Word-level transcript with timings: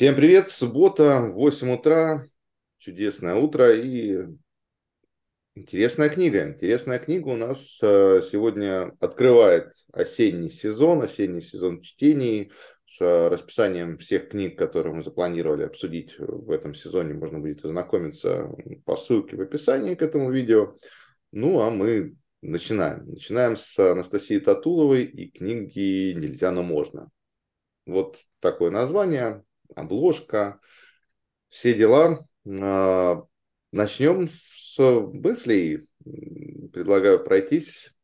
Всем 0.00 0.16
привет, 0.16 0.48
суббота, 0.48 1.20
8 1.20 1.74
утра, 1.74 2.26
чудесное 2.78 3.34
утро 3.34 3.70
и 3.74 4.28
интересная 5.54 6.08
книга. 6.08 6.48
Интересная 6.48 6.98
книга 6.98 7.28
у 7.28 7.36
нас 7.36 7.78
э, 7.82 8.22
сегодня 8.22 8.96
открывает 8.98 9.74
осенний 9.92 10.48
сезон, 10.48 11.02
осенний 11.02 11.42
сезон 11.42 11.82
чтений 11.82 12.50
с 12.86 13.28
расписанием 13.28 13.98
всех 13.98 14.30
книг, 14.30 14.56
которые 14.56 14.94
мы 14.94 15.04
запланировали 15.04 15.64
обсудить 15.64 16.18
в 16.18 16.50
этом 16.50 16.74
сезоне. 16.74 17.12
Можно 17.12 17.38
будет 17.38 17.62
ознакомиться 17.62 18.48
по 18.86 18.96
ссылке 18.96 19.36
в 19.36 19.42
описании 19.42 19.96
к 19.96 20.00
этому 20.00 20.30
видео. 20.30 20.78
Ну, 21.30 21.60
а 21.60 21.68
мы 21.68 22.16
начинаем. 22.40 23.04
Начинаем 23.04 23.54
с 23.54 23.78
Анастасии 23.78 24.38
Татуловой 24.38 25.04
и 25.04 25.30
книги 25.30 26.14
«Нельзя, 26.14 26.52
но 26.52 26.62
можно». 26.62 27.10
Вот 27.84 28.24
такое 28.40 28.70
название, 28.70 29.44
обложка, 29.76 30.60
все 31.48 31.74
дела. 31.74 32.26
А, 32.60 33.22
начнем 33.72 34.28
с 34.28 34.76
мыслей. 34.78 35.88
Предлагаю 36.72 37.22
пройтись. 37.22 37.94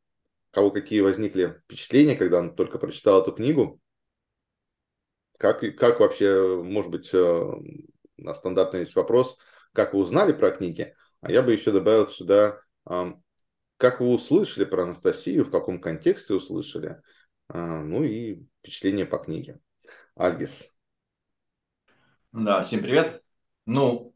Кого 0.51 0.71
какие 0.71 1.01
возникли 1.01 1.61
впечатления, 1.65 2.17
когда 2.17 2.39
он 2.39 2.55
только 2.55 2.79
прочитал 2.79 3.23
эту 3.23 3.33
книгу? 3.33 3.81
Как, 5.39 5.61
как 5.77 6.01
вообще, 6.01 6.63
может 6.63 6.91
быть, 6.91 7.11
э, 7.13 7.53
на 8.17 8.35
стандартный 8.35 8.81
есть 8.81 8.97
вопрос, 8.97 9.37
как 9.73 9.93
вы 9.93 10.01
узнали 10.01 10.33
про 10.33 10.51
книги? 10.51 10.95
А 11.21 11.31
я 11.31 11.43
бы 11.43 11.53
еще 11.53 11.73
добавил 11.73 12.09
сюда, 12.09 12.59
как 13.77 14.01
вы 14.01 14.09
услышали 14.09 14.65
про 14.65 14.85
Анастасию, 14.85 15.45
в 15.45 15.51
каком 15.51 15.81
контексте 15.81 16.35
услышали, 16.35 17.03
а, 17.49 17.83
ну 17.83 18.05
и 18.05 18.43
впечатление 18.61 19.07
по 19.07 19.19
книге. 19.19 19.61
Альгис. 20.15 20.71
Да, 22.39 22.63
всем 22.63 22.83
привет. 22.83 23.23
Ну, 23.65 24.15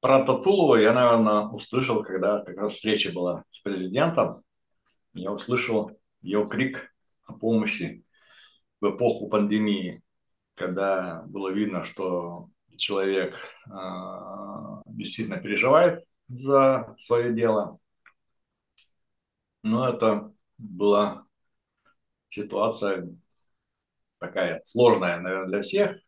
про 0.00 0.22
Татулова 0.26 0.76
я, 0.76 0.92
наверное, 0.92 1.48
услышал, 1.48 2.02
когда 2.02 2.44
как 2.44 2.58
раз 2.58 2.74
встреча 2.74 3.10
была 3.10 3.42
с 3.48 3.60
президентом. 3.60 4.42
Я 5.14 5.32
услышал 5.32 5.98
ее 6.20 6.46
крик 6.46 6.94
о 7.24 7.32
помощи 7.32 8.04
в 8.82 8.94
эпоху 8.94 9.30
пандемии, 9.30 10.02
когда 10.56 11.22
было 11.26 11.48
видно, 11.48 11.86
что 11.86 12.50
человек 12.76 13.34
э, 13.64 13.70
действительно 14.84 15.38
переживает 15.38 16.04
за 16.28 16.94
свое 16.98 17.32
дело. 17.32 17.78
Но 19.62 19.88
это 19.88 20.34
была 20.58 21.24
ситуация 22.28 23.08
такая 24.18 24.62
сложная, 24.66 25.18
наверное, 25.18 25.48
для 25.48 25.62
всех. 25.62 26.05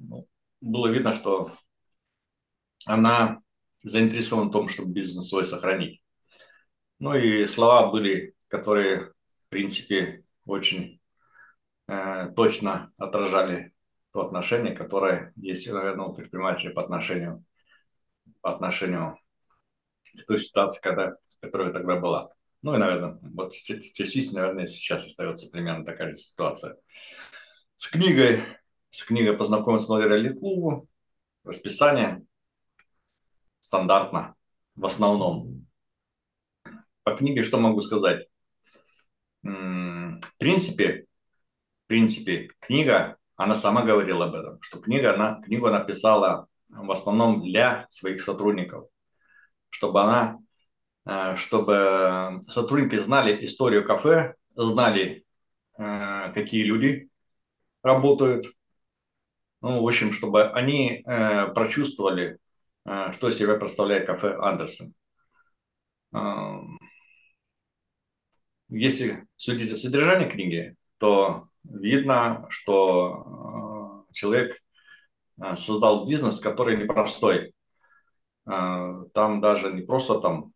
Ну, 0.00 0.26
было 0.60 0.88
видно, 0.88 1.14
что 1.14 1.52
она 2.86 3.42
заинтересована 3.82 4.48
в 4.48 4.52
том, 4.52 4.68
чтобы 4.68 4.92
бизнес 4.92 5.28
свой 5.28 5.44
сохранить. 5.44 6.02
Ну 6.98 7.14
и 7.14 7.46
слова 7.46 7.90
были, 7.90 8.34
которые, 8.48 9.12
в 9.38 9.48
принципе, 9.48 10.24
очень 10.44 11.00
э, 11.88 12.28
точно 12.34 12.92
отражали 12.96 13.72
то 14.12 14.26
отношение, 14.26 14.74
которое 14.74 15.32
есть, 15.36 15.70
наверное, 15.70 16.06
у 16.06 16.14
предпринимателя 16.14 16.72
по 16.72 16.82
отношению, 16.82 17.44
по 18.40 18.50
отношению 18.50 19.18
к 20.02 20.26
той 20.26 20.40
ситуации, 20.40 20.80
когда, 20.82 21.16
которая 21.40 21.72
тогда 21.72 21.96
была. 21.96 22.32
Ну 22.62 22.74
и, 22.74 22.78
наверное, 22.78 23.18
вот 23.22 23.52
частично, 23.54 24.40
наверное, 24.40 24.66
сейчас 24.66 25.06
остается 25.06 25.50
примерно 25.50 25.84
такая 25.84 26.10
же 26.10 26.16
ситуация. 26.16 26.76
С 27.76 27.88
книгой, 27.88 28.40
с 28.90 29.02
книгой 29.04 29.36
познакомился 29.36 29.88
благодаря 29.88 30.32
клубу. 30.34 30.88
Расписание 31.44 32.22
стандартно, 33.60 34.34
в 34.74 34.84
основном. 34.84 35.66
По 37.02 37.16
книге 37.16 37.42
что 37.42 37.58
могу 37.58 37.82
сказать? 37.82 38.28
В 39.42 40.38
принципе, 40.38 41.06
в 41.84 41.88
принципе, 41.88 42.50
книга, 42.60 43.16
она 43.36 43.54
сама 43.54 43.82
говорила 43.82 44.26
об 44.26 44.34
этом, 44.34 44.62
что 44.62 44.80
книга, 44.80 45.14
она, 45.14 45.40
книгу 45.42 45.66
она 45.66 45.80
писала 45.80 46.46
в 46.68 46.90
основном 46.90 47.42
для 47.42 47.86
своих 47.88 48.20
сотрудников, 48.20 48.86
чтобы 49.70 50.02
она 50.02 50.38
Э, 51.06 51.36
чтобы 51.36 52.40
сотрудники 52.48 52.96
знали 52.98 53.44
историю 53.44 53.84
кафе, 53.84 54.34
знали, 54.54 55.24
э, 55.78 56.32
какие 56.32 56.62
люди 56.64 57.08
работают. 57.82 58.46
Ну, 59.62 59.82
в 59.82 59.86
общем, 59.86 60.12
чтобы 60.12 60.50
они 60.50 61.02
э, 61.04 61.48
прочувствовали, 61.48 62.38
что 63.12 63.28
из 63.28 63.36
себя 63.36 63.56
представляет 63.56 64.06
кафе 64.06 64.36
Андерсон. 64.40 64.94
Если 68.68 69.26
судить 69.36 69.70
о 69.72 69.76
содержании 69.76 70.30
книги, 70.30 70.76
то 70.98 71.48
видно, 71.64 72.46
что 72.48 74.06
человек 74.12 74.56
создал 75.56 76.06
бизнес, 76.08 76.40
который 76.40 76.76
непростой. 76.76 77.52
Там 78.44 79.40
даже 79.40 79.72
не 79.72 79.82
просто 79.82 80.20
там 80.20 80.52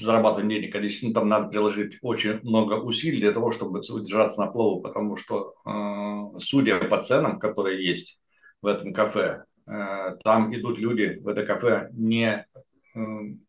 зарабатываем 0.00 0.50
денег, 0.50 0.74
а 0.74 0.80
действительно 0.80 1.20
там 1.20 1.28
надо 1.28 1.48
приложить 1.48 1.98
очень 2.02 2.40
много 2.42 2.74
усилий 2.74 3.20
для 3.20 3.32
того, 3.32 3.50
чтобы 3.52 3.80
удержаться 3.80 4.40
на 4.40 4.50
плаву, 4.50 4.80
потому 4.80 5.16
что, 5.16 5.54
э, 5.64 6.38
судя 6.40 6.78
по 6.80 7.02
ценам, 7.02 7.38
которые 7.38 7.86
есть 7.86 8.20
в 8.62 8.66
этом 8.66 8.92
кафе, 8.92 9.44
э, 9.66 10.16
там 10.24 10.54
идут 10.54 10.78
люди 10.78 11.18
в 11.22 11.28
это 11.28 11.44
кафе 11.46 11.88
не 11.92 12.46
э, 12.94 13.00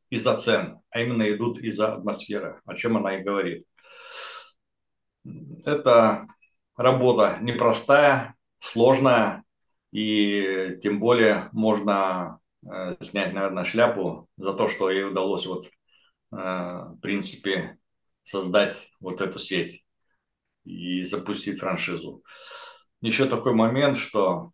из-за 0.09 0.38
цен, 0.38 0.79
а 0.89 1.01
именно 1.01 1.29
идут 1.31 1.59
из-за 1.59 1.94
атмосферы, 1.94 2.62
о 2.66 2.75
чем 2.75 2.97
она 2.97 3.18
и 3.18 3.23
говорит. 3.23 3.66
Это 5.66 6.28
работа 6.75 7.38
непростая, 7.41 8.35
сложная, 8.59 9.44
и 9.91 10.78
тем 10.81 11.00
более 11.00 11.50
можно 11.51 12.39
снять, 13.01 13.33
наверное, 13.33 13.63
шляпу 13.63 14.29
за 14.38 14.53
то, 14.53 14.69
что 14.69 14.91
ей 14.91 15.03
удалось 15.03 15.47
вот 15.47 15.66
Э, 15.66 15.81
в 16.31 16.97
принципе, 17.02 17.78
создать 18.24 18.90
вот 19.00 19.22
эту 19.22 19.40
сеть 19.40 19.86
и 20.64 21.03
запустить 21.03 21.59
франшизу. 21.59 22.24
Еще 23.02 23.25
такой 23.25 23.53
момент, 23.53 23.97
что 23.97 24.52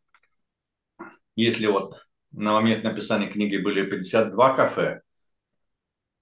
если 1.36 1.68
вот 1.68 2.02
на 2.32 2.54
момент 2.54 2.84
написания 2.84 3.28
книги 3.28 3.58
были 3.58 3.90
52 3.90 4.56
кафе, 4.56 5.02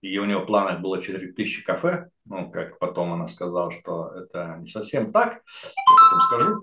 и 0.01 0.17
у 0.19 0.25
него 0.25 0.41
в 0.41 0.45
планах 0.45 0.81
было 0.81 1.01
4000 1.01 1.63
кафе, 1.63 2.09
ну, 2.25 2.51
как 2.51 2.77
потом 2.79 3.13
она 3.13 3.27
сказала, 3.27 3.71
что 3.71 4.11
это 4.13 4.57
не 4.59 4.67
совсем 4.67 5.11
так, 5.11 5.35
я 5.35 5.93
потом 5.99 6.21
скажу, 6.21 6.61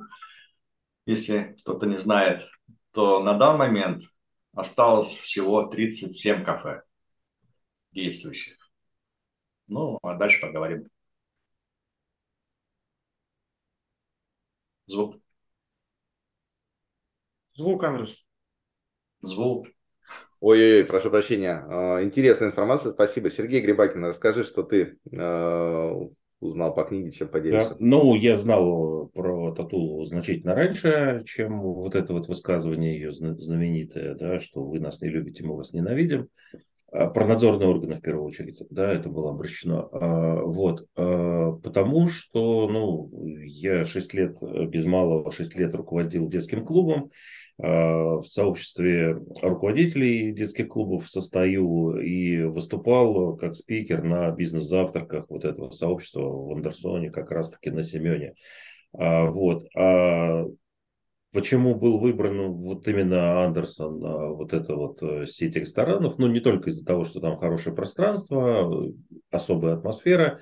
если 1.06 1.56
кто-то 1.60 1.86
не 1.86 1.98
знает, 1.98 2.46
то 2.92 3.22
на 3.22 3.34
данный 3.34 3.68
момент 3.68 4.04
осталось 4.54 5.16
всего 5.16 5.64
37 5.64 6.44
кафе 6.44 6.82
действующих. 7.92 8.61
Ну, 9.68 9.98
а 10.02 10.14
дальше 10.14 10.40
поговорим. 10.40 10.88
Звук. 14.86 15.20
Звук, 17.54 17.84
Андрюш. 17.84 18.26
Звук. 19.22 19.66
Ой-ой-ой, 20.40 20.84
прошу 20.84 21.10
прощения. 21.10 21.64
А, 21.68 22.02
интересная 22.02 22.48
информация, 22.50 22.92
спасибо. 22.92 23.30
Сергей 23.30 23.60
Грибакин, 23.62 24.04
расскажи, 24.04 24.44
что 24.44 24.62
ты 24.64 24.98
а, 25.16 26.00
узнал 26.42 26.74
по 26.74 26.84
книге, 26.84 27.12
чем 27.12 27.28
поделишься. 27.28 27.70
Да. 27.70 27.76
Ну, 27.78 28.14
я 28.14 28.36
знал 28.36 29.08
про 29.08 29.54
тату 29.54 30.04
значительно 30.04 30.54
раньше, 30.54 31.22
чем 31.26 31.60
вот 31.62 31.94
это 31.94 32.12
вот 32.12 32.28
высказывание 32.28 32.94
ее 32.94 33.12
знаменитое, 33.12 34.14
да, 34.14 34.40
что 34.40 34.64
вы 34.64 34.80
нас 34.80 35.00
не 35.00 35.08
любите, 35.08 35.44
мы 35.44 35.56
вас 35.56 35.72
ненавидим. 35.72 36.28
А, 36.92 37.08
про 37.08 37.26
надзорные 37.26 37.68
органы 37.68 37.94
в 37.94 38.02
первую 38.02 38.26
очередь, 38.26 38.62
да, 38.70 38.92
это 38.92 39.08
было 39.08 39.30
обращено. 39.30 39.88
А, 39.92 40.42
вот, 40.42 40.86
а, 40.96 41.52
потому 41.52 42.08
что, 42.08 42.68
ну, 42.68 43.10
я 43.44 43.86
6 43.86 44.12
лет, 44.14 44.36
без 44.68 44.84
малого 44.84 45.32
6 45.32 45.56
лет 45.56 45.74
руководил 45.74 46.28
детским 46.28 46.64
клубом, 46.64 47.10
в 47.58 48.24
сообществе 48.24 49.18
руководителей 49.42 50.32
детских 50.32 50.68
клубов 50.68 51.10
состою 51.10 51.96
и 52.00 52.42
выступал 52.42 53.36
как 53.36 53.54
спикер 53.54 54.02
на 54.02 54.30
бизнес-завтраках 54.30 55.26
вот 55.28 55.44
этого 55.44 55.70
сообщества 55.70 56.22
в 56.22 56.52
Андерсоне, 56.52 57.10
как 57.10 57.30
раз-таки 57.30 57.70
на 57.70 57.84
Семене. 57.84 58.34
Вот. 58.92 59.64
Почему 61.32 61.74
был 61.74 61.98
выбран 61.98 62.52
вот 62.52 62.86
именно 62.86 63.42
Андерсон, 63.44 64.00
вот 64.36 64.52
эта 64.52 64.76
вот 64.76 65.02
э, 65.02 65.26
сеть 65.26 65.56
ресторанов? 65.56 66.18
Ну, 66.18 66.26
не 66.26 66.40
только 66.40 66.68
из-за 66.68 66.84
того, 66.84 67.04
что 67.06 67.20
там 67.20 67.38
хорошее 67.38 67.74
пространство, 67.74 68.92
особая 69.30 69.76
атмосфера, 69.76 70.26
А 70.32 70.38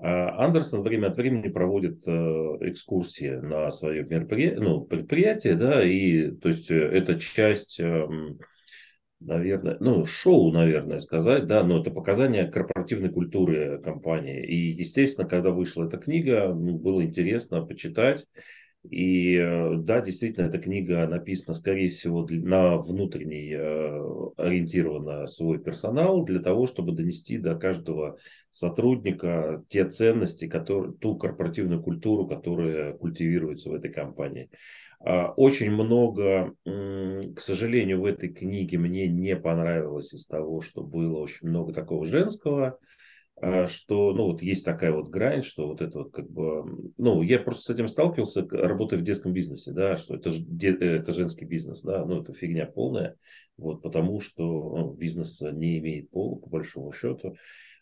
Андерсон 0.00 0.82
время 0.82 1.08
от 1.08 1.16
времени 1.16 1.48
проводит 1.48 2.06
э, 2.06 2.10
экскурсии 2.10 3.30
на 3.30 3.70
свое 3.72 4.04
мероприятие, 4.04 4.60
ну, 4.60 4.80
предприятие, 4.82 5.54
да, 5.56 5.82
и 5.84 6.30
то 6.30 6.48
есть 6.48 6.70
э, 6.70 6.74
это 6.76 7.18
часть, 7.18 7.80
эм, 7.80 8.38
наверное, 9.20 9.76
ну, 9.80 10.06
шоу, 10.06 10.52
наверное, 10.52 11.00
сказать, 11.00 11.46
да, 11.46 11.64
но 11.64 11.80
это 11.80 11.90
показание 11.90 12.46
корпоративной 12.46 13.10
культуры 13.10 13.80
компании. 13.82 14.46
И, 14.46 14.56
естественно, 14.72 15.28
когда 15.28 15.50
вышла 15.50 15.86
эта 15.86 15.98
книга, 15.98 16.54
ну, 16.54 16.78
было 16.78 17.04
интересно 17.04 17.66
почитать. 17.66 18.24
И 18.88 19.36
э, 19.36 19.74
да, 19.76 20.00
действительно, 20.00 20.46
эта 20.46 20.58
книга 20.58 21.06
написана, 21.06 21.54
скорее 21.54 21.90
всего, 21.90 22.26
на 22.30 22.78
внутренний 22.78 23.52
э, 23.52 24.32
ориентирован 24.36 25.26
свой 25.28 25.58
персонал 25.58 26.24
для 26.24 26.40
того, 26.40 26.66
чтобы 26.66 26.92
донести 26.92 27.38
до 27.38 27.56
каждого 27.56 28.18
сотрудника 28.50 29.64
те 29.68 29.84
ценности, 29.84 30.48
которые, 30.48 30.94
ту 30.94 31.16
корпоративную 31.16 31.82
культуру, 31.82 32.26
которая 32.26 32.92
культивируется 32.94 33.68
в 33.68 33.74
этой 33.74 33.92
компании. 33.92 34.48
А, 35.00 35.32
очень 35.32 35.70
много, 35.70 36.54
к 36.64 37.40
сожалению, 37.40 38.00
в 38.00 38.04
этой 38.04 38.30
книге 38.30 38.78
мне 38.78 39.06
не 39.06 39.36
понравилось 39.36 40.12
из 40.12 40.26
того, 40.26 40.60
что 40.60 40.82
было 40.82 41.18
очень 41.18 41.48
много 41.48 41.72
такого 41.72 42.06
женского, 42.06 42.78
что, 43.68 44.12
ну, 44.14 44.24
вот 44.24 44.42
есть 44.42 44.64
такая 44.64 44.92
вот 44.92 45.08
грань, 45.08 45.42
что 45.42 45.68
вот 45.68 45.80
это 45.80 45.98
вот 45.98 46.12
как 46.12 46.28
бы, 46.28 46.92
ну, 46.96 47.22
я 47.22 47.38
просто 47.38 47.62
с 47.62 47.70
этим 47.74 47.88
сталкивался, 47.88 48.46
работая 48.50 48.98
в 48.98 49.04
детском 49.04 49.32
бизнесе, 49.32 49.72
да, 49.72 49.96
что 49.96 50.16
это, 50.16 50.30
же, 50.30 50.44
это 50.60 51.12
женский 51.12 51.44
бизнес, 51.44 51.82
да, 51.82 52.04
ну, 52.04 52.22
это 52.22 52.32
фигня 52.32 52.66
полная, 52.66 53.16
вот, 53.56 53.82
потому 53.82 54.20
что 54.20 54.42
ну, 54.42 54.92
бизнес 54.92 55.40
не 55.40 55.78
имеет 55.78 56.10
пола, 56.10 56.36
по 56.36 56.50
большому 56.50 56.92
счету, 56.92 57.36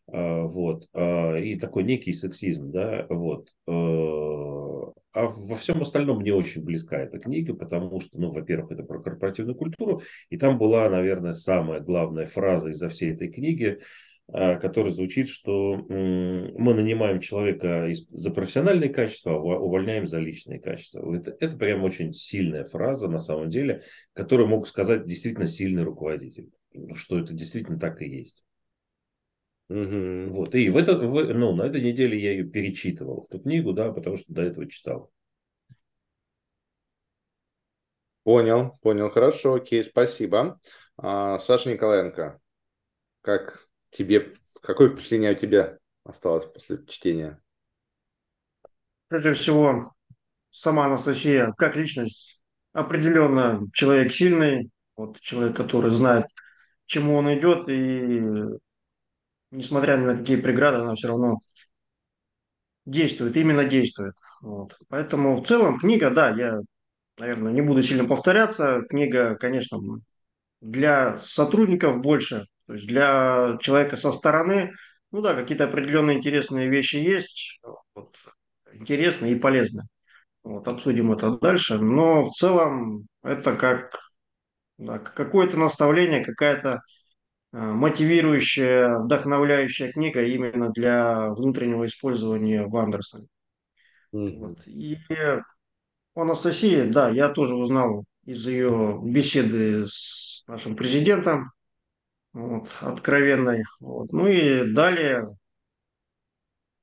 а, 0.08 0.42
вот, 0.42 0.88
а, 0.92 1.36
и 1.36 1.56
такой 1.56 1.84
некий 1.84 2.12
сексизм, 2.12 2.70
да, 2.70 3.06
вот, 3.08 3.48
а 3.66 5.28
во 5.28 5.56
всем 5.56 5.80
остальном 5.80 6.20
мне 6.20 6.34
очень 6.34 6.64
близка 6.64 6.98
эта 6.98 7.18
книга, 7.18 7.54
потому 7.54 8.00
что, 8.00 8.20
ну, 8.20 8.30
во-первых, 8.30 8.72
это 8.72 8.82
про 8.82 9.02
корпоративную 9.02 9.56
культуру, 9.56 10.02
и 10.28 10.36
там 10.36 10.58
была, 10.58 10.90
наверное, 10.90 11.32
самая 11.32 11.80
главная 11.80 12.26
фраза 12.26 12.68
изо 12.68 12.90
всей 12.90 13.14
этой 13.14 13.32
книги, 13.32 13.78
а, 13.78 13.84
который 14.30 14.92
звучит, 14.92 15.28
что 15.28 15.76
мы 15.88 16.74
нанимаем 16.74 17.20
человека 17.20 17.88
за 18.10 18.30
профессиональные 18.30 18.90
качества, 18.90 19.34
а 19.34 19.36
увольняем 19.36 20.06
за 20.08 20.18
личные 20.18 20.60
качества. 20.60 21.14
Это, 21.14 21.36
это 21.38 21.56
прям 21.56 21.84
очень 21.84 22.12
сильная 22.12 22.64
фраза 22.64 23.08
на 23.08 23.18
самом 23.20 23.50
деле, 23.50 23.82
которую 24.14 24.48
мог 24.48 24.66
сказать 24.66 25.06
действительно 25.06 25.46
сильный 25.46 25.84
руководитель, 25.84 26.50
что 26.94 27.18
это 27.18 27.32
действительно 27.32 27.78
так 27.78 28.02
и 28.02 28.08
есть. 28.08 28.44
Угу. 29.68 30.30
Вот. 30.30 30.54
И 30.54 30.70
в 30.70 30.76
это, 30.76 30.96
в, 30.96 31.34
ну, 31.34 31.54
на 31.54 31.62
этой 31.62 31.82
неделе 31.82 32.18
я 32.18 32.32
ее 32.32 32.44
перечитывал, 32.44 33.26
эту 33.28 33.42
книгу, 33.42 33.72
да, 33.72 33.92
потому 33.92 34.16
что 34.16 34.32
до 34.32 34.42
этого 34.42 34.68
читал. 34.68 35.10
Понял, 38.22 38.76
понял, 38.82 39.10
хорошо, 39.10 39.54
окей, 39.54 39.84
спасибо. 39.84 40.60
А, 40.96 41.38
Саша 41.40 41.72
Николаенко, 41.72 42.40
как 43.20 43.65
тебе, 43.96 44.34
какое 44.60 44.90
впечатление 44.90 45.32
у 45.32 45.36
тебя 45.36 45.78
осталось 46.04 46.46
после 46.46 46.84
чтения? 46.86 47.40
Прежде 49.08 49.32
всего, 49.34 49.92
сама 50.50 50.86
Анастасия, 50.86 51.52
как 51.56 51.76
личность, 51.76 52.40
определенно 52.72 53.66
человек 53.72 54.12
сильный, 54.12 54.70
вот 54.96 55.20
человек, 55.20 55.56
который 55.56 55.90
знает, 55.90 56.26
к 56.26 56.86
чему 56.86 57.16
он 57.16 57.32
идет, 57.38 57.68
и 57.68 58.22
несмотря 59.50 59.96
ни 59.96 60.04
на 60.04 60.16
какие 60.18 60.36
преграды, 60.36 60.78
она 60.78 60.94
все 60.94 61.08
равно 61.08 61.38
действует, 62.84 63.36
именно 63.36 63.64
действует. 63.64 64.14
Вот. 64.40 64.76
Поэтому 64.88 65.40
в 65.40 65.46
целом 65.46 65.78
книга, 65.78 66.10
да, 66.10 66.30
я, 66.30 66.60
наверное, 67.18 67.52
не 67.52 67.62
буду 67.62 67.82
сильно 67.82 68.06
повторяться. 68.06 68.82
Книга, 68.88 69.36
конечно, 69.36 69.78
для 70.60 71.18
сотрудников 71.18 72.00
больше, 72.00 72.46
то 72.66 72.74
есть 72.74 72.86
для 72.86 73.58
человека 73.60 73.96
со 73.96 74.12
стороны, 74.12 74.72
ну 75.12 75.20
да, 75.20 75.34
какие-то 75.34 75.64
определенные 75.64 76.18
интересные 76.18 76.68
вещи 76.68 76.96
есть, 76.96 77.60
вот, 77.94 78.16
интересные 78.72 79.32
и 79.32 79.38
полезные. 79.38 79.86
Вот, 80.42 80.66
обсудим 80.68 81.12
это 81.12 81.38
дальше. 81.38 81.78
Но 81.78 82.26
в 82.26 82.32
целом 82.32 83.06
это 83.22 83.56
как 83.56 83.98
да, 84.78 84.98
какое-то 84.98 85.56
наставление, 85.56 86.24
какая-то 86.24 86.82
э, 87.52 87.58
мотивирующая, 87.58 88.98
вдохновляющая 88.98 89.92
книга 89.92 90.22
именно 90.22 90.70
для 90.70 91.30
внутреннего 91.30 91.86
использования 91.86 92.66
в 92.66 92.76
Андерсоне. 92.76 93.26
Mm-hmm. 94.14 94.38
Вот. 94.38 94.66
И 94.66 94.98
у 96.14 96.20
Анастасии, 96.20 96.88
да, 96.90 97.10
я 97.10 97.28
тоже 97.28 97.54
узнал 97.54 98.04
из 98.24 98.46
ее 98.46 99.00
беседы 99.02 99.86
с 99.86 100.44
нашим 100.46 100.76
президентом 100.76 101.52
вот, 102.36 102.68
откровенной. 102.80 103.64
Вот. 103.80 104.12
Ну 104.12 104.26
и 104.28 104.70
далее, 104.72 105.34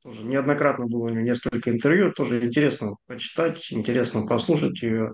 тоже 0.01 0.23
неоднократно 0.23 0.87
было 0.87 1.05
у 1.05 1.09
нее 1.09 1.23
несколько 1.23 1.69
интервью, 1.69 2.11
тоже 2.11 2.43
интересно 2.43 2.95
почитать, 3.05 3.71
интересно 3.71 4.25
послушать 4.25 4.81
ее. 4.81 5.13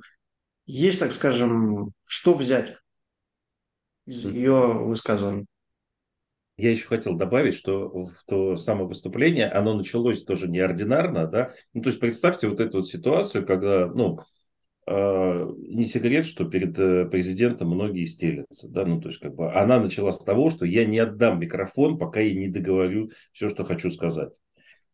Есть, 0.65 0.99
так 0.99 1.11
скажем, 1.11 1.91
что 2.05 2.33
взять 2.33 2.77
из 4.05 4.23
ее 4.23 4.73
высказываний. 4.73 5.45
Я 6.55 6.71
еще 6.71 6.87
хотел 6.87 7.17
добавить, 7.17 7.55
что 7.55 7.89
в 7.89 8.23
то 8.25 8.55
самое 8.57 8.87
выступление, 8.87 9.47
оно 9.47 9.75
началось 9.75 10.23
тоже 10.23 10.47
неординарно, 10.49 11.27
да. 11.27 11.51
Ну, 11.73 11.81
то 11.81 11.89
есть 11.89 11.99
представьте 11.99 12.47
вот 12.47 12.59
эту 12.59 12.77
вот 12.77 12.87
ситуацию, 12.87 13.45
когда, 13.45 13.87
ну, 13.87 14.19
не 14.89 15.85
секрет, 15.85 16.25
что 16.25 16.49
перед 16.49 16.77
э, 16.79 17.05
президентом 17.05 17.69
многие 17.69 18.05
стелятся. 18.05 18.67
Да? 18.69 18.85
Ну, 18.85 18.99
то 18.99 19.09
есть, 19.09 19.19
как 19.19 19.35
бы, 19.35 19.51
она 19.53 19.79
начала 19.79 20.11
с 20.11 20.19
того, 20.19 20.49
что 20.49 20.65
я 20.65 20.85
не 20.85 20.97
отдам 20.97 21.39
микрофон, 21.39 21.97
пока 21.99 22.21
я 22.21 22.33
не 22.33 22.47
договорю 22.47 23.09
все, 23.31 23.49
что 23.49 23.63
хочу 23.63 23.91
сказать. 23.91 24.39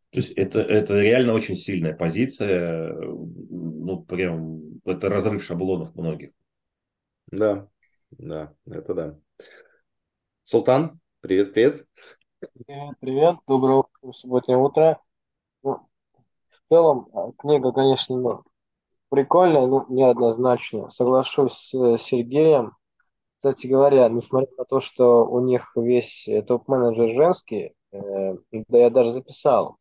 То 0.10 0.20
есть 0.20 0.32
это, 0.32 0.60
это 0.60 1.00
реально 1.00 1.34
очень 1.34 1.56
сильная 1.56 1.96
позиция. 1.96 2.94
Ну, 2.94 4.04
прям 4.04 4.80
это 4.86 5.10
разрыв 5.10 5.44
шаблонов 5.44 5.96
многих. 5.96 6.32
Да, 7.28 7.68
да, 8.12 8.54
это 8.66 8.94
да. 8.94 9.20
Султан, 10.44 11.00
привет, 11.22 11.54
привет. 11.54 11.86
Привет, 12.40 12.96
привет, 13.00 13.36
доброе 13.48 13.84
субботнее 14.14 14.58
утро. 14.58 15.02
Ну, 15.64 15.88
в 16.14 16.70
целом, 16.70 17.10
а, 17.14 17.32
книга, 17.38 17.72
конечно, 17.72 18.44
ну, 19.16 19.22
прикольно, 19.22 19.68
но 19.68 19.86
неоднозначно. 19.90 20.90
Соглашусь 20.90 21.70
с 21.72 21.98
Сергеем. 21.98 22.74
Кстати 23.38 23.68
говоря, 23.68 24.10
несмотря 24.10 24.50
на 24.58 24.66
то, 24.66 24.82
что 24.82 25.26
у 25.26 25.40
них 25.40 25.72
весь 25.76 26.28
э, 26.28 26.42
топ-менеджер 26.42 27.14
женский, 27.14 27.74
э, 27.92 28.36
да 28.52 28.78
я 28.78 28.90
даже 28.90 29.12
записал, 29.12 29.78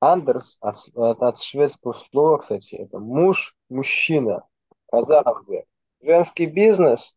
Андерс 0.00 0.56
от, 0.60 0.76
от, 0.94 1.22
от 1.22 1.38
шведского 1.40 1.92
слова, 1.92 2.38
кстати, 2.38 2.74
это 2.74 2.98
муж, 2.98 3.54
мужчина. 3.68 4.46
Казалось 4.90 5.44
бы, 5.46 5.64
женский 6.00 6.46
бизнес, 6.46 7.14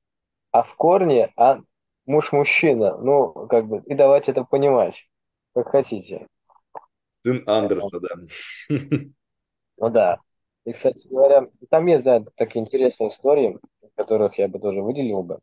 а 0.51 0.63
в 0.63 0.75
корне 0.75 1.31
а 1.38 1.62
муж-мужчина. 2.05 2.98
Ну, 2.98 3.48
как 3.48 3.67
бы, 3.67 3.81
и 3.86 3.95
давайте 3.95 4.31
это 4.31 4.43
понимать, 4.43 5.07
как 5.53 5.69
хотите. 5.69 6.27
Сын 7.24 7.43
Андерса, 7.48 8.00
да. 8.00 8.10
Ну 9.77 9.89
да. 9.89 10.19
И, 10.65 10.72
кстати 10.72 11.07
говоря, 11.07 11.48
там 11.69 11.86
есть, 11.86 12.03
да, 12.03 12.24
такие 12.36 12.62
интересные 12.63 13.10
истории, 13.10 13.60
которых 13.95 14.38
я 14.38 14.48
бы 14.48 14.60
тоже 14.60 14.81
выделил 14.81 15.24
бы. 15.24 15.39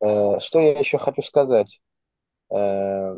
Э, 0.00 0.38
что 0.40 0.60
я 0.60 0.78
еще 0.78 0.98
хочу 0.98 1.22
сказать? 1.22 1.80
Э, 2.50 3.16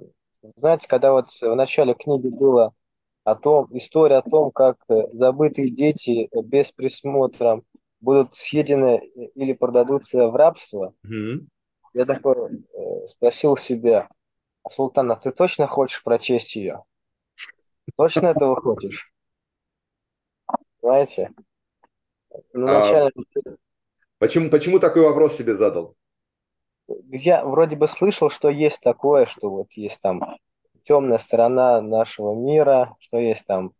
знаете, 0.56 0.88
когда 0.88 1.12
вот 1.12 1.28
в 1.28 1.54
начале 1.54 1.94
книги 1.94 2.28
было 2.38 2.72
о 3.24 3.34
том, 3.34 3.68
история 3.76 4.16
о 4.16 4.28
том, 4.28 4.50
как 4.50 4.76
э, 4.88 5.08
забытые 5.12 5.70
дети 5.70 6.28
без 6.44 6.72
присмотра 6.72 7.62
будут 8.00 8.34
съедены 8.34 8.98
или 9.34 9.52
продадутся 9.52 10.28
в 10.28 10.36
рабство, 10.36 10.94
mm-hmm. 11.06 11.46
я 11.94 12.04
такой 12.04 12.64
спросил 13.08 13.56
себя, 13.56 14.08
а 14.62 14.70
Султана, 14.70 15.16
ты 15.16 15.32
точно 15.32 15.66
хочешь 15.66 16.02
прочесть 16.02 16.54
ее? 16.54 16.84
Точно 17.96 18.26
этого 18.26 18.60
хочешь? 18.60 19.12
Понимаете? 20.80 21.32
Ну, 22.52 22.66
а, 22.68 23.10
почему, 24.18 24.50
почему 24.50 24.78
такой 24.78 25.02
вопрос 25.02 25.36
себе 25.36 25.54
задал? 25.54 25.96
Я 27.10 27.44
вроде 27.44 27.76
бы 27.76 27.88
слышал, 27.88 28.30
что 28.30 28.48
есть 28.48 28.80
такое, 28.80 29.26
что 29.26 29.50
вот 29.50 29.72
есть 29.72 30.00
там 30.00 30.36
темная 30.84 31.18
сторона 31.18 31.80
нашего 31.82 32.34
мира, 32.34 32.96
что 33.00 33.18
есть 33.18 33.44
там, 33.46 33.72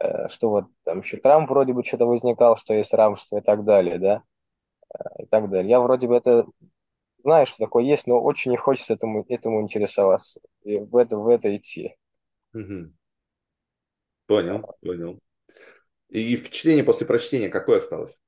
э, 0.00 0.28
что 0.28 0.50
вот 0.50 0.64
там 0.84 1.00
еще 1.00 1.16
Трамп 1.16 1.48
вроде 1.48 1.72
бы 1.72 1.84
что-то 1.84 2.06
возникал, 2.06 2.56
что 2.56 2.74
есть 2.74 2.92
рабство 2.92 3.38
и 3.38 3.40
так 3.40 3.64
далее, 3.64 3.98
да, 3.98 4.22
э, 4.92 5.22
и 5.22 5.26
так 5.26 5.48
далее. 5.48 5.70
Я 5.70 5.80
вроде 5.80 6.08
бы 6.08 6.16
это 6.16 6.46
знаю, 7.22 7.46
что 7.46 7.58
такое 7.58 7.84
есть, 7.84 8.06
но 8.08 8.20
очень 8.20 8.50
не 8.50 8.56
хочется 8.56 8.94
этому, 8.94 9.24
этому 9.28 9.60
интересоваться 9.62 10.40
и 10.62 10.78
в 10.78 10.96
это, 10.96 11.16
в 11.16 11.28
это 11.28 11.54
идти. 11.56 11.96
Угу. 12.52 12.92
Понял, 14.26 14.76
понял. 14.80 15.20
И 16.10 16.36
впечатление 16.36 16.84
после 16.84 17.06
прочтения 17.06 17.48
какое 17.48 17.78
осталось? 17.78 18.18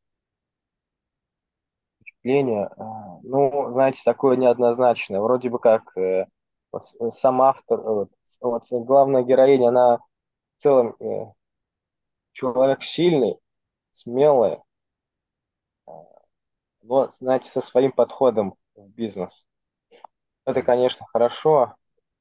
Впечатление, 2.01 2.71
э, 2.77 2.83
ну, 3.25 3.73
знаете, 3.73 4.01
такое 4.05 4.37
неоднозначное. 4.37 5.21
Вроде 5.21 5.51
бы 5.51 5.59
как 5.59 5.97
э, 5.97 6.27
вот 6.73 6.87
сам 7.15 7.43
автор, 7.43 7.81
вот, 7.81 8.11
вот 8.41 8.65
главная 8.71 9.23
героиня, 9.23 9.69
она 9.69 9.99
в 9.99 10.63
целом 10.63 10.97
человек 12.33 12.83
сильный, 12.83 13.37
смелый, 13.93 14.59
но, 16.83 17.09
знаете, 17.21 17.51
со 17.51 17.61
своим 17.61 17.93
подходом 17.93 18.55
в 18.75 18.89
бизнес. 18.89 19.45
Это, 20.45 20.63
конечно, 20.63 21.07
хорошо, 21.13 21.77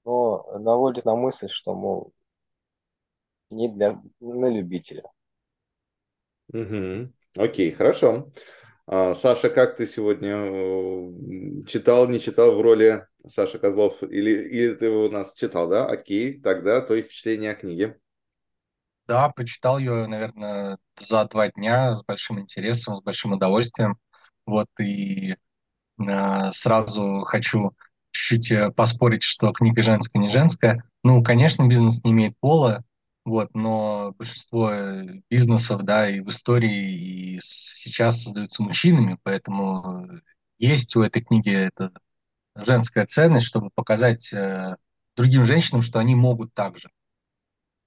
но 0.05 0.57
наводит 0.59 1.05
на 1.05 1.15
мысль, 1.15 1.49
что, 1.49 1.73
мол, 1.73 2.13
не 3.51 3.69
для 3.69 4.01
на 4.19 4.47
любителя. 4.47 5.03
Угу. 6.53 7.13
Окей, 7.37 7.71
хорошо. 7.71 8.31
А, 8.87 9.15
Саша, 9.15 9.49
как 9.49 9.77
ты 9.77 9.87
сегодня 9.87 10.35
э, 10.35 11.65
читал, 11.65 12.07
не 12.07 12.19
читал 12.19 12.55
в 12.55 12.61
роли 12.61 13.05
Саши 13.27 13.57
Козлов? 13.57 14.03
Или, 14.03 14.31
или 14.49 14.73
ты 14.73 14.85
его 14.85 15.05
у 15.05 15.11
нас 15.11 15.33
читал, 15.33 15.69
да? 15.69 15.85
Окей, 15.85 16.39
тогда 16.41 16.81
твои 16.81 17.03
впечатления 17.03 17.51
о 17.51 17.55
книге. 17.55 17.97
Да, 19.07 19.29
прочитал 19.29 19.77
ее, 19.77 20.07
наверное, 20.07 20.77
за 20.99 21.25
два 21.25 21.49
дня 21.49 21.95
с 21.95 22.03
большим 22.03 22.39
интересом, 22.39 22.97
с 22.97 23.03
большим 23.03 23.33
удовольствием. 23.33 23.97
Вот, 24.45 24.67
и 24.79 25.35
э, 25.99 26.51
сразу 26.51 27.21
хочу 27.25 27.71
чуть-чуть 28.11 28.51
э, 28.51 28.71
поспорить, 28.71 29.23
что 29.23 29.51
книга 29.53 29.81
женская, 29.83 30.19
не 30.19 30.29
женская. 30.29 30.83
Ну, 31.03 31.23
конечно, 31.23 31.67
бизнес 31.67 32.03
не 32.03 32.11
имеет 32.11 32.37
пола, 32.39 32.83
вот, 33.25 33.53
но 33.53 34.13
большинство 34.17 34.71
э, 34.71 35.21
бизнесов, 35.29 35.83
да, 35.83 36.09
и 36.09 36.21
в 36.21 36.29
истории, 36.29 37.35
и 37.35 37.39
сейчас 37.41 38.23
создаются 38.23 38.63
мужчинами, 38.63 39.17
поэтому 39.23 40.07
есть 40.57 40.95
у 40.95 41.01
этой 41.03 41.21
книги 41.21 41.51
эта 41.51 41.91
женская 42.55 43.05
ценность, 43.07 43.47
чтобы 43.47 43.69
показать 43.75 44.31
э, 44.33 44.75
другим 45.15 45.45
женщинам, 45.45 45.81
что 45.81 45.99
они 45.99 46.15
могут 46.15 46.53
так 46.53 46.77
же. 46.77 46.89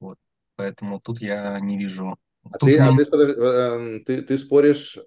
Вот, 0.00 0.19
поэтому 0.57 1.00
тут 1.00 1.21
я 1.21 1.59
не 1.61 1.79
вижу. 1.79 2.17
А, 2.50 2.59
тут 2.59 2.71
ты, 2.71 2.79
а 2.79 2.93
мне- 2.93 3.05
ты, 3.05 3.07
подожди, 3.07 3.35
э, 3.41 4.00
ты, 4.07 4.23
ты 4.23 4.38
споришь 4.38 4.99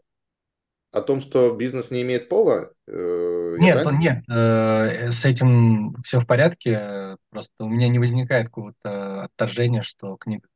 о 0.91 1.01
том, 1.01 1.21
что 1.21 1.55
бизнес 1.55 1.91
не 1.91 2.01
имеет 2.01 2.29
пола? 2.29 2.71
Э, 2.87 3.55
Нет, 3.59 3.85
он 3.85 3.99
нет, 3.99 4.23
э, 4.29 5.11
с 5.11 5.25
этим 5.25 5.95
все 6.03 6.19
в 6.19 6.25
порядке, 6.27 6.77
э, 6.79 7.17
просто 7.29 7.51
у 7.59 7.69
меня 7.69 7.87
не 7.87 7.99
возникает 7.99 8.47
какого-то 8.47 9.23
отторжения, 9.23 9.81
что 9.81 10.15
книга 10.17 10.47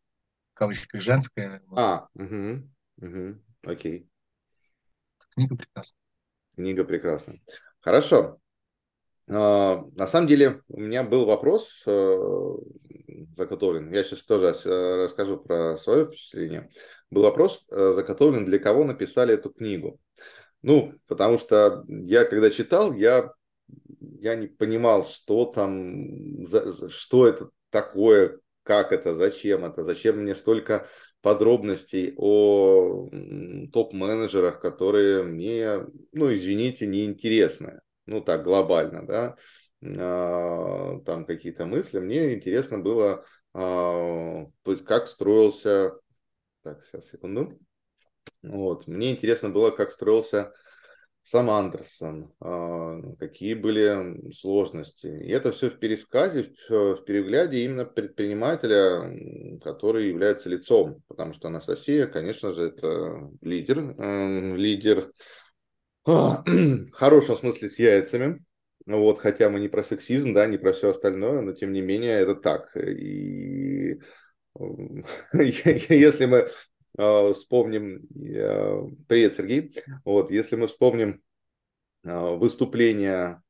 в 0.53 0.57
кавычках 0.57 1.01
женская, 1.01 1.61
А, 1.75 2.07
угу, 2.13 2.63
угу, 3.01 3.35
окей. 3.63 4.07
книга 5.33 5.55
прекрасна. 5.55 5.97
Книга 6.55 6.83
прекрасна. 6.83 7.35
Хорошо. 7.79 8.37
А, 9.29 9.83
На 9.97 10.07
самом 10.07 10.27
деле 10.27 10.61
у 10.67 10.79
меня 10.79 11.03
был 11.03 11.25
вопрос 11.25 11.83
э, 11.87 12.17
заготовлен. 13.37 13.91
Я 13.93 14.03
сейчас 14.03 14.23
тоже 14.23 14.47
э, 14.65 15.05
расскажу 15.05 15.37
про 15.37 15.77
свое 15.77 16.05
впечатление. 16.05 16.69
Был 17.11 17.23
вопрос 17.23 17.67
э, 17.69 17.93
заготовлен, 17.95 18.45
для 18.45 18.59
кого 18.59 18.83
написали 18.83 19.33
эту 19.33 19.51
книгу. 19.51 19.99
Ну, 20.61 20.93
потому 21.07 21.37
что 21.39 21.83
я, 21.87 22.25
когда 22.25 22.49
читал, 22.49 22.93
я, 22.93 23.33
я 24.19 24.35
не 24.35 24.47
понимал, 24.47 25.05
что 25.05 25.45
там, 25.45 26.47
за- 26.47 26.89
что 26.89 27.27
это 27.27 27.49
такое, 27.69 28.39
как 28.63 28.91
это, 28.91 29.15
зачем 29.15 29.65
это, 29.65 29.83
зачем 29.83 30.19
мне 30.19 30.35
столько 30.35 30.87
подробностей 31.21 32.13
о 32.17 33.09
топ-менеджерах, 33.71 34.59
которые 34.59 35.23
мне, 35.23 35.85
ну, 36.11 36.33
извините, 36.33 36.87
неинтересны. 36.87 37.81
Ну, 38.05 38.21
так, 38.21 38.43
глобально, 38.43 39.05
да. 39.05 39.35
А, 39.83 40.99
Там 41.05 41.25
какие-то 41.25 41.65
мысли. 41.65 41.99
Мне 41.99 42.33
интересно 42.33 42.79
было, 42.79 43.25
а, 43.53 44.45
как 44.85 45.07
строился... 45.07 45.93
Так, 46.63 46.83
сейчас, 46.85 47.09
секунду. 47.09 47.59
Вот. 48.43 48.87
Мне 48.87 49.11
интересно 49.13 49.49
было, 49.49 49.71
как 49.71 49.91
строился 49.91 50.53
сам 51.23 51.49
Андерсон, 51.49 52.33
а, 52.41 52.99
какие 53.19 53.55
были 53.55 54.31
сложности. 54.33 55.07
И 55.07 55.31
это 55.31 55.51
все 55.51 55.69
в 55.71 55.79
пересказе, 55.79 56.53
в 56.69 57.03
перегляде 57.05 57.59
именно 57.65 57.85
предпринимателя, 57.85 59.59
который 59.63 60.09
является 60.09 60.49
лицом. 60.49 61.03
Потому 61.07 61.33
что 61.33 61.49
Анастасия, 61.49 62.07
конечно 62.07 62.53
же, 62.53 62.63
это 62.67 63.31
лидер. 63.41 63.79
м, 63.79 64.55
Лидер 64.57 65.11
а, 66.05 66.43
в 66.45 66.91
хорошем 66.91 67.37
смысле 67.37 67.69
с 67.69 67.79
яйцами. 67.79 68.43
Вот, 68.87 69.19
хотя 69.19 69.49
мы 69.49 69.59
не 69.59 69.67
про 69.69 69.83
сексизм, 69.83 70.33
да, 70.33 70.47
не 70.47 70.57
про 70.57 70.73
все 70.73 70.89
остальное, 70.89 71.41
но 71.41 71.53
тем 71.53 71.71
не 71.71 71.81
менее 71.81 72.19
это 72.19 72.35
так. 72.35 72.75
И 72.75 73.99
если 75.33 76.25
мы 76.25 76.47
э, 76.97 77.33
вспомним, 77.33 78.07
э, 78.15 78.83
привет, 79.07 79.35
Сергей, 79.35 79.75
вот, 80.03 80.29
если 80.29 80.55
мы 80.55 80.67
вспомним 80.67 81.21
э, 82.03 82.35
выступления 82.35 83.41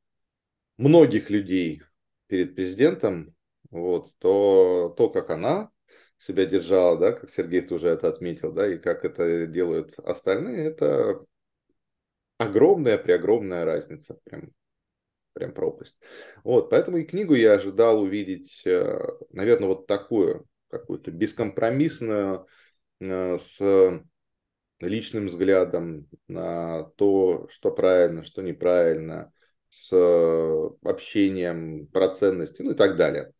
многих 0.77 1.29
людей 1.29 1.81
перед 2.27 2.55
президентом, 2.55 3.35
вот, 3.71 4.09
то 4.19 4.93
то, 4.95 5.09
как 5.09 5.29
она 5.31 5.71
себя 6.19 6.45
держала, 6.45 6.99
да, 6.99 7.11
как 7.13 7.29
Сергей 7.31 7.61
тоже 7.61 7.89
это 7.89 8.07
отметил, 8.07 8.51
да, 8.51 8.71
и 8.71 8.77
как 8.77 9.03
это 9.03 9.47
делают 9.47 9.97
остальные, 9.97 10.67
это 10.67 11.25
огромная, 12.37 12.99
преогромная 12.99 13.65
разница, 13.65 14.19
прям, 14.25 14.51
прям 15.33 15.51
пропасть. 15.51 15.97
Вот, 16.43 16.69
поэтому 16.69 16.97
и 16.97 17.05
книгу 17.05 17.33
я 17.33 17.53
ожидал 17.53 18.01
увидеть, 18.01 18.61
наверное, 19.31 19.67
вот 19.67 19.87
такую, 19.87 20.47
какую-то 20.71 21.11
бескомпромиссную, 21.11 22.47
э, 23.01 23.37
с 23.37 24.03
личным 24.79 25.27
взглядом 25.27 26.07
на 26.27 26.83
то, 26.95 27.47
что 27.49 27.71
правильно, 27.71 28.23
что 28.23 28.41
неправильно, 28.41 29.31
с 29.69 29.91
общением 30.83 31.87
про 31.87 32.09
ценности, 32.09 32.61
ну 32.61 32.71
и 32.71 32.75
так 32.75 32.97
далее. 32.97 33.31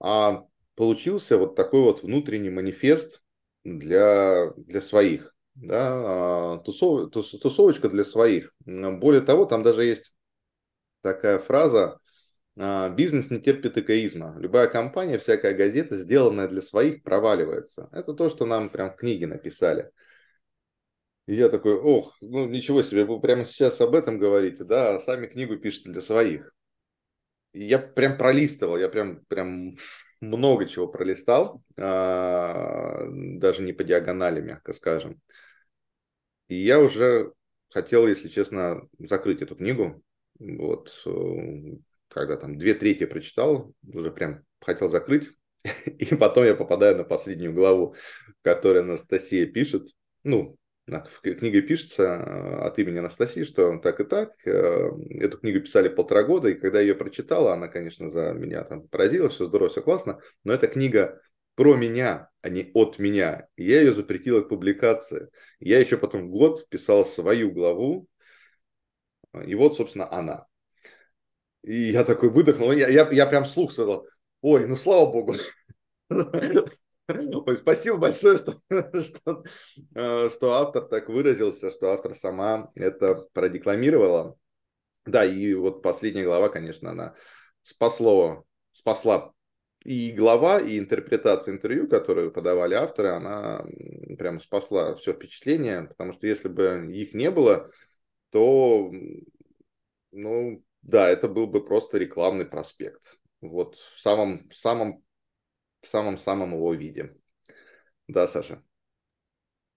А 0.00 0.44
получился 0.76 1.36
вот 1.36 1.56
такой 1.56 1.82
вот 1.82 2.02
внутренний 2.02 2.50
манифест 2.50 3.22
для, 3.64 4.50
для 4.56 4.80
своих, 4.80 5.34
да, 5.54 6.54
а, 6.54 6.58
тусов, 6.58 7.10
тус- 7.10 7.38
тусовочка 7.38 7.88
для 7.88 8.04
своих. 8.04 8.54
Более 8.64 9.20
того, 9.20 9.44
там 9.44 9.62
даже 9.62 9.84
есть 9.84 10.14
такая 11.02 11.38
фраза 11.38 11.98
«бизнес 12.90 13.30
не 13.30 13.40
терпит 13.40 13.78
эгоизма». 13.78 14.36
Любая 14.38 14.66
компания, 14.68 15.18
всякая 15.18 15.54
газета, 15.54 15.96
сделанная 15.96 16.48
для 16.48 16.60
своих, 16.60 17.02
проваливается. 17.02 17.88
Это 17.92 18.12
то, 18.12 18.28
что 18.28 18.46
нам 18.46 18.68
прям 18.68 18.92
в 18.92 18.96
книге 18.96 19.26
написали. 19.26 19.90
И 21.26 21.34
я 21.34 21.48
такой, 21.48 21.74
ох, 21.74 22.16
ну 22.20 22.46
ничего 22.48 22.82
себе, 22.82 23.04
вы 23.04 23.20
прямо 23.20 23.44
сейчас 23.44 23.80
об 23.80 23.94
этом 23.94 24.18
говорите, 24.18 24.64
да, 24.64 24.96
а 24.96 25.00
сами 25.00 25.26
книгу 25.26 25.56
пишете 25.56 25.90
для 25.90 26.00
своих. 26.00 26.52
И 27.52 27.64
я 27.64 27.78
прям 27.78 28.18
пролистывал, 28.18 28.76
я 28.76 28.88
прям, 28.88 29.24
прям 29.26 29.76
много 30.20 30.66
чего 30.66 30.88
пролистал, 30.88 31.62
а, 31.76 33.06
даже 33.08 33.62
не 33.62 33.72
по 33.72 33.84
диагонали, 33.84 34.40
мягко 34.40 34.72
скажем. 34.72 35.20
И 36.48 36.56
я 36.56 36.80
уже 36.80 37.32
хотел, 37.68 38.06
если 38.06 38.28
честно, 38.28 38.88
закрыть 38.98 39.40
эту 39.40 39.54
книгу. 39.54 40.02
Вот, 40.38 40.90
э, 41.06 41.10
когда 42.10 42.36
там 42.36 42.58
две 42.58 42.74
трети 42.74 43.06
прочитал, 43.06 43.72
уже 43.82 44.10
прям 44.10 44.44
хотел 44.60 44.90
закрыть. 44.90 45.30
И 45.86 46.14
потом 46.14 46.44
я 46.44 46.54
попадаю 46.54 46.96
на 46.96 47.04
последнюю 47.04 47.52
главу, 47.52 47.94
которую 48.42 48.84
Анастасия 48.84 49.46
пишет. 49.46 49.88
Ну, 50.24 50.56
в 50.86 51.20
книге 51.20 51.62
пишется 51.62 52.02
э, 52.02 52.66
от 52.66 52.78
имени 52.78 52.98
Анастасии, 52.98 53.44
что 53.44 53.78
так 53.78 54.00
и 54.00 54.04
так. 54.04 54.32
Э, 54.44 54.90
Эту 55.10 55.38
книгу 55.38 55.60
писали 55.60 55.88
полтора 55.88 56.24
года, 56.24 56.48
и 56.48 56.54
когда 56.54 56.80
я 56.80 56.88
ее 56.88 56.94
прочитала, 56.94 57.52
она, 57.52 57.68
конечно, 57.68 58.10
за 58.10 58.32
меня 58.32 58.64
там 58.64 58.88
поразила, 58.88 59.28
все 59.28 59.46
здорово, 59.46 59.70
все 59.70 59.82
классно, 59.82 60.20
но 60.42 60.52
эта 60.52 60.66
книга 60.66 61.20
про 61.54 61.76
меня, 61.76 62.30
а 62.42 62.48
не 62.48 62.70
от 62.74 62.98
меня. 62.98 63.46
Я 63.56 63.80
ее 63.80 63.92
запретила 63.92 64.40
к 64.40 64.48
публикации. 64.48 65.28
Я 65.60 65.78
еще 65.78 65.96
потом 65.96 66.30
год 66.30 66.68
писал 66.68 67.04
свою 67.04 67.52
главу, 67.52 68.08
и 69.46 69.54
вот, 69.54 69.76
собственно, 69.76 70.10
она. 70.12 70.46
И 71.62 71.90
я 71.90 72.04
такой 72.04 72.30
выдохнул, 72.30 72.72
я, 72.72 72.88
я, 72.88 73.08
я 73.10 73.26
прям 73.26 73.44
вслух 73.44 73.72
сказал, 73.72 74.06
ой, 74.40 74.66
ну 74.66 74.76
слава 74.76 75.10
богу. 75.10 75.34
Ой, 77.08 77.56
спасибо 77.56 77.96
большое, 77.96 78.38
что, 78.38 78.60
что, 79.02 79.42
э, 79.96 80.30
что 80.30 80.52
автор 80.52 80.84
так 80.84 81.08
выразился, 81.08 81.70
что 81.70 81.92
автор 81.92 82.14
сама 82.14 82.70
это 82.74 83.16
продекламировала. 83.32 84.36
Да, 85.06 85.24
и 85.24 85.54
вот 85.54 85.82
последняя 85.82 86.24
глава, 86.24 86.48
конечно, 86.50 86.90
она 86.90 87.14
спасло, 87.62 88.44
спасла 88.72 89.32
и 89.84 90.12
глава, 90.12 90.60
и 90.60 90.78
интерпретация 90.78 91.54
интервью, 91.54 91.88
которую 91.88 92.32
подавали 92.32 92.74
авторы, 92.74 93.08
она 93.08 93.64
прям 94.18 94.40
спасла 94.40 94.94
все 94.96 95.12
впечатление, 95.14 95.84
потому 95.84 96.12
что 96.12 96.26
если 96.26 96.48
бы 96.48 96.90
их 96.92 97.14
не 97.14 97.30
было, 97.30 97.70
то, 98.30 98.92
ну, 100.12 100.62
да, 100.82 101.08
это 101.08 101.28
был 101.28 101.46
бы 101.46 101.64
просто 101.64 101.98
рекламный 101.98 102.44
проспект. 102.44 103.18
Вот 103.40 103.76
в 103.76 104.00
самом, 104.00 104.50
самом, 104.50 105.02
в 105.80 105.86
самом-самом 105.86 106.54
его 106.54 106.74
виде. 106.74 107.16
Да, 108.08 108.26
Саша? 108.26 108.62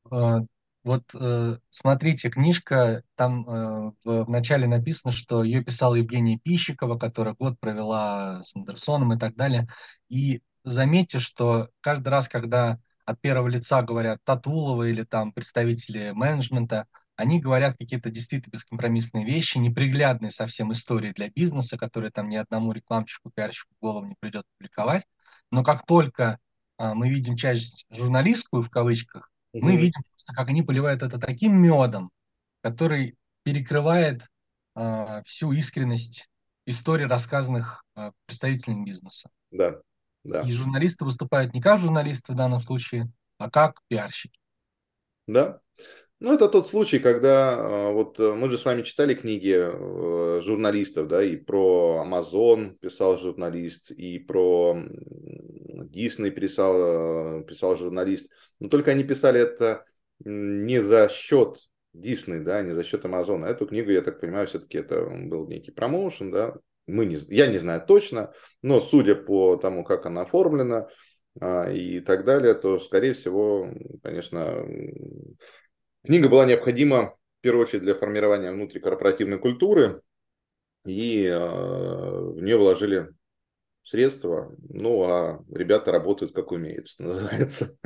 А, 0.09 0.41
вот 0.83 1.03
э, 1.13 1.57
смотрите, 1.69 2.29
книжка, 2.29 3.03
там 3.15 3.47
э, 3.47 3.91
в, 4.03 4.29
начале 4.29 4.67
написано, 4.67 5.13
что 5.13 5.43
ее 5.43 5.63
писала 5.63 5.95
Евгения 5.95 6.37
Пищикова, 6.37 6.97
которая 6.97 7.35
год 7.35 7.59
провела 7.59 8.43
с 8.43 8.55
Андерсоном 8.55 9.13
и 9.13 9.19
так 9.19 9.35
далее. 9.35 9.67
И 10.09 10.41
заметьте, 10.63 11.19
что 11.19 11.69
каждый 11.79 12.09
раз, 12.09 12.27
когда 12.27 12.79
от 13.05 13.21
первого 13.21 13.47
лица 13.47 13.81
говорят 13.81 14.19
Татулова 14.23 14.83
или 14.83 15.03
там 15.03 15.31
представители 15.31 16.11
менеджмента, 16.11 16.87
они 17.15 17.39
говорят 17.39 17.77
какие-то 17.77 18.09
действительно 18.09 18.51
бескомпромиссные 18.51 19.25
вещи, 19.25 19.57
неприглядные 19.57 20.31
совсем 20.31 20.71
истории 20.71 21.11
для 21.11 21.29
бизнеса, 21.29 21.77
которые 21.77 22.11
там 22.11 22.29
ни 22.29 22.35
одному 22.35 22.71
рекламщику, 22.71 23.31
пиарщику 23.33 23.73
в 23.75 23.79
голову 23.81 24.05
не 24.05 24.15
придет 24.19 24.45
публиковать. 24.57 25.05
Но 25.51 25.63
как 25.63 25.85
только 25.85 26.39
а, 26.77 26.95
мы 26.95 27.09
видим 27.09 27.35
часть 27.35 27.85
журналистскую 27.91 28.63
в 28.63 28.69
кавычках, 28.69 29.31
угу. 29.53 29.65
мы 29.65 29.77
видим 29.77 30.01
просто, 30.09 30.33
как 30.33 30.49
они 30.49 30.63
поливают 30.63 31.03
это 31.03 31.19
таким 31.19 31.55
медом, 31.55 32.09
который 32.61 33.15
перекрывает 33.43 34.27
а, 34.75 35.21
всю 35.23 35.51
искренность 35.51 36.27
историй, 36.65 37.05
рассказанных 37.05 37.83
а, 37.95 38.11
представителями 38.25 38.85
бизнеса. 38.85 39.29
Да, 39.51 39.81
да. 40.23 40.41
И 40.41 40.51
журналисты 40.51 41.05
выступают 41.05 41.53
не 41.53 41.61
как 41.61 41.79
журналисты 41.79 42.33
в 42.33 42.35
данном 42.35 42.61
случае, 42.61 43.11
а 43.37 43.51
как 43.51 43.81
пиарщики. 43.87 44.39
Да, 45.27 45.61
ну, 46.23 46.33
это 46.33 46.47
тот 46.47 46.69
случай, 46.69 46.99
когда 46.99 47.57
а, 47.57 47.91
вот 47.91 48.17
э, 48.17 48.33
мы 48.33 48.47
же 48.47 48.57
с 48.57 48.63
вами 48.63 48.83
читали 48.83 49.13
книги 49.13 49.53
э, 49.53 50.39
журналистов, 50.39 51.09
да, 51.09 51.21
и 51.21 51.35
про 51.35 52.01
Amazon 52.07 52.77
писал 52.79 53.17
журналист, 53.17 53.91
и 53.91 54.19
про 54.19 54.77
Disney 55.93 56.31
писал, 56.31 57.41
э, 57.41 57.43
писал 57.43 57.75
журналист. 57.75 58.31
Но 58.61 58.69
только 58.69 58.91
они 58.91 59.03
писали 59.03 59.41
это 59.41 59.83
не 60.23 60.81
за 60.81 61.09
счет 61.09 61.57
Disney, 61.93 62.39
да, 62.39 62.61
не 62.61 62.71
за 62.71 62.85
счет 62.85 63.03
Amazon. 63.03 63.45
Эту 63.45 63.67
книгу, 63.67 63.91
я 63.91 64.01
так 64.01 64.21
понимаю, 64.21 64.47
все-таки 64.47 64.77
это 64.77 65.03
был 65.03 65.45
некий 65.49 65.71
промоушен, 65.71 66.31
да. 66.31 66.55
Мы 66.87 67.05
не, 67.05 67.17
я 67.27 67.47
не 67.47 67.57
знаю 67.57 67.83
точно, 67.85 68.31
но 68.61 68.79
судя 68.79 69.15
по 69.15 69.57
тому, 69.57 69.83
как 69.83 70.05
она 70.05 70.21
оформлена 70.21 70.87
а, 71.41 71.69
и 71.69 71.99
так 71.99 72.23
далее, 72.23 72.53
то, 72.53 72.79
скорее 72.79 73.11
всего, 73.11 73.69
конечно, 74.01 74.65
Книга 76.05 76.27
была 76.27 76.45
необходима 76.45 77.15
в 77.39 77.41
первую 77.41 77.65
очередь 77.65 77.83
для 77.83 77.95
формирования 77.95 78.51
внутрикорпоративной 78.51 79.39
культуры, 79.39 80.01
и 80.85 81.25
э, 81.25 81.37
в 81.37 82.41
нее 82.41 82.57
вложили 82.57 83.09
средства, 83.83 84.53
ну 84.69 85.03
а 85.03 85.43
ребята 85.49 85.91
работают 85.91 86.33
как 86.33 86.51
умеют, 86.51 86.87
что 86.89 87.03
называется. 87.03 87.77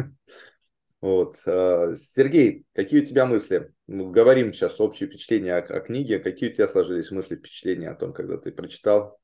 Вот. 1.00 1.38
Э, 1.46 1.96
Сергей, 1.96 2.66
какие 2.74 3.02
у 3.02 3.06
тебя 3.06 3.28
мысли? 3.28 3.72
Мы 3.86 4.12
говорим 4.12 4.52
сейчас 4.52 4.82
общее 4.82 5.08
впечатление 5.08 5.56
о, 5.56 5.60
о 5.60 5.80
книге. 5.80 6.18
Какие 6.18 6.50
у 6.50 6.54
тебя 6.54 6.68
сложились 6.68 7.12
мысли, 7.12 7.36
впечатления 7.36 7.90
о 7.90 7.96
том, 7.96 8.14
когда 8.14 8.38
ты 8.38 8.52
прочитал? 8.52 9.20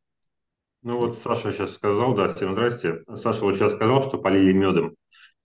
Ну 0.83 1.00
вот 1.00 1.17
Саша 1.17 1.51
сейчас 1.51 1.73
сказал, 1.73 2.13
да, 2.13 2.31
всем 2.33 2.53
здрасте. 2.53 3.03
Саша 3.15 3.43
вот 3.43 3.55
сейчас 3.55 3.73
сказал, 3.73 4.03
что 4.03 4.19
полили 4.19 4.53
медом. 4.53 4.95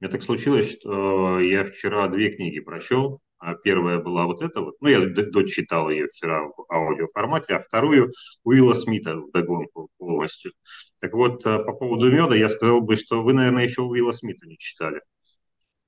Мне 0.01 0.11
так 0.11 0.23
случилось, 0.23 0.71
что 0.71 1.41
я 1.41 1.65
вчера 1.65 2.09
две 2.09 2.31
книги 2.31 2.61
прочел. 2.61 3.23
А 3.41 3.55
первая 3.55 3.99
была 3.99 4.27
вот 4.27 4.43
эта 4.43 4.61
вот, 4.61 4.75
ну, 4.81 4.89
я 4.89 5.07
дочитал 5.07 5.91
ее 5.91 6.09
вчера 6.09 6.43
в 6.45 6.67
аудиоформате, 6.73 7.55
а 7.55 7.63
вторую 7.63 8.13
Уилла 8.43 8.75
Смита 8.75 9.17
в 9.17 9.31
догонку 9.31 9.91
полностью. 9.97 10.53
Так 11.01 11.13
вот, 11.13 11.47
э, 11.47 11.59
по 11.65 11.73
поводу 11.73 12.11
меда 12.11 12.35
я 12.35 12.49
сказал 12.49 12.81
бы, 12.81 12.97
что 12.97 13.23
вы, 13.23 13.35
наверное, 13.35 13.63
еще 13.63 13.83
Уилла 13.83 14.11
Смита 14.13 14.47
не 14.47 14.59
читали. 14.59 15.01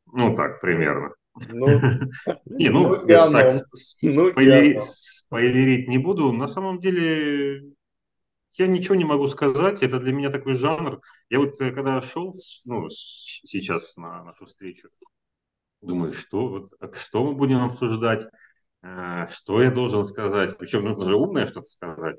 Ну, 0.06 0.34
так, 0.34 0.60
примерно. 0.60 1.12
Ну, 1.48 1.66
не, 2.46 2.68
ну, 2.68 2.96
ну 2.96 3.06
так, 3.06 3.62
ну, 4.02 4.32
спойлерить 4.80 5.88
не 5.88 5.98
буду. 5.98 6.32
На 6.32 6.46
самом 6.46 6.80
деле, 6.80 7.62
я 8.52 8.66
ничего 8.66 8.94
не 8.94 9.04
могу 9.04 9.26
сказать. 9.26 9.82
Это 9.82 9.98
для 9.98 10.12
меня 10.12 10.30
такой 10.30 10.54
жанр. 10.54 11.00
Я 11.28 11.40
вот 11.40 11.60
э, 11.60 11.72
когда 11.72 12.00
шел, 12.00 12.36
ну, 12.64 12.88
сейчас 12.90 13.96
на 13.96 14.22
нашу 14.24 14.46
встречу, 14.46 14.88
Думаю, 15.82 16.12
что, 16.12 16.48
вот, 16.48 16.72
а 16.80 16.92
что 16.94 17.24
мы 17.24 17.34
будем 17.34 17.62
обсуждать, 17.62 18.26
а, 18.82 19.26
что 19.28 19.62
я 19.62 19.70
должен 19.70 20.04
сказать. 20.04 20.56
Причем 20.58 20.84
нужно 20.84 21.04
же 21.04 21.16
умное 21.16 21.46
что-то 21.46 21.66
сказать. 21.68 22.16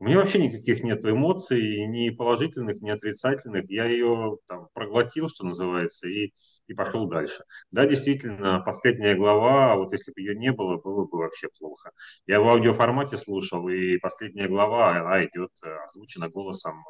У 0.00 0.06
меня 0.06 0.18
вообще 0.18 0.40
никаких 0.46 0.82
нет 0.82 1.04
эмоций, 1.04 1.86
ни 1.86 2.10
положительных, 2.10 2.80
ни 2.80 2.90
отрицательных. 2.90 3.70
Я 3.70 3.86
ее 3.86 4.38
там, 4.48 4.68
проглотил, 4.74 5.28
что 5.28 5.46
называется, 5.46 6.08
и, 6.08 6.32
и 6.66 6.74
пошел 6.74 7.08
дальше. 7.08 7.44
Да, 7.70 7.86
действительно, 7.86 8.60
последняя 8.60 9.14
глава, 9.14 9.72
а 9.72 9.76
вот 9.76 9.92
если 9.92 10.12
бы 10.12 10.20
ее 10.20 10.34
не 10.36 10.52
было, 10.52 10.76
было 10.78 11.06
бы 11.06 11.18
вообще 11.18 11.48
плохо. 11.58 11.92
Я 12.26 12.40
в 12.40 12.48
аудиоформате 12.48 13.16
слушал, 13.16 13.68
и 13.68 13.96
последняя 13.98 14.48
глава, 14.48 14.98
она 14.98 15.24
идет 15.24 15.52
э, 15.62 15.68
озвучена 15.86 16.28
голосом 16.28 16.84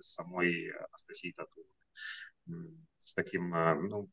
самой 0.00 0.70
Анастасии 0.88 1.34
Татуловой. 1.36 2.78
С 2.98 3.14
таким, 3.14 3.50
ну, 3.50 4.08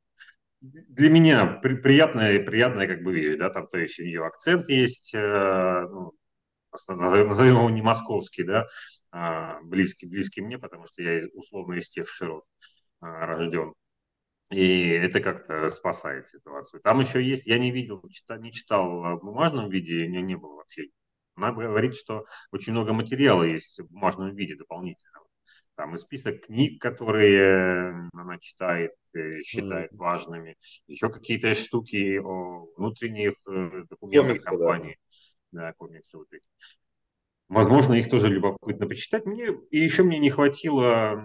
для 0.61 1.09
меня 1.09 1.45
при, 1.45 1.75
приятная, 1.75 2.39
приятная 2.43 2.87
как 2.87 3.03
бы 3.03 3.13
вещь, 3.13 3.37
да, 3.37 3.49
там, 3.49 3.67
то 3.67 3.77
есть 3.77 3.99
у 3.99 4.03
нее 4.03 4.25
акцент 4.25 4.69
есть, 4.69 5.13
э, 5.13 5.87
ну, 5.89 6.13
назовем 6.87 7.57
его 7.57 7.69
не 7.69 7.81
московский, 7.81 8.43
да, 8.43 8.67
а 9.11 9.59
близкий, 9.63 10.05
близкий 10.07 10.41
мне, 10.41 10.57
потому 10.57 10.85
что 10.85 11.01
я 11.01 11.17
из, 11.17 11.27
условно 11.33 11.73
из 11.73 11.89
тех 11.89 12.07
широт 12.07 12.45
а, 13.01 13.25
рожден. 13.25 13.73
И 14.51 14.89
это 14.89 15.21
как-то 15.21 15.69
спасает 15.69 16.27
ситуацию. 16.27 16.81
Там 16.81 16.99
еще 16.99 17.23
есть, 17.23 17.47
я 17.47 17.57
не 17.57 17.71
видел, 17.71 18.03
читал, 18.09 18.39
не 18.39 18.51
читал 18.51 19.17
в 19.17 19.21
бумажном 19.23 19.69
виде, 19.69 20.05
у 20.05 20.09
меня 20.09 20.21
не 20.21 20.35
было 20.35 20.57
вообще. 20.57 20.87
Она 21.35 21.51
говорит, 21.53 21.95
что 21.95 22.25
очень 22.51 22.73
много 22.73 22.93
материала 22.93 23.43
есть 23.43 23.79
в 23.79 23.91
бумажном 23.91 24.35
виде 24.35 24.55
дополнительного 24.55 25.20
там 25.75 25.95
и 25.95 25.97
список 25.97 26.45
книг, 26.45 26.81
которые 26.81 28.09
она 28.13 28.37
читает, 28.39 28.91
э, 29.13 29.41
считает 29.41 29.91
mm. 29.91 29.97
важными, 29.97 30.57
еще 30.87 31.09
какие-то 31.09 31.53
штуки 31.55 32.17
о 32.19 32.67
внутренних 32.77 33.33
э, 33.47 33.83
документах 33.89 34.43
компании, 34.43 34.97
да. 35.51 35.61
да, 35.61 35.73
комиксы 35.73 36.17
вот 36.17 36.27
эти. 36.31 36.43
Возможно, 37.47 37.95
их 37.95 38.09
тоже 38.09 38.29
любопытно 38.29 38.87
почитать. 38.87 39.25
Мне 39.25 39.49
и 39.71 39.77
еще 39.77 40.03
мне 40.03 40.19
не 40.19 40.29
хватило 40.29 41.21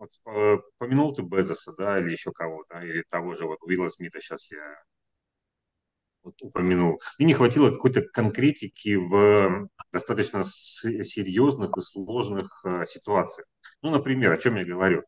вот, 0.00 0.62
помянул 0.78 1.12
ты 1.12 1.22
Безоса, 1.22 1.74
да, 1.76 2.00
или 2.00 2.12
еще 2.12 2.32
кого-то, 2.32 2.80
или 2.80 3.04
того 3.10 3.34
же 3.34 3.46
вот 3.46 3.62
Уилла 3.62 3.88
Смита 3.88 4.20
сейчас 4.20 4.50
я 4.50 4.82
вот 6.22 6.40
упомянул. 6.42 7.00
Мне 7.18 7.28
не 7.28 7.34
хватило 7.34 7.70
какой-то 7.70 8.02
конкретики 8.02 8.94
в 8.94 9.68
достаточно 9.92 10.42
серьезных 10.44 11.76
и 11.76 11.80
сложных 11.80 12.64
э, 12.64 12.84
ситуациях. 12.86 13.46
Ну, 13.82 13.90
например, 13.90 14.32
о 14.32 14.38
чем 14.38 14.56
я 14.56 14.64
говорю. 14.64 15.04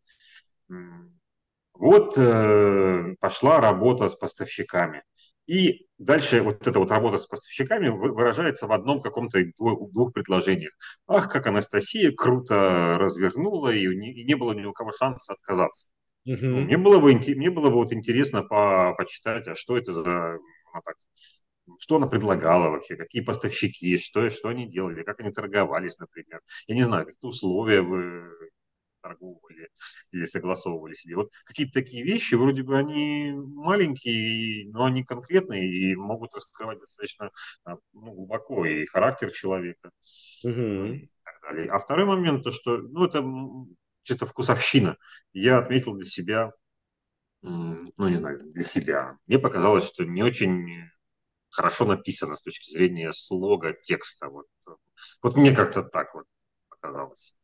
Вот 1.75 2.17
э, 2.17 3.15
пошла 3.19 3.61
работа 3.61 4.09
с 4.09 4.15
поставщиками. 4.15 5.03
И 5.47 5.87
дальше 5.99 6.41
вот 6.43 6.67
эта 6.67 6.79
вот 6.79 6.91
работа 6.91 7.19
с 7.19 7.27
поставщиками 7.27 7.89
выражается 7.89 8.67
в 8.67 8.73
одном 8.73 9.03
каком-то 9.03 9.43
двух, 9.59 9.93
двух 9.93 10.13
предложениях. 10.13 10.73
Ах, 11.07 11.31
как 11.31 11.47
Анастасия 11.47 12.13
круто 12.17 12.97
развернула, 12.99 13.71
и 13.71 13.87
не, 13.89 14.13
и 14.13 14.25
не 14.25 14.35
было 14.35 14.53
ни 14.53 14.65
у 14.65 14.73
кого 14.73 14.93
шанса 14.93 15.33
отказаться. 15.33 15.89
Угу. 16.25 16.37
Мне 16.37 16.79
было 16.79 17.01
бы, 17.01 17.13
мне 17.15 17.51
было 17.51 17.71
бы 17.71 17.77
вот 17.77 17.93
интересно 17.93 18.43
по, 18.43 18.95
почитать, 18.97 19.49
а 19.49 19.57
что 19.57 19.77
это 19.77 19.93
за 19.93 20.39
она 20.73 20.83
так, 20.85 20.97
что 21.79 21.97
она 21.97 22.07
предлагала 22.07 22.71
вообще, 22.71 22.97
какие 22.97 23.23
поставщики, 23.23 23.97
что, 23.97 24.29
что 24.31 24.49
они 24.49 24.69
делали, 24.69 25.03
как 25.03 25.21
они 25.21 25.31
торговались, 25.33 25.99
например. 25.99 26.41
Я 26.67 26.75
не 26.75 26.83
знаю, 26.83 27.07
какие 27.07 27.29
условия 27.29 27.83
вы 27.83 28.31
торговали 29.03 29.71
или 30.13 30.25
согласовывали 30.25 30.95
себе. 30.95 31.17
Вот 31.17 31.31
какие-то 31.45 31.73
такие 31.73 32.05
вещи, 32.05 32.35
вроде 32.35 32.63
бы 32.63 32.79
они 32.79 33.33
маленькие, 33.35 34.71
но 34.71 34.85
они 34.85 35.05
конкретные 35.05 35.69
и 35.69 35.97
могут 35.97 36.35
раскрывать 36.35 36.79
достаточно 36.79 37.31
а, 37.65 37.77
ну, 37.93 38.13
глубоко 38.13 38.65
и 38.65 38.87
характер 38.87 39.31
человека. 39.33 39.91
Угу. 40.45 40.51
И 40.51 41.11
так 41.25 41.43
далее. 41.43 41.71
А 41.71 41.79
второй 41.79 42.07
момент, 42.07 42.45
то 42.45 42.51
что, 42.51 42.79
ну, 42.79 43.05
это 43.05 43.25
что-то 44.05 44.27
вкусовщина. 44.27 44.97
Я 45.33 45.59
отметил 45.59 45.95
для 45.95 46.07
себя 46.07 46.53
ну, 47.43 48.09
не 48.09 48.17
знаю, 48.17 48.41
для 48.53 48.65
себя. 48.65 49.19
Мне 49.27 49.39
показалось, 49.39 49.87
что 49.87 50.05
не 50.05 50.23
очень 50.23 50.89
хорошо 51.53 51.85
написано 51.85 52.37
с 52.37 52.43
точки 52.43 52.71
зрения 52.73 53.13
слога 53.13 53.75
текста. 53.75 54.29
Вот, 54.29 54.47
вот 55.23 55.37
мне 55.37 55.55
как-то 55.55 55.83
так 55.83 56.15
вот 56.15 56.25
показалось. 56.69 57.37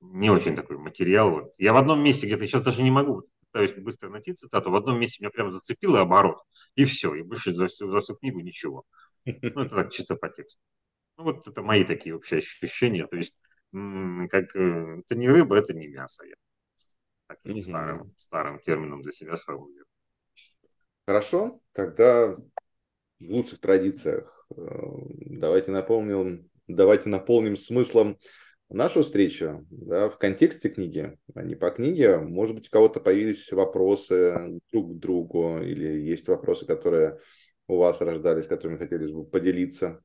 не 0.00 0.30
очень 0.30 0.56
такой 0.56 0.78
материал. 0.78 1.30
Вот. 1.30 1.54
Я 1.58 1.72
в 1.72 1.76
одном 1.76 2.02
месте 2.02 2.26
где-то 2.26 2.46
сейчас 2.46 2.62
даже 2.62 2.82
не 2.82 2.90
могу, 2.90 3.24
пытаюсь 3.52 3.72
быстро 3.72 4.10
найти 4.10 4.34
цитату, 4.34 4.70
в 4.70 4.76
одном 4.76 4.98
месте 5.00 5.18
меня 5.20 5.30
прямо 5.30 5.52
зацепило 5.52 6.00
оборот, 6.00 6.42
и 6.74 6.84
все, 6.84 7.14
и 7.14 7.22
больше 7.22 7.52
за 7.54 7.66
всю, 7.66 7.88
за 7.90 8.00
всю 8.00 8.14
книгу 8.16 8.40
ничего. 8.40 8.84
Ну, 9.24 9.62
это 9.62 9.76
так, 9.76 9.92
чисто 9.92 10.16
по 10.16 10.28
тексту. 10.28 10.60
Ну, 11.18 11.24
вот 11.24 11.46
это 11.46 11.62
мои 11.62 11.84
такие 11.84 12.14
вообще 12.14 12.38
ощущения. 12.38 13.06
То 13.06 13.16
есть, 13.16 13.36
как 13.72 14.56
э, 14.56 15.00
это 15.00 15.14
не 15.14 15.28
рыба, 15.28 15.56
это 15.56 15.74
не 15.74 15.88
мясо. 15.88 16.24
Я 16.24 16.34
таким 17.26 17.62
старым, 17.62 18.14
старым 18.18 18.60
термином 18.60 19.02
для 19.02 19.12
себя 19.12 19.36
сформулирую. 19.36 19.86
Хорошо, 21.06 21.60
тогда 21.72 22.36
в 23.20 23.30
лучших 23.30 23.60
традициях 23.60 24.46
э, 24.56 24.62
давайте 25.26 25.70
напомним, 25.70 26.50
давайте 26.66 27.08
наполним 27.08 27.56
смыслом 27.56 28.18
нашу 28.70 29.02
встречу 29.02 29.66
да, 29.70 30.08
в 30.08 30.18
контексте 30.18 30.70
книги, 30.70 31.16
а 31.34 31.42
не 31.42 31.54
по 31.54 31.70
книге. 31.70 32.18
Может 32.18 32.54
быть, 32.54 32.68
у 32.68 32.70
кого-то 32.70 33.00
появились 33.00 33.50
вопросы 33.52 34.60
друг 34.72 34.96
к 34.96 34.98
другу, 34.98 35.58
или 35.58 36.00
есть 36.00 36.28
вопросы, 36.28 36.66
которые 36.66 37.18
у 37.66 37.76
вас 37.76 38.00
рождались, 38.00 38.46
которыми 38.46 38.78
хотелось 38.78 39.12
бы 39.12 39.24
поделиться. 39.24 40.02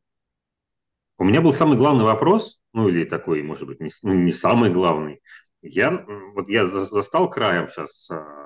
У 1.18 1.24
меня 1.24 1.42
был 1.42 1.54
самый 1.54 1.78
главный 1.78 2.04
вопрос, 2.04 2.60
ну 2.74 2.90
или 2.90 3.06
такой, 3.06 3.42
может 3.42 3.68
быть, 3.68 3.80
не, 3.80 3.90
ну, 4.04 4.14
не 4.14 4.34
самый 4.34 4.72
главный. 4.72 5.22
Я, 5.62 6.06
вот 6.34 6.50
я 6.50 6.66
застал 6.66 7.30
краем 7.30 7.68
сейчас 7.70 8.12
а, 8.12 8.45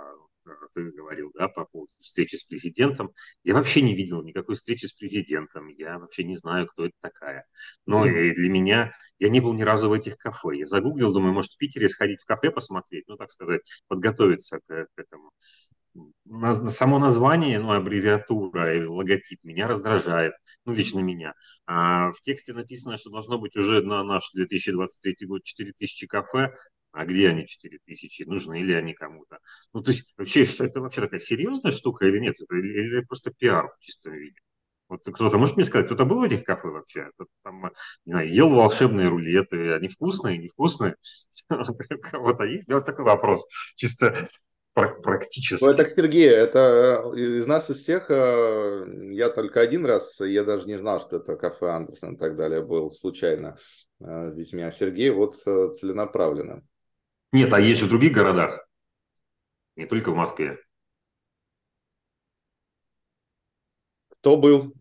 ты 0.73 0.91
говорил, 0.91 1.32
да, 1.34 1.47
по 1.47 1.65
поводу 1.65 1.91
встречи 1.99 2.36
с 2.36 2.43
президентом. 2.43 3.12
Я 3.43 3.53
вообще 3.53 3.82
не 3.82 3.95
видел 3.95 4.23
никакой 4.23 4.55
встречи 4.55 4.86
с 4.86 4.93
президентом. 4.93 5.67
Я 5.69 5.99
вообще 5.99 6.23
не 6.23 6.38
знаю, 6.38 6.67
кто 6.67 6.86
это 6.86 6.95
такая. 7.01 7.45
Но 7.86 8.05
mm-hmm. 8.05 8.34
для 8.34 8.49
меня, 8.49 8.93
я 9.19 9.29
не 9.29 9.39
был 9.39 9.53
ни 9.53 9.63
разу 9.63 9.89
в 9.89 9.93
этих 9.93 10.17
кафе. 10.17 10.58
Я 10.58 10.65
загуглил, 10.65 11.13
думаю, 11.13 11.34
может, 11.34 11.51
в 11.53 11.58
Питере 11.58 11.89
сходить 11.89 12.21
в 12.21 12.25
кафе 12.25 12.51
посмотреть, 12.51 13.05
ну, 13.08 13.17
так 13.17 13.32
сказать, 13.32 13.62
подготовиться 13.88 14.60
к, 14.60 14.67
к 14.67 14.89
этому. 14.95 15.32
На, 16.25 16.53
на 16.55 16.69
само 16.69 16.99
название, 16.99 17.60
ну, 17.60 17.71
аббревиатура 17.71 18.75
и 18.75 18.86
логотип 18.86 19.43
меня 19.43 19.67
раздражает, 19.67 20.34
ну, 20.65 20.73
лично 20.73 20.99
меня. 20.99 21.34
А 21.65 22.12
в 22.12 22.21
тексте 22.21 22.53
написано, 22.53 22.97
что 22.97 23.10
должно 23.10 23.39
быть 23.39 23.55
уже 23.55 23.82
на 23.82 24.03
наш 24.03 24.32
2023 24.34 25.27
год 25.27 25.43
4000 25.43 26.08
кафе, 26.08 26.53
а 26.91 27.06
где 27.06 27.30
они 27.30 27.45
4 27.47 27.80
тысячи, 27.86 28.23
нужны 28.23 28.62
ли 28.62 28.73
они 28.73 28.93
кому-то. 28.93 29.39
Ну, 29.73 29.82
то 29.82 29.91
есть, 29.91 30.13
вообще, 30.17 30.43
это 30.43 30.82
вообще 30.82 31.02
такая 31.02 31.19
серьезная 31.19 31.71
штука 31.71 32.06
или 32.06 32.19
нет? 32.19 32.36
Это, 32.39 32.56
или, 32.56 32.84
или 32.84 33.02
просто 33.02 33.32
пиар 33.32 33.69
в 33.69 33.80
чистом 33.80 34.13
виде? 34.13 34.39
Вот 34.88 35.02
кто-то 35.04 35.38
может 35.38 35.56
мне 35.56 35.65
сказать, 35.65 35.86
кто-то 35.86 36.06
был 36.06 36.19
в 36.21 36.23
этих 36.23 36.43
кафе 36.43 36.67
вообще? 36.67 37.10
Там, 37.43 37.71
не 38.06 38.12
знаю, 38.12 38.34
ел 38.34 38.49
волшебные 38.49 39.08
рулеты, 39.08 39.73
они 39.73 39.88
вкусные, 39.88 40.39
невкусные? 40.39 40.95
Кого-то 42.02 42.43
есть? 42.43 42.67
Вот 42.67 42.86
такой 42.86 43.06
вопрос, 43.06 43.45
чисто 43.75 44.30
практически. 44.73 45.63
Ну, 45.63 45.71
это 45.71 45.89
Сергей, 45.95 46.30
это 46.30 47.04
э, 47.13 47.19
из 47.19 47.47
нас 47.47 47.69
из 47.69 47.78
всех, 47.78 48.10
э, 48.10 48.86
я 49.12 49.30
только 49.30 49.62
один 49.62 49.86
раз, 49.86 50.19
я 50.19 50.43
даже 50.43 50.67
не 50.67 50.78
знал, 50.78 50.99
что 50.99 51.17
это 51.17 51.36
кафе 51.36 51.67
Андерсон 51.67 52.15
и 52.15 52.17
так 52.17 52.36
далее 52.36 52.62
был 52.62 52.91
случайно 52.91 53.58
э, 53.99 54.32
с 54.32 54.36
детьми, 54.36 54.62
а 54.62 54.71
Сергей 54.71 55.10
вот 55.10 55.36
целенаправленно. 55.36 56.63
Нет, 57.32 57.54
а 57.54 57.60
есть 57.60 57.80
же 57.80 57.86
в 57.86 57.89
других 57.89 58.12
городах, 58.12 58.68
не 59.76 59.86
только 59.86 60.12
в 60.12 60.15
Москве. 60.15 60.58
Кто 64.10 64.38
был? 64.38 64.74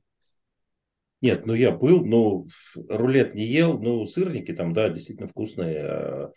Нет, 1.21 1.47
ну 1.47 1.55
я 1.55 1.73
был, 1.73 2.05
но 2.05 2.47
рулет 2.89 3.35
не 3.35 3.45
ел, 3.45 3.79
ну 3.81 4.05
сырники 4.07 4.53
там, 4.53 4.73
да, 4.73 4.89
действительно 4.89 5.29
вкусные. 5.29 5.79
А, 5.81 6.33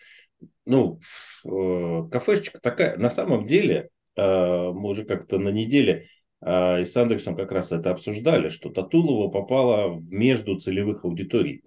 ну, 0.66 1.00
э, 1.46 2.10
кафешечка 2.12 2.60
такая, 2.60 2.98
на 2.98 3.12
самом 3.12 3.46
деле, 3.46 3.90
а, 4.18 4.72
мы 4.72 4.90
уже 4.90 5.06
как-то 5.06 5.38
на 5.38 5.50
неделе 5.50 6.08
а, 6.42 6.80
и 6.80 6.86
с 6.86 6.98
Андерсом 6.98 7.36
как 7.36 7.52
раз 7.52 7.72
это 7.72 7.92
обсуждали, 7.92 8.50
что 8.50 8.70
Татулова 8.70 9.30
попала 9.30 9.90
в 9.90 10.12
между 10.12 10.58
целевых 10.58 11.06
аудиторий. 11.06 11.64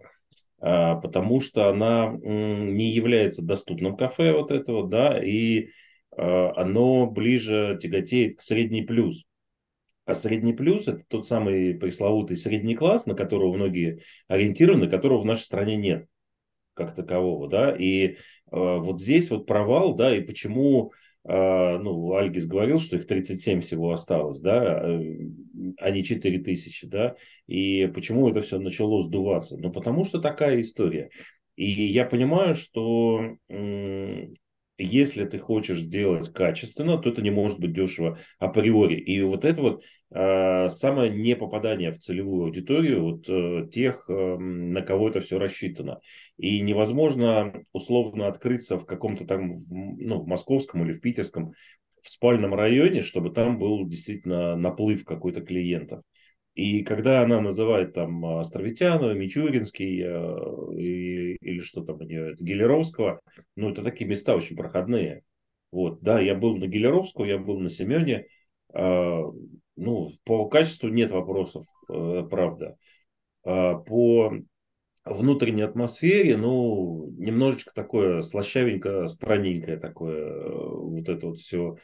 А, 0.61 0.97
потому 0.97 1.41
что 1.41 1.69
она 1.69 2.17
не 2.23 2.91
является 2.91 3.43
доступным 3.43 3.97
кафе 3.97 4.33
вот 4.33 4.51
этого, 4.51 4.89
да, 4.89 5.23
и 5.23 5.69
а, 6.17 6.53
оно 6.57 7.07
ближе 7.07 7.79
тяготеет 7.81 8.39
к 8.39 8.41
средний 8.41 8.83
плюс. 8.83 9.25
А 10.07 10.15
средний 10.15 10.53
плюс 10.53 10.87
это 10.87 11.03
тот 11.09 11.27
самый 11.27 11.75
пресловутый 11.75 12.37
средний 12.37 12.75
класс, 12.75 13.07
на 13.07 13.15
которого 13.15 13.55
многие 13.55 14.03
ориентированы, 14.29 14.89
которого 14.89 15.23
в 15.23 15.25
нашей 15.25 15.45
стране 15.45 15.77
нет 15.77 16.07
как 16.75 16.95
такового, 16.95 17.49
да, 17.49 17.75
и 17.75 18.09
э, 18.09 18.17
вот 18.51 19.01
здесь 19.01 19.31
вот 19.31 19.47
провал, 19.47 19.95
да, 19.95 20.15
и 20.15 20.21
почему 20.21 20.93
ну, 21.27 22.15
Альгис 22.15 22.47
говорил, 22.47 22.79
что 22.79 22.97
их 22.97 23.07
37 23.07 23.63
всего 23.63 23.93
осталось, 23.93 24.41
да, 24.41 24.83
э, 24.83 25.31
а 25.79 25.91
не 25.91 26.05
4 26.05 26.39
тысячи, 26.41 26.87
да, 26.87 27.17
и 27.47 27.91
почему 27.95 28.29
это 28.29 28.43
все 28.43 28.59
начало 28.59 29.03
сдуваться? 29.03 29.57
Ну, 29.57 29.73
потому 29.73 30.05
что 30.05 30.21
такая 30.21 30.61
история. 30.61 31.09
И 31.57 31.65
я 31.65 32.05
понимаю, 32.05 32.55
что 32.55 33.37
если 34.79 35.25
ты 35.25 35.39
хочешь 35.39 35.81
сделать 35.81 36.33
качественно, 36.33 36.99
то 36.99 37.11
это 37.11 37.23
не 37.23 37.31
может 37.31 37.61
быть 37.61 37.73
дешево 37.73 38.19
априори. 38.39 38.97
И 38.97 39.21
вот 39.23 39.45
это 39.45 39.63
вот 39.63 39.83
э, 40.13 40.69
самое 40.69 41.11
непопадание 41.11 41.93
в 41.93 41.99
целевую 41.99 42.47
аудиторию 42.47 43.03
вот, 43.03 43.29
э, 43.29 43.69
тех, 43.71 44.05
э, 44.09 44.13
на 44.13 44.83
кого 44.83 45.09
это 45.09 45.21
все 45.21 45.39
рассчитано. 45.39 46.01
И 46.37 46.61
невозможно 46.61 47.65
условно 47.73 48.27
открыться 48.27 48.79
в 48.79 48.85
каком-то 48.85 49.27
там, 49.27 49.55
в, 49.55 49.73
ну, 49.73 50.19
в 50.19 50.27
московском 50.27 50.85
или 50.85 50.93
в 50.93 51.01
питерском, 51.01 51.53
в 52.03 52.11
спальном 52.11 52.55
районе, 52.55 53.03
чтобы 53.03 53.31
там 53.31 53.59
был 53.59 53.87
действительно 53.87 54.57
наплыв 54.57 55.05
какой-то 55.05 55.41
клиентов. 55.41 56.03
И 56.55 56.85
когда 56.85 57.23
она 57.23 57.41
называет 57.41 57.95
там 57.95 58.25
Островитянова, 58.25 59.13
Мичуринский 59.13 60.03
э, 60.05 60.79
и, 60.79 61.37
или 61.41 61.61
что 61.61 61.83
там 61.83 61.97
у 61.97 62.05
нее, 62.05 62.37
Гелеровского, 62.39 63.21
ну 63.57 63.71
это 63.71 63.83
такие 63.83 64.09
места 64.09 64.37
очень 64.37 64.57
проходные. 64.57 65.23
Вот, 65.73 66.01
да, 66.01 66.21
я 66.21 66.37
был 66.37 66.57
на 66.57 66.67
Гелеровского, 66.67 67.25
я 67.25 67.39
был 67.39 67.59
на 67.59 67.69
Семене. 67.69 68.27
Э, 68.73 69.23
ну, 69.77 70.09
по 70.25 70.49
качеству 70.49 70.89
нет 70.89 71.11
вопросов, 71.11 71.65
э, 71.89 72.23
правда. 72.31 72.77
По 73.43 74.33
внутренней 75.05 75.63
атмосфере, 75.63 76.37
ну, 76.37 77.11
немножечко 77.19 77.75
такое 77.75 78.23
слащавенькое, 78.23 79.09
странненькое 79.09 79.79
такое, 79.79 80.25
э, 80.25 80.51
вот 80.51 81.09
это 81.09 81.27
вот 81.29 81.39
все 81.39 81.77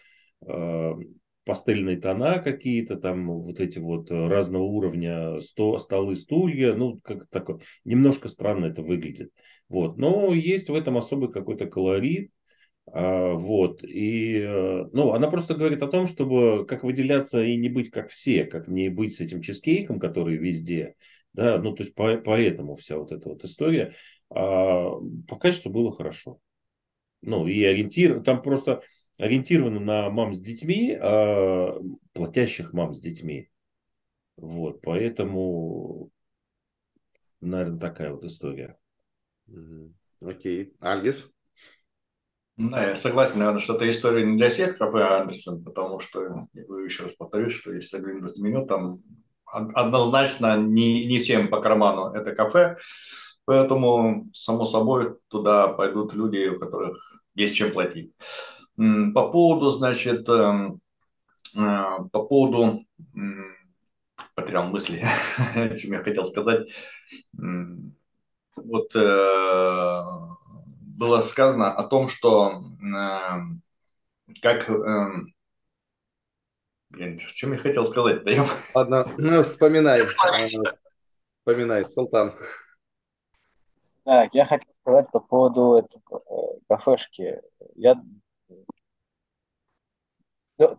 пастельные 1.44 1.96
тона 1.96 2.38
какие-то, 2.38 2.96
там 2.96 3.40
вот 3.40 3.60
эти 3.60 3.78
вот 3.78 4.10
э, 4.10 4.28
разного 4.28 4.64
уровня 4.64 5.40
сто, 5.40 5.78
столы, 5.78 6.16
стулья, 6.16 6.74
ну, 6.74 7.00
как 7.02 7.26
такое, 7.28 7.60
немножко 7.84 8.28
странно 8.28 8.66
это 8.66 8.82
выглядит. 8.82 9.32
Вот. 9.68 9.96
Но 9.96 10.34
есть 10.34 10.68
в 10.68 10.74
этом 10.74 10.98
особый 10.98 11.32
какой-то 11.32 11.66
колорит, 11.66 12.30
а, 12.92 13.34
вот, 13.34 13.84
и, 13.84 14.40
э, 14.40 14.84
ну, 14.92 15.12
она 15.12 15.30
просто 15.30 15.54
говорит 15.54 15.82
о 15.82 15.88
том, 15.88 16.06
чтобы 16.06 16.66
как 16.66 16.82
выделяться 16.82 17.40
и 17.42 17.56
не 17.56 17.68
быть 17.68 17.90
как 17.90 18.10
все, 18.10 18.44
как 18.44 18.66
не 18.66 18.88
быть 18.88 19.14
с 19.14 19.20
этим 19.20 19.42
чизкейком, 19.42 20.00
который 20.00 20.36
везде, 20.36 20.96
да, 21.32 21.58
ну, 21.58 21.72
то 21.72 21.84
есть 21.84 21.94
по, 21.94 22.16
поэтому 22.16 22.74
вся 22.74 22.98
вот 22.98 23.12
эта 23.12 23.28
вот 23.28 23.44
история, 23.44 23.94
а, 24.28 24.90
по 25.28 25.36
качеству 25.36 25.70
было 25.70 25.92
хорошо. 25.92 26.40
Ну, 27.22 27.46
и 27.46 27.62
ориентир, 27.62 28.22
там 28.22 28.42
просто, 28.42 28.82
ориентированы 29.20 29.80
на 29.80 30.08
мам 30.10 30.32
с 30.32 30.40
детьми, 30.40 30.96
а 31.00 31.78
платящих 32.12 32.72
мам 32.72 32.94
с 32.94 33.00
детьми. 33.00 33.48
Вот, 34.36 34.80
поэтому, 34.80 36.10
наверное, 37.40 37.78
такая 37.78 38.12
вот 38.12 38.24
история. 38.24 38.78
Окей. 40.20 40.72
Альгис? 40.80 41.26
Да, 42.56 42.88
я 42.90 42.96
согласен, 42.96 43.38
наверное, 43.38 43.60
что 43.60 43.76
эта 43.76 43.90
история 43.90 44.24
не 44.24 44.36
для 44.36 44.50
всех 44.50 44.76
кафе 44.76 45.02
Андерсон, 45.02 45.64
потому 45.64 45.98
что, 46.00 46.46
я 46.52 46.64
говорю 46.64 46.84
еще 46.84 47.04
раз 47.04 47.14
повторюсь, 47.14 47.54
что 47.54 47.72
если 47.72 47.96
оглянуть 47.96 48.36
меню, 48.38 48.66
там 48.66 49.02
однозначно 49.44 50.56
не, 50.58 51.06
не 51.06 51.18
всем 51.18 51.48
по 51.48 51.60
карману 51.60 52.12
это 52.12 52.34
кафе, 52.34 52.76
поэтому, 53.46 54.30
само 54.34 54.64
собой, 54.64 55.16
туда 55.28 55.68
пойдут 55.68 56.14
люди, 56.14 56.48
у 56.48 56.58
которых 56.58 57.22
есть 57.34 57.56
чем 57.56 57.72
платить. 57.72 58.12
По 58.76 59.30
поводу, 59.30 59.70
значит, 59.70 60.28
эм, 60.28 60.80
э, 61.54 61.84
по 62.12 62.24
поводу, 62.24 62.84
потерял 64.34 64.68
мысли, 64.68 65.02
чем 65.76 65.92
я 65.92 66.02
хотел 66.02 66.24
сказать. 66.24 66.68
Вот 68.56 68.94
э, 68.94 70.02
было 70.82 71.20
сказано 71.22 71.74
о 71.74 71.84
том, 71.84 72.08
что 72.08 72.62
э, 72.80 73.40
как 74.42 74.68
Блин, 76.90 77.18
в 77.18 77.32
чем 77.34 77.52
я 77.52 77.58
хотел 77.58 77.86
сказать? 77.86 78.24
Да 78.24 78.32
Ладно, 78.74 79.06
ну, 79.16 79.42
вспоминай. 79.42 80.04
Вспоминай, 80.06 81.86
Султан. 81.86 82.34
Так, 84.04 84.34
я 84.34 84.44
хотел 84.44 84.72
сказать 84.80 85.10
по 85.12 85.20
поводу 85.20 85.74
этой 85.74 86.00
э, 86.10 86.58
кафешки. 86.68 87.40
Я 87.76 88.02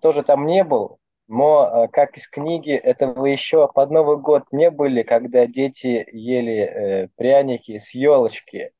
тоже 0.01 0.23
там 0.23 0.45
не 0.45 0.63
был, 0.63 0.99
но 1.27 1.87
как 1.91 2.17
из 2.17 2.27
книги, 2.27 2.73
это 2.73 3.07
вы 3.07 3.29
еще 3.29 3.67
под 3.67 3.91
Новый 3.91 4.17
год 4.17 4.45
не 4.51 4.69
были, 4.69 5.03
когда 5.03 5.47
дети 5.47 6.05
ели 6.11 7.09
пряники 7.15 7.77
с 7.77 7.93
елочки, 7.93 8.71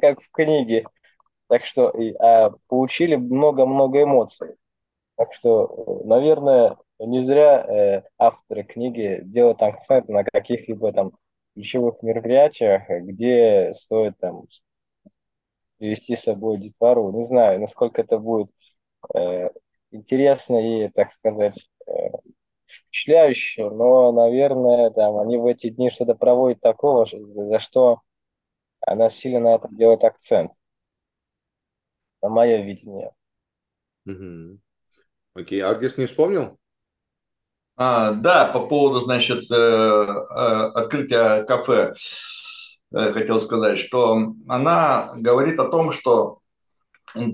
как 0.00 0.20
в 0.22 0.30
книге. 0.30 0.86
Так 1.48 1.64
что 1.64 1.92
а, 2.18 2.50
получили 2.66 3.14
много-много 3.14 4.02
эмоций. 4.02 4.56
Так 5.16 5.32
что, 5.32 6.02
наверное, 6.04 6.76
не 6.98 7.22
зря 7.22 7.64
э, 7.64 8.02
авторы 8.18 8.64
книги 8.64 9.20
делают 9.22 9.62
акцент 9.62 10.08
на 10.08 10.24
каких-либо 10.24 10.92
там 10.92 11.12
ключевых 11.54 12.02
мероприятиях, 12.02 12.82
где 12.88 13.72
стоит 13.74 14.18
там 14.18 14.44
привести 15.78 16.16
с 16.16 16.22
собой 16.22 16.58
детвору. 16.58 17.12
Не 17.12 17.24
знаю, 17.24 17.60
насколько 17.60 18.02
это 18.02 18.18
будет 18.18 18.50
э, 18.50 18.55
интересно 19.90 20.84
и, 20.84 20.88
так 20.88 21.12
сказать, 21.12 21.68
э, 21.86 21.92
впечатляюще, 22.66 23.70
но, 23.70 24.12
наверное, 24.12 24.90
там 24.90 25.18
они 25.18 25.36
в 25.36 25.46
эти 25.46 25.70
дни 25.70 25.90
что-то 25.90 26.14
проводят 26.14 26.60
такого, 26.60 27.06
за 27.06 27.58
что 27.60 28.00
она 28.80 29.10
сильно 29.10 29.40
на 29.40 29.54
это 29.56 29.68
делает 29.70 30.04
акцент. 30.04 30.52
На 32.22 32.28
мое 32.28 32.62
видение. 32.62 33.12
Угу. 34.06 34.58
Окей, 35.34 35.60
Агнес 35.60 35.96
не 35.96 36.06
вспомнил? 36.06 36.58
А, 37.76 38.12
да, 38.12 38.46
по 38.46 38.66
поводу, 38.66 39.00
значит, 39.00 39.50
э, 39.50 39.54
э, 39.54 40.06
открытия 40.74 41.44
кафе 41.44 41.94
э, 42.92 43.12
хотел 43.12 43.38
сказать, 43.38 43.78
что 43.78 44.32
она 44.48 45.12
говорит 45.16 45.60
о 45.60 45.68
том, 45.68 45.92
что 45.92 46.40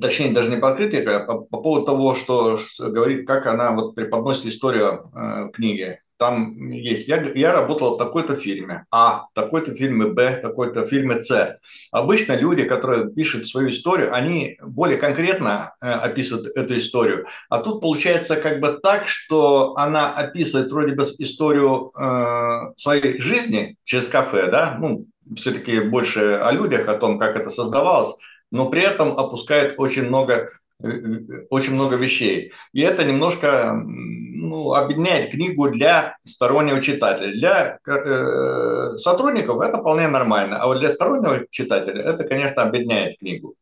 точнее 0.00 0.32
даже 0.32 0.50
не 0.50 0.56
по 0.56 0.70
открытию, 0.70 1.16
а 1.16 1.20
по, 1.20 1.40
по 1.40 1.62
поводу 1.62 1.86
того, 1.86 2.14
что, 2.14 2.58
что 2.58 2.88
говорит, 2.88 3.26
как 3.26 3.46
она 3.46 3.72
вот 3.72 3.94
преподносит 3.94 4.46
историю 4.46 5.04
э, 5.16 5.50
книги 5.52 5.98
там 6.22 6.70
есть, 6.70 7.08
я, 7.08 7.20
я 7.34 7.52
работал 7.52 7.96
в 7.96 7.98
такой-то 7.98 8.36
фильме 8.36 8.84
А, 8.92 9.24
такой-то 9.34 9.74
фильме 9.74 10.06
Б, 10.06 10.38
такой-то 10.40 10.86
фильме 10.86 11.20
С. 11.20 11.58
Обычно 11.90 12.36
люди, 12.36 12.62
которые 12.62 13.10
пишут 13.10 13.48
свою 13.48 13.70
историю, 13.70 14.14
они 14.14 14.56
более 14.62 14.98
конкретно 14.98 15.74
э, 15.82 15.86
описывают 15.88 16.56
эту 16.56 16.76
историю. 16.76 17.26
А 17.48 17.58
тут 17.58 17.80
получается 17.80 18.36
как 18.36 18.60
бы 18.60 18.78
так, 18.80 19.08
что 19.08 19.74
она 19.76 20.14
описывает 20.14 20.70
вроде 20.70 20.94
бы 20.94 21.02
историю 21.02 21.90
э, 21.98 22.72
своей 22.76 23.20
жизни 23.20 23.76
через 23.82 24.06
кафе, 24.06 24.48
да, 24.48 24.76
ну, 24.80 25.06
все-таки 25.34 25.80
больше 25.80 26.38
о 26.40 26.52
людях, 26.52 26.86
о 26.86 26.94
том, 26.94 27.18
как 27.18 27.34
это 27.34 27.50
создавалось, 27.50 28.14
но 28.52 28.70
при 28.70 28.82
этом 28.82 29.18
опускает 29.18 29.74
очень 29.78 30.04
много 30.04 30.50
Э, 30.82 30.88
э, 30.88 31.46
очень 31.50 31.74
много 31.74 31.96
вещей. 31.96 32.52
И 32.72 32.80
это 32.80 33.04
немножко 33.04 33.72
ну, 33.74 34.74
объединяет 34.74 35.30
книгу 35.30 35.70
для 35.70 36.16
стороннего 36.24 36.80
читателя. 36.82 37.32
Для 37.32 37.78
э, 37.86 38.96
сотрудников 38.98 39.60
это 39.60 39.78
вполне 39.78 40.08
нормально, 40.08 40.58
а 40.60 40.66
вот 40.66 40.80
для 40.80 40.90
стороннего 40.90 41.46
читателя 41.50 42.02
это, 42.02 42.24
конечно, 42.24 42.62
объединяет 42.62 43.18
книгу. 43.18 43.54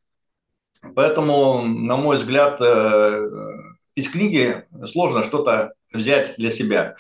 Поэтому, 0.94 1.62
на 1.62 1.96
мой 1.96 2.16
взгляд, 2.16 2.59
э, 2.61 3.29
из 3.94 4.09
книги 4.09 4.64
сложно 4.87 5.22
что-то 5.22 5.74
взять 5.92 6.37
для 6.38 6.48
себя. 6.48 6.96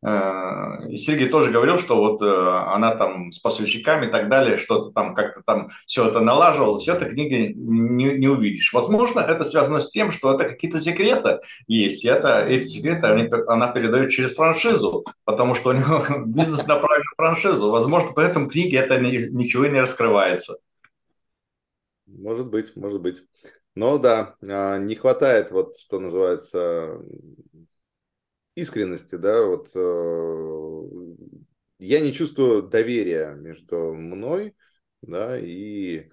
Э, 0.00 0.88
и 0.88 0.96
Сергей 0.96 1.28
тоже 1.28 1.50
говорил, 1.50 1.78
что 1.78 1.96
вот 1.96 2.22
э, 2.22 2.26
она 2.26 2.94
там 2.94 3.32
с 3.32 3.38
поставщиками 3.38 4.06
и 4.06 4.10
так 4.10 4.28
далее, 4.28 4.56
что-то 4.56 4.90
там 4.90 5.14
как-то 5.14 5.42
там 5.44 5.70
все 5.86 6.08
это 6.08 6.20
налаживала, 6.20 6.78
все 6.78 6.94
это 6.94 7.06
книги 7.06 7.52
не, 7.56 8.12
не 8.16 8.28
увидишь. 8.28 8.72
Возможно, 8.72 9.20
это 9.20 9.44
связано 9.44 9.80
с 9.80 9.90
тем, 9.90 10.12
что 10.12 10.32
это 10.32 10.44
какие-то 10.44 10.80
секреты 10.80 11.40
есть, 11.66 12.04
и 12.04 12.08
это, 12.08 12.46
эти 12.46 12.68
секреты 12.68 13.06
они, 13.08 13.28
она 13.48 13.72
передает 13.72 14.10
через 14.10 14.36
франшизу, 14.36 15.04
потому 15.24 15.54
что 15.56 15.70
у 15.70 15.72
него 15.72 16.04
бизнес 16.26 16.66
направлен 16.66 17.04
на 17.18 17.24
франшизу. 17.24 17.70
Возможно, 17.70 18.10
поэтому 18.14 18.46
в 18.46 18.52
книге 18.52 18.78
это 18.78 19.00
ничего 19.00 19.66
не 19.66 19.80
раскрывается. 19.80 20.56
Может 22.06 22.46
быть, 22.46 22.74
может 22.76 23.00
быть. 23.00 23.22
Но 23.74 23.98
да, 23.98 24.34
а, 24.42 24.78
не 24.78 24.96
хватает, 24.96 25.50
вот 25.52 25.76
что 25.78 26.00
называется, 26.00 27.00
искренности, 28.60 29.16
да, 29.16 29.44
вот 29.44 29.70
э, 29.74 30.82
я 31.78 32.00
не 32.00 32.12
чувствую 32.12 32.62
доверия 32.62 33.34
между 33.34 33.94
мной, 33.94 34.54
да, 35.02 35.38
и 35.38 36.10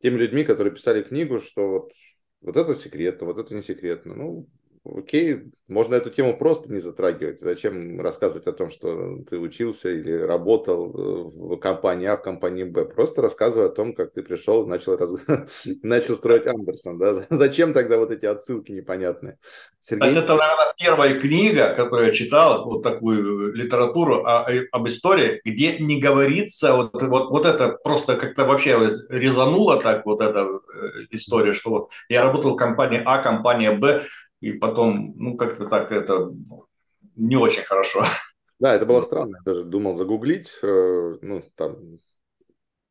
теми 0.00 0.16
людьми, 0.18 0.44
которые 0.44 0.74
писали 0.74 1.02
книгу, 1.02 1.40
что 1.40 1.68
вот, 1.68 1.92
вот 2.40 2.56
это 2.56 2.74
секретно, 2.74 3.26
вот 3.26 3.38
это 3.38 3.54
не 3.54 3.62
секретно. 3.62 4.14
Ну, 4.14 4.48
окей, 4.84 5.44
можно 5.66 5.94
эту 5.94 6.10
тему 6.10 6.36
просто 6.36 6.70
не 6.70 6.80
затрагивать. 6.80 7.40
Зачем 7.40 8.00
рассказывать 8.00 8.46
о 8.46 8.52
том, 8.52 8.70
что 8.70 9.18
ты 9.28 9.38
учился 9.38 9.88
или 9.88 10.12
работал 10.12 10.90
э, 10.90 11.30
в 11.34 11.56
компании 11.56 12.06
А, 12.06 12.18
в 12.18 12.22
компании 12.22 12.64
Б? 12.64 12.84
Просто 12.84 13.22
рассказывай 13.22 13.68
о 13.68 13.70
том, 13.70 13.94
как 13.94 14.12
ты 14.12 14.22
пришел, 14.22 14.66
начал, 14.66 14.96
раз... 14.96 15.10
начал 15.82 16.16
строить 16.16 16.46
Андерсон. 16.46 16.98
Да? 16.98 17.14
Зачем 17.30 17.72
тогда 17.72 17.96
вот 17.96 18.10
эти 18.10 18.26
отсылки 18.26 18.72
непонятные? 18.72 19.38
Сергей? 19.78 20.10
Это, 20.10 20.36
наверное, 20.36 20.74
первая 20.78 21.18
книга, 21.18 21.74
которую 21.74 22.08
я 22.08 22.12
читал, 22.12 22.66
вот 22.66 22.82
такую 22.82 23.54
литературу 23.54 24.16
о, 24.16 24.46
об 24.70 24.88
истории, 24.88 25.40
где 25.46 25.78
не 25.78 25.98
говорится, 25.98 26.74
вот, 26.74 27.02
вот, 27.02 27.30
вот 27.30 27.46
это 27.46 27.70
просто 27.82 28.16
как-то 28.16 28.44
вообще 28.44 28.78
резануло 29.08 29.80
так 29.80 30.04
вот 30.04 30.20
эта 30.20 30.40
э, 30.40 31.06
история, 31.10 31.54
что 31.54 31.70
вот 31.70 31.90
я 32.10 32.22
работал 32.22 32.52
в 32.52 32.56
компании 32.56 33.00
А, 33.02 33.22
компания 33.22 33.72
Б, 33.72 34.04
и 34.40 34.52
потом, 34.52 35.14
ну, 35.16 35.36
как-то 35.36 35.66
так 35.66 35.92
это 35.92 36.30
не 37.16 37.36
очень 37.36 37.62
хорошо. 37.62 38.02
Да, 38.60 38.74
это 38.74 38.86
было 38.86 39.00
странно. 39.00 39.36
Я 39.44 39.52
даже 39.52 39.64
думал 39.64 39.96
загуглить, 39.96 40.48
э, 40.62 41.18
ну, 41.20 41.42
там, 41.56 41.98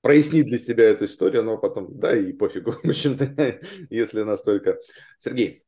прояснить 0.01 0.45
для 0.45 0.59
себя 0.59 0.83
эту 0.83 1.05
историю, 1.05 1.43
но 1.43 1.57
потом, 1.57 1.97
да, 1.97 2.15
и 2.15 2.33
пофигу, 2.33 2.71
в 2.83 2.85
общем-то, 2.85 3.59
если 3.89 4.21
настолько. 4.21 4.77
Сергей. 5.17 5.63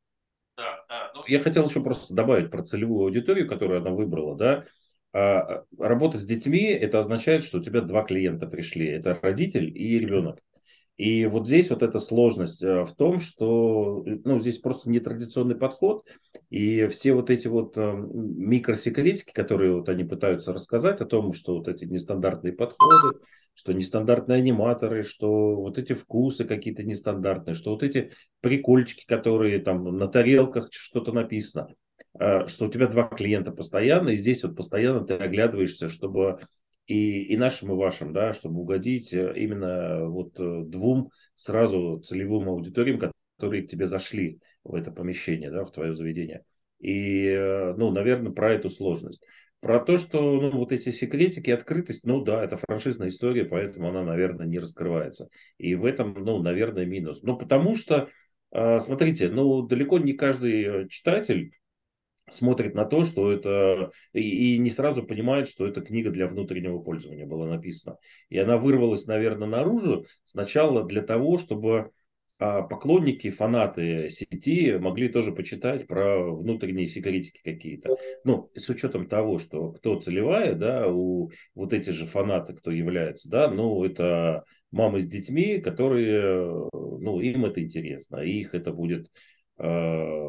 Да, 0.57 0.85
да. 0.89 1.11
Ну, 1.15 1.23
я 1.27 1.39
хотел 1.39 1.67
еще 1.67 1.81
просто 1.81 2.13
добавить 2.13 2.51
про 2.51 2.63
целевую 2.63 3.05
аудиторию, 3.05 3.47
которую 3.47 3.79
она 3.79 3.91
выбрала, 3.91 4.35
да. 4.35 4.65
А, 5.13 5.63
работа 5.79 6.19
с 6.19 6.25
детьми, 6.25 6.63
это 6.63 6.99
означает, 6.99 7.43
что 7.43 7.59
у 7.59 7.63
тебя 7.63 7.81
два 7.81 8.03
клиента 8.03 8.47
пришли. 8.47 8.87
Это 8.87 9.17
родитель 9.21 9.71
и 9.75 9.97
ребенок. 9.97 10.39
И 10.97 11.25
вот 11.25 11.45
здесь 11.45 11.69
вот 11.69 11.83
эта 11.83 11.99
сложность 11.99 12.63
э, 12.63 12.85
в 12.85 12.93
том, 12.95 13.19
что 13.19 14.03
ну, 14.05 14.39
здесь 14.39 14.59
просто 14.59 14.89
нетрадиционный 14.89 15.55
подход, 15.55 16.05
и 16.49 16.87
все 16.87 17.13
вот 17.13 17.29
эти 17.29 17.47
вот 17.47 17.77
э, 17.77 17.93
микросекретики, 17.93 19.33
которые 19.33 19.73
вот 19.73 19.89
они 19.89 20.05
пытаются 20.05 20.53
рассказать 20.53 21.01
о 21.01 21.05
том, 21.05 21.33
что 21.33 21.55
вот 21.57 21.67
эти 21.67 21.83
нестандартные 21.83 22.53
подходы, 22.53 23.19
что 23.53 23.73
нестандартные 23.73 24.37
аниматоры, 24.37 25.03
что 25.03 25.55
вот 25.55 25.77
эти 25.77 25.91
вкусы 25.91 26.45
какие-то 26.45 26.83
нестандартные, 26.83 27.55
что 27.55 27.71
вот 27.71 27.83
эти 27.83 28.11
прикольчики, 28.39 29.05
которые 29.05 29.59
там 29.59 29.97
на 29.97 30.07
тарелках 30.07 30.69
что-то 30.71 31.11
написано, 31.11 31.67
э, 32.17 32.47
что 32.47 32.67
у 32.67 32.71
тебя 32.71 32.87
два 32.87 33.03
клиента 33.03 33.51
постоянно, 33.51 34.09
и 34.09 34.17
здесь 34.17 34.43
вот 34.43 34.55
постоянно 34.55 35.05
ты 35.05 35.15
оглядываешься, 35.15 35.89
чтобы 35.89 36.39
и, 36.87 37.23
и 37.23 37.37
нашим, 37.37 37.71
и 37.71 37.75
вашим, 37.75 38.13
да, 38.13 38.33
чтобы 38.33 38.61
угодить 38.61 39.13
э, 39.13 39.33
именно 39.35 40.05
вот 40.07 40.39
э, 40.39 40.63
двум 40.65 41.09
сразу 41.35 41.99
целевым 41.99 42.49
аудиториям, 42.49 42.99
которые 43.37 43.63
к 43.63 43.69
тебе 43.69 43.87
зашли 43.87 44.39
в 44.63 44.75
это 44.75 44.91
помещение, 44.91 45.51
да, 45.51 45.65
в 45.65 45.71
твое 45.71 45.95
заведение. 45.95 46.43
И, 46.79 47.27
э, 47.27 47.73
ну, 47.75 47.91
наверное, 47.91 48.31
про 48.31 48.53
эту 48.53 48.69
сложность. 48.69 49.23
Про 49.61 49.79
то, 49.79 49.97
что 49.97 50.39
ну, 50.39 50.51
вот 50.51 50.71
эти 50.71 50.91
секретики, 50.91 51.49
открытость, 51.49 52.05
ну 52.05 52.21
да, 52.21 52.43
это 52.43 52.57
франшизная 52.57 53.07
история, 53.07 53.45
поэтому 53.45 53.89
она, 53.89 54.03
наверное, 54.03 54.45
не 54.45 54.59
раскрывается. 54.59 55.27
И 55.57 55.73
в 55.73 55.85
этом, 55.85 56.13
ну, 56.13 56.39
наверное, 56.43 56.85
минус. 56.85 57.23
Ну, 57.23 57.35
потому 57.35 57.75
что, 57.75 58.09
смотрите, 58.51 59.29
ну, 59.29 59.63
далеко 59.63 59.97
не 59.97 60.13
каждый 60.13 60.87
читатель 60.89 61.51
смотрит 62.29 62.75
на 62.75 62.85
то, 62.85 63.05
что 63.05 63.31
это 63.31 63.91
и, 64.13 64.55
и 64.55 64.57
не 64.57 64.71
сразу 64.71 65.03
понимает, 65.03 65.47
что 65.47 65.67
это 65.67 65.81
книга 65.81 66.09
для 66.11 66.27
внутреннего 66.27 66.79
пользования 66.79 67.25
была 67.25 67.47
написана. 67.47 67.97
И 68.29 68.37
она 68.37 68.57
вырвалась, 68.57 69.05
наверное, 69.05 69.47
наружу 69.47 70.05
сначала 70.23 70.83
для 70.83 71.01
того, 71.01 71.37
чтобы 71.37 71.91
а, 72.37 72.63
поклонники, 72.63 73.29
фанаты 73.29 74.09
сети 74.09 74.77
могли 74.77 75.07
тоже 75.07 75.31
почитать 75.31 75.87
про 75.87 76.33
внутренние 76.33 76.87
секретики 76.87 77.41
какие-то. 77.41 77.95
Ну, 78.25 78.51
с 78.55 78.67
учетом 78.67 79.07
того, 79.07 79.39
что 79.39 79.71
кто 79.71 79.99
целевая, 80.01 80.53
да, 80.53 80.87
у 80.89 81.31
вот 81.53 81.71
эти 81.71 81.91
же 81.91 82.05
фанаты, 82.05 82.53
кто 82.53 82.71
является, 82.71 83.29
да, 83.29 83.49
ну, 83.49 83.85
это 83.85 84.43
мамы 84.71 84.99
с 84.99 85.07
детьми, 85.07 85.59
которые, 85.59 86.67
ну, 86.73 87.21
им 87.21 87.45
это 87.45 87.63
интересно, 87.63 88.17
и 88.17 88.31
их 88.41 88.53
это 88.53 88.73
будет 88.73 89.09
а, 89.57 90.27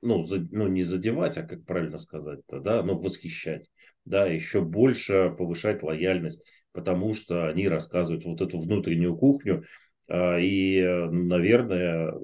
ну, 0.00 0.22
за, 0.22 0.46
ну, 0.50 0.68
не 0.68 0.84
задевать, 0.84 1.38
а 1.38 1.42
как 1.42 1.64
правильно 1.64 1.98
сказать-то, 1.98 2.60
да, 2.60 2.82
ну, 2.82 2.98
восхищать, 2.98 3.68
да, 4.04 4.26
еще 4.26 4.62
больше 4.62 5.34
повышать 5.36 5.82
лояльность 5.82 6.44
потому 6.78 7.12
что 7.12 7.48
они 7.48 7.66
рассказывают 7.68 8.24
вот 8.24 8.40
эту 8.40 8.56
внутреннюю 8.58 9.16
кухню. 9.16 9.64
А, 10.06 10.38
и, 10.38 10.80
наверное, 11.10 12.14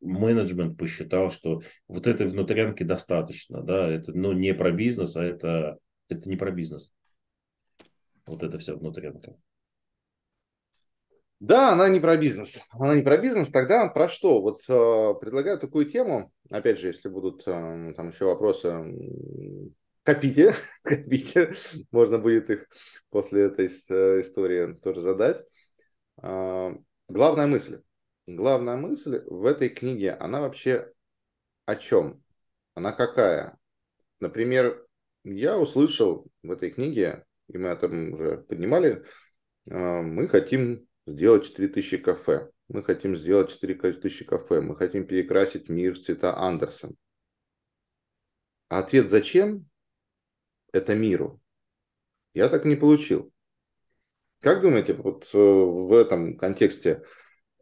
менеджмент 0.00 0.76
посчитал, 0.76 1.30
что 1.30 1.62
вот 1.88 2.06
этой 2.06 2.26
внутрянки 2.26 2.82
достаточно. 2.82 3.62
Да? 3.62 3.90
Это 3.90 4.12
ну, 4.12 4.32
не 4.32 4.52
про 4.52 4.70
бизнес, 4.70 5.16
а 5.16 5.24
это, 5.24 5.78
это 6.08 6.28
не 6.28 6.36
про 6.36 6.50
бизнес. 6.50 6.92
Вот 8.26 8.42
это 8.42 8.58
вся 8.58 8.74
внутрянка. 8.74 9.36
Да, 11.38 11.72
она 11.72 11.88
не 11.88 12.00
про 12.00 12.16
бизнес. 12.16 12.60
Она 12.72 12.94
не 12.94 13.02
про 13.02 13.18
бизнес. 13.18 13.50
Тогда 13.50 13.88
про 13.88 14.08
что? 14.08 14.40
Вот 14.40 14.60
э, 14.68 15.14
предлагаю 15.20 15.58
такую 15.58 15.86
тему. 15.86 16.32
Опять 16.50 16.80
же, 16.80 16.88
если 16.88 17.08
будут 17.08 17.42
э, 17.46 17.92
там 17.94 18.08
еще 18.08 18.24
вопросы, 18.24 18.72
копите, 20.02 20.54
копите. 20.82 21.54
Можно 21.90 22.18
будет 22.18 22.48
их 22.48 22.66
после 23.10 23.42
этой 23.42 23.66
э, 23.66 24.20
истории 24.20 24.72
тоже 24.74 25.02
задать. 25.02 25.44
Э, 26.22 26.74
главная 27.08 27.46
мысль. 27.46 27.82
Главная 28.26 28.76
мысль 28.76 29.22
в 29.26 29.44
этой 29.44 29.68
книге, 29.68 30.12
она 30.12 30.40
вообще 30.40 30.90
о 31.66 31.76
чем? 31.76 32.22
Она 32.74 32.92
какая? 32.92 33.58
Например, 34.20 34.84
я 35.22 35.58
услышал 35.58 36.26
в 36.42 36.50
этой 36.50 36.70
книге, 36.70 37.24
и 37.48 37.58
мы 37.58 37.68
это 37.68 37.86
уже 37.88 38.38
поднимали, 38.38 39.04
э, 39.66 40.02
мы 40.02 40.26
хотим 40.28 40.85
сделать 41.06 41.46
4000 41.46 41.98
кафе. 41.98 42.50
Мы 42.68 42.82
хотим 42.82 43.16
сделать 43.16 43.50
4000 43.50 44.24
кафе. 44.24 44.60
Мы 44.60 44.76
хотим 44.76 45.06
перекрасить 45.06 45.68
мир 45.68 45.94
в 45.94 46.02
цвета 46.02 46.36
Андерсон. 46.36 46.96
А 48.68 48.80
ответ 48.80 49.08
зачем 49.08 49.68
это 50.72 50.94
миру? 50.94 51.40
Я 52.34 52.48
так 52.48 52.64
не 52.64 52.76
получил. 52.76 53.32
Как 54.40 54.60
думаете, 54.60 54.94
вот 54.94 55.28
э, 55.32 55.38
в 55.38 55.92
этом 55.94 56.36
контексте, 56.36 57.02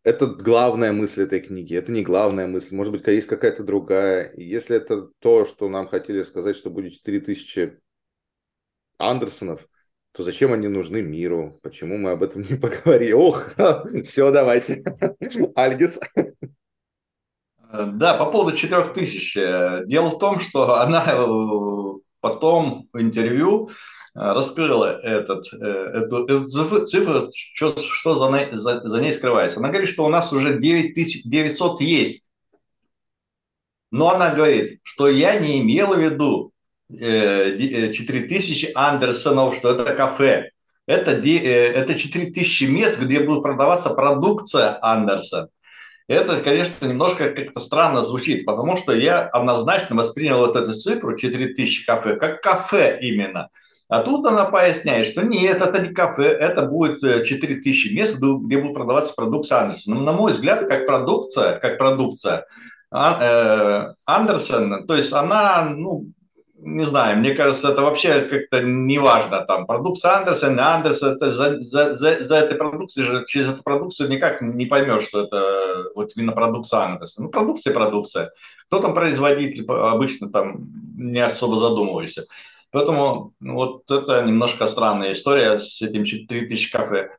это 0.02 0.26
главная 0.26 0.92
мысль 0.92 1.22
этой 1.22 1.40
книги, 1.40 1.74
это 1.74 1.92
не 1.92 2.02
главная 2.02 2.46
мысль, 2.46 2.74
может 2.74 2.92
быть, 2.92 3.06
есть 3.06 3.28
какая-то 3.28 3.62
другая. 3.62 4.32
Если 4.36 4.76
это 4.76 5.08
то, 5.20 5.46
что 5.46 5.68
нам 5.68 5.86
хотели 5.86 6.24
сказать, 6.24 6.56
что 6.56 6.70
будет 6.70 6.94
4000 6.94 7.78
Андерсонов, 8.98 9.68
то 10.14 10.22
зачем 10.22 10.52
они 10.52 10.68
нужны 10.68 11.02
миру? 11.02 11.58
Почему 11.60 11.98
мы 11.98 12.12
об 12.12 12.22
этом 12.22 12.42
не 12.42 12.54
поговорили? 12.60 13.12
Ох, 13.12 13.48
все, 14.04 14.30
давайте. 14.30 14.84
Альгис. 15.56 15.98
Да, 17.72 18.14
по 18.14 18.30
поводу 18.30 18.56
4000. 18.56 19.86
Дело 19.86 20.10
в 20.10 20.18
том, 20.20 20.38
что 20.38 20.76
она 20.76 21.04
э, 21.04 21.98
потом 22.20 22.88
в 22.92 23.00
интервью 23.00 23.70
э, 23.70 23.72
раскрыла 24.14 25.00
этот, 25.00 25.52
э, 25.52 25.56
эту, 25.56 26.24
эту 26.26 26.86
цифру, 26.86 27.22
что, 27.34 27.76
что 27.76 28.14
за, 28.14 28.56
за, 28.56 28.88
за 28.88 29.00
ней 29.00 29.12
скрывается. 29.12 29.58
Она 29.58 29.70
говорит, 29.70 29.90
что 29.90 30.04
у 30.04 30.08
нас 30.08 30.32
уже 30.32 30.60
9900 30.60 31.80
есть. 31.80 32.30
Но 33.90 34.14
она 34.14 34.32
говорит, 34.32 34.78
что 34.84 35.08
я 35.08 35.40
не 35.40 35.60
имела 35.60 35.96
в 35.96 36.00
виду 36.00 36.53
4000 36.98 38.64
э, 38.64 38.68
э, 38.68 38.72
Андерсонов, 38.74 39.56
что 39.56 39.70
это 39.70 39.94
кафе. 39.94 40.50
Это, 40.86 41.12
э, 41.12 41.72
это 41.72 41.94
4000 41.94 42.64
мест, 42.64 43.00
где 43.00 43.20
будет 43.20 43.42
продаваться 43.42 43.90
продукция 43.90 44.78
Андерсон. 44.82 45.48
Это, 46.06 46.40
конечно, 46.42 46.86
немножко 46.86 47.30
как-то 47.30 47.60
странно 47.60 48.04
звучит, 48.04 48.44
потому 48.44 48.76
что 48.76 48.92
я 48.92 49.22
однозначно 49.22 49.96
воспринял 49.96 50.38
вот 50.38 50.54
эту 50.54 50.74
цифру 50.74 51.16
4000 51.16 51.86
кафе 51.86 52.16
как 52.16 52.42
кафе 52.42 52.98
именно. 53.00 53.48
А 53.88 54.02
тут 54.02 54.26
она 54.26 54.46
поясняет, 54.46 55.06
что 55.06 55.22
нет, 55.22 55.62
это 55.62 55.80
не 55.80 55.94
кафе, 55.94 56.24
это 56.24 56.66
будет 56.66 57.00
4000 57.00 57.94
мест, 57.94 58.16
где 58.18 58.58
будет 58.58 58.74
продаваться 58.74 59.14
продукция 59.14 59.60
Андерсон. 59.60 59.94
Но, 59.94 60.00
на 60.02 60.12
мой 60.12 60.32
взгляд, 60.32 60.68
как 60.68 60.86
продукция, 60.86 61.58
как 61.58 61.78
продукция, 61.78 62.46
а, 62.90 63.94
Андерсон, 64.04 64.86
то 64.86 64.94
есть 64.94 65.12
она, 65.12 65.64
ну, 65.64 66.06
не 66.64 66.84
знаю, 66.84 67.18
мне 67.18 67.34
кажется, 67.34 67.68
это 67.70 67.82
вообще 67.82 68.22
как-то 68.22 68.62
не 68.62 68.98
важно, 68.98 69.42
там, 69.42 69.66
продукция 69.66 70.16
Андерсон, 70.16 70.58
Андерсон, 70.58 71.16
это 71.16 71.30
за, 71.30 71.62
за, 71.62 71.94
за, 71.94 72.22
за 72.22 72.36
этой 72.36 72.56
продукцией 72.56 73.06
же, 73.06 73.24
через 73.26 73.48
эту 73.48 73.62
продукцию 73.62 74.08
никак 74.08 74.40
не 74.40 74.66
поймешь, 74.66 75.04
что 75.04 75.24
это 75.24 75.90
вот 75.94 76.12
именно 76.16 76.32
продукция 76.32 76.80
Андерсон. 76.80 77.26
Ну, 77.26 77.30
продукция, 77.30 77.74
продукция. 77.74 78.32
Кто 78.66 78.80
там 78.80 78.94
производитель, 78.94 79.64
обычно 79.68 80.30
там 80.30 80.68
не 80.96 81.20
особо 81.20 81.56
задумывайся. 81.56 82.24
Поэтому 82.70 83.34
ну, 83.40 83.54
вот 83.54 83.90
это 83.90 84.24
немножко 84.24 84.66
странная 84.66 85.12
история 85.12 85.60
с 85.60 85.80
этим 85.82 86.04
4000 86.04 86.72
кафе. 86.72 87.10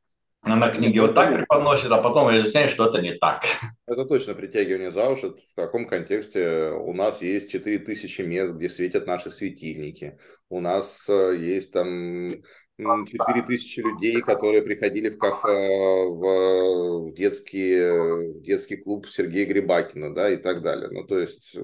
Она 0.45 0.69
книги 0.69 0.99
вот 0.99 1.15
так 1.15 1.35
преподносит, 1.35 1.91
а 1.91 1.97
потом 1.97 2.27
выясняет, 2.27 2.69
что 2.69 2.85
это 2.85 3.01
не 3.01 3.15
так. 3.15 3.41
Это 3.87 4.05
точно 4.05 4.35
притягивание 4.35 4.91
за 4.91 5.09
уши. 5.09 5.31
В 5.31 5.55
таком 5.55 5.87
контексте 5.87 6.69
у 6.69 6.93
нас 6.93 7.23
есть 7.23 7.49
4000 7.49 8.21
мест, 8.21 8.53
где 8.53 8.69
светят 8.69 9.07
наши 9.07 9.31
светильники. 9.31 10.19
У 10.49 10.59
нас 10.59 11.09
э, 11.09 11.35
есть 11.39 11.71
там 11.71 12.43
4000 12.77 13.79
людей, 13.79 14.21
которые 14.21 14.61
приходили 14.61 15.09
в 15.09 15.17
кафе, 15.17 16.09
в 16.09 17.11
детский, 17.15 18.37
в 18.37 18.41
детский 18.43 18.75
клуб 18.75 19.07
Сергея 19.07 19.47
Грибакина, 19.47 20.13
да, 20.13 20.29
и 20.29 20.37
так 20.37 20.61
далее. 20.61 20.89
Ну, 20.91 21.05
то 21.05 21.17
есть, 21.17 21.57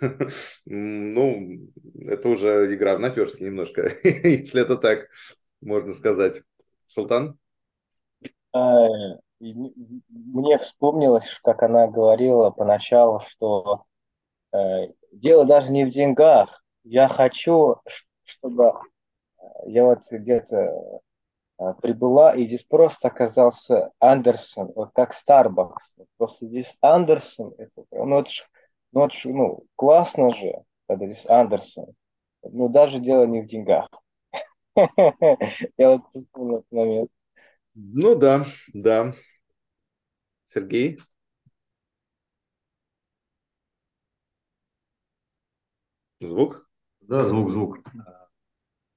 ну, 0.64 1.68
это 2.06 2.28
уже 2.28 2.72
игра 2.72 2.96
в 2.96 3.00
наперстке 3.00 3.42
немножко, 3.44 3.96
если 4.04 4.62
это 4.62 4.76
так 4.76 5.08
можно 5.60 5.92
сказать. 5.92 6.42
Султан? 6.86 7.38
А, 8.52 8.88
мне 9.40 10.58
вспомнилось, 10.58 11.28
как 11.42 11.62
она 11.62 11.88
говорила 11.88 12.50
поначалу, 12.50 13.20
что 13.28 13.84
э, 14.52 14.88
дело 15.12 15.44
даже 15.44 15.72
не 15.72 15.84
в 15.84 15.90
деньгах. 15.90 16.62
Я 16.84 17.08
хочу, 17.08 17.76
чтобы 18.24 18.72
э, 19.38 19.44
я 19.66 19.84
вот 19.84 20.00
где-то 20.10 21.00
э, 21.58 21.74
прибыла, 21.82 22.34
и 22.36 22.46
здесь 22.46 22.64
просто 22.64 23.08
оказался 23.08 23.90
Андерсон, 24.00 24.72
вот 24.74 24.90
как 24.94 25.14
Starbucks. 25.14 26.04
Просто 26.18 26.46
здесь 26.46 26.76
Андерсон, 26.80 27.54
это, 27.58 27.84
ну, 27.90 28.20
это 28.20 28.30
ж, 28.30 28.48
ну, 28.92 29.06
это 29.06 29.14
ж, 29.16 29.24
ну, 29.26 29.64
классно 29.76 30.34
же, 30.34 30.54
когда 30.88 31.06
здесь 31.06 31.26
Андерсон. 31.26 31.94
Но 32.42 32.68
даже 32.68 33.00
дело 33.00 33.24
не 33.26 33.42
в 33.42 33.46
деньгах. 33.46 33.88
Я 35.78 35.90
вот 35.90 36.02
вспомнил 36.14 36.58
этот 36.58 36.72
момент. 36.72 37.10
Ну 37.74 38.14
да, 38.14 38.46
да. 38.72 39.14
Сергей? 40.44 40.98
Звук? 46.20 46.68
Да, 47.00 47.26
звук, 47.26 47.50
звук. 47.50 47.78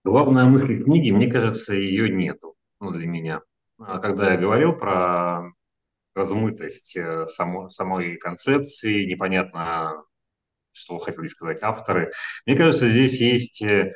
Главная 0.04 0.46
мысль 0.46 0.84
книги, 0.84 1.12
мне 1.12 1.28
кажется, 1.28 1.74
ее 1.74 2.10
нету 2.10 2.56
ну, 2.80 2.92
для 2.92 3.08
меня. 3.08 3.42
А 3.80 4.00
когда 4.00 4.32
я 4.34 4.38
говорил 4.38 4.78
про 4.78 5.52
размытость 6.14 6.96
э, 6.96 7.26
само, 7.28 7.70
самой 7.70 8.18
концепции, 8.18 9.06
непонятно, 9.06 10.04
что 10.72 10.98
хотели 11.00 11.28
сказать 11.28 11.64
авторы. 11.64 12.12
Мне 12.46 12.56
кажется, 12.56 12.88
здесь 12.88 13.20
есть 13.22 13.62
э, 13.64 13.94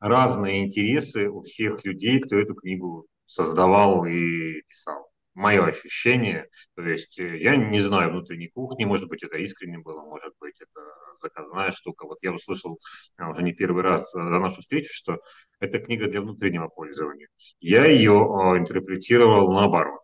разные 0.00 0.66
интересы 0.66 1.28
у 1.28 1.42
всех 1.42 1.84
людей, 1.84 2.20
кто 2.20 2.36
эту 2.38 2.54
книгу 2.54 3.06
создавал 3.26 4.04
и 4.04 4.62
писал. 4.68 5.10
Мое 5.34 5.64
ощущение, 5.64 6.48
то 6.76 6.82
есть 6.82 7.18
э, 7.18 7.38
я 7.38 7.56
не 7.56 7.80
знаю 7.80 8.10
внутренней 8.10 8.48
кухни, 8.48 8.84
может 8.84 9.08
быть, 9.08 9.22
это 9.22 9.38
искренне 9.38 9.78
было, 9.78 10.02
может 10.02 10.34
быть, 10.40 10.60
это 10.60 10.80
заказная 11.18 11.70
штука. 11.70 12.06
Вот 12.06 12.18
я 12.22 12.32
услышал 12.32 12.78
а, 13.16 13.30
уже 13.30 13.42
не 13.42 13.52
первый 13.52 13.82
раз 13.82 14.12
за 14.12 14.20
нашу 14.20 14.60
встречу, 14.60 14.92
что 14.92 15.20
это 15.58 15.78
книга 15.78 16.06
для 16.08 16.20
внутреннего 16.20 16.68
пользования. 16.68 17.28
Я 17.60 17.86
ее 17.86 18.12
а, 18.12 18.58
интерпретировал 18.58 19.52
наоборот. 19.52 20.02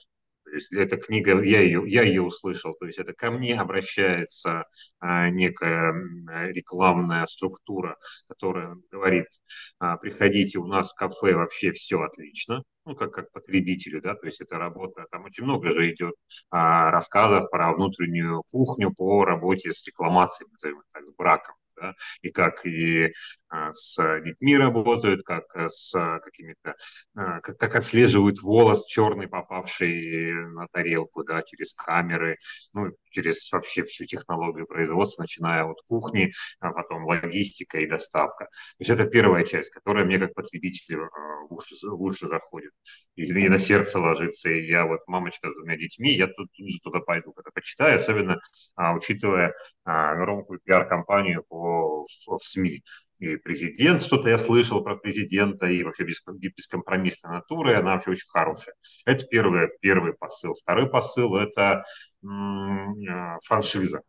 То 0.49 0.55
есть 0.55 0.73
эта 0.73 0.97
книга, 0.97 1.41
я 1.43 1.61
ее, 1.61 1.83
я 1.87 2.03
ее 2.03 2.23
услышал, 2.23 2.75
то 2.75 2.87
есть 2.87 2.99
это 2.99 3.13
ко 3.13 3.31
мне 3.31 3.55
обращается 3.61 4.65
а, 4.99 5.29
некая 5.29 5.93
рекламная 6.53 7.27
структура, 7.27 7.97
которая 8.29 8.77
говорит, 8.91 9.27
а, 9.79 9.97
приходите 9.99 10.59
у 10.59 10.67
нас 10.67 10.91
в 10.91 10.95
кафе, 10.95 11.35
вообще 11.35 11.73
все 11.73 12.01
отлично, 12.01 12.63
ну, 12.87 12.95
как, 12.97 13.13
как 13.13 13.31
потребителю, 13.33 14.01
да, 14.01 14.15
то 14.15 14.27
есть 14.27 14.41
это 14.41 14.57
работа, 14.57 15.05
там 15.11 15.25
очень 15.25 15.45
много 15.45 15.69
же 15.75 15.93
идет 15.93 16.15
а, 16.51 16.91
рассказов 16.91 17.51
про 17.51 17.75
внутреннюю 17.75 18.43
кухню 18.51 18.93
по 18.95 19.25
работе 19.25 19.73
с 19.73 19.87
рекламацией, 19.87 20.49
назовем 20.51 20.83
так, 20.93 21.05
с 21.05 21.13
браком, 21.15 21.55
да, 21.81 21.95
и 22.23 22.31
как 22.31 22.65
и 22.67 23.13
а, 23.49 23.73
с 23.73 24.21
детьми 24.21 24.57
работают, 24.57 25.23
как 25.25 25.45
с 25.57 25.93
какими-то, 26.25 26.75
а, 27.15 27.41
как, 27.41 27.59
как 27.59 27.77
отслеживают 27.77 28.43
волос 28.43 28.87
черный, 28.87 29.29
попавший 29.29 30.33
на 30.53 30.67
тарелку, 30.73 31.25
да, 31.25 31.43
через 31.43 31.73
камеры, 31.73 32.37
ну, 32.75 32.91
через 33.11 33.51
вообще 33.53 33.83
всю 33.85 34.05
технологию 34.05 34.67
производства, 34.67 35.23
начиная 35.23 35.65
от 35.65 35.81
кухни, 35.89 36.33
а 36.61 36.73
потом 36.73 37.05
логистика 37.07 37.79
и 37.79 37.87
доставка. 37.87 38.45
То 38.47 38.51
есть 38.81 38.91
это 38.91 39.07
первая 39.07 39.45
часть, 39.45 39.71
которая 39.71 40.05
мне 40.05 40.19
как 40.19 40.35
потребителю 40.35 41.11
лучше, 41.51 41.75
лучше 41.87 42.27
заходит. 42.27 42.73
И, 43.17 43.25
и 43.25 43.49
на 43.49 43.59
сердце 43.59 43.99
ложится. 43.99 44.51
И 44.51 44.67
я 44.67 44.87
вот 44.87 45.01
мамочка 45.07 45.51
с 45.51 45.55
двумя 45.55 45.77
детьми, 45.77 46.13
я 46.15 46.27
тут, 46.27 46.49
тут 46.53 46.71
же 46.71 46.79
туда 46.83 47.01
пойду, 47.01 47.33
когда 47.33 47.51
почитаю, 47.53 48.01
особенно 48.01 48.39
а, 48.77 48.95
учитывая 48.95 49.49
а, 49.49 49.55
громкую 50.17 50.61
пиар-компанию 50.61 51.45
по, 51.49 52.07
в, 52.27 52.39
СМИ 52.43 52.83
и 53.19 53.37
президент, 53.37 54.03
что-то 54.03 54.29
я 54.29 54.39
слышал 54.39 54.83
про 54.83 54.97
президента, 54.97 55.67
и 55.67 55.83
вообще 55.83 56.05
без, 56.05 56.23
бескомпромиссной 56.27 57.33
натуры, 57.33 57.75
она 57.75 57.95
вообще 57.95 58.13
очень 58.13 58.29
хорошая. 58.29 58.75
Это 59.07 59.27
первый, 59.27 59.69
первый 59.81 60.15
посыл. 60.15 60.55
Второй 60.55 60.89
посыл– 60.89 61.37
это 61.37 61.85
а, 62.25 63.39
франшиза. 63.45 64.03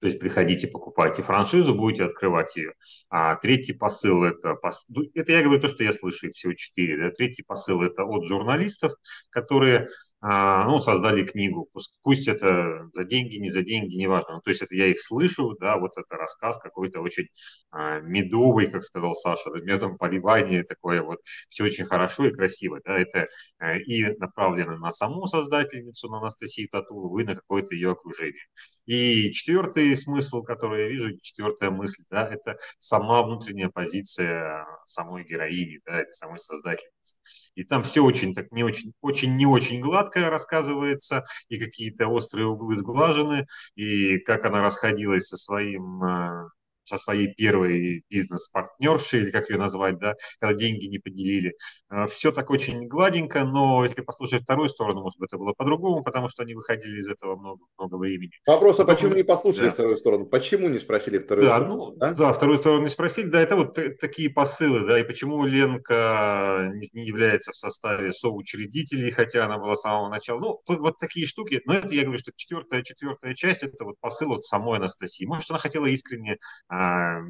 То 0.00 0.08
есть 0.08 0.20
приходите, 0.20 0.68
покупайте 0.68 1.22
франшизу, 1.22 1.74
будете 1.74 2.04
открывать 2.04 2.54
ее. 2.54 2.74
А 3.08 3.34
третий 3.36 3.72
посыл 3.72 4.24
это, 4.24 4.56
ну, 4.88 5.02
это 5.14 5.32
я 5.32 5.42
говорю 5.42 5.60
то, 5.60 5.68
что 5.68 5.82
я 5.82 5.92
слышу, 5.92 6.30
всего 6.32 6.52
четыре. 6.52 6.98
Да? 6.98 7.10
Третий 7.10 7.42
посыл 7.42 7.82
это 7.82 8.04
от 8.04 8.26
журналистов, 8.26 8.92
которые 9.30 9.78
а, 9.78 9.88
ну, 10.28 10.80
создали 10.80 11.24
книгу. 11.24 11.68
Пусть, 11.72 12.00
пусть 12.02 12.26
это 12.26 12.88
за 12.94 13.04
деньги, 13.04 13.36
не 13.36 13.50
за 13.50 13.62
деньги, 13.62 13.94
неважно. 13.96 14.34
Ну, 14.36 14.40
то 14.40 14.50
есть 14.50 14.62
это 14.62 14.74
я 14.74 14.86
их 14.86 15.00
слышу, 15.00 15.54
да, 15.60 15.78
вот 15.78 15.92
это 15.96 16.16
рассказ 16.16 16.58
какой-то 16.58 17.00
очень 17.00 17.28
а, 17.70 18.00
медовый, 18.00 18.70
как 18.70 18.82
сказал 18.82 19.14
Саша, 19.14 19.50
медом 19.62 19.98
поливания, 19.98 20.64
такое 20.64 21.02
вот, 21.02 21.18
все 21.48 21.64
очень 21.64 21.84
хорошо 21.84 22.26
и 22.26 22.32
красиво, 22.32 22.80
да, 22.84 22.98
это 22.98 23.28
а, 23.58 23.76
и 23.76 24.16
направлено 24.18 24.76
на 24.78 24.92
саму 24.92 25.26
создательницу, 25.26 26.10
на 26.10 26.18
Анастасию 26.18 26.68
Татулову, 26.70 27.18
и 27.18 27.24
на 27.24 27.36
какое-то 27.36 27.74
ее 27.74 27.92
окружение. 27.92 28.46
И 28.86 29.32
четвертый 29.32 29.94
смысл, 29.96 30.42
который 30.42 30.84
я 30.84 30.88
вижу, 30.88 31.16
четвертая 31.20 31.70
мысль, 31.70 32.04
да, 32.10 32.28
это 32.28 32.58
сама 32.78 33.22
внутренняя 33.22 33.68
позиция 33.68 34.66
самой 34.86 35.24
героини, 35.24 35.80
да, 35.84 36.02
или 36.02 36.10
самой 36.12 36.38
создательницы. 36.38 37.16
И 37.56 37.64
там 37.64 37.82
все 37.82 38.04
очень 38.04 38.34
так 38.34 38.52
не 38.52 38.62
очень, 38.62 38.92
очень 39.00 39.36
не 39.36 39.46
очень 39.46 39.80
гладко 39.80 40.30
рассказывается, 40.30 41.24
и 41.48 41.58
какие-то 41.58 42.06
острые 42.08 42.46
углы 42.46 42.76
сглажены, 42.76 43.46
и 43.74 44.18
как 44.18 44.44
она 44.44 44.62
расходилась 44.62 45.26
со 45.26 45.36
своим 45.36 46.02
э, 46.04 46.48
со 46.86 46.96
своей 46.96 47.32
первой 47.34 48.04
бизнес-партнершей, 48.10 49.20
или 49.20 49.30
как 49.30 49.50
ее 49.50 49.58
назвать, 49.58 49.98
да, 49.98 50.14
когда 50.40 50.54
деньги 50.54 50.86
не 50.86 50.98
поделили. 50.98 51.54
Э, 51.90 52.06
Все 52.06 52.32
так 52.32 52.50
очень 52.50 52.86
гладенько, 52.88 53.44
но 53.44 53.84
если 53.84 54.02
послушать 54.02 54.42
вторую 54.42 54.68
сторону, 54.68 55.02
может 55.02 55.18
быть, 55.18 55.30
это 55.30 55.38
было 55.38 55.52
по-другому, 55.52 56.02
потому 56.02 56.28
что 56.28 56.42
они 56.42 56.54
выходили 56.54 56.98
из 56.98 57.08
этого 57.08 57.36
много, 57.36 57.64
много 57.78 57.96
времени. 57.96 58.32
Вопрос, 58.46 58.80
а 58.80 58.84
почему 58.84 59.14
не 59.14 59.24
послушали 59.24 59.66
да. 59.66 59.72
вторую 59.72 59.96
сторону? 59.96 60.26
Почему 60.26 60.68
не 60.68 60.78
спросили 60.78 61.18
вторую 61.18 61.48
да, 61.48 61.56
сторону? 61.56 61.76
Ну, 61.76 61.96
да? 61.96 62.12
да, 62.12 62.32
вторую 62.32 62.58
сторону 62.58 62.82
не 62.82 62.90
спросили, 62.90 63.28
да, 63.28 63.40
это 63.40 63.56
вот 63.56 63.78
такие 64.00 64.30
посылы, 64.30 64.86
да, 64.86 64.98
и 65.00 65.04
почему 65.04 65.44
Ленка 65.44 66.72
не 66.92 67.04
является 67.06 67.52
в 67.52 67.56
составе 67.56 68.12
соучредителей, 68.12 69.10
хотя 69.10 69.44
она 69.44 69.58
была 69.58 69.74
с 69.74 69.80
самого 69.80 70.08
начала. 70.08 70.40
Ну, 70.40 70.60
вот 70.68 70.98
такие 70.98 71.26
штуки, 71.26 71.62
но 71.64 71.74
это 71.74 71.92
я 71.94 72.02
говорю, 72.02 72.18
что 72.18 72.32
четвертая, 72.34 72.82
четвертая 72.82 73.34
часть, 73.34 73.62
это 73.62 73.84
вот 73.84 73.96
посыл 74.00 74.32
от 74.32 74.44
самой 74.44 74.78
Анастасии. 74.78 75.24
Может, 75.24 75.50
она 75.50 75.58
хотела 75.58 75.86
искренне 75.86 76.38
а, 76.68 76.75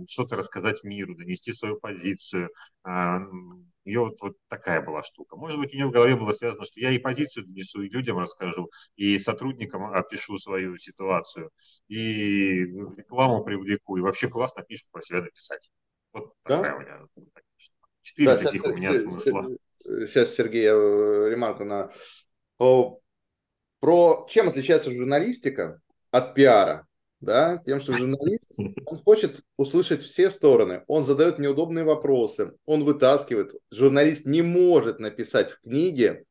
что-то 0.09 0.37
рассказать 0.37 0.83
миру, 0.85 1.15
донести 1.15 1.53
свою 1.53 1.79
позицию. 1.79 2.51
А, 2.85 3.21
ее 3.85 4.01
вот, 4.01 4.21
вот 4.21 4.37
такая 4.49 4.83
была 4.83 5.03
штука. 5.03 5.37
Может 5.37 5.61
быть, 5.61 5.73
у 5.73 5.77
нее 5.77 5.87
в 5.87 5.93
голове 5.93 6.17
было 6.17 6.33
связано, 6.33 6.65
что 6.65 6.81
я 6.81 6.91
и 6.91 6.99
позицию 6.99 7.47
донесу, 7.47 7.83
и 7.83 7.89
людям 7.89 8.19
расскажу, 8.19 8.71
и 8.97 9.19
сотрудникам 9.19 9.85
опишу 9.93 10.39
свою 10.39 10.77
ситуацию, 10.77 11.51
и 11.87 12.65
рекламу 12.65 13.45
привлеку, 13.45 13.97
и 13.97 14.01
вообще 14.01 14.29
классно 14.29 14.65
книжку 14.65 14.91
про 14.91 15.03
себя 15.03 15.23
написать. 15.23 15.71
Вот 16.13 16.33
да? 16.45 16.57
такая 16.57 16.77
у 16.77 16.81
меня. 16.81 17.01
Четыре 18.03 18.27
да, 18.29 18.39
таких 18.39 18.63
сейчас, 18.63 18.73
у 18.73 18.77
меня 18.77 18.95
смысла. 18.95 19.49
Сейчас 19.85 20.35
Сергей 20.35 20.67
э, 20.67 21.31
ремарку 21.31 21.65
на... 21.65 21.93
Про 23.79 24.27
чем 24.29 24.49
отличается 24.49 24.91
журналистика 24.91 25.81
от 26.11 26.35
пиара? 26.35 26.86
Да, 27.21 27.63
тем, 27.65 27.81
что 27.81 27.93
журналист, 27.93 28.53
он 28.87 28.99
хочет 28.99 29.41
услышать 29.57 30.03
все 30.03 30.31
стороны, 30.31 30.85
он 30.87 31.07
задает 31.07 31.39
неудобные 31.39 31.85
вопросы, 31.85 32.53
он 32.65 32.85
вытаскивает. 32.85 33.55
Журналист 33.71 34.27
не 34.27 34.43
может 34.43 35.01
написать 35.01 35.51
в 35.51 35.61
книге, 35.63 36.25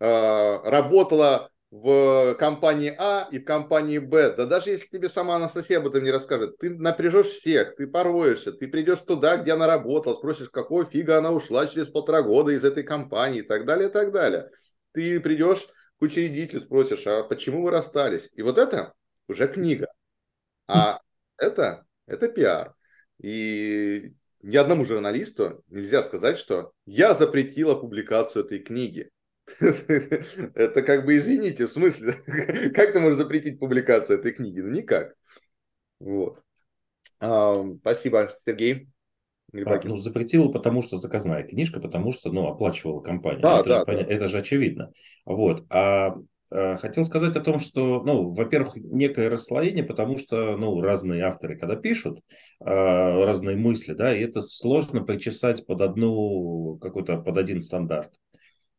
э, 0.00 0.58
работала 0.64 1.50
в 1.70 2.36
компании 2.38 2.94
А 2.96 3.26
и 3.32 3.40
в 3.40 3.44
компании 3.44 3.98
Б. 3.98 4.34
Да 4.36 4.46
даже 4.46 4.70
если 4.70 4.86
тебе 4.86 5.08
сама 5.08 5.34
Анастасия 5.36 5.78
об 5.78 5.88
этом 5.88 6.04
не 6.04 6.12
расскажет, 6.12 6.56
ты 6.58 6.70
напряжешь 6.70 7.26
всех, 7.26 7.74
ты 7.74 7.88
пороешься, 7.88 8.52
ты 8.52 8.68
придешь 8.68 9.00
туда, 9.00 9.38
где 9.38 9.52
она 9.52 9.66
работала, 9.66 10.14
спросишь, 10.14 10.50
какого 10.50 10.84
фига 10.84 11.18
она 11.18 11.32
ушла 11.32 11.66
через 11.66 11.88
полтора 11.88 12.22
года 12.22 12.52
из 12.52 12.64
этой 12.64 12.84
компании 12.84 13.40
и 13.40 13.42
так 13.42 13.66
далее, 13.66 13.88
и 13.88 13.92
так 13.92 14.12
далее. 14.12 14.50
Ты 14.92 15.18
придешь 15.18 15.66
к 15.98 16.02
учредителю, 16.02 16.62
спросишь, 16.62 17.04
а 17.08 17.24
почему 17.24 17.64
вы 17.64 17.72
расстались? 17.72 18.30
И 18.34 18.42
вот 18.42 18.56
это 18.56 18.94
уже 19.28 19.48
книга. 19.48 19.88
А 20.66 21.00
это, 21.36 21.86
это 22.06 22.28
пиар. 22.28 22.74
И 23.22 24.12
ни 24.42 24.56
одному 24.56 24.84
журналисту 24.84 25.62
нельзя 25.68 26.02
сказать, 26.02 26.38
что 26.38 26.72
я 26.86 27.14
запретила 27.14 27.74
публикацию 27.74 28.44
этой 28.44 28.58
книги. 28.58 29.10
Это 29.60 30.82
как 30.82 31.04
бы, 31.04 31.16
извините, 31.16 31.66
в 31.66 31.70
смысле, 31.70 32.14
как 32.74 32.92
ты 32.92 33.00
можешь 33.00 33.18
запретить 33.18 33.58
публикацию 33.58 34.18
этой 34.18 34.32
книги? 34.32 34.60
Ну, 34.60 34.70
никак. 34.70 35.14
Вот. 36.00 36.40
спасибо, 37.18 38.30
Сергей. 38.44 38.88
А, 39.66 39.80
ну, 39.84 39.96
запретила, 39.96 40.50
потому 40.50 40.82
что 40.82 40.98
заказная 40.98 41.44
книжка, 41.44 41.78
потому 41.78 42.12
что, 42.12 42.32
ну, 42.32 42.48
оплачивала 42.48 43.00
компания. 43.00 43.40
Да, 43.40 43.60
это, 43.60 43.68
да, 43.68 43.78
же, 43.78 43.84
да. 43.86 44.12
это 44.12 44.28
же 44.28 44.38
очевидно. 44.38 44.92
Вот. 45.24 45.64
А 45.70 46.16
хотел 46.50 47.04
сказать 47.04 47.36
о 47.36 47.40
том, 47.40 47.58
что, 47.58 48.02
ну, 48.02 48.28
во-первых, 48.28 48.76
некое 48.76 49.28
расслоение, 49.28 49.84
потому 49.84 50.18
что, 50.18 50.56
ну, 50.56 50.80
разные 50.80 51.24
авторы, 51.24 51.58
когда 51.58 51.76
пишут, 51.76 52.20
э, 52.60 52.64
разные 52.64 53.56
мысли, 53.56 53.92
да, 53.94 54.16
и 54.16 54.22
это 54.22 54.40
сложно 54.40 55.02
причесать 55.02 55.66
под 55.66 55.80
одну, 55.80 56.78
какой-то, 56.80 57.18
под 57.18 57.36
один 57.38 57.60
стандарт. 57.60 58.12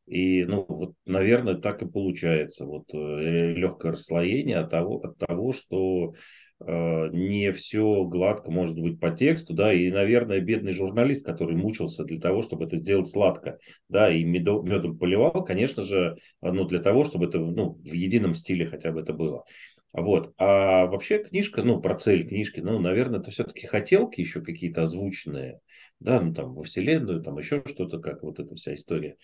И, 0.07 0.45
ну, 0.45 0.65
вот, 0.67 0.93
наверное, 1.05 1.55
так 1.55 1.81
и 1.81 1.87
получается. 1.87 2.65
Вот 2.65 2.85
э, 2.93 3.53
легкое 3.53 3.93
расслоение 3.93 4.57
от 4.57 4.69
того, 4.69 4.99
от 4.99 5.17
того 5.17 5.53
что 5.53 6.13
Э, 6.61 7.09
не 7.11 7.51
все 7.51 8.05
гладко 8.05 8.49
может 8.49 8.79
быть 8.79 8.99
по 8.99 9.11
тексту, 9.11 9.53
да, 9.53 9.73
и, 9.73 9.91
наверное, 9.91 10.39
бедный 10.39 10.71
журналист, 10.71 11.25
который 11.25 11.55
мучился 11.55 12.05
для 12.05 12.19
того, 12.19 12.41
чтобы 12.41 12.63
это 12.63 12.77
сделать 12.77 13.09
сладко, 13.09 13.59
да, 13.89 14.09
и 14.11 14.23
медом, 14.23 14.65
медом 14.65 14.97
поливал, 14.97 15.43
конечно 15.43 15.83
же, 15.83 16.15
ну, 16.41 16.63
для 16.65 16.79
того, 16.79 17.03
чтобы 17.03 17.25
это, 17.25 17.39
ну, 17.39 17.73
в 17.73 17.91
едином 17.91 18.35
стиле 18.35 18.67
хотя 18.67 18.91
бы 18.93 19.01
это 19.01 19.11
было. 19.11 19.43
Вот. 19.91 20.33
А 20.37 20.85
вообще 20.85 21.23
книжка, 21.23 21.61
ну, 21.61 21.81
про 21.81 21.95
цель 21.95 22.27
книжки, 22.27 22.61
ну, 22.61 22.79
наверное, 22.79 23.19
это 23.19 23.31
все-таки 23.31 23.67
хотелки 23.67 24.21
еще 24.21 24.41
какие-то 24.41 24.83
озвученные, 24.83 25.59
да, 25.99 26.21
ну, 26.21 26.33
там, 26.33 26.53
во 26.53 26.63
Вселенную, 26.63 27.21
там 27.21 27.37
еще 27.37 27.63
что-то, 27.65 27.99
как 27.99 28.23
вот 28.23 28.39
эта 28.39 28.55
вся 28.55 28.73
история. 28.73 29.17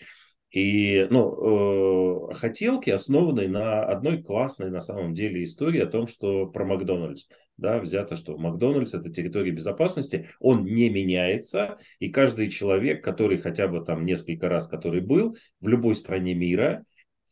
И 0.51 1.07
ну, 1.09 2.29
э, 2.31 2.33
хотелки 2.33 2.89
основаны 2.89 3.47
на 3.47 3.83
одной 3.85 4.21
классной 4.21 4.69
на 4.69 4.81
самом 4.81 5.13
деле 5.13 5.43
истории 5.43 5.79
о 5.79 5.87
том, 5.87 6.07
что 6.07 6.45
про 6.45 6.65
Макдональдс. 6.65 7.27
Да, 7.55 7.79
взято, 7.79 8.15
что 8.17 8.37
Макдональдс 8.37 8.93
это 8.93 9.09
территория 9.09 9.51
безопасности, 9.51 10.29
он 10.39 10.65
не 10.65 10.89
меняется, 10.89 11.77
и 11.99 12.09
каждый 12.09 12.49
человек, 12.49 13.03
который 13.03 13.37
хотя 13.37 13.67
бы 13.67 13.85
там 13.85 14.05
несколько 14.05 14.49
раз, 14.49 14.67
который 14.67 14.99
был 14.99 15.37
в 15.61 15.67
любой 15.69 15.95
стране 15.95 16.33
мира, 16.33 16.83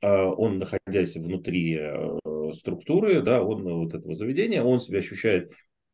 э, 0.02 0.08
он 0.10 0.60
находясь 0.60 1.18
внутри 1.18 1.78
э, 1.78 2.20
структуры, 2.54 3.22
да, 3.22 3.44
он 3.44 3.64
вот 3.64 3.94
этого 3.96 4.16
заведения, 4.16 4.64
он 4.64 4.80
себя 4.80 5.00
ощущает 5.00 5.52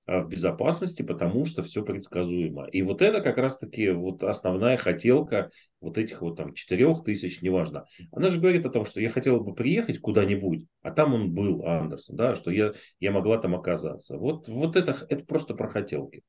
в 0.08 0.28
безопасности, 0.28 1.02
потому 1.02 1.46
что 1.46 1.64
все 1.64 1.84
предсказуемо. 1.84 2.68
И 2.68 2.82
вот 2.84 3.02
это 3.02 3.22
как 3.22 3.38
раз-таки 3.38 3.90
вот 3.90 4.24
основная 4.24 4.78
хотелка 4.78 5.50
вот 5.82 5.98
этих 5.98 6.22
вот 6.22 6.38
там 6.38 6.54
четырех 6.54 7.04
тысяч, 7.04 7.42
неважно. 7.42 7.86
Она 8.12 8.28
же 8.28 8.40
говорит 8.40 8.66
о 8.66 8.70
том, 8.70 8.86
что 8.86 9.02
я 9.02 9.10
хотела 9.10 9.40
бы 9.40 9.56
приехать 9.56 10.00
куда-нибудь, 10.00 10.68
а 10.82 10.92
там 10.92 11.14
он 11.14 11.34
был, 11.34 11.66
Андерсон, 11.66 12.16
да, 12.16 12.36
что 12.36 12.52
я, 12.52 12.74
я 13.00 13.12
могла 13.12 13.38
там 13.38 13.56
оказаться. 13.56 14.18
Вот, 14.18 14.48
вот 14.48 14.76
это, 14.76 14.96
это 15.10 15.26
просто 15.26 15.56
про 15.56 15.68
хотелки. 15.68 16.24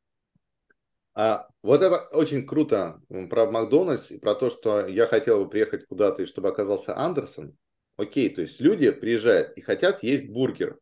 А, 1.14 1.46
вот 1.62 1.82
это 1.82 1.96
очень 2.12 2.46
круто 2.46 3.00
про 3.30 3.50
Макдональдс 3.50 4.10
и 4.10 4.18
про 4.18 4.34
то, 4.34 4.50
что 4.50 4.86
я 4.86 5.06
хотел 5.06 5.44
бы 5.44 5.50
приехать 5.50 5.86
куда-то, 5.86 6.22
и 6.22 6.26
чтобы 6.26 6.48
оказался 6.48 6.96
Андерсон. 6.96 7.56
Окей, 7.96 8.28
то 8.28 8.42
есть 8.42 8.60
люди 8.60 8.90
приезжают 8.90 9.56
и 9.56 9.62
хотят 9.62 10.02
есть 10.02 10.28
бургер. 10.28 10.78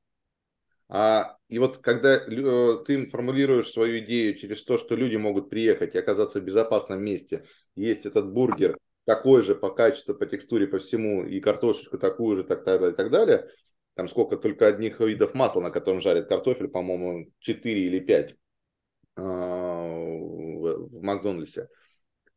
А 0.89 1.37
и 1.55 1.59
вот 1.61 1.79
когда 1.79 2.17
э, 2.17 2.85
ты 2.85 3.07
формулируешь 3.07 3.71
свою 3.71 4.01
идею 4.01 4.35
через 4.35 4.61
то, 4.65 4.77
что 4.77 4.97
люди 4.97 5.15
могут 5.15 5.51
приехать 5.51 5.95
и 5.95 5.99
оказаться 5.99 6.41
в 6.41 6.43
безопасном 6.43 7.01
месте, 7.01 7.45
есть 7.77 8.07
этот 8.07 8.33
бургер 8.33 8.77
такой 9.05 9.43
же 9.43 9.55
по 9.55 9.71
качеству, 9.71 10.17
по 10.17 10.27
текстуре, 10.27 10.67
по 10.67 10.81
всему, 10.81 11.25
и 11.25 11.39
картошечку 11.39 11.97
такую 11.97 12.39
же, 12.39 12.43
так 12.43 12.65
далее, 12.65 12.91
и 12.91 12.95
так 12.97 13.09
далее, 13.09 13.49
там 13.95 14.09
сколько 14.09 14.37
только 14.37 14.67
одних 14.67 14.99
видов 14.99 15.35
масла, 15.35 15.61
на 15.61 15.71
котором 15.71 16.01
жарят 16.01 16.29
картофель, 16.29 16.67
по-моему, 16.67 17.31
4 17.39 17.81
или 17.87 18.01
5 18.01 18.35
а, 19.15 19.23
в 19.23 21.03
Макдональдсе. 21.05 21.69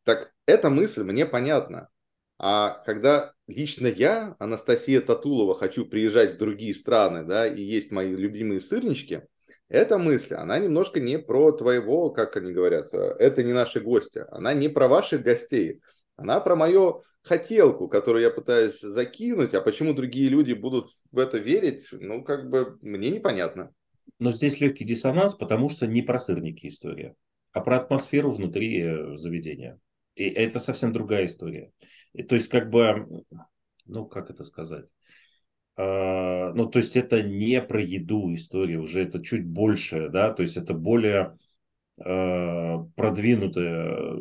Так 0.04 0.32
эта 0.46 0.70
мысль 0.70 1.02
мне 1.02 1.26
понятна. 1.26 1.90
А 2.38 2.84
когда 2.86 3.34
лично 3.48 3.88
я, 3.88 4.36
Анастасия 4.40 5.02
Татулова, 5.02 5.56
хочу 5.56 5.86
приезжать 5.86 6.36
в 6.36 6.38
другие 6.38 6.76
страны, 6.76 7.24
да, 7.24 7.48
и 7.48 7.62
есть 7.62 7.92
мои 7.92 8.14
любимые 8.14 8.62
сырнички, 8.62 9.24
эта 9.70 9.98
мысль, 9.98 10.36
она 10.36 10.60
немножко 10.60 11.00
не 11.00 11.20
про 11.20 11.52
твоего, 11.52 12.10
как 12.10 12.38
они 12.38 12.54
говорят, 12.54 12.94
э, 12.94 13.16
это 13.20 13.44
не 13.44 13.52
наши 13.52 13.82
гости, 13.82 14.24
она 14.32 14.54
не 14.54 14.70
про 14.70 14.88
ваших 14.88 15.24
гостей, 15.24 15.82
она 16.16 16.40
про 16.40 16.56
мою 16.56 17.04
хотелку, 17.22 17.90
которую 17.90 18.24
я 18.24 18.32
пытаюсь 18.32 18.80
закинуть, 18.80 19.54
а 19.54 19.62
почему 19.62 19.94
другие 19.94 20.30
люди 20.30 20.54
будут 20.54 20.92
в 21.12 21.20
это 21.20 21.38
верить, 21.38 21.88
ну, 21.92 22.24
как 22.24 22.50
бы 22.50 22.78
мне 22.82 23.10
непонятно. 23.10 23.72
Но 24.20 24.32
здесь 24.32 24.62
легкий 24.62 24.86
диссонанс, 24.86 25.36
потому 25.36 25.70
что 25.70 25.86
не 25.86 26.02
про 26.02 26.18
сырники 26.18 26.68
история, 26.68 27.16
а 27.52 27.60
про 27.60 27.78
атмосферу 27.78 28.32
внутри 28.32 28.82
э, 28.82 29.18
заведения. 29.18 29.80
И 30.16 30.28
это 30.30 30.60
совсем 30.60 30.94
другая 30.94 31.26
история. 31.26 31.72
И, 32.18 32.24
то 32.24 32.36
есть, 32.36 32.50
как 32.50 32.70
бы, 32.70 33.24
ну, 33.86 34.06
как 34.06 34.30
это 34.30 34.44
сказать? 34.44 34.90
А, 35.76 36.52
ну, 36.54 36.66
то 36.66 36.80
есть, 36.80 36.96
это 36.96 37.22
не 37.22 37.62
про 37.62 37.82
еду 37.82 38.34
история, 38.34 38.80
уже 38.80 39.04
это 39.04 39.24
чуть 39.24 39.46
больше, 39.46 40.10
да, 40.10 40.34
то 40.34 40.42
есть, 40.42 40.58
это 40.58 40.74
более 40.74 41.38
а, 42.00 42.80
продвинутая 42.96 44.20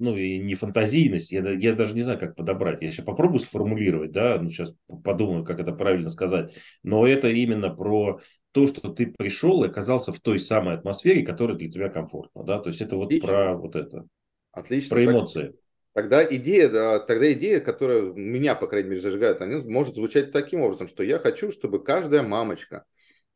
ну 0.00 0.16
и 0.16 0.38
не 0.38 0.54
фантазийность, 0.54 1.30
я, 1.30 1.46
я 1.50 1.74
даже 1.74 1.94
не 1.94 2.02
знаю, 2.02 2.18
как 2.18 2.34
подобрать. 2.34 2.80
Я 2.80 2.88
сейчас 2.88 3.04
попробую 3.04 3.40
сформулировать, 3.40 4.12
да, 4.12 4.38
ну 4.40 4.48
сейчас 4.48 4.74
подумаю, 5.04 5.44
как 5.44 5.60
это 5.60 5.72
правильно 5.72 6.08
сказать. 6.08 6.54
Но 6.82 7.06
это 7.06 7.28
именно 7.28 7.68
про 7.68 8.20
то, 8.52 8.66
что 8.66 8.88
ты 8.88 9.06
пришел 9.06 9.62
и 9.62 9.68
оказался 9.68 10.14
в 10.14 10.20
той 10.20 10.40
самой 10.40 10.74
атмосфере, 10.74 11.22
которая 11.22 11.56
для 11.58 11.70
тебя 11.70 11.90
комфортна, 11.90 12.44
да, 12.44 12.58
то 12.58 12.70
есть 12.70 12.80
это 12.80 12.96
вот 12.96 13.08
Отлично. 13.08 13.28
про 13.28 13.56
вот 13.56 13.76
это. 13.76 14.06
Отлично. 14.52 14.96
Про 14.96 15.04
эмоции. 15.04 15.54
Тогда 15.92 16.24
идея, 16.24 16.68
да, 16.68 16.98
тогда 17.00 17.32
идея, 17.32 17.60
которая 17.60 18.02
меня, 18.02 18.54
по 18.54 18.68
крайней 18.68 18.90
мере, 18.90 19.02
зажигает, 19.02 19.40
она 19.42 19.58
может 19.58 19.96
звучать 19.96 20.30
таким 20.30 20.62
образом, 20.62 20.86
что 20.86 21.02
я 21.02 21.18
хочу, 21.18 21.50
чтобы 21.50 21.82
каждая 21.82 22.22
мамочка, 22.22 22.84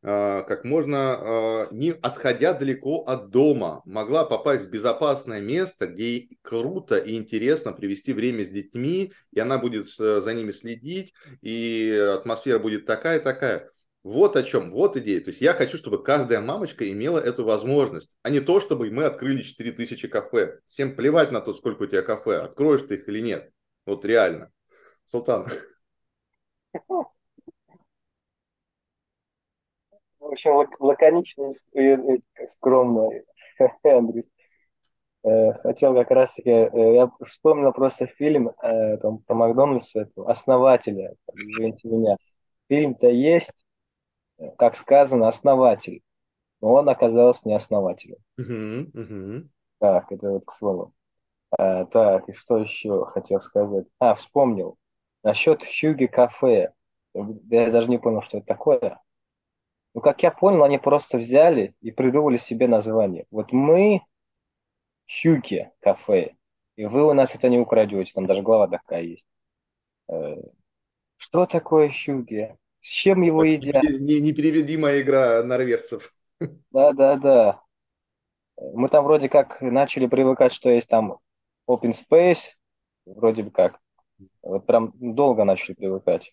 а, 0.01 0.43
как 0.43 0.63
можно, 0.63 1.15
а, 1.15 1.67
не 1.71 1.91
отходя 1.91 2.53
далеко 2.53 3.03
от 3.03 3.29
дома, 3.29 3.81
могла 3.85 4.23
попасть 4.23 4.65
в 4.65 4.69
безопасное 4.69 5.41
место, 5.41 5.87
где 5.87 6.29
круто 6.43 6.97
и 6.97 7.15
интересно 7.15 7.73
провести 7.73 8.13
время 8.13 8.45
с 8.45 8.49
детьми, 8.49 9.11
и 9.33 9.39
она 9.39 9.57
будет 9.57 9.87
э, 9.99 10.21
за 10.21 10.33
ними 10.33 10.51
следить, 10.51 11.13
и 11.41 11.91
атмосфера 12.19 12.59
будет 12.59 12.85
такая-такая. 12.85 13.69
Вот 14.05 14.35
о 14.35 14.43
чем, 14.43 14.69
вот 14.69 14.95
идея. 14.97 15.19
То 15.19 15.31
есть 15.31 15.41
я 15.41 15.53
хочу, 15.53 15.79
чтобы 15.79 16.03
каждая 16.03 16.39
мамочка 16.39 16.87
имела 16.87 17.17
эту 17.17 17.43
возможность, 17.43 18.15
а 18.21 18.29
не 18.29 18.39
то, 18.39 18.61
чтобы 18.61 18.91
мы 18.91 19.05
открыли 19.05 19.41
4000 19.41 20.07
кафе. 20.07 20.59
Всем 20.67 20.95
плевать 20.95 21.31
на 21.31 21.41
то, 21.41 21.55
сколько 21.55 21.81
у 21.81 21.87
тебя 21.87 22.03
кафе, 22.03 22.37
откроешь 22.37 22.83
ты 22.83 22.97
их 22.97 23.09
или 23.09 23.19
нет. 23.19 23.51
Вот 23.87 24.05
реально. 24.05 24.51
Султан. 25.07 25.47
В 26.89 27.07
общем, 30.19 30.69
лаконично 30.79 31.49
и 31.73 31.97
скромно, 32.47 33.09
Андрюс. 33.83 34.31
Э, 35.23 35.53
хотел 35.53 35.95
как 35.95 36.11
раз 36.11 36.35
таки, 36.35 36.51
э, 36.51 36.69
я 36.93 37.09
вспомнил 37.25 37.71
просто 37.73 38.05
фильм 38.05 38.49
э, 38.49 38.97
там, 38.97 39.17
про 39.23 39.33
Макдональдса, 39.33 40.11
основателя, 40.27 41.15
извините 41.33 41.87
меня. 41.87 42.17
Фильм-то 42.69 43.07
есть, 43.07 43.64
как 44.57 44.75
сказано, 44.75 45.27
основатель. 45.27 46.01
Но 46.61 46.73
он 46.73 46.89
оказался 46.89 47.47
не 47.47 47.55
основателем. 47.55 48.17
Uh-huh, 48.39 48.91
uh-huh. 48.91 49.47
Так, 49.79 50.11
это 50.11 50.31
вот 50.31 50.45
к 50.45 50.51
слову. 50.51 50.93
А, 51.57 51.85
так, 51.85 52.27
и 52.29 52.33
что 52.33 52.57
еще 52.57 53.05
хотел 53.05 53.39
сказать? 53.39 53.85
А, 53.99 54.15
вспомнил. 54.15 54.77
Насчет 55.23 55.63
Хьюги 55.63 56.05
кафе. 56.05 56.73
Я 57.13 57.71
даже 57.71 57.89
не 57.89 57.97
понял, 57.97 58.21
что 58.21 58.37
это 58.37 58.47
такое. 58.47 59.01
Ну, 59.93 60.01
как 60.01 60.23
я 60.23 60.31
понял, 60.31 60.63
они 60.63 60.77
просто 60.77 61.17
взяли 61.17 61.73
и 61.81 61.91
придумали 61.91 62.37
себе 62.37 62.67
название. 62.67 63.25
Вот 63.31 63.51
мы 63.51 64.01
Хьюги 65.07 65.71
кафе, 65.79 66.35
и 66.75 66.85
вы 66.85 67.05
у 67.05 67.13
нас 67.13 67.33
это 67.35 67.47
не 67.47 67.59
украдете. 67.59 68.11
Там 68.13 68.25
даже 68.25 68.41
глава 68.41 68.67
такая 68.67 69.03
есть. 69.03 69.25
Э, 70.09 70.35
что 71.17 71.45
такое 71.45 71.89
Хьюги? 71.89 72.57
С 72.85 72.87
чем 72.87 73.23
его 73.23 73.43
едят? 73.43 73.83
Непереведимая 73.83 75.01
игра 75.01 75.41
норвежцев. 75.41 76.11
Да, 76.71 76.93
да, 76.93 77.15
да. 77.15 77.61
Мы 78.57 78.89
там 78.89 79.05
вроде 79.05 79.27
как 79.27 79.59
начали 79.59 80.05
привыкать, 80.05 80.53
что 80.53 80.69
есть 80.69 80.87
там 80.87 81.17
open 81.67 81.95
space, 81.95 82.51
вроде 83.07 83.41
бы 83.41 83.49
как. 83.49 83.79
Вот 84.43 84.67
прям 84.67 84.93
долго 84.95 85.45
начали 85.45 85.73
привыкать. 85.73 86.31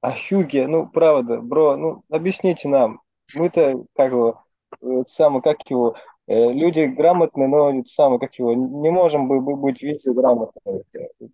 А 0.00 0.12
Хьюги, 0.12 0.66
ну 0.68 0.88
правда, 0.88 1.40
бро, 1.40 1.76
ну 1.76 2.04
объясните 2.08 2.68
нам. 2.68 3.00
Мы-то 3.34 3.84
как 3.96 4.12
его, 4.12 4.44
самое, 5.08 5.42
как 5.42 5.68
его, 5.68 5.96
Э, 5.96 6.17
люди 6.28 6.84
грамотные, 6.84 7.48
но 7.48 7.82
самое, 7.86 8.20
как 8.20 8.34
его, 8.34 8.52
не 8.52 8.90
можем 8.90 9.28
быть 9.28 9.82
везде 9.82 10.12
грамотными. 10.12 10.84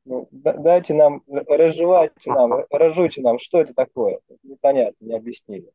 Ну, 0.05 0.28
дайте 0.30 0.95
нам, 0.95 1.22
разжевайте 1.26 2.30
нам, 2.30 2.64
разжуйте 2.70 3.20
нам, 3.20 3.40
что 3.40 3.61
это 3.61 3.74
такое. 3.74 4.20
Непонятно, 4.45 5.05
не 5.05 5.16
объяснили. 5.16 5.70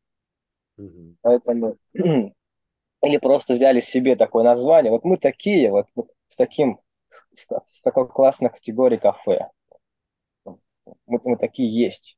Угу. 0.77 1.15
Поэтому 1.21 1.75
или 1.93 3.17
просто 3.17 3.55
взяли 3.55 3.81
себе 3.81 4.15
такое 4.15 4.45
название. 4.45 4.91
Вот 4.91 5.03
мы 5.03 5.17
такие, 5.17 5.69
вот 5.69 5.87
с 6.29 6.35
таким, 6.37 6.79
с 7.35 7.45
такой 7.83 8.07
классной 8.07 8.49
категорией 8.49 9.01
кафе. 9.01 9.49
Мы, 10.45 11.19
мы 11.23 11.37
такие 11.37 11.69
есть. 11.69 12.17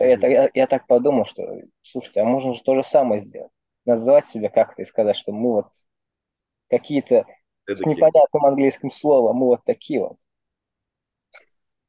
Я, 0.00 0.16
я, 0.16 0.50
я 0.52 0.66
так 0.66 0.88
подумал, 0.88 1.26
что, 1.26 1.60
слушайте, 1.82 2.20
а 2.20 2.24
можно 2.24 2.54
же 2.54 2.62
то 2.64 2.74
же 2.74 2.82
самое 2.82 3.20
сделать. 3.20 3.52
Назвать 3.84 4.26
себя 4.26 4.48
как-то 4.48 4.82
и 4.82 4.84
сказать, 4.86 5.14
что 5.14 5.30
мы 5.30 5.52
вот 5.52 5.66
какие-то 6.78 7.24
с 7.66 7.80
непонятным 7.80 8.44
английским 8.44 8.90
словом. 8.90 9.36
Мы 9.36 9.46
вот 9.46 9.64
такие 9.64 10.00
вот. 10.00 10.16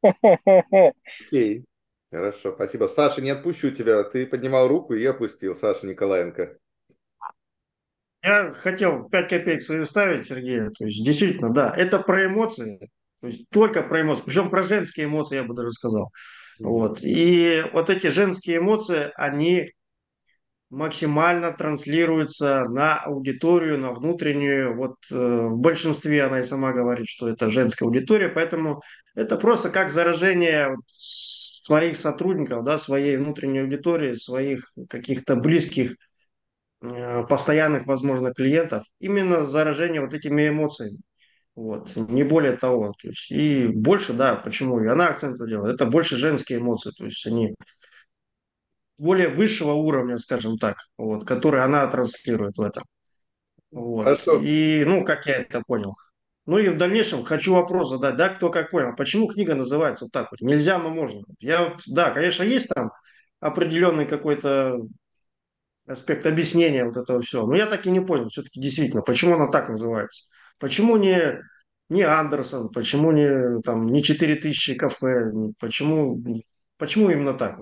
Окей. 1.27 1.65
Хорошо, 2.11 2.53
спасибо. 2.53 2.87
Саша, 2.87 3.21
не 3.21 3.31
отпущу 3.31 3.71
тебя. 3.71 4.03
Ты 4.03 4.25
поднимал 4.25 4.67
руку 4.67 4.93
и 4.93 5.01
я 5.01 5.11
опустил. 5.11 5.55
Саша 5.55 5.85
Николаенко. 5.85 6.57
Я 8.23 8.53
хотел 8.53 9.09
5 9.09 9.29
копеек 9.29 9.61
свою 9.61 9.85
ставить, 9.85 10.25
Сергей. 10.25 10.69
То 10.69 10.85
есть, 10.85 11.03
действительно, 11.03 11.53
да, 11.53 11.73
это 11.75 11.99
про 11.99 12.25
эмоции. 12.25 12.89
То 13.21 13.27
есть, 13.27 13.49
только 13.49 13.83
про 13.83 14.01
эмоции. 14.01 14.23
Причем 14.25 14.49
про 14.49 14.63
женские 14.63 15.07
эмоции, 15.07 15.35
я 15.35 15.43
бы 15.43 15.53
даже 15.53 15.71
сказал. 15.71 16.11
Вот. 16.59 16.99
И 17.01 17.63
вот 17.73 17.89
эти 17.89 18.07
женские 18.07 18.57
эмоции, 18.57 19.11
они 19.15 19.73
максимально 20.69 21.51
транслируется 21.51 22.65
на 22.69 22.99
аудиторию, 22.99 23.77
на 23.77 23.91
внутреннюю. 23.91 24.75
Вот 24.75 24.95
э, 25.11 25.15
в 25.15 25.57
большинстве 25.57 26.23
она 26.23 26.39
и 26.39 26.43
сама 26.43 26.73
говорит, 26.73 27.07
что 27.07 27.29
это 27.29 27.49
женская 27.49 27.85
аудитория, 27.85 28.29
поэтому 28.29 28.81
это 29.15 29.37
просто 29.37 29.69
как 29.69 29.91
заражение 29.91 30.75
своих 30.95 31.97
сотрудников, 31.97 32.63
да, 32.63 32.77
своей 32.77 33.17
внутренней 33.17 33.59
аудитории, 33.59 34.13
своих 34.13 34.71
каких-то 34.89 35.35
близких, 35.35 35.95
э, 36.81 37.23
постоянных, 37.27 37.85
возможно, 37.85 38.33
клиентов. 38.33 38.83
Именно 38.99 39.45
заражение 39.45 40.01
вот 40.01 40.13
этими 40.13 40.49
эмоциями. 40.49 40.99
Вот, 41.55 41.95
не 41.95 42.23
более 42.23 42.57
того. 42.57 42.93
То 43.01 43.07
есть, 43.07 43.31
и 43.31 43.67
больше, 43.67 44.13
да, 44.13 44.35
почему 44.35 44.81
и 44.83 44.87
она 44.87 45.07
акцент 45.07 45.37
делает, 45.37 45.75
это 45.75 45.85
больше 45.85 46.17
женские 46.17 46.59
эмоции, 46.59 46.91
то 46.97 47.05
есть 47.05 47.25
они 47.25 47.55
более 48.97 49.29
высшего 49.29 49.73
уровня, 49.73 50.17
скажем 50.17 50.57
так, 50.57 50.77
вот, 50.97 51.27
который 51.27 51.63
она 51.63 51.85
транслирует 51.87 52.57
в 52.57 52.61
этом. 52.61 52.83
Вот. 53.71 54.03
Хорошо. 54.03 54.41
И, 54.41 54.85
ну, 54.85 55.03
как 55.03 55.25
я 55.25 55.41
это 55.41 55.61
понял. 55.65 55.95
Ну 56.45 56.59
и 56.59 56.69
в 56.69 56.77
дальнейшем 56.77 57.23
хочу 57.23 57.55
вопрос 57.55 57.89
задать, 57.89 58.17
да, 58.17 58.29
кто 58.29 58.49
как 58.49 58.69
понял, 58.69 58.95
почему 58.95 59.27
книга 59.27 59.55
называется 59.55 60.05
вот 60.05 60.11
так 60.11 60.29
вот, 60.31 60.41
нельзя, 60.41 60.77
но 60.77 60.89
можно. 60.89 61.23
Я 61.39 61.69
вот, 61.69 61.81
да, 61.87 62.11
конечно, 62.11 62.43
есть 62.43 62.69
там 62.69 62.91
определенный 63.39 64.05
какой-то 64.05 64.79
аспект 65.87 66.25
объяснения 66.25 66.85
вот 66.85 66.97
этого 66.97 67.21
всего, 67.21 67.47
но 67.47 67.55
я 67.55 67.65
так 67.65 67.85
и 67.87 67.91
не 67.91 67.99
понял, 67.99 68.29
все-таки 68.29 68.59
действительно, 68.59 69.01
почему 69.01 69.35
она 69.35 69.47
так 69.47 69.69
называется. 69.69 70.27
Почему 70.59 70.97
не, 70.97 71.41
не 71.89 72.03
Андерсон, 72.03 72.69
почему 72.69 73.11
не, 73.11 73.61
там, 73.63 73.87
не 73.87 74.03
4000 74.03 74.75
кафе, 74.75 75.31
почему, 75.59 76.23
почему 76.77 77.09
именно 77.09 77.33
так? 77.33 77.59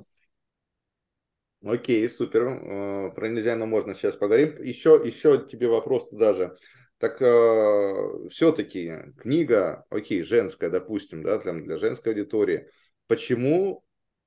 Окей, 1.65 2.09
супер. 2.09 2.43
Э, 2.43 3.11
про 3.15 3.29
нельзя, 3.29 3.55
но 3.55 3.65
можно 3.65 3.95
сейчас 3.95 4.17
поговорим. 4.17 4.61
Еще, 4.61 5.01
еще 5.03 5.45
тебе 5.49 5.67
вопрос 5.67 6.09
туда 6.09 6.33
же. 6.33 6.57
Так 6.97 7.21
э, 7.21 8.29
все-таки 8.29 8.91
книга, 9.17 9.85
окей, 9.89 10.23
женская, 10.23 10.69
допустим, 10.69 11.23
да, 11.23 11.37
для, 11.37 11.53
для 11.53 11.77
женской 11.77 12.11
аудитории. 12.11 12.67
Почему 13.07 13.83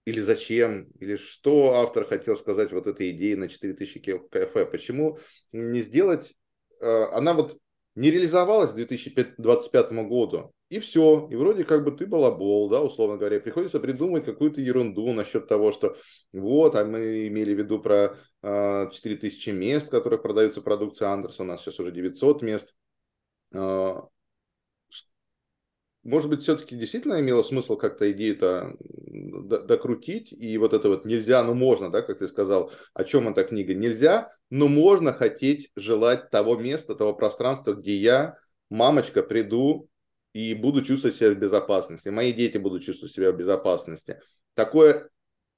или 0.07 0.21
зачем, 0.21 0.89
или 1.01 1.17
что 1.17 1.75
автор 1.75 2.07
хотел 2.07 2.37
сказать 2.37 2.73
вот 2.73 2.87
этой 2.87 3.11
идеей 3.11 3.35
на 3.35 3.49
4000 3.49 4.19
кафе? 4.31 4.65
Почему 4.65 5.19
не 5.53 5.83
сделать... 5.83 6.35
Э, 6.81 7.05
она 7.13 7.35
вот 7.35 7.59
не 7.97 8.11
реализовалась 8.11 8.73
к 8.73 8.77
2025 8.77 9.93
году, 9.93 10.55
и 10.69 10.81
все. 10.81 11.29
И 11.31 11.37
вроде 11.37 11.65
как 11.65 11.85
бы 11.85 11.93
ты 11.93 12.07
балабол, 12.07 12.69
да, 12.69 12.83
условно 12.83 13.17
говоря. 13.17 13.41
Приходится 13.41 13.81
придумать 13.81 14.25
какую-то 14.25 14.61
ерунду 14.61 15.13
насчет 15.13 15.47
того, 15.47 15.73
что 15.73 15.97
вот, 16.33 16.75
а 16.75 16.85
мы 16.85 17.29
имели 17.29 17.55
в 17.55 17.59
виду 17.59 17.79
про 17.79 18.17
э, 18.43 18.91
4000 18.91 19.51
мест, 19.51 19.89
в 19.89 19.91
которых 19.91 20.23
продаются 20.23 20.61
продукция 20.63 21.09
Андерсона, 21.09 21.51
у 21.51 21.53
нас 21.53 21.63
сейчас 21.63 21.79
уже 21.79 21.93
900 21.93 22.43
мест. 22.43 22.75
Э, 23.53 23.95
может 26.03 26.31
быть, 26.31 26.43
все-таки 26.43 26.77
действительно 26.77 27.21
имело 27.21 27.43
смысл 27.43 27.77
как-то 27.77 28.11
идею-то 28.13 28.77
докрутить, 28.79 30.33
и 30.33 30.57
вот 30.57 30.73
это 30.73 30.89
вот 30.89 31.05
нельзя, 31.05 31.43
но 31.43 31.53
можно, 31.53 31.91
да, 31.91 32.01
как 32.01 32.19
ты 32.19 32.29
сказал, 32.29 32.71
о 32.95 33.03
чем 33.03 33.27
эта 33.27 33.43
книга, 33.43 33.75
нельзя, 33.75 34.31
но 34.49 34.69
можно 34.69 35.13
хотеть, 35.13 35.71
желать 35.75 36.31
того 36.31 36.57
места, 36.57 36.95
того 36.95 37.13
пространства, 37.13 37.73
где 37.73 37.97
я, 37.97 38.39
мамочка, 38.71 39.25
приду 39.25 39.89
и 40.37 40.53
буду 40.53 40.83
чувствовать 40.83 41.17
себя 41.17 41.31
в 41.31 41.39
безопасности, 41.39 42.11
мои 42.11 42.31
дети 42.31 42.59
будут 42.59 42.85
чувствовать 42.85 43.15
себя 43.15 43.33
в 43.33 43.37
безопасности. 43.39 44.21
Такое 44.53 45.09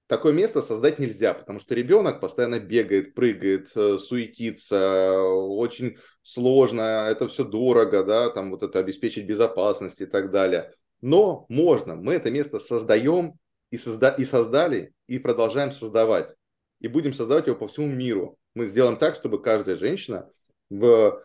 такое 0.07 0.33
место 0.33 0.63
создать 0.63 1.01
нельзя, 1.01 1.35
потому 1.35 1.59
что 1.59 1.75
ребенок 1.75 2.21
постоянно 2.21 2.61
бегает, 2.61 3.13
прыгает, 3.15 3.73
э, 3.75 3.99
суетится, 3.99 5.21
очень 5.21 5.99
сложно, 6.23 7.09
это 7.11 7.27
все 7.27 7.45
дорого, 7.45 8.05
да, 8.05 8.31
там 8.31 8.53
вот 8.53 8.63
это 8.63 8.79
обеспечить 8.79 9.27
безопасность 9.27 10.01
и 10.01 10.07
так 10.07 10.31
далее. 10.31 10.73
Но 11.01 11.45
можно, 11.49 11.97
мы 11.97 12.15
это 12.15 12.31
место 12.31 12.61
создаем 12.61 13.35
и, 13.71 13.79
созда 13.79 14.11
и 14.11 14.25
создали, 14.25 14.93
и 15.09 15.19
продолжаем 15.19 15.73
создавать. 15.73 16.37
И 16.79 16.87
будем 16.87 17.15
создавать 17.15 17.49
его 17.49 17.57
по 17.57 17.67
всему 17.67 17.89
миру. 17.89 18.39
Мы 18.55 18.69
сделаем 18.69 18.97
так, 18.97 19.17
чтобы 19.17 19.43
каждая 19.43 19.75
женщина 19.75 20.31
в, 20.71 21.21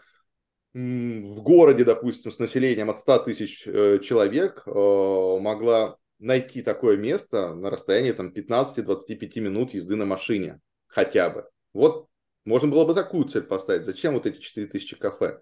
в 0.73 1.41
городе, 1.41 1.83
допустим, 1.83 2.31
с 2.31 2.39
населением 2.39 2.89
от 2.89 2.99
100 2.99 3.19
тысяч 3.19 3.67
э, 3.67 3.99
человек 3.99 4.63
э, 4.65 4.71
могла 4.71 5.97
найти 6.17 6.63
такое 6.63 6.97
место 6.97 7.53
на 7.53 7.69
расстоянии 7.69 8.11
там, 8.11 8.29
15-25 8.29 9.39
минут 9.39 9.73
езды 9.73 9.95
на 9.95 10.05
машине 10.05 10.59
хотя 10.87 11.29
бы. 11.29 11.47
Вот 11.73 12.07
можно 12.45 12.69
было 12.69 12.85
бы 12.85 12.95
такую 12.95 13.25
цель 13.25 13.43
поставить. 13.43 13.85
Зачем 13.85 14.13
вот 14.13 14.25
эти 14.25 14.39
4000 14.39 14.95
кафе? 14.97 15.41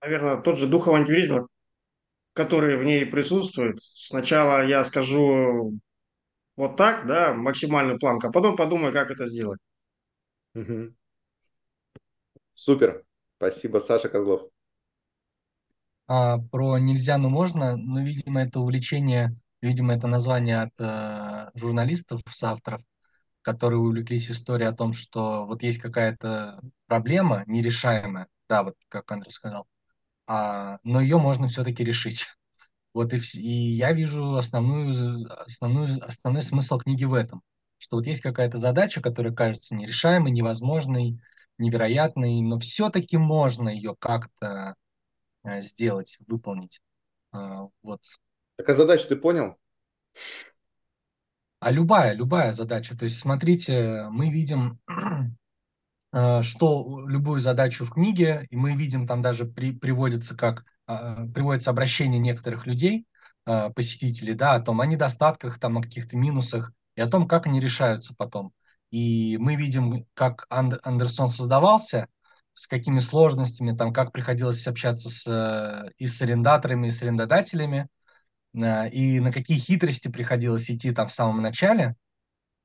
Наверное, 0.00 0.40
тот 0.40 0.58
же 0.58 0.66
дух 0.66 0.88
авантюризма, 0.88 1.46
который 2.32 2.76
в 2.76 2.82
ней 2.82 3.06
присутствует. 3.06 3.78
Сначала 3.82 4.66
я 4.66 4.82
скажу 4.82 5.78
вот 6.56 6.76
так, 6.76 7.06
да, 7.06 7.32
максимальную 7.32 7.98
планку, 7.98 8.26
а 8.26 8.32
потом 8.32 8.56
подумаю, 8.56 8.92
как 8.92 9.10
это 9.10 9.28
сделать. 9.28 9.60
Угу. 10.54 10.94
Супер. 12.62 13.02
Спасибо, 13.38 13.78
Саша 13.78 14.08
Козлов 14.08 14.42
а, 16.06 16.38
про 16.38 16.78
нельзя, 16.78 17.18
но 17.18 17.28
можно, 17.28 17.76
но, 17.76 17.98
видимо, 18.02 18.40
это 18.40 18.60
увлечение, 18.60 19.36
видимо, 19.60 19.94
это 19.94 20.06
название 20.06 20.62
от 20.62 20.72
э, 20.78 21.50
журналистов, 21.56 22.20
соавторов, 22.30 22.82
которые 23.40 23.80
увлеклись 23.80 24.30
историей 24.30 24.68
о 24.68 24.76
том, 24.76 24.92
что 24.92 25.44
вот 25.44 25.64
есть 25.64 25.80
какая-то 25.80 26.60
проблема 26.86 27.42
нерешаемая, 27.48 28.28
да, 28.48 28.62
вот 28.62 28.76
как 28.88 29.10
Андрей 29.10 29.32
сказал, 29.32 29.66
а, 30.28 30.78
но 30.84 31.00
ее 31.00 31.18
можно 31.18 31.48
все-таки 31.48 31.82
решить. 31.82 32.28
Вот 32.94 33.12
и, 33.12 33.20
и 33.40 33.72
я 33.72 33.90
вижу 33.90 34.36
основную, 34.36 35.28
основную, 35.46 36.00
основной 36.06 36.42
смысл 36.42 36.78
книги 36.78 37.02
в 37.02 37.14
этом, 37.14 37.42
что 37.78 37.96
вот 37.96 38.06
есть 38.06 38.20
какая-то 38.20 38.56
задача, 38.58 39.00
которая 39.00 39.34
кажется 39.34 39.74
нерешаемой, 39.74 40.30
невозможной, 40.30 41.18
невероятной, 41.58 42.40
но 42.42 42.58
все-таки 42.58 43.16
можно 43.16 43.68
ее 43.68 43.94
как-то 43.98 44.74
Э, 45.44 45.60
сделать, 45.60 46.18
выполнить. 46.26 46.80
А, 47.32 47.66
вот. 47.82 48.00
Так 48.56 48.68
а 48.68 48.74
задачу 48.74 49.08
ты 49.08 49.16
понял? 49.16 49.56
А 51.58 51.70
любая, 51.70 52.12
любая 52.14 52.52
задача. 52.52 52.96
То 52.96 53.04
есть, 53.04 53.18
смотрите, 53.18 54.06
мы 54.10 54.30
видим, 54.30 54.78
э, 56.12 56.42
что 56.42 57.04
любую 57.06 57.40
задачу 57.40 57.84
в 57.84 57.92
книге, 57.92 58.46
и 58.50 58.56
мы 58.56 58.76
видим, 58.76 59.06
там 59.06 59.22
даже 59.22 59.44
при, 59.46 59.72
приводится 59.72 60.36
как 60.36 60.64
а, 60.86 61.26
приводится 61.28 61.70
обращение 61.70 62.18
некоторых 62.18 62.66
людей, 62.66 63.06
а, 63.46 63.70
посетителей, 63.70 64.34
да, 64.34 64.54
о 64.54 64.60
том, 64.60 64.80
о 64.80 64.86
недостатках, 64.86 65.58
там, 65.58 65.78
о 65.78 65.82
каких-то 65.82 66.16
минусах, 66.16 66.72
и 66.96 67.00
о 67.00 67.08
том, 67.08 67.26
как 67.28 67.46
они 67.46 67.60
решаются 67.60 68.14
потом. 68.16 68.52
И 68.92 69.38
мы 69.38 69.56
видим, 69.56 70.06
как 70.12 70.46
Андерсон 70.50 71.28
создавался, 71.30 72.08
с 72.52 72.66
какими 72.66 72.98
сложностями, 72.98 73.74
там, 73.74 73.92
как 73.92 74.12
приходилось 74.12 74.66
общаться 74.66 75.08
с, 75.08 75.26
э, 75.26 75.90
и 75.96 76.06
с 76.06 76.20
арендаторами, 76.20 76.88
и 76.88 76.90
с 76.90 77.02
арендодателями, 77.02 77.88
э, 78.54 78.90
и 78.90 79.18
на 79.20 79.32
какие 79.32 79.58
хитрости 79.58 80.08
приходилось 80.08 80.70
идти 80.70 80.92
там 80.92 81.08
в 81.08 81.12
самом 81.12 81.40
начале, 81.40 81.96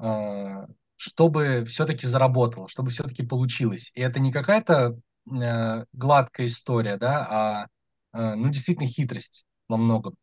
э, 0.02 0.68
чтобы 0.98 1.64
все-таки 1.66 2.06
заработало, 2.06 2.68
чтобы 2.68 2.90
все-таки 2.90 3.26
получилось. 3.26 3.92
И 3.94 4.02
это 4.02 4.20
не 4.20 4.32
какая-то 4.32 5.00
гладкая 5.26 6.48
история, 6.48 6.96
да, 6.96 7.68
а 8.14 8.36
ну, 8.36 8.48
действительно 8.50 8.88
хитрость 8.88 9.46
во 9.68 9.76
многом. 9.76 10.16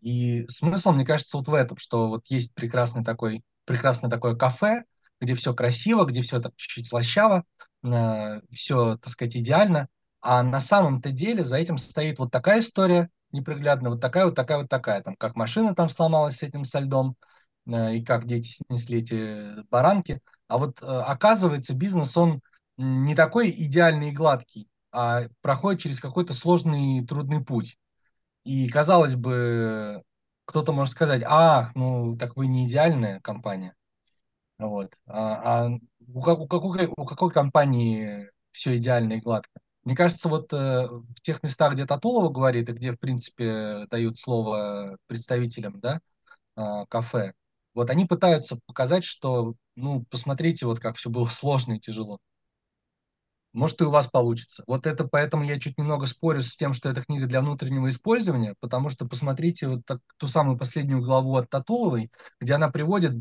И 0.00 0.46
смысл, 0.48 0.92
мне 0.92 1.04
кажется, 1.04 1.36
вот 1.38 1.48
в 1.48 1.54
этом, 1.54 1.76
что 1.76 2.08
вот 2.08 2.22
есть 2.28 2.54
прекрасный 2.54 3.02
такой, 3.02 3.42
прекрасное 3.64 4.08
такое 4.08 4.36
кафе, 4.36 4.84
где 5.22 5.34
все 5.34 5.54
красиво, 5.54 6.04
где 6.04 6.20
все 6.20 6.40
так 6.40 6.52
чуть-чуть 6.56 6.88
слащаво, 6.88 7.44
э, 7.84 8.40
все, 8.50 8.96
так 8.98 9.08
сказать, 9.08 9.36
идеально, 9.36 9.88
а 10.20 10.42
на 10.42 10.60
самом-то 10.60 11.12
деле 11.12 11.44
за 11.44 11.56
этим 11.58 11.78
стоит 11.78 12.18
вот 12.18 12.30
такая 12.30 12.58
история 12.58 13.08
неприглядная, 13.30 13.92
вот 13.92 14.00
такая, 14.00 14.26
вот 14.26 14.34
такая, 14.34 14.58
вот 14.58 14.68
такая, 14.68 15.02
там, 15.02 15.16
как 15.16 15.36
машина 15.36 15.74
там 15.74 15.88
сломалась 15.88 16.36
с 16.36 16.42
этим 16.42 16.64
со 16.64 16.80
льдом, 16.80 17.16
э, 17.66 17.96
и 17.96 18.04
как 18.04 18.26
дети 18.26 18.48
снесли 18.48 19.00
эти 19.00 19.62
баранки. 19.70 20.20
А 20.48 20.58
вот 20.58 20.82
э, 20.82 20.86
оказывается, 20.86 21.74
бизнес, 21.74 22.16
он 22.16 22.40
не 22.76 23.14
такой 23.14 23.50
идеальный 23.50 24.10
и 24.10 24.12
гладкий, 24.12 24.68
а 24.90 25.28
проходит 25.40 25.80
через 25.82 26.00
какой-то 26.00 26.34
сложный 26.34 27.06
трудный 27.06 27.44
путь. 27.44 27.78
И, 28.44 28.68
казалось 28.68 29.14
бы, 29.14 30.02
кто-то 30.46 30.72
может 30.72 30.92
сказать, 30.92 31.22
ах, 31.24 31.74
ну, 31.76 32.16
так 32.18 32.36
вы 32.36 32.48
не 32.48 32.66
идеальная 32.66 33.20
компания. 33.20 33.74
Вот. 34.68 34.94
А, 35.06 35.66
а 35.66 35.70
у, 36.06 36.20
у, 36.20 36.46
какой, 36.46 36.86
у 36.96 37.04
какой 37.04 37.30
компании 37.30 38.30
все 38.52 38.76
идеально 38.76 39.14
и 39.14 39.20
гладко? 39.20 39.60
Мне 39.84 39.96
кажется, 39.96 40.28
вот 40.28 40.52
э, 40.52 40.86
в 40.88 41.20
тех 41.22 41.42
местах, 41.42 41.74
где 41.74 41.86
Татулова 41.86 42.28
говорит, 42.28 42.68
и 42.68 42.72
где, 42.72 42.92
в 42.92 42.98
принципе, 42.98 43.86
дают 43.90 44.16
слово 44.18 44.96
представителям 45.08 45.80
да, 45.80 46.00
э, 46.56 46.86
кафе, 46.88 47.34
вот 47.74 47.90
они 47.90 48.06
пытаются 48.06 48.60
показать, 48.66 49.04
что, 49.04 49.54
ну, 49.74 50.04
посмотрите, 50.10 50.66
вот 50.66 50.78
как 50.78 50.96
все 50.96 51.10
было 51.10 51.26
сложно 51.28 51.74
и 51.74 51.80
тяжело. 51.80 52.18
Может, 53.52 53.80
и 53.82 53.84
у 53.84 53.90
вас 53.90 54.06
получится. 54.06 54.64
Вот 54.66 54.86
это 54.86 55.04
поэтому 55.04 55.44
я 55.44 55.58
чуть 55.60 55.76
немного 55.76 56.06
спорю 56.06 56.42
с 56.42 56.56
тем, 56.56 56.72
что 56.72 56.88
это 56.88 57.02
книга 57.02 57.26
для 57.26 57.42
внутреннего 57.42 57.88
использования, 57.90 58.54
потому 58.60 58.88
что 58.88 59.06
посмотрите 59.06 59.68
вот 59.68 59.84
так, 59.84 60.00
ту 60.16 60.26
самую 60.26 60.56
последнюю 60.56 61.02
главу 61.02 61.36
от 61.36 61.50
Татуловой, 61.50 62.10
где 62.40 62.54
она 62.54 62.70
приводит 62.70 63.12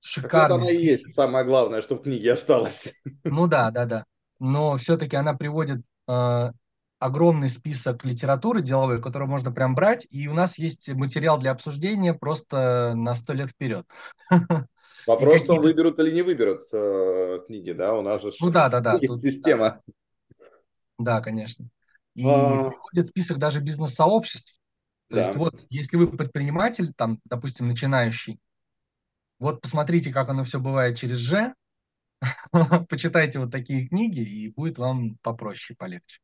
шикарный 0.00 0.58
вот 0.58 0.62
она 0.64 0.72
и 0.72 0.84
есть 0.84 1.12
самое 1.14 1.44
главное, 1.44 1.82
что 1.82 1.96
в 1.96 2.02
книге 2.02 2.32
осталось. 2.32 2.92
Ну 3.24 3.46
да, 3.46 3.70
да, 3.70 3.84
да. 3.84 4.04
Но 4.38 4.76
все-таки 4.76 5.16
она 5.16 5.34
приводит 5.34 5.80
э, 6.06 6.52
огромный 6.98 7.48
список 7.48 8.04
литературы 8.04 8.62
деловой, 8.62 9.00
которую 9.00 9.28
можно 9.28 9.52
прям 9.52 9.74
брать, 9.74 10.06
и 10.10 10.28
у 10.28 10.34
нас 10.34 10.58
есть 10.58 10.88
материал 10.88 11.38
для 11.38 11.52
обсуждения 11.52 12.14
просто 12.14 12.92
на 12.94 13.14
сто 13.14 13.32
лет 13.32 13.50
вперед. 13.50 13.86
Вопрос, 15.06 15.42
что 15.42 15.56
выберут 15.56 15.98
или 16.00 16.12
не 16.12 16.22
выберут 16.22 16.62
э, 16.72 17.40
книги, 17.46 17.72
да? 17.72 17.94
У 17.94 18.02
нас 18.02 18.20
же 18.20 18.30
ну, 18.40 18.50
да, 18.50 18.68
да, 18.68 18.80
да. 18.80 18.98
Тут, 18.98 19.20
система. 19.20 19.80
Да, 20.38 20.44
да 20.98 21.20
конечно. 21.20 21.68
И 22.14 22.26
а... 22.28 22.72
список 23.06 23.38
даже 23.38 23.60
бизнес-сообществ. 23.60 24.54
То 25.08 25.16
да. 25.16 25.24
есть 25.24 25.36
вот, 25.36 25.66
если 25.70 25.96
вы 25.96 26.08
предприниматель, 26.08 26.92
там, 26.94 27.20
допустим, 27.24 27.68
начинающий, 27.68 28.38
вот 29.38 29.60
посмотрите, 29.60 30.12
как 30.12 30.28
оно 30.28 30.44
все 30.44 30.60
бывает 30.60 30.96
через 30.96 31.16
«Ж», 31.16 31.54
почитайте 32.88 33.38
вот 33.38 33.52
такие 33.52 33.88
книги, 33.88 34.20
и 34.20 34.50
будет 34.50 34.78
вам 34.78 35.16
попроще, 35.22 35.76
полегче. 35.76 36.20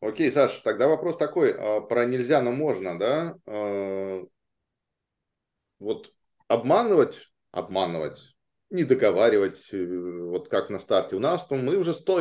Окей, 0.00 0.30
Саша, 0.32 0.62
тогда 0.62 0.88
вопрос 0.88 1.16
такой. 1.16 1.52
А, 1.52 1.80
про 1.80 2.06
нельзя, 2.06 2.40
но 2.40 2.52
можно, 2.52 2.98
да? 2.98 3.34
А, 3.46 4.24
вот 5.78 6.12
обманывать 6.48 7.30
обманывать, 7.52 8.18
не 8.70 8.84
договаривать, 8.84 9.68
э, 9.72 9.86
вот 9.86 10.48
как 10.48 10.70
на 10.70 10.78
старте. 10.78 11.16
У 11.16 11.18
нас 11.18 11.46
там 11.46 11.64
мы 11.64 11.76
уже 11.76 11.92
сто, 11.92 12.20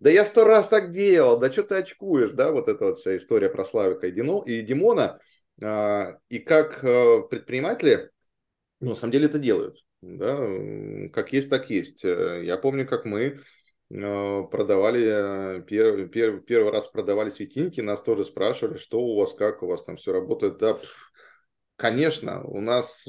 да 0.00 0.10
я 0.10 0.24
сто 0.24 0.44
раз 0.44 0.68
так 0.68 0.90
делал, 0.90 1.38
да 1.38 1.52
что 1.52 1.62
ты 1.62 1.76
очкуешь, 1.76 2.30
да, 2.32 2.52
вот 2.52 2.68
эта 2.68 2.86
вот 2.86 2.98
вся 2.98 3.16
история 3.16 3.50
про 3.50 3.64
Славика 3.64 4.06
и, 4.06 4.12
Дино, 4.12 4.42
и 4.44 4.62
Димона, 4.62 5.18
а, 5.62 6.16
и 6.28 6.38
как 6.38 6.82
э, 6.82 7.22
предприниматели, 7.28 8.10
ну, 8.80 8.90
на 8.90 8.94
самом 8.94 9.12
деле 9.12 9.26
это 9.26 9.38
делают, 9.38 9.84
да, 10.02 10.36
как 11.12 11.32
есть, 11.32 11.48
так 11.48 11.70
есть. 11.70 12.04
Э, 12.04 12.42
я 12.44 12.56
помню, 12.56 12.86
как 12.86 13.04
мы 13.04 13.40
продавали, 13.88 15.62
первый, 15.62 16.08
первый, 16.08 16.40
первый 16.40 16.70
раз 16.70 16.86
продавали 16.86 17.30
светильники, 17.30 17.80
нас 17.80 18.00
тоже 18.00 18.24
спрашивали, 18.24 18.78
что 18.78 19.00
у 19.00 19.16
вас, 19.16 19.34
как 19.34 19.64
у 19.64 19.66
вас 19.66 19.82
там 19.82 19.96
все 19.96 20.12
работает, 20.12 20.58
да, 20.58 20.78
Конечно, 21.80 22.44
у 22.44 22.60
нас 22.60 23.06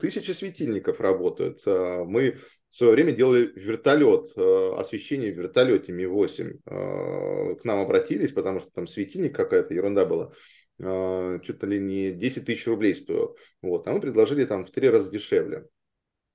тысячи 0.00 0.30
светильников 0.30 0.98
работают. 0.98 1.60
Мы 1.66 2.38
в 2.70 2.74
свое 2.74 2.94
время 2.94 3.12
делали 3.12 3.52
вертолет, 3.54 4.34
освещение 4.78 5.30
в 5.30 5.36
вертолете 5.36 5.92
Ми-8. 5.92 6.58
А, 6.64 7.54
к 7.56 7.64
нам 7.66 7.80
обратились, 7.80 8.32
потому 8.32 8.60
что 8.60 8.70
там 8.72 8.88
светильник 8.88 9.36
какая-то 9.36 9.74
ерунда 9.74 10.06
была. 10.06 10.32
Что-то 10.78 11.66
ли 11.66 11.78
не 11.78 12.12
10 12.12 12.44
тысяч 12.44 12.66
рублей 12.66 12.94
стоил. 12.94 13.36
Вот. 13.62 13.88
А 13.88 13.92
мы 13.92 14.00
предложили 14.00 14.44
там 14.44 14.66
в 14.66 14.70
три 14.70 14.88
раза 14.88 15.10
дешевле. 15.10 15.66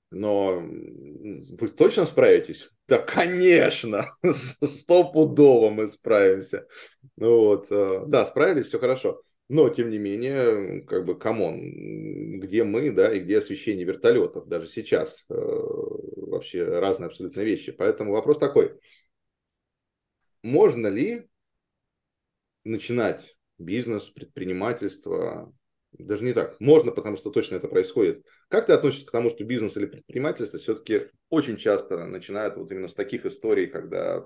Но 0.10 0.60
вы 0.60 1.68
точно 1.70 2.06
справитесь? 2.06 2.70
Да, 2.88 2.98
конечно, 2.98 4.06
стопудово 4.64 5.70
мы 5.70 5.88
справимся. 5.88 6.68
Вот. 7.16 7.68
Да, 7.70 8.26
справились, 8.26 8.68
все 8.68 8.80
хорошо. 8.80 9.22
Но, 9.54 9.68
тем 9.68 9.90
не 9.90 9.98
менее, 9.98 10.82
как 10.84 11.04
бы, 11.04 11.20
come 11.20 11.43
on, 11.43 11.60
где 12.40 12.64
мы, 12.64 12.90
да, 12.92 13.14
и 13.14 13.20
где 13.20 13.38
освещение 13.38 13.86
вертолетов, 13.86 14.48
даже 14.48 14.66
сейчас 14.66 15.26
э, 15.30 15.34
вообще 15.34 16.64
разные 16.64 17.08
абсолютно 17.08 17.42
вещи. 17.42 17.74
Поэтому 17.74 18.14
вопрос 18.14 18.40
такой, 18.40 18.80
можно 20.42 20.88
ли 20.88 21.28
начинать 22.64 23.36
бизнес, 23.62 24.04
предпринимательство, 24.04 25.54
даже 25.94 26.24
не 26.24 26.34
так, 26.34 26.60
можно, 26.60 26.92
потому 26.92 27.18
что 27.18 27.32
точно 27.32 27.56
это 27.56 27.68
происходит. 27.68 28.26
Как 28.48 28.66
ты 28.66 28.74
относишься 28.74 29.08
к 29.08 29.12
тому, 29.12 29.30
что 29.30 29.44
бизнес 29.44 29.78
или 29.78 29.86
предпринимательство 29.86 30.60
все-таки 30.60 31.10
очень 31.30 31.58
часто 31.58 32.06
начинают 32.06 32.58
вот 32.58 32.72
именно 32.72 32.88
с 32.88 32.94
таких 32.94 33.26
историй, 33.26 33.68
когда 33.68 34.26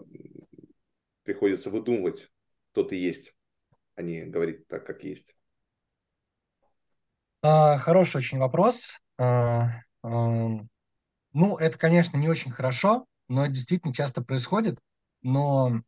приходится 1.23 1.69
выдумывать, 1.69 2.29
кто 2.71 2.83
ты 2.83 2.95
есть? 2.95 3.35
а 3.95 4.01
не 4.01 4.25
говорить 4.25 4.67
так, 4.67 4.85
как 4.85 5.03
есть? 5.03 5.35
А, 7.41 7.77
хороший 7.77 8.17
очень 8.17 8.39
вопрос. 8.39 8.99
А, 9.17 9.69
а, 10.03 10.59
ну, 11.33 11.57
это, 11.57 11.77
конечно, 11.77 12.17
не 12.17 12.27
очень 12.27 12.51
хорошо, 12.51 13.05
но 13.27 13.47
действительно 13.47 13.93
часто 13.93 14.21
происходит. 14.21 14.79
Но 15.21 15.81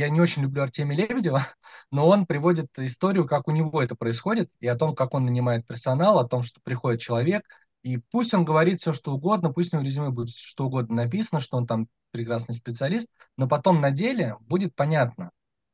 я 0.00 0.08
не 0.08 0.20
очень 0.20 0.42
люблю 0.42 0.62
Артемия 0.62 0.96
Лебедева, 0.96 1.46
но 1.90 2.08
он 2.08 2.26
приводит 2.26 2.68
историю, 2.78 3.26
как 3.26 3.48
у 3.48 3.50
него 3.50 3.82
это 3.82 3.94
происходит, 3.94 4.50
и 4.58 4.66
о 4.66 4.76
том, 4.76 4.94
как 4.94 5.14
он 5.14 5.26
нанимает 5.26 5.66
персонал, 5.66 6.18
о 6.18 6.26
том, 6.26 6.42
что 6.42 6.60
приходит 6.62 7.00
человек, 7.00 7.44
и 7.82 7.98
пусть 7.98 8.34
он 8.34 8.44
говорит 8.44 8.80
все, 8.80 8.92
что 8.92 9.12
угодно, 9.12 9.52
пусть 9.52 9.72
у 9.72 9.76
него 9.76 9.86
резюме 9.86 10.10
будет 10.10 10.30
что 10.30 10.66
угодно 10.66 10.96
написано, 10.96 11.40
что 11.40 11.56
он 11.56 11.66
там 11.66 11.88
прекрасный 12.12 12.54
специалист, 12.54 13.08
но 13.36 13.46
потом 13.46 13.80
на 13.80 13.90
деле 13.90 14.36
будет 14.40 14.74
понятно, 14.74 15.30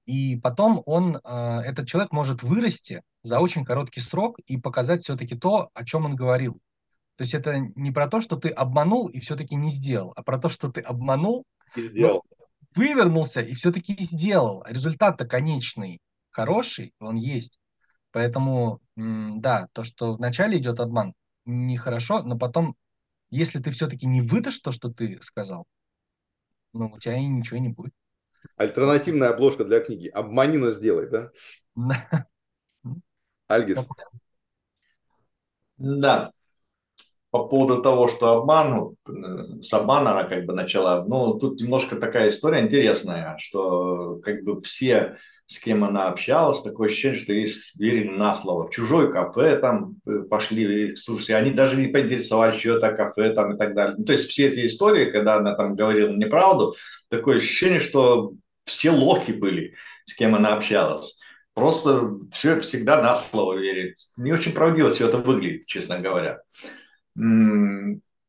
и 0.06 0.36
потом 0.36 0.82
он, 0.86 1.16
э, 1.16 1.60
этот 1.64 1.86
человек 1.86 2.12
может 2.12 2.42
вырасти 2.42 3.02
за 3.22 3.40
очень 3.40 3.64
короткий 3.64 4.00
срок 4.00 4.38
и 4.46 4.56
показать 4.56 5.02
все-таки 5.02 5.36
то, 5.36 5.70
о 5.72 5.84
чем 5.84 6.04
он 6.04 6.16
говорил. 6.16 6.60
То 7.16 7.22
есть 7.22 7.34
это 7.34 7.58
не 7.58 7.92
про 7.92 8.08
то, 8.08 8.20
что 8.20 8.36
ты 8.36 8.48
обманул 8.50 9.08
и 9.08 9.20
все-таки 9.20 9.54
не 9.54 9.70
сделал, 9.70 10.12
а 10.16 10.22
про 10.22 10.38
то, 10.38 10.48
что 10.48 10.70
ты 10.70 10.80
обманул, 10.80 11.44
и 11.74 11.80
сделал. 11.80 12.24
Вывернулся 12.76 13.40
и 13.40 13.54
все-таки 13.54 13.96
сделал. 14.04 14.64
Результат-то 14.66 15.26
конечный, 15.26 16.00
хороший, 16.30 16.94
он 17.00 17.16
есть. 17.16 17.58
Поэтому, 18.12 18.80
да, 18.96 19.68
то, 19.72 19.82
что 19.82 20.14
вначале 20.14 20.58
идет 20.58 20.80
обман, 20.80 21.14
нехорошо, 21.44 22.22
но 22.22 22.38
потом, 22.38 22.76
если 23.30 23.60
ты 23.60 23.70
все-таки 23.70 24.06
не 24.06 24.20
выдашь 24.20 24.58
то, 24.60 24.72
что 24.72 24.90
ты 24.90 25.18
сказал, 25.22 25.66
ну, 26.72 26.92
у 26.92 26.98
тебя 26.98 27.16
и 27.18 27.26
ничего 27.26 27.58
не 27.58 27.70
будет. 27.70 27.92
Альтернативная 28.56 29.30
обложка 29.30 29.64
для 29.64 29.80
книги. 29.80 30.08
Обмани, 30.08 30.58
но 30.58 30.70
сделай, 30.70 31.08
да? 31.10 31.30
Альгис. 33.48 33.86
Да. 35.78 36.32
По 37.30 37.44
поводу 37.44 37.82
того, 37.82 38.08
что 38.08 38.38
обман, 38.38 38.96
с 39.60 39.72
обмана 39.72 40.12
она 40.12 40.24
как 40.24 40.46
бы 40.46 40.54
начала. 40.54 41.04
Ну, 41.04 41.34
тут 41.38 41.60
немножко 41.60 41.96
такая 41.96 42.30
история 42.30 42.60
интересная, 42.60 43.36
что 43.38 44.20
как 44.22 44.42
бы 44.42 44.60
все 44.62 45.18
с 45.46 45.60
кем 45.60 45.84
она 45.84 46.08
общалась, 46.08 46.62
такое 46.62 46.88
ощущение, 46.88 47.18
что 47.18 47.32
ей 47.32 47.48
верили 47.78 48.08
на 48.08 48.34
слово. 48.34 48.66
В 48.66 48.70
чужое 48.70 49.12
кафе 49.12 49.56
там 49.56 49.96
э, 50.04 50.24
пошли 50.28 50.90
экскурсии, 50.90 51.32
они 51.32 51.52
даже 51.52 51.76
не 51.76 51.86
поинтересовались, 51.86 52.58
что 52.58 52.78
это 52.78 52.92
кафе 52.92 53.30
там 53.32 53.54
и 53.54 53.58
так 53.58 53.74
далее. 53.74 53.94
Ну, 53.96 54.04
то 54.04 54.12
есть 54.12 54.28
все 54.28 54.48
эти 54.48 54.66
истории, 54.66 55.10
когда 55.10 55.36
она 55.36 55.54
там 55.54 55.76
говорила 55.76 56.10
неправду, 56.10 56.74
такое 57.08 57.36
ощущение, 57.36 57.80
что 57.80 58.32
все 58.64 58.90
лохи 58.90 59.32
были, 59.32 59.74
с 60.04 60.14
кем 60.14 60.34
она 60.34 60.54
общалась. 60.54 61.16
Просто 61.54 62.18
все 62.32 62.60
всегда 62.60 63.00
на 63.00 63.14
слово 63.14 63.54
верит. 63.54 63.94
Не 64.16 64.32
очень 64.32 64.52
правдиво 64.52 64.90
все 64.90 65.08
это 65.08 65.18
выглядит, 65.18 65.66
честно 65.66 66.00
говоря. 66.00 66.40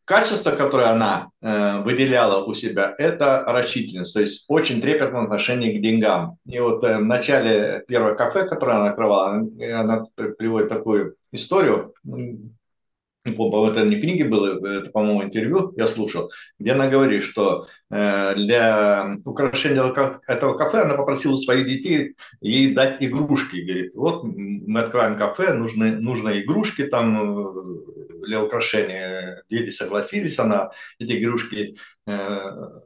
Качество, 0.07 0.51
которое 0.51 0.87
она 0.87 1.31
э, 1.41 1.81
выделяла 1.81 2.45
у 2.45 2.53
себя, 2.53 2.95
это 2.97 3.43
рачительность, 3.45 4.13
то 4.13 4.21
есть 4.21 4.45
очень 4.47 4.81
трепетное 4.81 5.23
отношение 5.23 5.77
к 5.77 5.81
деньгам. 5.81 6.37
И 6.45 6.57
вот 6.59 6.81
э, 6.85 6.97
в 6.97 7.03
начале 7.03 7.83
первого 7.89 8.15
кафе, 8.15 8.47
которое 8.47 8.77
она 8.77 8.91
открывала, 8.91 9.31
она, 9.31 9.81
она 9.81 10.03
приводит 10.15 10.69
такую 10.69 11.15
историю, 11.33 11.93
не 12.05 13.33
помню, 13.33 13.71
это 13.71 13.85
не 13.85 13.99
книги 13.99 14.23
было, 14.23 14.65
это, 14.79 14.89
по-моему, 14.91 15.23
интервью 15.23 15.73
я 15.75 15.87
слушал, 15.87 16.31
где 16.57 16.71
она 16.71 16.87
говорит, 16.87 17.25
что 17.25 17.67
э, 17.89 18.35
для 18.35 19.17
украшения 19.25 19.83
этого 20.27 20.57
кафе 20.57 20.83
она 20.83 20.95
попросила 20.95 21.35
своих 21.35 21.65
детей 21.65 22.15
ей 22.39 22.73
дать 22.73 22.97
игрушки. 23.01 23.57
Говорит, 23.57 23.93
вот 23.95 24.23
мы 24.23 24.79
открываем 24.79 25.17
кафе, 25.17 25.53
нужны, 25.53 25.97
нужны 25.97 26.39
игрушки 26.39 26.85
там 26.85 27.41
э, 27.41 28.06
для 28.27 28.43
украшения. 28.43 29.43
Дети 29.49 29.71
согласились, 29.71 30.37
она 30.37 30.71
эти 30.99 31.17
игрушки 31.19 31.77
э, 32.05 32.39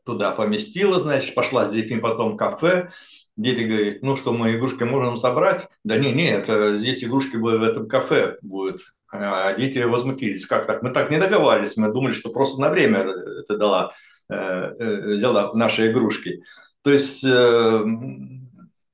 туда 0.05 0.31
поместила, 0.31 0.99
значит, 0.99 1.35
пошла 1.35 1.65
с 1.65 1.71
детьми 1.71 1.99
потом 1.99 2.33
в 2.33 2.37
кафе, 2.37 2.91
Дети 3.37 3.61
говорят, 3.63 4.01
ну 4.01 4.17
что, 4.17 4.33
мы 4.33 4.55
игрушки 4.55 4.83
можем 4.83 5.17
собрать? 5.17 5.65
Да 5.83 5.97
не, 5.97 6.11
не, 6.11 6.29
это 6.29 6.77
здесь 6.77 7.03
игрушки 7.03 7.37
в 7.37 7.47
этом 7.47 7.87
кафе 7.87 8.37
будут. 8.41 8.81
А 9.11 9.53
дети 9.53 9.79
возмутились, 9.79 10.45
как 10.45 10.67
так? 10.67 10.83
Мы 10.83 10.91
так 10.91 11.09
не 11.09 11.17
договаривались, 11.17 11.77
мы 11.77 11.91
думали, 11.91 12.11
что 12.11 12.29
просто 12.29 12.61
на 12.61 12.69
время 12.69 12.99
это 13.39 13.57
дала, 13.57 13.93
э, 14.29 14.35
э, 14.35 15.15
взяла 15.15 15.53
наши 15.53 15.91
игрушки. 15.91 16.43
То 16.83 16.91
есть 16.91 17.23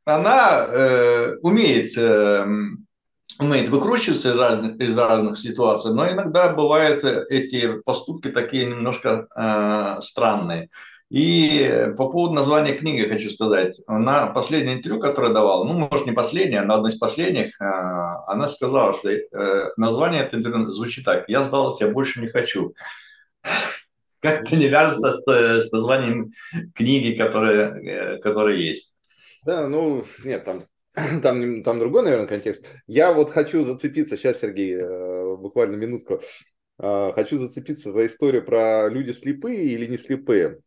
она 0.05 0.67
умеет, 1.41 1.97
умеет 3.39 3.69
выкручиваться 3.69 4.31
из 4.31 4.39
разных, 4.39 4.79
из 4.79 4.97
разных 4.97 5.37
ситуаций, 5.37 5.93
но 5.93 6.09
иногда 6.09 6.53
бывают 6.53 7.03
эти 7.03 7.79
поступки 7.81 8.29
такие 8.29 8.65
немножко 8.65 9.27
странные. 10.01 10.69
И 11.09 11.93
по 11.97 12.09
поводу 12.09 12.33
названия 12.33 12.73
книги 12.73 13.07
хочу 13.07 13.29
сказать. 13.29 13.79
На 13.87 14.27
последнее 14.27 14.75
интервью, 14.75 14.99
которое 14.99 15.31
давала, 15.31 15.63
ну, 15.63 15.87
может, 15.89 16.05
не 16.05 16.11
последнее, 16.11 16.63
но 16.63 16.75
одно 16.75 16.89
из 16.89 16.97
последних, 16.97 17.59
а, 17.61 18.25
она 18.27 18.49
сказала, 18.49 18.93
что 18.93 19.09
э, 19.09 19.71
название 19.77 20.23
этого 20.23 20.39
интервью 20.39 20.73
звучит 20.73 21.05
так. 21.05 21.29
«Я 21.29 21.43
сдалась, 21.43 21.79
я 21.79 21.87
больше 21.87 22.19
не 22.19 22.27
хочу». 22.27 22.73
Как-то 24.21 24.57
не 24.57 24.67
вяжется 24.67 25.13
с, 25.13 25.25
с 25.25 25.71
названием 25.71 26.33
книги, 26.75 27.17
которая, 27.17 27.75
э, 27.75 28.17
которая 28.17 28.55
есть. 28.55 28.97
Да, 29.45 29.65
ну, 29.67 30.03
нет, 30.25 30.43
там 30.43 30.65
там, 31.21 31.63
там 31.63 31.79
другой, 31.79 32.03
наверное, 32.03 32.27
контекст. 32.27 32.65
Я 32.87 33.13
вот 33.13 33.31
хочу 33.31 33.63
зацепиться, 33.65 34.17
сейчас, 34.17 34.39
Сергей, 34.39 34.75
э, 34.75 35.35
буквально 35.37 35.75
минутку, 35.75 36.21
хочу 36.79 37.39
зацепиться 37.39 37.91
за 37.91 38.05
историю 38.05 38.45
про 38.45 38.87
люди 38.87 39.11
слепые 39.11 39.65
или 39.65 39.87
не 39.87 39.97
слепые. 39.97 40.61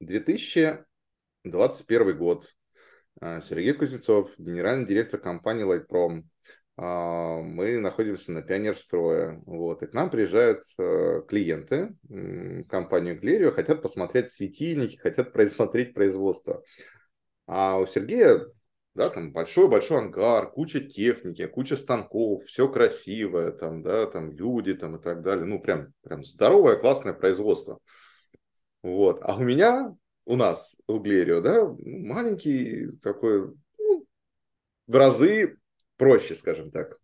2021 0.00 2.16
год. 2.16 2.48
А, 3.20 3.40
Сергей 3.40 3.74
Кузнецов, 3.74 4.30
генеральный 4.38 4.86
директор 4.86 5.20
компании 5.20 5.64
Lightprom. 5.64 6.24
А, 6.76 7.40
мы 7.40 7.78
находимся 7.78 8.32
на 8.32 8.42
Пионерстрое. 8.42 9.40
Вот, 9.46 9.82
и 9.82 9.86
к 9.86 9.94
нам 9.94 10.10
приезжают 10.10 10.62
э, 10.78 11.22
клиенты 11.28 11.94
в 12.02 12.64
компанию 12.64 13.18
Глерио, 13.18 13.52
хотят 13.52 13.82
посмотреть 13.82 14.30
светильники, 14.30 14.96
хотят 14.96 15.32
посмотреть 15.32 15.94
производство. 15.94 16.62
А 17.46 17.78
у 17.78 17.86
Сергея 17.86 18.46
да, 18.94 19.10
там 19.10 19.32
большой-большой 19.32 19.98
ангар, 19.98 20.50
куча 20.50 20.80
техники, 20.80 21.46
куча 21.46 21.76
станков, 21.76 22.44
все 22.44 22.68
красивое, 22.68 23.50
там, 23.50 23.82
да, 23.82 24.06
там 24.06 24.30
люди 24.30 24.74
там 24.74 24.96
и 24.96 25.02
так 25.02 25.22
далее. 25.22 25.44
Ну, 25.44 25.60
прям, 25.60 25.92
прям 26.02 26.24
здоровое, 26.24 26.76
классное 26.76 27.12
производство. 27.12 27.80
Вот. 28.82 29.18
А 29.22 29.36
у 29.36 29.40
меня, 29.40 29.94
у 30.26 30.36
нас, 30.36 30.76
у 30.86 30.98
Глерио, 30.98 31.40
да, 31.40 31.66
маленький 31.84 32.92
такой, 33.02 33.52
ну, 33.78 34.06
в 34.86 34.94
разы 34.94 35.58
проще, 35.96 36.34
скажем 36.36 36.70
так. 36.70 36.98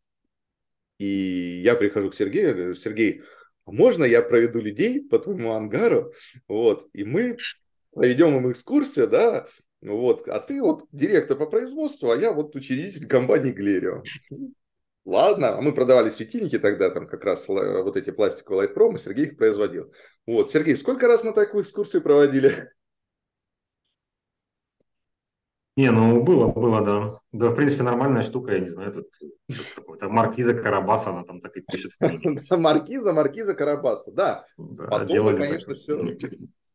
И 0.99 1.61
я 1.65 1.75
прихожу 1.75 2.11
к 2.11 2.15
Сергею, 2.15 2.55
говорю, 2.55 2.75
Сергей, 2.75 3.23
а 3.65 3.73
можно 3.73 4.05
я 4.05 4.23
проведу 4.23 4.61
людей 4.61 5.03
по 5.03 5.19
твоему 5.19 5.53
ангару, 5.55 6.13
вот, 6.47 6.89
и 6.93 7.05
мы 7.05 7.37
проведем 7.93 8.37
им 8.37 8.53
экскурсию, 8.53 9.09
да, 9.09 9.47
вот, 9.83 10.29
а 10.29 10.41
ты 10.41 10.61
вот 10.63 10.85
директор 10.93 11.37
по 11.37 11.47
производству, 11.47 12.11
а 12.11 12.17
я 12.17 12.33
вот 12.33 12.55
учредитель 12.55 13.07
компании 13.07 13.53
Глерио. 13.53 14.03
Ладно, 15.07 15.57
а 15.57 15.61
мы 15.63 15.73
продавали 15.73 16.11
светильники 16.11 16.59
тогда, 16.59 16.91
там 16.91 17.09
как 17.09 17.25
раз 17.25 17.49
вот 17.49 17.97
эти 17.97 18.11
пластиковые 18.11 18.67
лайтпромы, 18.67 18.99
Сергей 18.99 19.27
их 19.27 19.39
производил. 19.39 19.93
Вот, 20.27 20.53
Сергей, 20.53 20.77
сколько 20.77 21.07
раз 21.07 21.25
мы 21.25 21.33
такую 21.33 21.65
экскурсию 21.65 22.03
проводили? 22.03 22.71
Не, 25.77 25.91
ну 25.91 26.23
было, 26.23 26.49
было, 26.49 26.85
да. 26.85 27.21
Да, 27.33 27.49
в 27.49 27.55
принципе, 27.55 27.83
нормальная 27.83 28.21
штука, 28.21 28.53
я 28.53 28.59
не 28.59 28.69
знаю, 28.69 28.93
тут 28.93 29.09
какой-то 29.75 30.11
Маркиза 30.11 30.53
Карабаса, 30.53 31.11
она 31.11 31.25
там 31.25 31.41
так 31.41 31.57
и 31.57 31.63
пишет. 31.63 31.93
Маркиза, 32.51 33.15
Маркиза 33.15 33.55
Карабаса, 33.55 34.13
да. 34.13 34.45
Потом 34.57 35.37
конечно, 35.37 35.75
все... 35.75 35.97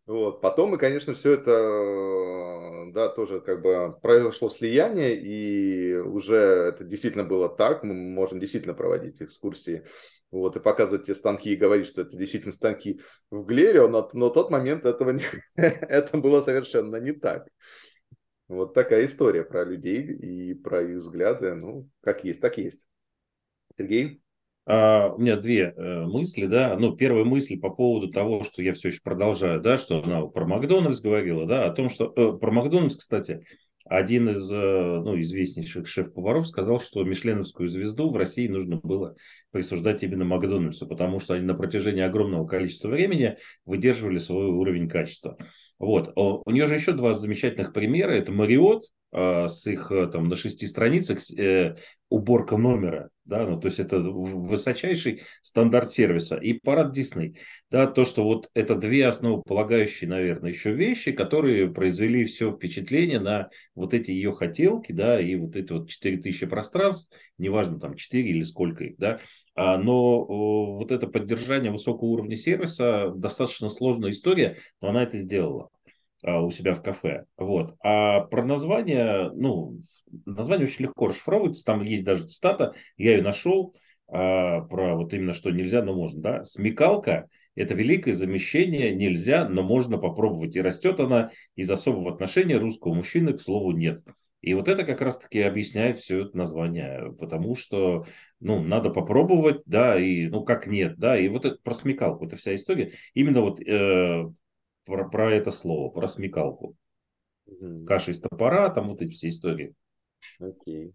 Вот. 0.06 0.40
Потом 0.42 0.70
мы, 0.70 0.78
конечно, 0.78 1.16
все 1.16 1.32
это, 1.34 2.92
да, 2.94 3.10
тоже 3.10 3.42
как 3.42 3.62
бы 3.62 3.98
произошло 4.02 4.50
слияние, 4.50 5.20
и 5.20 5.96
уже 5.96 6.36
это 6.36 6.84
действительно 6.84 7.24
было 7.24 7.50
так, 7.50 7.84
мы 7.84 7.94
можем 7.96 8.40
действительно 8.40 8.76
проводить 8.76 9.20
экскурсии, 9.22 9.84
вот, 10.30 10.56
и 10.58 10.60
показывать 10.60 11.08
те 11.08 11.16
станки 11.16 11.52
и 11.52 11.56
говорить, 11.56 11.88
что 11.88 12.02
это 12.02 12.16
действительно 12.18 12.54
станки 12.54 13.02
в 13.32 13.46
Глере, 13.46 13.88
но, 13.88 14.08
но 14.14 14.30
тот 14.30 14.52
момент 14.52 14.86
этого 14.86 15.10
не, 15.10 15.24
это 15.56 16.18
было 16.18 16.42
совершенно 16.42 16.98
не 16.98 17.12
так. 17.12 17.48
Вот 18.48 18.76
такая 18.76 19.06
история 19.06 19.44
про 19.44 19.64
людей 19.64 20.04
и 20.04 20.54
про 20.54 20.84
их 20.84 20.98
взгляды. 21.00 21.56
Ну, 21.56 21.90
как 22.02 22.24
есть, 22.24 22.42
так 22.42 22.60
есть. 22.60 22.86
Сергей? 23.78 24.22
А, 24.68 25.10
у 25.10 25.20
меня 25.20 25.38
две 25.38 25.74
э, 25.76 26.06
мысли, 26.06 26.48
да. 26.48 26.76
Ну, 26.78 26.96
первая 26.96 27.24
мысль 27.24 27.60
по 27.60 27.70
поводу 27.70 28.12
того, 28.12 28.44
что 28.44 28.64
я 28.64 28.74
все 28.74 28.90
еще 28.90 29.00
продолжаю, 29.04 29.62
да, 29.62 29.78
что 29.78 30.04
она 30.04 30.26
про 30.26 30.46
Макдональдс 30.46 31.02
говорила, 31.02 31.46
да, 31.46 31.66
о 31.66 31.72
том, 31.72 31.90
что 31.90 32.12
э, 32.16 32.38
про 32.40 32.52
Макдональдс, 32.52 32.96
кстати, 32.96 33.46
один 33.86 34.30
из 34.30 34.52
э, 34.52 34.56
ну, 34.56 35.20
известнейших 35.22 35.88
шеф-поваров 35.88 36.48
сказал, 36.48 36.80
что 36.80 37.04
Мишленовскую 37.04 37.70
звезду 37.70 38.10
в 38.10 38.16
России 38.16 38.48
нужно 38.48 38.78
было 38.78 39.16
присуждать 39.52 40.02
именно 40.02 40.26
Макдональдсу, 40.26 40.88
потому 40.88 41.20
что 41.20 41.36
они 41.36 41.46
на 41.46 41.54
протяжении 41.54 42.02
огромного 42.02 42.48
количества 42.48 42.88
времени 42.88 43.38
выдерживали 43.66 44.18
свой 44.18 44.48
уровень 44.48 44.90
качества. 44.90 45.38
Вот. 45.78 46.14
У 46.16 46.50
нее 46.50 46.66
же 46.66 46.76
еще 46.76 46.94
два 46.94 47.14
замечательных 47.14 47.74
примера. 47.74 48.12
Это 48.12 48.32
Мариот 48.32 48.86
с 49.16 49.66
их 49.68 49.92
э, 49.92 50.08
там 50.08 50.28
на 50.28 50.36
шести 50.36 50.68
страницах 50.68 51.20
э, 51.38 51.76
уборка 52.10 52.58
номера. 52.58 53.10
Да, 53.24 53.48
ну, 53.48 53.60
то 53.60 53.68
есть 53.68 53.80
это 53.80 54.00
высочайший 54.00 55.24
стандарт 55.42 55.92
сервиса. 55.92 56.36
И 56.36 56.54
парад 56.54 56.92
Дисней. 56.92 57.38
Да, 57.72 57.88
то, 57.88 58.06
что 58.06 58.24
вот 58.24 58.50
это 58.54 58.76
две 58.76 59.08
основополагающие, 59.08 60.10
наверное, 60.10 60.52
еще 60.52 60.74
вещи, 60.74 61.12
которые 61.12 61.72
произвели 61.72 62.26
все 62.26 62.52
впечатление 62.52 63.20
на 63.20 63.50
вот 63.74 63.94
эти 63.94 64.12
ее 64.12 64.34
хотелки, 64.34 64.92
да, 64.92 65.20
и 65.20 65.36
вот 65.36 65.56
эти 65.56 65.72
вот 65.72 65.90
4000 65.90 66.46
пространств, 66.46 67.10
неважно 67.38 67.80
там 67.80 67.96
4 67.96 68.30
или 68.30 68.44
сколько 68.44 68.84
их, 68.84 68.98
да, 68.98 69.20
а, 69.56 69.78
но 69.78 70.26
вот 70.26 70.92
это 70.92 71.08
поддержание 71.08 71.72
высокого 71.72 72.10
уровня 72.10 72.36
сервиса 72.36 73.12
достаточно 73.16 73.70
сложная 73.70 74.12
история, 74.12 74.58
но 74.82 74.90
она 74.90 75.04
это 75.04 75.18
сделала 75.18 75.70
у 76.26 76.52
себя 76.52 76.74
в 76.74 76.82
кафе. 76.82 77.26
Вот. 77.38 77.76
А 77.82 78.22
про 78.22 78.44
название, 78.44 79.32
ну, 79.34 79.80
название 80.26 80.66
очень 80.68 80.86
легко 80.86 81.08
расшифровывается, 81.08 81.66
там 81.66 81.84
есть 81.84 82.04
даже 82.04 82.28
цитата, 82.28 82.74
я 82.98 83.18
ее 83.18 83.22
нашел, 83.22 83.74
а, 84.08 84.62
про 84.62 84.96
вот 84.96 85.14
именно 85.14 85.34
что 85.34 85.52
нельзя, 85.52 85.84
но 85.84 85.94
можно, 85.94 86.22
да. 86.22 86.46
Смекалка– 86.46 87.28
это 87.56 87.74
великое 87.74 88.14
замещение 88.14 88.94
нельзя, 88.94 89.48
но 89.48 89.64
можно 89.64 89.98
попробовать. 89.98 90.56
И 90.56 90.62
растет 90.62 91.00
она 91.00 91.32
из 91.56 91.70
особого 91.70 92.14
отношения 92.14 92.58
русского 92.58 92.94
мужчины 92.94 93.34
к 93.34 93.42
слову 93.42 93.72
«нет». 93.72 94.04
И 94.42 94.54
вот 94.54 94.68
это 94.68 94.84
как 94.84 95.02
раз-таки 95.02 95.42
объясняет 95.42 95.98
все 95.98 96.24
это 96.24 96.38
название, 96.38 97.12
потому 97.18 97.56
что, 97.56 98.06
ну, 98.40 98.62
надо 98.62 98.92
попробовать, 98.92 99.64
да, 99.66 100.00
и, 100.00 100.28
ну, 100.28 100.44
как 100.44 100.68
нет, 100.68 100.98
да, 100.98 101.18
и 101.18 101.28
вот 101.30 101.46
это 101.46 101.58
про 101.64 101.74
смекалку, 101.74 102.28
это 102.28 102.36
вся 102.36 102.54
история, 102.54 102.92
именно 103.16 103.42
вот 103.42 103.60
э, 103.60 104.26
про, 104.86 105.08
про 105.10 105.32
это 105.32 105.52
слово, 105.52 105.90
про 105.90 106.08
смекалку. 106.08 106.76
Угу. 107.46 107.86
Каша 107.86 108.12
из 108.12 108.20
топора, 108.20 108.70
там 108.70 108.90
вот 108.90 109.02
эти 109.02 109.12
все 109.12 109.30
истории. 109.30 109.76
Окей. 110.40 110.94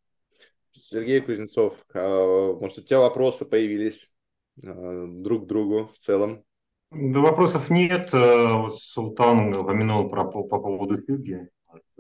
Сергей 0.72 1.20
Кузнецов, 1.20 1.84
а, 1.95 2.55
может, 2.55 2.78
у 2.78 2.82
тебя 2.82 3.01
вопросы 3.01 3.45
появились 3.45 4.11
а, 4.64 5.07
друг 5.07 5.45
к 5.45 5.47
другу 5.47 5.91
в 5.95 5.99
целом? 5.99 6.45
Да 6.91 7.20
вопросов 7.20 7.70
нет. 7.70 8.12
Э, 8.12 8.53
вот 8.55 8.80
Султан 8.80 9.55
упомянул 9.55 10.09
про, 10.09 10.24
по, 10.24 10.43
по 10.43 10.59
поводу 10.59 11.01
Хюги 11.01 11.49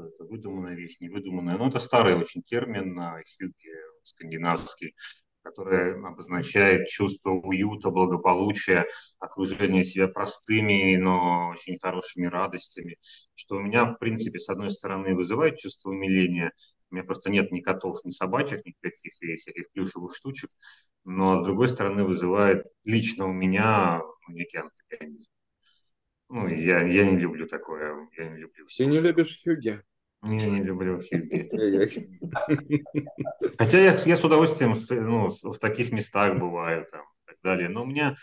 это 0.04 0.24
выдуманная 0.24 0.74
вещь, 0.74 0.98
невыдуманная. 1.00 1.56
Но 1.56 1.68
это 1.68 1.78
старый 1.78 2.16
очень 2.16 2.42
термин, 2.42 2.98
хюги 2.98 3.72
скандинавский, 4.02 4.94
который 5.42 5.94
обозначает 6.06 6.88
чувство 6.88 7.30
уюта, 7.30 7.90
благополучия, 7.90 8.86
окружение 9.18 9.84
себя 9.84 10.08
простыми, 10.08 10.96
но 10.96 11.50
очень 11.50 11.78
хорошими 11.78 12.26
радостями, 12.26 12.96
что 13.34 13.56
у 13.56 13.60
меня, 13.60 13.84
в 13.86 13.98
принципе, 13.98 14.38
с 14.38 14.48
одной 14.48 14.70
стороны, 14.70 15.14
вызывает 15.14 15.56
чувство 15.58 15.90
умиления, 15.90 16.52
у 16.90 16.94
меня 16.94 17.04
просто 17.04 17.30
нет 17.30 17.52
ни 17.52 17.60
котов, 17.60 17.98
ни 18.04 18.10
собачек, 18.10 18.64
никаких 18.64 19.12
всяких 19.12 19.70
плюшевых 19.72 20.14
штучек, 20.14 20.50
но 21.04 21.40
с 21.40 21.44
другой 21.44 21.68
стороны 21.68 22.04
вызывает 22.04 22.66
лично 22.84 23.26
у 23.26 23.32
меня 23.32 24.02
некий 24.28 24.58
антагонизм. 24.58 25.30
Ну, 26.28 26.46
я, 26.46 26.82
я 26.82 27.10
не 27.10 27.18
люблю 27.18 27.46
такое. 27.48 28.08
Я 28.16 28.28
не 28.28 28.38
люблю 28.38 28.66
все. 28.66 28.84
Ты 28.84 28.90
не 28.90 29.00
любишь 29.00 29.40
Хьюги? 29.42 29.82
Не, 30.22 30.50
не 30.50 30.62
люблю 30.62 31.00
Хьюги. 31.00 31.50
Хотя 33.58 33.78
я, 33.78 33.94
я 33.94 34.16
с 34.16 34.24
удовольствием 34.24 34.74
ну, 35.08 35.30
в 35.30 35.58
таких 35.58 35.92
местах 35.92 36.38
бываю 36.38 36.86
там, 36.90 37.02
и 37.02 37.30
так 37.30 37.36
далее. 37.42 37.68
Но 37.68 37.82
у 37.82 37.86
меня 37.86 38.16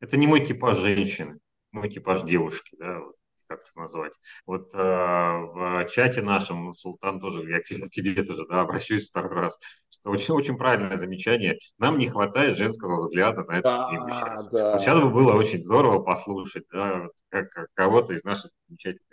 это 0.00 0.16
не 0.16 0.26
мой 0.26 0.44
типаж 0.44 0.76
женщины, 0.76 1.38
мой 1.72 1.88
типаж 1.88 2.22
девушки. 2.22 2.76
Да, 2.78 3.00
вот 3.00 3.16
как 3.50 3.62
это 3.62 3.80
назвать. 3.80 4.12
Вот 4.46 4.72
э, 4.74 4.78
в 4.78 5.86
чате 5.86 6.22
нашем, 6.22 6.72
Султан 6.72 7.20
тоже, 7.20 7.48
я 7.50 7.60
к 7.60 7.64
тебе 7.90 8.22
тоже 8.22 8.46
да, 8.48 8.62
обращусь 8.62 9.10
второй 9.10 9.32
раз, 9.32 9.58
что 9.88 10.10
очень, 10.10 10.34
очень 10.34 10.56
правильное 10.56 10.96
замечание. 10.96 11.58
Нам 11.78 11.98
не 11.98 12.08
хватает 12.08 12.56
женского 12.56 13.00
взгляда 13.00 13.44
на 13.44 13.58
это 13.58 13.86
а, 13.86 13.90
сейчас. 13.90 14.48
Да. 14.50 14.72
Вот 14.72 14.80
сейчас 14.80 15.00
бы 15.00 15.10
было 15.10 15.32
очень 15.32 15.62
здорово 15.62 16.00
послушать 16.00 16.64
да, 16.72 17.08
как, 17.28 17.50
как 17.50 17.68
кого-то 17.74 18.14
из 18.14 18.22
наших 18.22 18.52
замечательных 18.68 19.09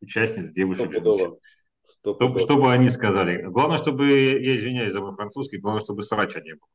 участниц, 0.00 0.52
девушек, 0.52 0.92
женщин. 0.92 1.36
Чтобы, 2.02 2.38
чтобы 2.38 2.72
они 2.72 2.88
сказали. 2.88 3.42
Главное, 3.42 3.76
чтобы, 3.76 4.06
я 4.06 4.56
извиняюсь 4.56 4.92
за 4.92 5.00
мой 5.00 5.14
французский, 5.14 5.58
главное, 5.58 5.80
чтобы 5.80 6.02
срача 6.02 6.40
не 6.40 6.54
было. 6.54 6.68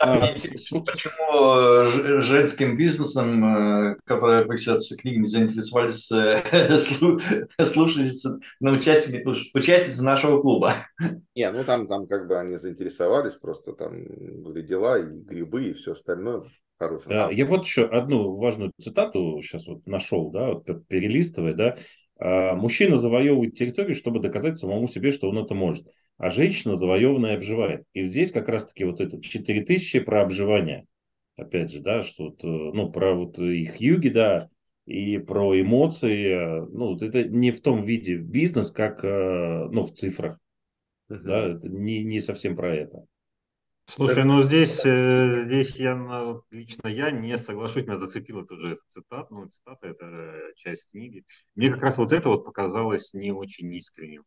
Почему 0.00 1.54
э, 1.58 2.22
женским 2.22 2.76
бизнесом, 2.76 3.44
э, 3.44 3.96
которые 4.04 4.48
пишутся 4.48 4.96
книгами, 4.96 5.24
заинтересовались 5.24 6.10
э, 6.10 6.78
слушательницы 7.64 8.40
на 8.60 8.72
участники, 8.72 9.24
участницы 9.56 10.02
нашего 10.02 10.40
клуба? 10.40 10.74
Не, 11.34 11.50
ну 11.52 11.62
там, 11.64 11.86
там 11.86 12.06
как 12.06 12.26
бы 12.26 12.38
они 12.38 12.58
заинтересовались, 12.58 13.34
просто 13.34 13.72
там 13.72 13.92
были 14.42 14.62
дела, 14.62 14.98
и 14.98 15.04
грибы, 15.04 15.66
и 15.66 15.74
все 15.74 15.92
остальное. 15.92 16.50
Хорошо. 16.78 17.30
Я 17.30 17.46
вот 17.46 17.64
еще 17.64 17.86
одну 17.86 18.36
важную 18.36 18.72
цитату 18.80 19.40
сейчас 19.42 19.66
вот 19.66 19.84
нашел, 19.86 20.30
да, 20.30 20.52
вот 20.52 20.86
перелистывая, 20.86 21.54
да, 21.54 21.76
а, 22.18 22.54
мужчина 22.54 22.98
завоевывает 22.98 23.54
территорию, 23.54 23.94
чтобы 23.94 24.20
доказать 24.20 24.58
самому 24.58 24.88
себе, 24.88 25.12
что 25.12 25.28
он 25.28 25.38
это 25.38 25.54
может. 25.54 25.86
А 26.18 26.30
женщина 26.30 26.76
завоеванная 26.76 27.36
обживает. 27.36 27.84
И 27.92 28.04
здесь 28.06 28.32
как 28.32 28.48
раз-таки 28.48 28.84
вот 28.84 29.00
это 29.00 29.20
4000 29.20 30.00
про 30.00 30.22
обживание. 30.22 30.86
Опять 31.36 31.70
же, 31.70 31.80
да, 31.80 32.02
что 32.02 32.24
вот, 32.24 32.42
э, 32.42 32.46
ну, 32.46 32.90
про 32.90 33.14
вот 33.14 33.38
их 33.38 33.76
юги, 33.76 34.08
да, 34.08 34.48
и 34.86 35.18
про 35.18 35.60
эмоции. 35.60 36.34
Ну, 36.72 36.96
это 36.96 37.22
не 37.24 37.52
в 37.52 37.60
том 37.60 37.80
виде 37.80 38.16
бизнес, 38.16 38.72
как, 38.72 39.04
э, 39.04 39.68
ну, 39.70 39.84
в 39.84 39.92
цифрах. 39.92 40.38
Uh-huh. 41.08 41.18
Да, 41.18 41.48
это 41.48 41.68
не, 41.68 42.02
не 42.02 42.20
совсем 42.20 42.56
про 42.56 42.74
это. 42.74 43.04
Слушай, 43.88 44.24
ну 44.24 44.42
здесь, 44.42 44.84
э, 44.84 45.30
здесь 45.44 45.76
я 45.76 45.96
ну, 45.96 46.42
лично 46.50 46.88
я 46.88 47.10
не 47.10 47.38
соглашусь, 47.38 47.86
меня 47.86 47.98
зацепила 47.98 48.44
тоже 48.44 48.72
эта 48.72 48.82
цитата, 48.88 49.26
ну 49.30 49.48
цитата 49.48 49.88
это 49.88 50.52
часть 50.56 50.90
книги. 50.90 51.24
Мне 51.54 51.70
как 51.72 51.82
раз 51.82 51.96
вот 51.96 52.12
это 52.12 52.28
вот 52.28 52.44
показалось 52.44 53.14
не 53.14 53.32
очень 53.32 53.72
искренним. 53.72 54.24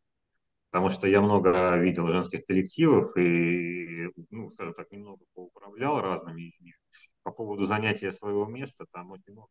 Потому 0.70 0.90
что 0.90 1.06
я 1.06 1.20
много 1.20 1.76
видел 1.76 2.08
женских 2.08 2.44
коллективов 2.46 3.16
и, 3.16 4.08
ну, 4.30 4.50
скажем 4.50 4.74
так, 4.74 4.90
немного 4.90 5.22
поуправлял 5.34 6.00
разными 6.00 6.42
из 6.48 6.58
них. 6.60 6.74
По 7.22 7.30
поводу 7.30 7.64
занятия 7.64 8.10
своего 8.10 8.46
места 8.46 8.86
там 8.90 9.10
очень 9.10 9.32
много. 9.32 9.48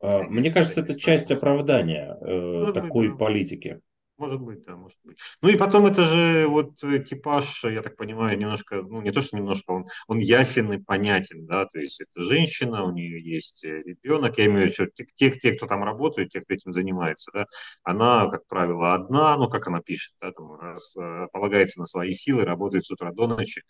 А, 0.00 0.22
мне 0.22 0.50
кажется, 0.50 0.80
это 0.80 0.98
часть 0.98 1.30
оправдания 1.30 2.16
э, 2.20 2.72
такой 2.72 3.08
быть, 3.08 3.18
политики. 3.18 3.80
Может 4.20 4.38
быть, 4.42 4.62
да, 4.66 4.76
может 4.76 4.98
быть. 5.02 5.16
Ну 5.40 5.48
и 5.48 5.56
потом 5.56 5.86
это 5.86 6.02
же 6.02 6.46
вот 6.46 6.84
экипаж, 6.84 7.64
я 7.64 7.80
так 7.80 7.96
понимаю, 7.96 8.38
немножко, 8.38 8.82
ну 8.82 9.00
не 9.00 9.12
то, 9.12 9.22
что 9.22 9.38
немножко, 9.38 9.70
он, 9.70 9.86
он 10.08 10.18
ясен 10.18 10.70
и 10.74 10.76
понятен, 10.78 11.46
да, 11.46 11.64
то 11.64 11.78
есть 11.78 12.02
это 12.02 12.20
женщина, 12.20 12.84
у 12.84 12.92
нее 12.92 13.18
есть 13.18 13.64
э, 13.64 13.82
ребенок, 13.82 14.36
я 14.36 14.44
имею 14.44 14.68
в 14.68 14.78
виду, 14.78 14.90
те, 15.14 15.30
те, 15.30 15.52
кто 15.54 15.66
там 15.66 15.84
работает, 15.84 16.28
те, 16.28 16.42
кто 16.42 16.52
этим 16.52 16.74
занимается, 16.74 17.30
да, 17.32 17.46
она, 17.82 18.28
как 18.28 18.46
правило, 18.46 18.92
одна, 18.92 19.38
ну 19.38 19.48
как 19.48 19.68
она 19.68 19.80
пишет, 19.80 20.12
да, 20.20 20.32
там, 20.32 20.52
раз, 20.52 20.94
э, 20.98 21.26
полагается 21.32 21.80
на 21.80 21.86
свои 21.86 22.12
силы, 22.12 22.44
работает 22.44 22.84
с 22.84 22.90
утра 22.90 23.12
до 23.12 23.26
ночи, 23.26 23.62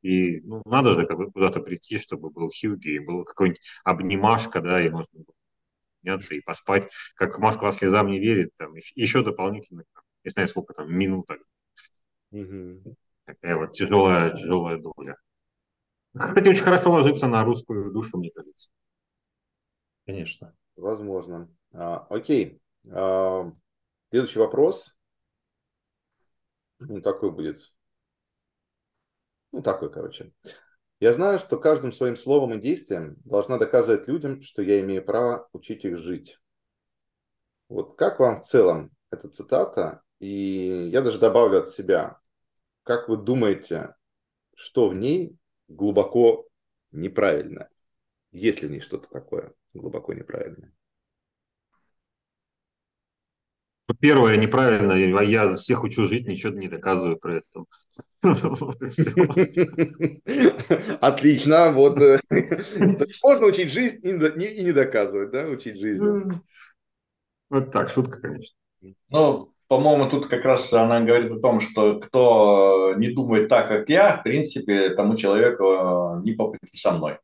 и 0.00 0.40
ну, 0.40 0.62
надо 0.64 0.92
же 0.92 1.04
как 1.04 1.18
бы 1.18 1.30
куда-то 1.30 1.60
прийти, 1.60 1.98
чтобы 1.98 2.30
был 2.30 2.48
Хьюги, 2.48 3.00
был 3.00 3.24
какой-нибудь 3.24 3.60
обнимашка, 3.84 4.62
да, 4.62 4.80
и 4.80 4.88
можно 4.88 5.10
было 5.12 5.34
подняться 6.00 6.34
и 6.34 6.40
поспать, 6.40 6.88
как 7.14 7.38
Москва 7.38 7.72
слезам 7.72 8.10
не 8.10 8.18
верит, 8.18 8.54
там 8.56 8.74
еще 8.74 9.22
дополнительно, 9.22 9.84
не 10.24 10.30
знаю, 10.30 10.48
сколько 10.48 10.74
там, 10.74 10.92
минуток. 10.92 11.40
Угу. 12.30 12.96
Такая 13.24 13.56
вот 13.56 13.72
тяжелая, 13.72 14.34
тяжелая 14.34 14.78
доля. 14.78 15.16
Кстати, 16.12 16.48
очень 16.48 16.64
хорошо 16.64 16.90
ложится 16.90 17.28
на 17.28 17.44
русскую 17.44 17.92
душу, 17.92 18.18
мне 18.18 18.30
кажется. 18.30 18.70
Конечно. 20.06 20.56
Возможно. 20.76 21.48
А, 21.72 22.06
окей. 22.10 22.60
А, 22.90 23.52
следующий 24.10 24.40
вопрос. 24.40 24.96
Ну, 26.80 27.00
такой 27.00 27.30
будет. 27.30 27.60
Ну, 29.52 29.62
такой, 29.62 29.92
короче. 29.92 30.32
Я 31.00 31.14
знаю, 31.14 31.38
что 31.38 31.58
каждым 31.58 31.92
своим 31.92 32.14
словом 32.14 32.52
и 32.52 32.60
действием 32.60 33.16
должна 33.24 33.56
доказывать 33.56 34.06
людям, 34.06 34.42
что 34.42 34.60
я 34.60 34.80
имею 34.80 35.02
право 35.02 35.48
учить 35.54 35.86
их 35.86 35.96
жить. 35.96 36.38
Вот 37.70 37.96
как 37.96 38.20
вам 38.20 38.42
в 38.42 38.46
целом 38.46 38.90
эта 39.10 39.30
цитата? 39.30 40.02
И 40.18 40.90
я 40.92 41.00
даже 41.00 41.18
добавлю 41.18 41.60
от 41.60 41.70
себя. 41.70 42.20
Как 42.82 43.08
вы 43.08 43.16
думаете, 43.16 43.96
что 44.54 44.88
в 44.88 44.94
ней 44.94 45.38
глубоко 45.68 46.46
неправильно? 46.92 47.70
Есть 48.30 48.60
ли 48.60 48.68
в 48.68 48.70
ней 48.70 48.80
что-то 48.80 49.08
такое 49.08 49.54
глубоко 49.72 50.12
неправильное? 50.12 50.74
Первое 53.98 54.36
неправильно, 54.36 54.94
а 54.94 55.24
я 55.24 55.56
всех 55.56 55.84
учу 55.84 56.06
жить, 56.06 56.26
ничего 56.26 56.52
не 56.52 56.68
доказываю 56.68 57.16
про 57.16 57.36
это. 57.36 57.64
Отлично, 61.00 61.72
вот. 61.72 61.98
Э, 62.00 62.20
можно 63.22 63.46
учить 63.46 63.70
жизнь 63.70 64.00
и 64.02 64.62
не 64.62 64.72
доказывать, 64.72 65.30
да, 65.30 65.46
учить 65.46 65.78
жизнь. 65.78 66.04
Вот 67.48 67.72
так, 67.72 67.88
шутка, 67.90 68.20
конечно. 68.20 68.54
Ну, 69.08 69.54
по-моему, 69.70 70.10
тут 70.10 70.28
как 70.28 70.44
раз 70.44 70.72
она 70.72 71.00
говорит 71.00 71.30
о 71.32 71.40
том, 71.40 71.60
что 71.60 72.00
кто 72.00 72.94
не 72.96 73.10
думает 73.10 73.48
так, 73.48 73.68
как 73.68 73.88
я, 73.88 74.16
в 74.16 74.22
принципе, 74.22 74.90
тому 74.90 75.16
человеку 75.16 75.64
э, 75.64 76.22
не 76.24 76.32
по 76.32 76.48
пути 76.48 76.76
со 76.76 76.92
мной. 76.92 77.18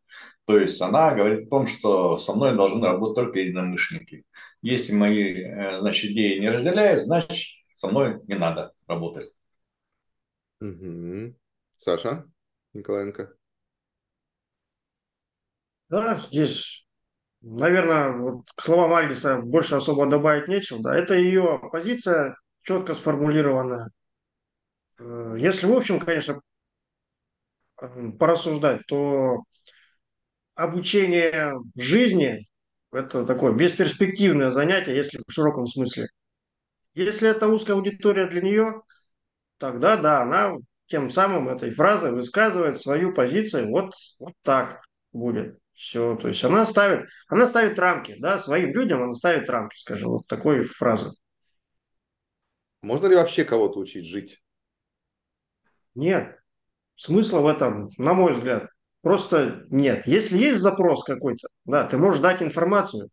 То 0.47 0.59
есть 0.59 0.81
она 0.81 1.13
говорит 1.13 1.47
о 1.47 1.51
том, 1.51 1.67
что 1.67 2.19
со 2.19 2.35
мной 2.35 2.55
должны 2.55 2.87
работать 2.87 3.17
только 3.17 3.41
единомышленники. 3.41 4.23
Если 4.67 4.95
мои 4.95 5.45
э, 5.45 5.79
значит, 5.79 6.11
идеи 6.11 6.41
не 6.41 6.51
разделяют, 6.51 7.05
значит, 7.05 7.65
со 7.77 7.87
мной 7.87 8.21
не 8.27 8.35
надо 8.35 8.73
работать. 8.89 9.33
Угу. 10.61 11.37
Саша 11.77 12.29
Николаенко. 12.73 13.33
Да, 15.89 16.19
здесь, 16.19 16.85
наверное, 17.43 18.11
вот 18.17 18.51
к 18.57 18.61
словам 18.65 18.93
Альгиса 18.93 19.37
больше 19.37 19.77
особо 19.77 20.07
добавить 20.07 20.49
нечего. 20.49 20.83
Да, 20.83 20.97
это 20.97 21.15
ее 21.15 21.61
позиция 21.71 22.37
четко 22.63 22.97
сформулированная. 22.97 23.91
Э, 24.99 25.37
если, 25.39 25.67
в 25.67 25.77
общем, 25.77 26.01
конечно, 26.01 26.41
порассуждать, 28.19 28.85
то 28.89 29.45
обучение 30.57 31.55
жизни– 31.77 32.49
это 32.97 33.25
такое 33.25 33.53
бесперспективное 33.53 34.51
занятие, 34.51 34.97
если 34.97 35.21
в 35.27 35.33
широком 35.33 35.67
смысле. 35.67 36.09
Если 36.95 37.29
это 37.29 37.49
узкая 37.49 37.77
аудитория 37.77 38.27
для 38.27 38.41
нее, 38.41 38.83
тогда 39.59 39.97
да, 39.97 40.23
она 40.23 40.55
тем 40.87 41.11
самым 41.11 41.49
этой 41.49 41.75
фразой 41.75 42.13
высказывает 42.13 42.81
свою 42.81 43.13
позицию 43.13 43.71
вот, 43.71 43.93
вот 44.19 44.33
так 44.43 44.81
будет. 45.13 45.59
Все, 45.73 46.17
то 46.17 46.29
есть 46.29 46.43
она 46.43 46.65
ставит, 46.65 47.07
она 47.29 47.47
ставит 47.47 47.79
рамки, 47.79 48.17
да, 48.19 48.39
своим 48.39 48.73
людям 48.75 49.03
она 49.03 49.13
ставит 49.13 49.51
рамки, 49.51 49.77
скажем, 49.77 50.11
вот 50.11 50.27
такой 50.27 50.65
фразы. 50.65 51.11
Можно 52.81 53.09
ли 53.09 53.17
вообще 53.17 53.45
кого-то 53.45 53.79
учить 53.81 54.07
жить? 54.07 54.41
Нет. 55.95 56.39
Смысла 56.95 57.41
в 57.41 57.47
этом, 57.47 57.91
на 57.99 58.15
мой 58.15 58.33
взгляд, 58.33 58.71
просто 59.07 59.67
нет. 59.71 60.05
Если 60.05 60.37
есть 60.37 60.59
запрос 60.59 61.05
какой-то, 61.05 61.47
да, 61.65 61.87
ты 61.87 61.97
можешь 61.97 62.21
дать 62.21 62.43
информацию 62.43 63.09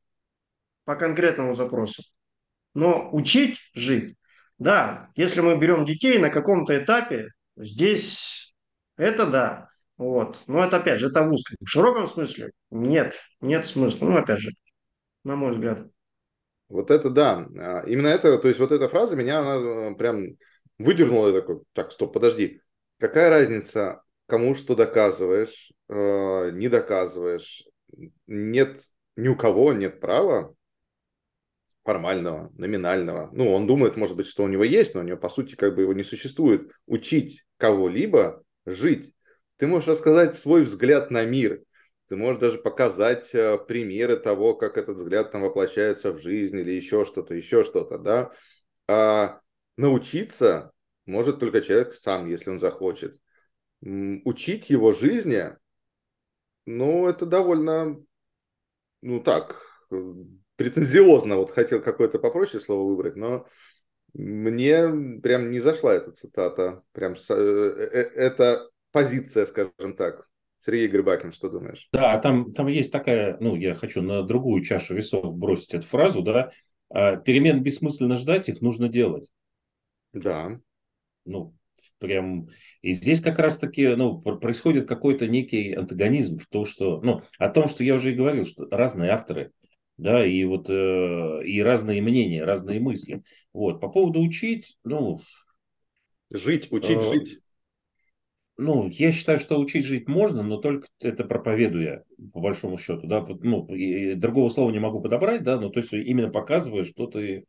по 0.85 0.95
конкретному 0.95 1.53
запросу. 1.53 2.01
Но 2.73 3.09
учить 3.11 3.59
жить 3.75 4.15
да, 4.57 5.11
если 5.15 5.41
мы 5.41 5.57
берем 5.57 5.85
детей 5.85 6.17
на 6.17 6.31
каком-то 6.31 6.75
этапе, 6.75 7.29
здесь 7.55 8.55
это 8.97 9.27
да. 9.27 9.69
Вот. 9.97 10.41
Но 10.47 10.65
это 10.65 10.77
опять 10.77 10.99
же, 10.99 11.09
это 11.09 11.21
в 11.21 11.31
узком. 11.31 11.57
В 11.61 11.67
широком 11.67 12.07
смысле 12.07 12.51
нет, 12.71 13.13
нет 13.41 13.65
смысла. 13.67 14.05
Ну, 14.05 14.17
опять 14.17 14.39
же, 14.39 14.49
на 15.23 15.35
мой 15.35 15.53
взгляд. 15.53 15.85
Вот 16.69 16.89
это 16.89 17.09
да. 17.09 17.45
А, 17.59 17.83
именно 17.85 18.07
это, 18.07 18.39
то 18.39 18.47
есть 18.47 18.59
вот 18.59 18.71
эта 18.71 18.87
фраза 18.87 19.15
меня, 19.15 19.41
она 19.41 19.91
э, 19.91 19.95
прям 19.95 20.37
выдернула. 20.79 21.27
Я 21.27 21.41
такой, 21.41 21.61
так, 21.73 21.91
стоп, 21.91 22.13
подожди. 22.13 22.61
Какая 22.99 23.29
разница, 23.29 24.03
кому 24.28 24.55
что 24.55 24.76
доказываешь, 24.76 25.71
э, 25.89 26.51
не 26.53 26.69
доказываешь? 26.69 27.65
Нет, 28.28 28.82
ни 29.15 29.28
у 29.28 29.36
кого 29.36 29.74
нет 29.74 29.99
права 29.99 30.55
формального, 31.84 32.51
номинального. 32.57 33.30
Ну, 33.34 33.51
он 33.51 33.67
думает, 33.67 33.97
может 33.97 34.15
быть, 34.15 34.28
что 34.28 34.43
у 34.43 34.47
него 34.47 34.63
есть, 34.63 34.95
но 34.95 35.01
у 35.01 35.03
него, 35.03 35.17
по 35.17 35.30
сути, 35.30 35.55
как 35.55 35.76
бы 35.76 35.82
его 35.82 35.93
не 35.93 36.03
существует. 36.03 36.71
Учить 36.86 37.43
кого-либо 37.57 38.43
жить. 38.65 39.13
Ты 39.57 39.67
можешь 39.67 39.89
рассказать 39.89 40.36
свой 40.36 40.63
взгляд 40.63 41.11
на 41.11 41.26
мир. 41.26 41.61
Ты 42.07 42.15
можешь 42.15 42.39
даже 42.39 42.57
показать 42.57 43.34
э, 43.34 43.57
примеры 43.57 44.17
того, 44.17 44.55
как 44.55 44.78
этот 44.78 44.97
взгляд 44.97 45.32
там 45.32 45.41
воплощается 45.41 46.11
в 46.11 46.21
жизнь 46.21 46.57
или 46.57 46.71
еще 46.71 47.05
что-то, 47.05 47.34
еще 47.34 47.63
что-то, 47.63 47.97
да. 47.97 48.32
А 48.88 49.39
научиться 49.78 50.71
может 51.05 51.39
только 51.39 51.61
человек 51.61 51.93
сам, 51.93 52.28
если 52.28 52.49
он 52.49 52.59
захочет. 52.59 53.17
Учить 53.86 54.69
его 54.69 54.93
жизни, 54.93 55.43
ну, 56.65 57.07
это 57.07 57.25
довольно, 57.25 58.01
ну 59.01 59.19
так, 59.19 59.61
претензиозно, 60.55 61.38
вот 61.38 61.51
хотел 61.51 61.81
какое-то 61.81 62.19
попроще 62.19 62.63
слово 62.63 62.88
выбрать, 62.89 63.15
но 63.15 63.45
мне 64.13 65.19
прям 65.21 65.51
не 65.51 65.59
зашла 65.59 65.93
эта 65.93 66.11
цитата, 66.11 66.84
прям 66.91 67.13
э, 67.13 67.34
э, 67.34 67.99
эта 68.15 68.69
позиция, 68.91 69.45
скажем 69.45 69.95
так. 69.97 70.29
Сергей 70.59 70.88
Грибакин, 70.88 71.34
что 71.34 71.49
думаешь? 71.49 71.89
Да, 71.91 72.17
там, 72.19 72.53
там 72.53 72.67
есть 72.67 72.91
такая, 72.91 73.36
ну, 73.41 73.57
я 73.57 73.75
хочу 73.75 74.01
на 74.01 74.23
другую 74.23 74.63
чашу 74.63 74.93
весов 74.93 75.36
бросить 75.36 75.73
эту 75.73 75.86
фразу, 75.86 76.21
да, 76.21 76.51
а, 76.89 77.17
перемен 77.17 77.61
бессмысленно 77.61 78.15
ждать, 78.15 78.47
их 78.47 78.61
нужно 78.61 78.88
делать. 78.88 79.29
Да. 80.13 80.57
Ну, 81.25 81.53
прям, 82.04 82.49
и 82.82 82.91
здесь 82.91 83.22
как 83.22 83.39
раз-таки, 83.39 83.95
ну, 83.95 84.22
происходит 84.22 84.89
какой-то 84.89 85.26
некий 85.26 85.74
антагонизм 85.74 86.38
в 86.38 86.47
том, 86.47 86.66
что, 86.66 86.99
ну, 87.01 87.22
о 87.39 87.49
том, 87.49 87.70
что 87.70 87.86
я 87.86 87.95
уже 87.95 88.12
и 88.12 88.16
говорил, 88.16 88.45
что 88.45 88.68
разные 88.70 89.12
авторы, 89.12 89.51
да, 89.97 90.26
и 90.26 90.43
вот 90.43 90.70
э, 90.70 91.45
и 91.45 91.62
разные 91.62 92.01
мнения, 92.01 92.43
разные 92.43 92.82
мысли. 92.82 93.24
Вот 93.54 93.80
по 93.80 93.88
поводу 93.88 94.20
учить, 94.20 94.78
ну, 94.84 95.22
жить, 96.30 96.70
учить 96.72 96.97
э, 96.97 97.01
жить. 97.01 97.39
Ну, 98.58 98.89
я 98.89 99.14
считаю, 99.14 99.39
что 99.39 99.58
учить 99.58 99.86
жить 99.86 100.10
можно, 100.10 100.43
но 100.43 100.58
только 100.58 100.88
это 100.99 101.24
проповедуя, 101.24 102.04
по 102.34 102.41
большому 102.41 102.78
счету, 102.78 103.08
да, 103.08 103.26
ну, 103.41 103.66
и 103.68 104.16
другого 104.16 104.49
слова 104.49 104.72
не 104.72 104.80
могу 104.80 105.01
подобрать, 105.01 105.41
да, 105.41 105.58
но 105.58 105.70
то 105.70 105.80
есть 105.80 105.93
именно 105.93 106.30
показывая, 106.30 106.84
что 106.84 107.08
ты 107.08 107.45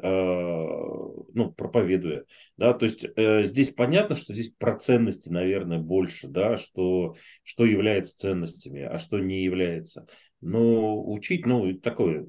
ну, 0.00 1.52
проповедуя. 1.56 2.24
Да? 2.56 2.72
То 2.72 2.84
есть 2.84 3.04
э, 3.04 3.42
здесь 3.42 3.70
понятно, 3.70 4.14
что 4.14 4.32
здесь 4.32 4.50
про 4.50 4.78
ценности, 4.78 5.28
наверное, 5.28 5.78
больше, 5.78 6.28
да? 6.28 6.56
что, 6.56 7.16
что 7.42 7.64
является 7.64 8.16
ценностями, 8.16 8.82
а 8.82 8.98
что 8.98 9.18
не 9.18 9.42
является. 9.42 10.06
Но 10.40 11.04
учить, 11.04 11.46
ну, 11.46 11.74
такое, 11.74 12.26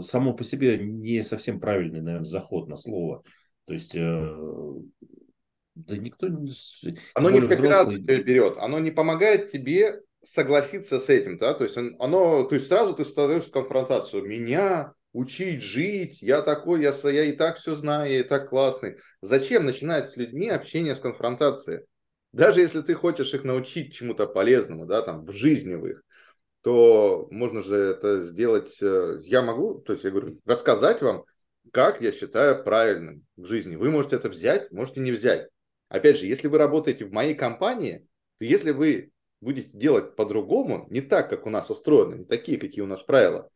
само 0.00 0.34
по 0.34 0.42
себе 0.42 0.78
не 0.78 1.22
совсем 1.22 1.60
правильный, 1.60 2.00
наверное, 2.00 2.24
заход 2.24 2.68
на 2.68 2.76
слово. 2.76 3.22
То 3.66 3.74
есть, 3.74 3.94
э, 3.94 4.36
да 5.76 5.96
никто 5.96 6.28
не... 6.28 6.52
Оно 7.14 7.30
не 7.30 7.40
в 7.40 7.48
кооперацию 7.48 8.02
тебя 8.02 8.20
берет, 8.22 8.56
оно 8.58 8.78
не 8.80 8.90
помогает 8.90 9.52
тебе 9.52 10.00
согласиться 10.22 10.98
с 10.98 11.08
этим, 11.08 11.38
да, 11.38 11.54
то 11.54 11.62
есть 11.62 11.76
оно, 11.76 12.42
то 12.44 12.54
есть 12.56 12.66
сразу 12.66 12.94
ты 12.94 13.04
становишься 13.04 13.50
в 13.50 13.52
конфронтацию. 13.52 14.24
Меня 14.24 14.92
учить 15.16 15.62
жить, 15.62 16.20
я 16.20 16.42
такой, 16.42 16.82
я, 16.82 16.92
я 17.04 17.24
и 17.24 17.32
так 17.32 17.56
все 17.56 17.74
знаю, 17.74 18.12
я 18.12 18.20
и 18.20 18.22
так 18.22 18.50
классный. 18.50 18.98
Зачем 19.22 19.64
начинать 19.64 20.10
с 20.10 20.16
людьми 20.16 20.50
общение 20.50 20.94
с 20.94 21.00
конфронтацией? 21.00 21.86
Даже 22.32 22.60
если 22.60 22.82
ты 22.82 22.92
хочешь 22.92 23.32
их 23.32 23.42
научить 23.42 23.94
чему-то 23.94 24.26
полезному, 24.26 24.84
да, 24.84 25.00
там, 25.00 25.24
в 25.24 25.32
жизни 25.32 25.74
в 25.74 25.86
их, 25.86 26.02
то 26.60 27.28
можно 27.30 27.62
же 27.62 27.76
это 27.76 28.26
сделать, 28.26 28.76
э, 28.82 29.20
я 29.22 29.40
могу, 29.40 29.80
то 29.80 29.94
есть 29.94 30.04
я 30.04 30.10
говорю, 30.10 30.38
рассказать 30.44 31.00
вам, 31.00 31.24
как 31.72 32.02
я 32.02 32.12
считаю 32.12 32.62
правильным 32.62 33.24
в 33.36 33.46
жизни. 33.46 33.76
Вы 33.76 33.90
можете 33.90 34.16
это 34.16 34.28
взять, 34.28 34.70
можете 34.70 35.00
не 35.00 35.12
взять. 35.12 35.48
Опять 35.88 36.18
же, 36.18 36.26
если 36.26 36.48
вы 36.48 36.58
работаете 36.58 37.06
в 37.06 37.12
моей 37.12 37.34
компании, 37.34 38.06
то 38.38 38.44
если 38.44 38.70
вы 38.70 39.12
будете 39.40 39.70
делать 39.72 40.14
по-другому, 40.14 40.86
не 40.90 41.00
так, 41.00 41.30
как 41.30 41.46
у 41.46 41.50
нас 41.50 41.70
устроено, 41.70 42.16
не 42.16 42.24
такие, 42.26 42.58
какие 42.58 42.82
у 42.82 42.86
нас 42.86 43.02
правила, 43.02 43.48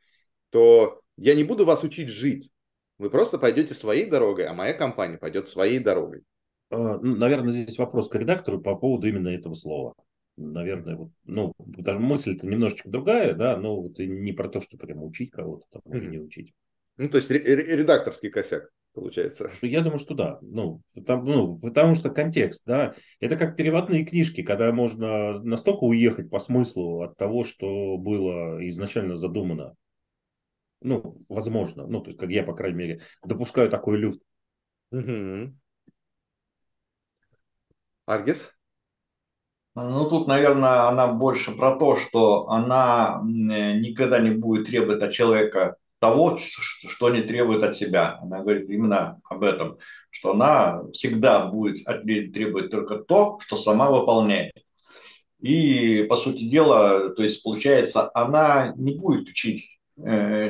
то 0.49 1.03
я 1.21 1.35
не 1.35 1.45
буду 1.45 1.65
вас 1.65 1.85
учить 1.85 2.09
жить. 2.09 2.51
Вы 2.99 3.11
просто 3.11 3.39
пойдете 3.39 3.75
своей 3.75 4.09
дорогой, 4.09 4.47
а 4.47 4.55
моя 4.55 4.73
компания 4.73 5.19
пойдет 5.19 5.49
своей 5.49 5.79
дорогой. 5.79 6.23
А, 6.71 6.99
ну, 6.99 7.17
наверное, 7.17 7.53
здесь 7.53 7.79
вопрос 7.79 8.09
к 8.09 8.15
редактору 8.15 8.61
по 8.61 8.75
поводу 8.75 9.07
именно 9.09 9.29
этого 9.29 9.55
слова. 9.55 9.95
Наверное, 10.37 10.97
вот, 10.97 11.11
ну, 11.25 11.53
мысль-то 11.59 12.47
немножечко 12.47 12.89
другая, 12.89 13.35
да, 13.35 13.57
но 13.57 13.81
вот 13.83 13.99
не 13.99 14.33
про 14.33 14.49
то, 14.49 14.61
что 14.61 14.79
прямо 14.79 15.05
учить 15.05 15.31
кого-то 15.31 15.67
там, 15.71 15.83
mm-hmm. 15.85 15.99
или 15.99 16.07
не 16.07 16.19
учить. 16.19 16.55
Ну, 16.97 17.09
то 17.09 17.19
есть 17.19 17.31
редакторский 17.31 18.31
косяк 18.31 18.71
получается. 18.95 19.51
Ну, 19.61 19.69
я 19.69 19.81
думаю, 19.83 19.99
что 19.99 20.15
да. 20.15 20.39
Ну, 20.43 20.83
потому, 20.95 21.25
ну, 21.25 21.59
потому 21.59 21.95
что 21.95 22.11
контекст, 22.11 22.63
да, 22.65 22.95
это 23.21 23.37
как 23.37 23.57
переводные 23.57 24.05
книжки, 24.05 24.43
когда 24.43 24.73
можно 24.73 25.41
настолько 25.43 25.85
уехать 25.85 26.31
по 26.31 26.39
смыслу 26.39 27.03
от 27.03 27.17
того, 27.17 27.45
что 27.45 27.97
было 27.99 28.67
изначально 28.69 29.17
задумано. 29.17 29.75
Ну, 30.83 31.23
возможно. 31.29 31.87
Ну, 31.87 32.01
то 32.01 32.09
есть, 32.09 32.19
как 32.19 32.31
я, 32.31 32.43
по 32.43 32.55
крайней 32.55 32.79
мере, 32.79 33.01
допускаю 33.23 33.71
такой 33.71 33.99
люфт. 33.99 34.21
Угу. 34.93 35.55
Аргис? 38.07 38.51
Ну, 39.75 40.09
тут, 40.09 40.27
наверное, 40.27 40.89
она 40.89 41.13
больше 41.13 41.53
про 41.53 41.77
то, 41.77 41.97
что 41.97 42.49
она 42.49 43.21
никогда 43.25 44.19
не 44.19 44.31
будет 44.31 44.67
требовать 44.67 45.03
от 45.03 45.13
человека 45.13 45.77
того, 46.01 46.39
что 46.39 47.11
не 47.11 47.23
требует 47.23 47.63
от 47.63 47.77
себя. 47.77 48.19
Она 48.23 48.41
говорит 48.41 48.69
именно 48.71 49.21
об 49.25 49.45
этом, 49.45 49.79
что 50.11 50.33
она 50.33 50.83
всегда 50.93 51.47
будет 51.47 51.85
требовать 51.85 52.71
только 52.71 52.97
то, 52.97 53.39
что 53.41 53.57
сама 53.57 53.91
выполняет. 53.91 54.55
И, 55.41 56.05
по 56.05 56.17
сути 56.17 56.49
дела, 56.49 57.11
то 57.11 57.23
есть, 57.23 57.43
получается, 57.43 58.11
она 58.15 58.73
не 58.77 58.95
будет 58.99 59.29
учить 59.29 59.80
Э, 59.80 59.80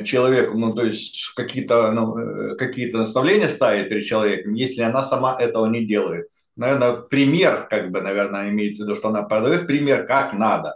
человеку, 0.05 0.57
ну, 0.57 0.73
то 0.73 0.83
есть 0.83 1.33
какие-то 1.35 1.91
ну, 1.91 2.17
э, 2.17 2.55
какие 2.55 2.91
наставления 2.91 3.47
ставит 3.47 3.89
перед 3.89 4.05
человеком, 4.05 4.53
если 4.53 4.81
она 4.81 5.03
сама 5.03 5.39
этого 5.39 5.65
не 5.67 5.85
делает. 5.85 6.29
Наверное, 6.55 7.01
пример, 7.01 7.67
как 7.69 7.91
бы, 7.91 8.01
наверное, 8.01 8.49
имеется 8.49 8.83
в 8.83 8.85
виду, 8.85 8.95
что 8.95 9.09
она 9.09 9.23
продает 9.23 9.67
пример, 9.67 10.05
как 10.05 10.33
надо. 10.33 10.75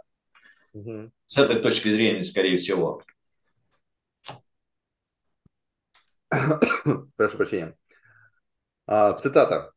Угу. 0.74 1.10
С 1.26 1.38
этой 1.38 1.60
точки 1.60 1.88
зрения, 1.88 2.24
скорее 2.24 2.58
всего. 2.58 3.02
Прошу 7.16 7.36
прощения. 7.36 7.76
А, 8.86 9.12
цитата. 9.14 9.72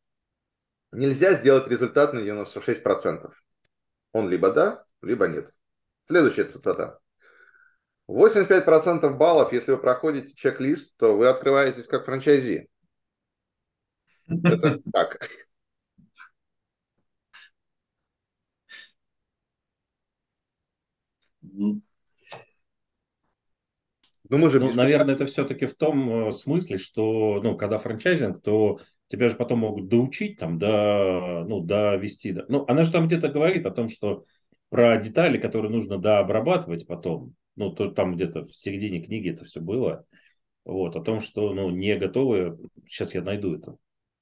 Нельзя 0.91 1.34
сделать 1.34 1.68
результат 1.68 2.14
на 2.14 2.20
96%. 2.20 3.32
Он 4.12 4.30
либо 4.30 4.52
да, 4.52 4.84
либо 5.02 5.28
нет. 5.28 5.54
Следующая 6.08 6.45
цитата. 6.45 7.00
85% 8.10 9.18
баллов, 9.18 9.53
если 9.53 9.72
вы 9.72 9.78
проходите 9.78 10.34
чек-лист, 10.34 10.95
то 10.97 11.16
вы 11.16 11.28
открываетесь 11.28 11.88
как 11.88 12.05
франчайзи. 12.05 12.68
Это 14.28 14.80
так. 14.93 15.20
Ну, 24.32 24.38
мы 24.38 24.49
же 24.49 24.60
ну, 24.60 24.72
наверное, 24.74 25.16
это 25.16 25.26
все-таки 25.26 25.66
в 25.66 25.76
том 25.76 26.30
э, 26.30 26.32
смысле, 26.34 26.78
что, 26.78 27.41
ну, 27.43 27.57
когда 27.57 27.80
франчайзинг, 27.80 28.41
то 28.41 28.80
тебя 29.07 29.28
же 29.28 29.36
потом 29.36 29.60
могут 29.60 29.88
доучить, 29.88 30.38
там, 30.38 30.60
до, 30.60 31.45
ну, 31.47 31.62
довести. 31.62 32.34
До... 32.34 32.45
Ну, 32.47 32.64
она 32.68 32.84
же 32.84 32.91
там 32.91 33.07
где-то 33.07 33.30
говорит 33.30 33.66
о 33.66 33.72
том, 33.72 33.89
что 33.89 34.26
про 34.70 34.97
детали, 34.97 35.39
которые 35.39 35.72
нужно 35.72 35.97
дообрабатывать 35.97 36.86
потом, 36.86 37.34
ну, 37.60 37.72
то 37.72 37.91
там 37.91 38.16
где-то 38.16 38.45
в 38.45 38.55
середине 38.55 39.01
книги 39.01 39.32
это 39.32 39.43
все 39.43 39.60
было, 39.60 40.05
вот, 40.64 40.95
о 40.95 41.01
том, 41.01 41.20
что, 41.20 41.53
ну, 41.53 41.70
не 41.70 41.97
готовы, 41.97 42.57
сейчас 42.88 43.14
я 43.14 43.22
найду 43.22 43.57
это 43.57 43.76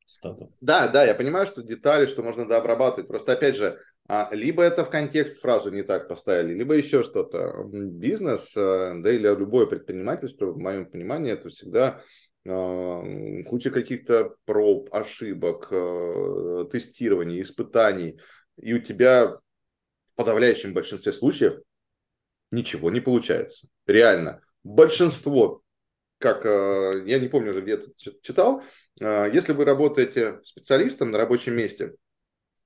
цитату. 0.07 0.51
Да, 0.59 0.87
да, 0.87 1.05
я 1.05 1.13
понимаю, 1.13 1.45
что 1.45 1.61
детали, 1.61 2.07
что 2.07 2.23
можно 2.23 2.47
дообрабатывать, 2.47 3.07
просто, 3.07 3.33
опять 3.33 3.55
же, 3.55 3.79
а, 4.07 4.29
либо 4.31 4.63
это 4.63 4.83
в 4.83 4.89
контекст 4.89 5.39
фразу 5.39 5.69
не 5.69 5.83
так 5.83 6.07
поставили, 6.07 6.55
либо 6.55 6.73
еще 6.73 7.03
что-то. 7.03 7.63
Бизнес, 7.71 8.57
э, 8.57 8.93
да 8.95 9.11
или 9.11 9.27
любое 9.27 9.67
предпринимательство, 9.67 10.47
в 10.47 10.57
моем 10.57 10.89
понимании, 10.89 11.33
это 11.33 11.49
всегда 11.49 12.01
э, 12.43 13.43
куча 13.43 13.69
каких-то 13.69 14.33
проб, 14.45 14.89
ошибок, 14.91 15.67
э, 15.69 16.65
тестирований, 16.71 17.41
испытаний, 17.41 18.17
и 18.59 18.73
у 18.73 18.79
тебя 18.79 19.27
в 19.27 19.41
подавляющем 20.15 20.73
большинстве 20.73 21.11
случаев 21.11 21.59
ничего 22.51 22.91
не 22.91 22.99
получается. 22.99 23.67
Реально. 23.85 24.41
Большинство, 24.63 25.61
как 26.19 26.45
э, 26.45 27.03
я 27.05 27.19
не 27.19 27.27
помню 27.27 27.51
уже 27.51 27.61
где-то 27.61 27.91
читал, 28.21 28.63
э, 28.99 29.29
если 29.33 29.53
вы 29.53 29.65
работаете 29.65 30.41
специалистом 30.43 31.11
на 31.11 31.17
рабочем 31.17 31.53
месте, 31.53 31.95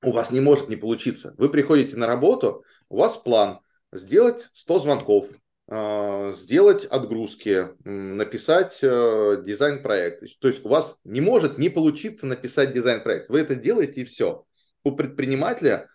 у 0.03 0.11
вас 0.11 0.31
не 0.31 0.39
может 0.39 0.69
не 0.69 0.75
получиться. 0.75 1.35
Вы 1.37 1.49
приходите 1.49 1.95
на 1.95 2.07
работу, 2.07 2.63
у 2.89 2.97
вас 2.97 3.17
план 3.17 3.59
сделать 3.91 4.49
100 4.53 4.79
звонков, 4.79 5.29
э, 5.69 6.33
сделать 6.37 6.85
отгрузки, 6.85 7.67
написать 7.83 8.79
дизайн-проект. 8.81 10.39
То 10.39 10.47
есть 10.47 10.65
у 10.65 10.69
вас 10.69 10.97
не 11.03 11.21
может 11.21 11.57
не 11.57 11.69
получиться 11.69 12.25
написать 12.25 12.73
дизайн-проект. 12.73 13.29
Вы 13.29 13.41
это 13.41 13.55
делаете 13.55 14.01
и 14.01 14.05
все. 14.05 14.45
У 14.83 14.93
предпринимателя 14.93 15.87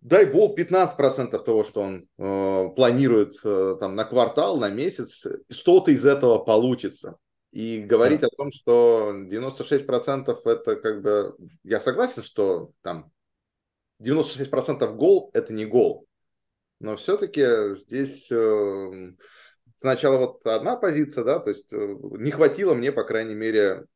дай 0.00 0.26
бог, 0.26 0.58
15% 0.58 1.42
того, 1.42 1.64
что 1.64 1.82
он 1.82 2.08
э, 2.18 2.68
планирует 2.74 3.34
э, 3.44 3.76
там, 3.78 3.94
на 3.94 4.04
квартал, 4.04 4.58
на 4.58 4.70
месяц, 4.70 5.26
что-то 5.50 5.90
из 5.90 6.04
этого 6.06 6.38
получится. 6.38 7.16
И 7.50 7.80
говорить 7.80 8.20
да. 8.20 8.28
о 8.28 8.36
том, 8.36 8.52
что 8.52 9.12
96% 9.12 10.38
это 10.44 10.76
как 10.76 11.02
бы... 11.02 11.36
Я 11.64 11.80
согласен, 11.80 12.22
что 12.22 12.70
там 12.82 13.10
96% 14.02 14.94
гол– 14.94 15.30
это 15.34 15.52
не 15.52 15.66
гол. 15.66 16.06
Но 16.78 16.96
все-таки 16.96 17.76
здесь 17.76 18.30
э, 18.30 19.12
сначала 19.76 20.18
вот 20.18 20.46
одна 20.46 20.76
позиция, 20.76 21.24
да, 21.24 21.40
то 21.40 21.50
есть 21.50 21.72
э, 21.72 21.96
не 22.02 22.30
хватило 22.30 22.74
мне, 22.74 22.92
по 22.92 23.04
крайней 23.04 23.34
мере, 23.34 23.86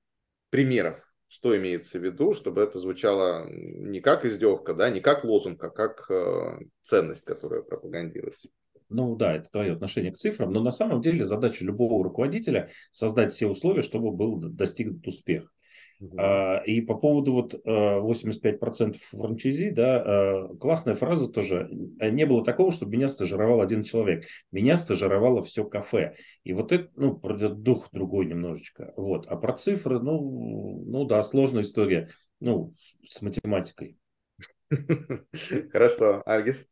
примеров 0.51 1.04
что 1.35 1.57
имеется 1.59 1.99
в 1.99 2.05
виду, 2.05 2.33
чтобы 2.33 2.63
это 2.63 2.79
звучало 2.79 3.49
не 3.51 4.01
как 4.01 4.25
издевка, 4.25 4.73
да, 4.73 4.89
не 4.89 5.01
как 5.01 5.25
лозунг, 5.25 5.65
а 5.65 5.69
как 5.69 6.09
э, 6.09 6.61
ценность, 6.81 7.25
которая 7.25 7.63
пропагандируется. 7.63 8.51
Ну 8.89 9.17
да, 9.17 9.35
это 9.35 9.51
твое 9.51 9.73
отношение 9.73 10.13
к 10.13 10.17
цифрам, 10.17 10.53
но 10.53 10.63
на 10.63 10.71
самом 10.71 11.01
деле 11.01 11.25
задача 11.25 11.65
любого 11.65 12.05
руководителя 12.05 12.71
создать 12.93 13.33
все 13.33 13.49
условия, 13.49 13.83
чтобы 13.83 14.13
был 14.13 14.37
достигнут 14.37 15.05
успех. 15.09 15.53
А, 16.17 16.59
и 16.65 16.81
по 16.81 16.95
поводу 16.95 17.33
вот 17.33 17.55
85% 17.65 19.01
а, 19.13 19.17
франчайзи, 19.17 19.71
да, 19.71 20.03
а, 20.05 20.49
классная 20.57 20.95
фраза 20.95 21.29
тоже. 21.29 21.69
Не 21.71 22.27
было 22.27 22.45
такого, 22.45 22.73
чтобы 22.73 22.93
меня 22.93 23.09
стажировал 23.09 23.61
один 23.61 23.83
человек. 23.85 24.25
Меня 24.53 24.79
стажировало 24.79 25.43
все 25.43 25.65
кафе. 25.65 26.15
И 26.45 26.53
вот 26.53 26.73
это, 26.73 26.91
ну, 26.97 27.17
про 27.17 27.37
дух 27.49 27.89
другой 27.93 28.27
немножечко. 28.27 28.93
Вот. 28.97 29.27
А 29.27 29.37
про 29.37 29.55
цифры, 29.55 30.01
ну, 30.01 30.83
ну 30.87 31.05
да, 31.05 31.23
сложная 31.23 31.63
история. 31.63 32.09
Ну, 32.41 32.73
с 33.07 33.23
математикой. 33.23 33.97
Хорошо. 35.73 36.23
Альгис? 36.27 36.67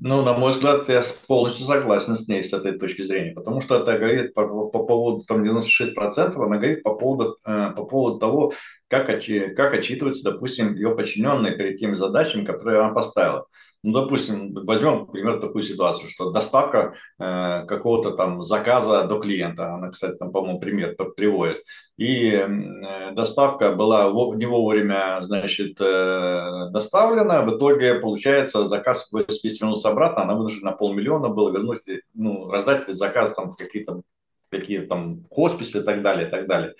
Ну, 0.00 0.22
на 0.22 0.32
мой 0.32 0.52
взгляд, 0.52 0.88
я 0.88 1.02
полностью 1.26 1.66
согласен 1.66 2.16
с 2.16 2.28
ней 2.28 2.44
с 2.44 2.52
этой 2.52 2.78
точки 2.78 3.02
зрения, 3.02 3.32
потому 3.34 3.60
что 3.60 3.80
это 3.80 3.98
говорит 3.98 4.32
по, 4.32 4.46
по 4.46 4.84
поводу 4.84 5.24
там 5.26 5.42
96%, 5.42 6.36
она 6.36 6.56
говорит 6.56 6.84
по 6.84 6.94
поводу, 6.94 7.36
э, 7.44 7.72
по 7.76 7.84
поводу 7.84 8.18
того, 8.20 8.52
как, 8.86 9.06
как 9.06 9.74
отчитываются, 9.74 10.22
допустим, 10.22 10.74
ее 10.74 10.94
подчиненные 10.94 11.56
перед 11.56 11.78
теми 11.78 11.96
задачами, 11.96 12.44
которые 12.44 12.78
она 12.78 12.94
поставила. 12.94 13.46
Ну, 13.88 14.02
допустим, 14.02 14.52
возьмем, 14.52 15.06
например, 15.06 15.40
такую 15.40 15.62
ситуацию, 15.62 16.10
что 16.10 16.30
доставка 16.30 16.94
э, 17.18 17.64
какого-то 17.66 18.10
там 18.10 18.44
заказа 18.44 19.04
до 19.04 19.18
клиента, 19.18 19.72
она, 19.72 19.88
кстати, 19.88 20.14
там, 20.18 20.30
по-моему, 20.30 20.60
пример 20.60 20.94
приводит, 21.16 21.64
и 21.96 22.32
э, 22.32 23.12
доставка 23.12 23.72
была 23.72 24.12
не 24.34 24.44
вовремя, 24.44 25.20
значит, 25.22 25.80
э, 25.80 26.68
доставлена, 26.70 27.40
в 27.44 27.56
итоге, 27.56 27.94
получается, 27.94 28.68
заказ 28.68 29.10
весь 29.42 29.58
вернулся 29.58 29.88
обратно, 29.88 30.24
она 30.24 30.34
вынуждена 30.34 30.72
на 30.72 30.76
полмиллиона 30.76 31.30
было 31.30 31.50
вернуть, 31.50 31.80
ну, 32.12 32.50
раздать 32.50 32.84
заказ 32.88 33.34
там 33.34 33.54
какие-то 33.54 34.02
какие 34.50 34.80
там 34.80 35.24
хосписы 35.30 35.78
и 35.78 35.82
так 35.82 36.02
далее, 36.02 36.28
и 36.28 36.30
так 36.30 36.46
далее 36.46 36.74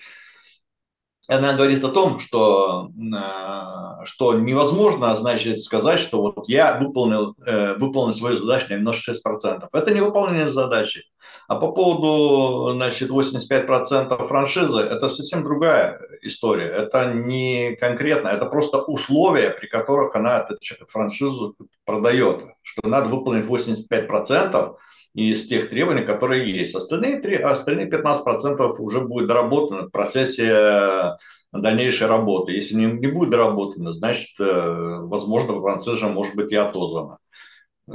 она 1.33 1.53
говорит 1.53 1.83
о 1.83 1.89
том, 1.89 2.19
что, 2.19 2.89
э, 2.97 4.05
что 4.05 4.33
невозможно, 4.33 5.15
значит, 5.15 5.59
сказать, 5.59 5.99
что 5.99 6.21
вот 6.21 6.49
я 6.49 6.79
выполнил, 6.79 7.35
э, 7.45 7.75
выполнил 7.75 8.13
свою 8.13 8.37
задачу 8.37 8.67
на 8.69 8.77
96%. 8.77 9.69
Это 9.71 9.93
не 9.93 10.01
выполнение 10.01 10.49
задачи. 10.49 11.03
А 11.47 11.55
по 11.55 11.71
поводу, 11.71 12.73
значит, 12.73 13.09
85% 13.09 14.27
франшизы, 14.27 14.79
это 14.79 15.09
совсем 15.09 15.43
другая 15.43 15.99
история. 16.21 16.65
Это 16.65 17.13
не 17.13 17.75
конкретно, 17.75 18.29
это 18.29 18.45
просто 18.45 18.79
условия, 18.79 19.51
при 19.51 19.67
которых 19.67 20.15
она 20.15 20.39
эту 20.39 20.57
франшизу 20.87 21.55
продает, 21.85 22.43
что 22.63 22.87
надо 22.87 23.09
выполнить 23.09 23.45
85%, 23.45 24.77
из 25.13 25.47
тех 25.47 25.69
требований, 25.69 26.05
которые 26.05 26.55
есть. 26.55 26.75
Остальные, 26.75 27.21
3, 27.21 27.35
остальные 27.37 27.89
15% 27.89 28.69
уже 28.79 29.01
будет 29.01 29.27
доработано 29.27 29.87
в 29.87 29.89
процессе 29.89 30.47
э, 30.47 31.17
дальнейшей 31.51 32.07
работы. 32.07 32.51
Если 32.51 32.75
не, 32.75 32.85
не 32.85 33.07
будет 33.07 33.31
доработано, 33.31 33.93
значит, 33.93 34.39
э, 34.39 34.45
возможно, 34.45 35.59
францужа 35.59 36.07
может 36.07 36.35
быть 36.35 36.51
и 36.51 36.55
отозвана. 36.55 37.17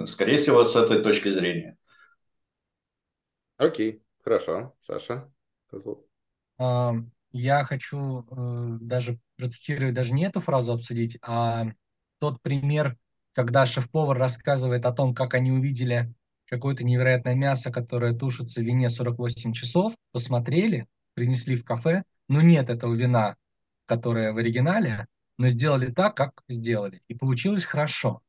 Скорее 0.06 0.36
всего, 0.36 0.64
с 0.64 0.74
этой 0.74 1.02
точки 1.02 1.30
зрения. 1.30 1.76
Окей, 3.56 4.02
хорошо. 4.22 4.74
Саша? 4.84 5.30
Я 7.36 7.64
хочу 7.64 8.20
э, 8.30 8.78
даже 8.80 9.18
процитировать, 9.36 9.94
даже 9.94 10.14
не 10.14 10.24
эту 10.24 10.40
фразу 10.40 10.72
обсудить, 10.72 11.18
а 11.20 11.66
тот 12.18 12.40
пример, 12.42 12.96
когда 13.32 13.66
шеф-повар 13.66 14.16
рассказывает 14.16 14.86
о 14.86 14.92
том, 14.92 15.14
как 15.14 15.34
они 15.34 15.50
увидели 15.50 16.14
какое-то 16.54 16.84
невероятное 16.84 17.34
мясо, 17.34 17.70
которое 17.70 18.14
тушится 18.14 18.60
в 18.60 18.64
вине 18.64 18.88
48 18.88 19.52
часов, 19.52 19.94
посмотрели, 20.12 20.86
принесли 21.14 21.56
в 21.56 21.64
кафе, 21.64 22.04
но 22.28 22.40
нет 22.40 22.70
этого 22.70 22.94
вина, 22.94 23.36
которое 23.86 24.32
в 24.32 24.38
оригинале, 24.38 25.06
но 25.38 25.48
сделали 25.48 25.90
так, 25.90 26.16
как 26.16 26.42
сделали. 26.48 27.02
И 27.08 27.14
получилось 27.14 27.64
хорошо. 27.64 28.22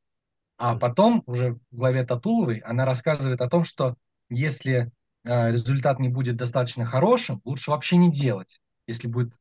А 0.57 0.75
потом 0.75 1.23
уже 1.25 1.55
в 1.71 1.75
главе 1.75 2.05
Татуловой 2.05 2.59
она 2.59 2.85
рассказывает 2.85 3.41
о 3.41 3.49
том, 3.49 3.63
что 3.63 3.95
если 4.29 4.91
э, 5.23 5.51
результат 5.51 5.99
не 5.99 6.09
будет 6.09 6.37
достаточно 6.37 6.85
хорошим, 6.85 7.41
лучше 7.43 7.71
вообще 7.71 7.97
не 7.97 8.11
делать. 8.11 8.61
Если 8.87 9.07
будет 9.07 9.33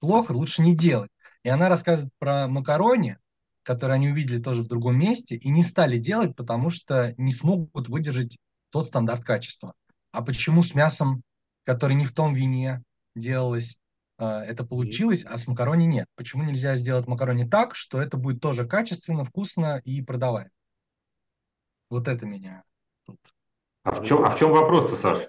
плохо, 0.00 0.32
лучше 0.32 0.62
не 0.62 0.76
делать. 0.76 1.10
И 1.42 1.48
она 1.48 1.68
рассказывает 1.68 2.12
про 2.18 2.48
макарони, 2.48 3.18
которые 3.66 3.96
они 3.96 4.08
увидели 4.08 4.40
тоже 4.40 4.62
в 4.62 4.68
другом 4.68 4.96
месте 4.96 5.34
и 5.34 5.48
не 5.50 5.64
стали 5.64 5.98
делать, 5.98 6.36
потому 6.36 6.70
что 6.70 7.14
не 7.18 7.32
смогут 7.32 7.88
выдержать 7.88 8.38
тот 8.70 8.86
стандарт 8.86 9.24
качества. 9.24 9.74
А 10.12 10.22
почему 10.22 10.62
с 10.62 10.76
мясом, 10.76 11.22
который 11.64 11.96
не 11.96 12.06
в 12.06 12.14
том 12.14 12.32
вине 12.32 12.84
делалось, 13.16 13.76
э, 14.18 14.24
это 14.24 14.64
получилось, 14.64 15.24
а 15.24 15.36
с 15.36 15.48
макарони 15.48 15.84
нет? 15.84 16.06
Почему 16.14 16.44
нельзя 16.44 16.76
сделать 16.76 17.08
макарони 17.08 17.42
так, 17.42 17.74
что 17.74 18.00
это 18.00 18.16
будет 18.16 18.40
тоже 18.40 18.68
качественно, 18.68 19.24
вкусно 19.24 19.82
и 19.84 20.00
продаваемо? 20.00 20.50
Вот 21.90 22.06
это 22.06 22.24
меня 22.24 22.62
тут. 23.04 23.18
А 23.82 24.00
в 24.00 24.06
чем, 24.06 24.24
а 24.24 24.30
в 24.30 24.38
чем 24.38 24.52
вопрос-то, 24.52 24.94
Саша? 24.94 25.28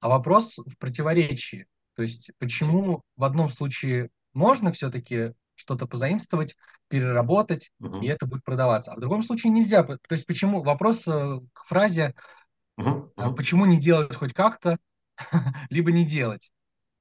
А 0.00 0.08
вопрос 0.08 0.58
в 0.58 0.76
противоречии. 0.78 1.68
То 1.94 2.02
есть 2.02 2.32
почему 2.38 3.02
в 3.16 3.22
одном 3.22 3.48
случае 3.48 4.10
можно 4.32 4.72
все-таки 4.72 5.32
что-то 5.56 5.86
позаимствовать, 5.86 6.56
переработать, 6.88 7.72
угу. 7.80 8.00
и 8.00 8.06
это 8.06 8.26
будет 8.26 8.44
продаваться. 8.44 8.92
А 8.92 8.96
в 8.96 9.00
другом 9.00 9.22
случае 9.22 9.52
нельзя. 9.52 9.82
То 9.82 9.98
есть 10.10 10.26
почему 10.26 10.62
вопрос 10.62 11.06
э, 11.08 11.40
к 11.52 11.64
фразе, 11.64 12.14
угу. 12.76 13.12
почему 13.36 13.66
не 13.66 13.80
делать 13.80 14.14
хоть 14.14 14.34
как-то, 14.34 14.78
либо 15.70 15.90
не 15.90 16.04
делать. 16.04 16.50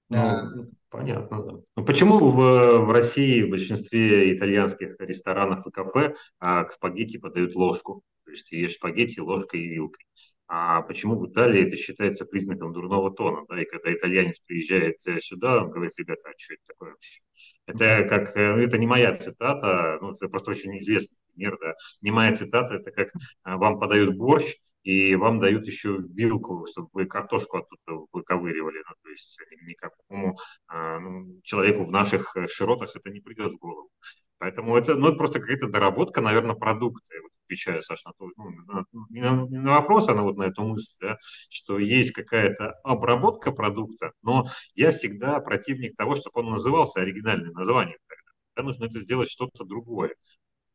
Ну, 0.09 0.17
а, 0.17 0.51
понятно, 0.89 1.43
да. 1.43 1.51
Ну, 1.75 1.85
почему 1.85 2.19
в, 2.19 2.85
в 2.85 2.91
России 2.91 3.43
в 3.43 3.49
большинстве 3.49 4.35
итальянских 4.35 4.95
ресторанов 4.99 5.65
и 5.65 5.71
кафе 5.71 6.15
а, 6.39 6.63
к 6.63 6.71
спагетти 6.71 7.17
подают 7.17 7.55
ложку? 7.55 8.03
То 8.23 8.31
есть 8.31 8.51
ешь 8.51 8.73
спагетти 8.73 9.19
ложкой 9.19 9.61
и 9.61 9.67
вилкой. 9.67 10.05
А 10.47 10.81
почему 10.83 11.19
в 11.19 11.27
Италии 11.27 11.65
это 11.65 11.75
считается 11.75 12.25
признаком 12.25 12.71
дурного 12.71 13.11
тона? 13.11 13.45
Да? 13.49 13.61
И 13.61 13.65
когда 13.65 13.91
итальянец 13.91 14.39
приезжает 14.39 14.97
э, 15.07 15.19
сюда, 15.19 15.63
он 15.63 15.71
говорит, 15.71 15.93
ребята, 15.97 16.29
а 16.29 16.33
что 16.37 16.53
это 16.53 16.63
такое 16.67 16.91
вообще? 16.91 17.21
Это 17.65 18.07
как, 18.07 18.37
э, 18.37 18.55
ну, 18.55 18.61
это 18.61 18.77
не 18.77 18.85
моя 18.85 19.13
цитата, 19.15 19.97
ну, 20.01 20.11
это 20.11 20.27
просто 20.29 20.51
очень 20.51 20.77
известный 20.77 21.17
пример, 21.33 21.57
да. 21.59 21.73
Не 22.01 22.11
моя 22.11 22.33
цитата, 22.35 22.75
это 22.75 22.91
как 22.91 23.07
э, 23.07 23.55
вам 23.55 23.79
подают 23.79 24.15
борщ, 24.17 24.55
и 24.83 25.15
вам 25.15 25.39
дают 25.39 25.65
еще 25.65 25.97
вилку, 26.15 26.65
чтобы 26.67 26.89
вы 26.93 27.05
картошку 27.07 27.57
оттуда 27.57 28.05
выковыривали. 28.13 28.83
Ну, 28.87 28.95
то 29.01 29.09
есть 29.09 29.39
никакому 29.63 30.37
а, 30.67 30.99
ну, 30.99 31.41
человеку 31.43 31.85
в 31.85 31.91
наших 31.91 32.35
широтах 32.47 32.95
это 32.95 33.09
не 33.09 33.19
придет 33.19 33.53
в 33.53 33.57
голову. 33.57 33.89
Поэтому 34.37 34.77
это, 34.77 34.93
ну, 34.93 35.07
это 35.07 35.17
просто 35.17 35.39
какая-то 35.39 35.69
доработка, 35.69 36.21
наверное, 36.21 36.53
продукта. 36.53 37.15
Вот 37.19 37.31
отвечаю, 37.45 37.81
Саш, 37.81 38.03
на, 38.05 38.11
то, 38.17 38.29
ну, 38.35 38.49
на, 38.67 38.85
не, 39.09 39.21
на, 39.21 39.47
не 39.47 39.59
на 39.59 39.75
вопрос, 39.75 40.09
а 40.09 40.15
на, 40.15 40.23
вот 40.23 40.37
на 40.37 40.43
эту 40.43 40.63
мысль, 40.63 40.95
да, 41.01 41.17
что 41.49 41.79
есть 41.79 42.11
какая-то 42.11 42.71
обработка 42.83 43.51
продукта, 43.51 44.11
но 44.21 44.45
я 44.73 44.91
всегда 44.91 45.39
противник 45.39 45.95
того, 45.95 46.15
чтобы 46.15 46.41
он 46.41 46.51
назывался 46.51 47.01
оригинальным 47.01 47.53
названием. 47.53 47.97
Тогда, 48.07 48.31
тогда 48.53 48.65
нужно 48.67 48.85
это 48.85 48.99
сделать 48.99 49.29
что-то 49.29 49.63
другое. 49.63 50.15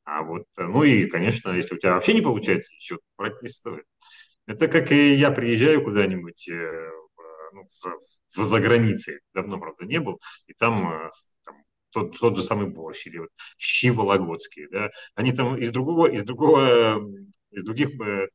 А 0.05 0.23
вот, 0.23 0.45
ну 0.57 0.83
и, 0.83 1.07
конечно, 1.07 1.51
если 1.51 1.75
у 1.75 1.79
тебя 1.79 1.95
вообще 1.95 2.15
не 2.15 2.23
получается 2.23 2.75
ничего, 2.75 3.01
брать 3.17 3.41
не 3.43 3.49
стоит. 3.49 3.85
Это 4.47 4.67
как 4.67 4.91
и 4.91 5.15
я 5.15 5.31
приезжаю 5.31 5.85
куда-нибудь 5.85 6.49
э, 6.49 6.91
ну, 7.53 7.69
за, 7.73 8.47
за 8.47 8.61
границей, 8.61 9.21
давно, 9.35 9.59
правда, 9.59 9.85
не 9.85 10.01
был, 10.01 10.21
и 10.47 10.55
там, 10.55 10.93
э, 10.93 11.11
там 11.40 11.40
тот, 11.91 12.19
тот 12.19 12.37
же 12.37 12.43
самый 12.43 12.69
борщ 12.69 13.07
или 13.07 13.19
вот 13.19 13.31
щи 13.59 13.91
вологодские, 13.91 14.69
да, 14.71 14.91
они 15.15 15.33
там 15.33 15.57
из 15.57 15.71
другого, 15.73 16.07
из 16.07 16.25
другого 16.25 17.01
из 17.51 17.65
других 17.65 17.89
э, 18.01 18.29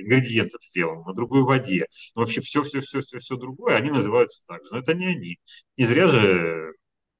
ингредиентов 0.00 0.64
сделаны, 0.64 1.04
на 1.04 1.12
другой 1.12 1.42
воде. 1.42 1.86
Но 2.14 2.22
вообще 2.22 2.40
все, 2.40 2.62
все, 2.62 3.36
другое, 3.36 3.76
они 3.76 3.90
называются 3.90 4.42
так 4.46 4.64
же. 4.64 4.72
Но 4.72 4.78
это 4.78 4.94
не 4.94 5.06
они. 5.06 5.38
Не 5.76 5.84
зря 5.84 6.08
же 6.08 6.72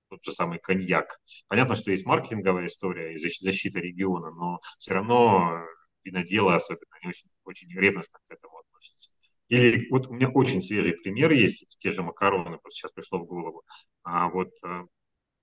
тот 0.09 0.24
же 0.24 0.32
самый 0.32 0.59
коньяк. 0.59 1.19
Понятно, 1.48 1.74
что 1.74 1.90
есть 1.90 2.05
маркетинговая 2.05 2.66
история 2.66 3.14
и 3.14 3.19
защита 3.19 3.81
региона, 3.81 4.31
но 4.31 4.60
все 4.78 4.94
равно 4.94 5.62
виноделы 6.05 6.55
особенно, 6.55 6.86
они 7.01 7.09
очень, 7.09 7.31
очень 7.44 7.78
ревностно 7.78 8.19
к 8.27 8.32
этому 8.32 8.59
относятся. 8.59 9.10
Или 9.48 9.89
вот 9.90 10.09
у 10.09 10.14
меня 10.14 10.28
очень 10.28 10.62
свежий 10.62 10.94
пример 10.94 11.31
есть, 11.32 11.66
те 11.78 11.93
же 11.93 12.02
макароны, 12.02 12.59
просто 12.59 12.78
сейчас 12.78 12.93
пришло 12.93 13.19
в 13.19 13.27
голову. 13.27 13.62
А 14.02 14.28
вот 14.28 14.51
а, 14.62 14.85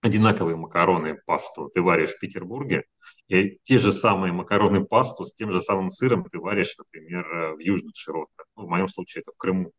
одинаковые 0.02 0.56
макароны 0.56 1.20
пасту 1.26 1.70
ты 1.74 1.82
варишь 1.82 2.12
в 2.12 2.20
Петербурге, 2.20 2.86
и 3.28 3.60
те 3.64 3.78
же 3.78 3.92
самые 3.92 4.34
макароны 4.34 4.86
пасту 4.86 5.26
с 5.26 5.34
тем 5.34 5.52
же 5.52 5.62
самым 5.62 5.92
сыром 5.92 6.26
ты 6.26 6.40
варишь, 6.40 6.78
например, 6.78 7.26
э, 7.26 7.56
в 7.56 7.60
южных 7.60 7.96
широтах. 7.96 8.46
Ну, 8.56 8.66
в 8.66 8.70
моем 8.70 8.88
случае 8.88 9.22
это 9.22 9.32
в 9.34 9.38
Крыму. 9.38 9.72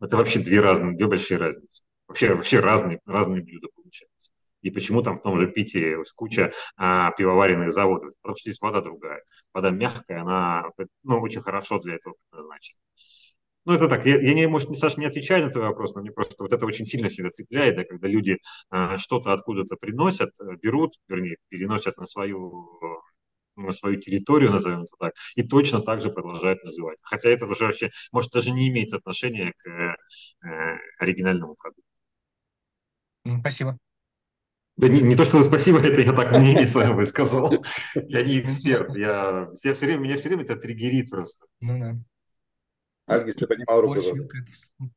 Это 0.00 0.16
вообще 0.16 0.40
две 0.40 0.60
разные, 0.60 0.96
две 0.96 1.06
большие 1.06 1.38
разницы. 1.38 1.82
Вообще, 2.08 2.34
вообще 2.34 2.60
разные, 2.60 3.00
разные 3.06 3.42
блюда 3.42 3.68
получаются. 3.74 4.32
И 4.62 4.70
почему 4.70 5.02
там 5.02 5.18
в 5.18 5.22
том 5.22 5.38
же 5.38 5.46
Питере 5.46 6.02
куча 6.14 6.52
а, 6.76 7.12
пивоваренных 7.12 7.72
заводов? 7.72 8.12
Потому 8.20 8.36
что 8.36 8.50
здесь 8.50 8.60
вода 8.60 8.80
другая. 8.82 9.22
Вода 9.54 9.70
мягкая, 9.70 10.20
она 10.20 10.64
ну, 11.02 11.20
очень 11.20 11.40
хорошо 11.40 11.78
для 11.78 11.94
этого 11.94 12.14
предназначена. 12.30 12.78
Ну, 13.66 13.74
это 13.74 13.88
так. 13.88 14.06
Я, 14.06 14.20
я 14.20 14.34
не, 14.34 14.48
может, 14.48 14.74
Саша, 14.76 14.98
не 14.98 15.06
отвечаю 15.06 15.44
на 15.44 15.50
твой 15.50 15.64
вопрос, 15.66 15.94
но 15.94 16.00
мне 16.00 16.10
просто 16.10 16.34
вот 16.38 16.52
это 16.52 16.64
очень 16.66 16.86
сильно 16.86 17.08
всегда 17.08 17.30
цепляет, 17.30 17.76
да, 17.76 17.84
когда 17.84 18.08
люди 18.08 18.38
а, 18.70 18.96
что-то 18.96 19.32
откуда-то 19.32 19.76
приносят, 19.76 20.30
э, 20.40 20.56
берут, 20.62 20.94
вернее, 21.08 21.36
переносят 21.48 21.98
на 21.98 22.06
свою 22.06 22.68
на 23.56 23.72
свою 23.72 24.00
территорию, 24.00 24.50
назовем 24.50 24.82
это 24.82 24.92
так, 24.98 25.12
и 25.34 25.42
точно 25.42 25.82
так 25.82 26.00
же 26.00 26.10
продолжают 26.10 26.62
называть. 26.64 26.98
Хотя 27.02 27.28
это 27.28 27.46
уже 27.46 27.66
вообще, 27.66 27.90
может, 28.10 28.32
даже 28.32 28.50
не 28.52 28.68
имеет 28.68 28.94
отношения 28.94 29.52
к 29.58 29.68
э, 29.68 30.78
оригинальному 30.98 31.56
продукту. 31.56 31.82
Спасибо. 33.40 33.78
Да 34.76 34.88
не, 34.88 35.02
не 35.02 35.14
то, 35.14 35.24
что 35.26 35.42
спасибо, 35.42 35.78
это 35.84 36.00
я 36.00 36.12
так 36.12 36.32
мнение 36.32 36.66
свое 36.66 36.94
высказал. 36.94 37.52
Я 38.08 38.22
не 38.22 38.40
эксперт. 38.40 38.96
Я, 38.96 39.50
я 39.62 39.74
все 39.74 39.84
время, 39.84 40.00
меня 40.00 40.16
все 40.16 40.28
время 40.28 40.44
это 40.44 40.56
триггерит 40.56 41.10
просто. 41.10 41.44
Ну 41.60 41.78
да. 41.78 41.98
Альгис, 43.10 43.34
ты 43.34 43.46
поднимал 43.46 43.80
руку. 43.80 43.94
Борщ, 43.94 44.06
это 44.06 44.24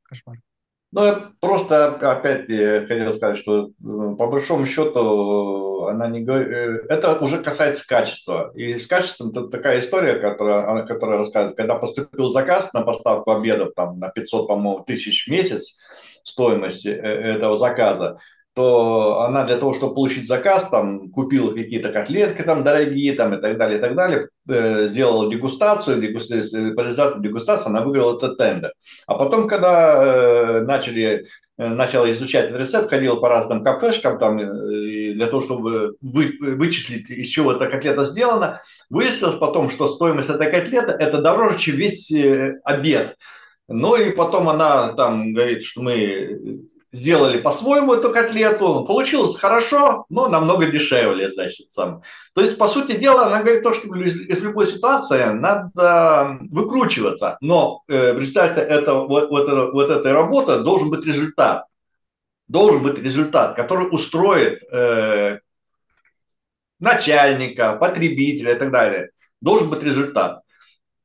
кошмар. 0.04 0.38
Ну, 0.92 1.06
я 1.06 1.32
просто 1.40 1.88
опять 1.88 2.46
хотел 2.88 3.14
сказать, 3.14 3.40
что 3.40 3.72
по 3.82 4.28
большому 4.28 4.68
счету 4.68 5.86
она 5.88 6.08
не 6.08 6.24
это 6.24 7.20
уже 7.20 7.42
касается 7.42 7.88
качества. 7.88 8.52
И 8.54 8.78
с 8.78 8.86
качеством 8.86 9.32
это 9.32 9.48
такая 9.48 9.80
история, 9.80 10.20
которая, 10.20 10.86
которая 10.86 11.18
рассказывает, 11.18 11.58
когда 11.58 11.80
поступил 11.80 12.30
заказ 12.30 12.74
на 12.74 12.84
поставку 12.84 13.32
обедов 13.32 13.74
там, 13.76 13.98
на 13.98 14.10
500, 14.10 14.48
по-моему, 14.48 14.84
тысяч 14.84 15.26
в 15.26 15.32
месяц 15.32 15.80
стоимости 16.24 16.90
этого 16.90 17.58
заказа, 17.58 18.20
то 18.54 19.22
она 19.22 19.46
для 19.46 19.58
того, 19.58 19.74
чтобы 19.74 19.96
получить 19.96 20.28
заказ, 20.28 20.70
там, 20.70 21.10
купила 21.10 21.52
какие-то 21.52 21.92
котлетки 21.92 22.44
там 22.44 22.64
дорогие 22.64 23.14
там, 23.14 23.34
и 23.34 23.42
так 23.42 23.58
далее, 23.58 23.80
и 23.80 23.82
так 23.82 23.96
далее, 23.96 24.30
э, 24.48 24.88
сделала 24.90 25.32
дегустацию, 25.32 26.02
дегустацию, 26.02 26.76
по 26.76 26.82
результату 26.82 27.20
дегустации 27.20 27.70
она 27.70 27.82
выиграла 27.82 28.16
этот 28.16 28.38
тендер. 28.38 28.74
А 29.08 29.16
потом, 29.16 29.48
когда 29.48 30.04
э, 30.04 30.62
начали 30.62 31.26
э, 31.58 31.68
начала 31.68 32.10
изучать 32.12 32.50
этот 32.50 32.62
рецепт, 32.62 32.90
ходила 32.90 33.16
по 33.16 33.28
разным 33.28 33.64
кафешкам 33.64 34.20
там, 34.20 34.38
э, 34.38 35.14
для 35.14 35.26
того, 35.26 35.42
чтобы 35.42 35.96
вы, 36.02 36.34
вычислить, 36.40 37.10
из 37.10 37.28
чего 37.30 37.54
эта 37.54 37.68
котлета 37.68 38.06
сделана. 38.06 38.62
Выяснилось 38.92 39.38
потом, 39.38 39.72
что 39.72 39.88
стоимость 39.88 40.30
этой 40.30 40.52
котлеты– 40.52 40.92
это 41.00 41.24
дороже, 41.24 41.58
чем 41.58 41.78
весь 41.78 42.12
э, 42.12 42.60
обед. 42.64 43.16
Ну 43.68 43.96
и 43.96 44.12
потом 44.12 44.50
она 44.50 44.94
там 44.94 45.34
говорит, 45.34 45.64
что 45.64 45.82
мы 45.82 46.68
сделали 46.94 47.42
по-своему 47.42 47.96
эту 47.96 48.12
котлету, 48.12 48.86
получилось 48.86 49.36
хорошо, 49.36 50.06
но 50.10 50.30
намного 50.30 50.68
дешевле, 50.68 51.28
значит, 51.30 51.72
сам. 51.72 52.04
То 52.36 52.42
есть, 52.42 52.58
по 52.58 52.68
сути 52.68 52.96
дела, 52.96 53.26
она 53.26 53.42
говорит 53.42 53.64
то, 53.64 53.74
что 53.74 53.94
из 53.96 54.42
любой 54.42 54.68
ситуации 54.68 55.26
надо 55.34 56.38
выкручиваться, 56.52 57.38
но 57.42 57.82
э, 57.88 58.14
в 58.14 58.20
результате 58.20 58.62
этого, 58.62 59.08
вот, 59.08 59.30
вот, 59.32 59.74
вот 59.74 59.90
этой 59.90 60.14
работы 60.14 60.60
должен 60.60 60.92
быть 60.92 61.06
результат. 61.06 61.66
Должен 62.48 62.84
быть 62.84 63.00
результат, 63.00 63.56
который 63.56 63.88
устроит 63.90 64.62
э, 64.72 65.40
начальника, 66.80 67.76
потребителя 67.76 68.54
и 68.54 68.60
так 68.60 68.72
далее. 68.72 69.10
Должен 69.42 69.70
быть 69.70 69.82
результат. 69.82 70.42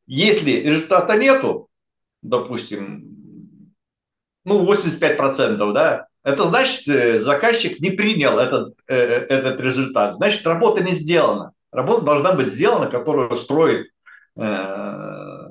Если 0.06 0.50
результата 0.50 1.16
нету, 1.16 1.68
допустим, 2.20 3.17
ну, 4.48 4.64
85%, 4.70 5.72
да, 5.72 6.08
это 6.22 6.44
значит, 6.44 6.88
э, 6.88 7.20
заказчик 7.20 7.80
не 7.80 7.90
принял 7.90 8.38
этот, 8.38 8.76
э, 8.88 8.94
этот 8.94 9.60
результат. 9.60 10.14
Значит, 10.14 10.46
работа 10.46 10.82
не 10.82 10.92
сделана. 10.92 11.52
Работа 11.70 12.04
должна 12.04 12.32
быть 12.32 12.48
сделана, 12.48 12.90
которая 12.90 13.34
строит 13.36 13.90
э, 14.36 15.48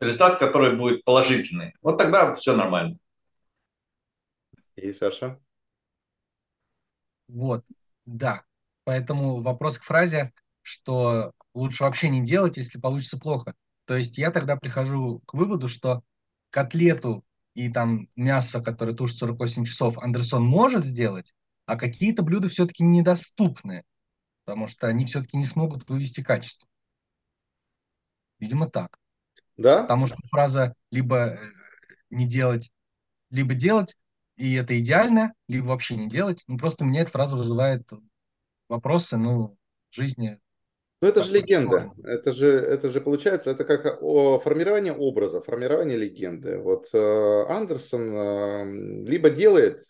результат, 0.00 0.38
который 0.38 0.76
будет 0.76 1.04
положительный. 1.04 1.74
Вот 1.82 1.98
тогда 1.98 2.34
все 2.36 2.56
нормально. 2.56 2.96
И 4.76 4.92
Саша? 4.92 5.38
Вот, 7.28 7.64
да. 8.06 8.44
Поэтому 8.84 9.42
вопрос 9.42 9.78
к 9.78 9.84
фразе, 9.84 10.32
что 10.62 11.32
лучше 11.54 11.84
вообще 11.84 12.08
не 12.08 12.24
делать, 12.24 12.56
если 12.56 12.80
получится 12.80 13.18
плохо. 13.18 13.54
То 13.84 13.96
есть 13.96 14.16
я 14.18 14.30
тогда 14.30 14.56
прихожу 14.56 15.20
к 15.26 15.34
выводу, 15.34 15.68
что 15.68 16.02
котлету 16.50 17.24
и 17.54 17.68
там 17.70 18.08
мясо, 18.16 18.60
которое 18.62 18.94
тушит 18.94 19.18
48 19.18 19.64
часов, 19.64 19.98
Андерсон 19.98 20.44
может 20.44 20.84
сделать, 20.84 21.34
а 21.66 21.76
какие-то 21.76 22.22
блюда 22.22 22.48
все-таки 22.48 22.84
недоступны, 22.84 23.84
потому 24.44 24.66
что 24.66 24.86
они 24.86 25.04
все-таки 25.04 25.36
не 25.36 25.44
смогут 25.44 25.88
вывести 25.88 26.22
качество. 26.22 26.68
Видимо, 28.38 28.70
так. 28.70 28.98
Да? 29.56 29.82
Потому 29.82 30.06
что 30.06 30.16
фраза 30.28 30.74
либо 30.90 31.34
э, 31.34 31.38
не 32.10 32.26
делать, 32.26 32.70
либо 33.30 33.54
делать, 33.54 33.96
и 34.36 34.54
это 34.54 34.78
идеально, 34.78 35.34
либо 35.48 35.66
вообще 35.66 35.96
не 35.96 36.08
делать. 36.08 36.44
Ну, 36.46 36.58
просто 36.58 36.84
у 36.84 36.86
меня 36.86 37.02
эта 37.02 37.10
фраза 37.10 37.36
вызывает 37.36 37.90
вопросы, 38.68 39.16
ну, 39.16 39.56
в 39.90 39.94
жизни 39.94 40.38
ну, 41.00 41.08
это 41.08 41.22
же 41.22 41.32
легенда. 41.32 41.92
Это 42.02 42.32
же, 42.32 42.48
это 42.48 42.88
же 42.88 43.00
получается, 43.00 43.50
это 43.50 43.64
как 43.64 44.02
о, 44.02 44.38
формирование 44.40 44.92
образа, 44.92 45.40
формирование 45.40 45.96
легенды. 45.96 46.58
Вот 46.58 46.88
э, 46.92 47.44
Андерсон 47.48 48.14
э, 48.14 49.08
либо 49.08 49.30
делает, 49.30 49.80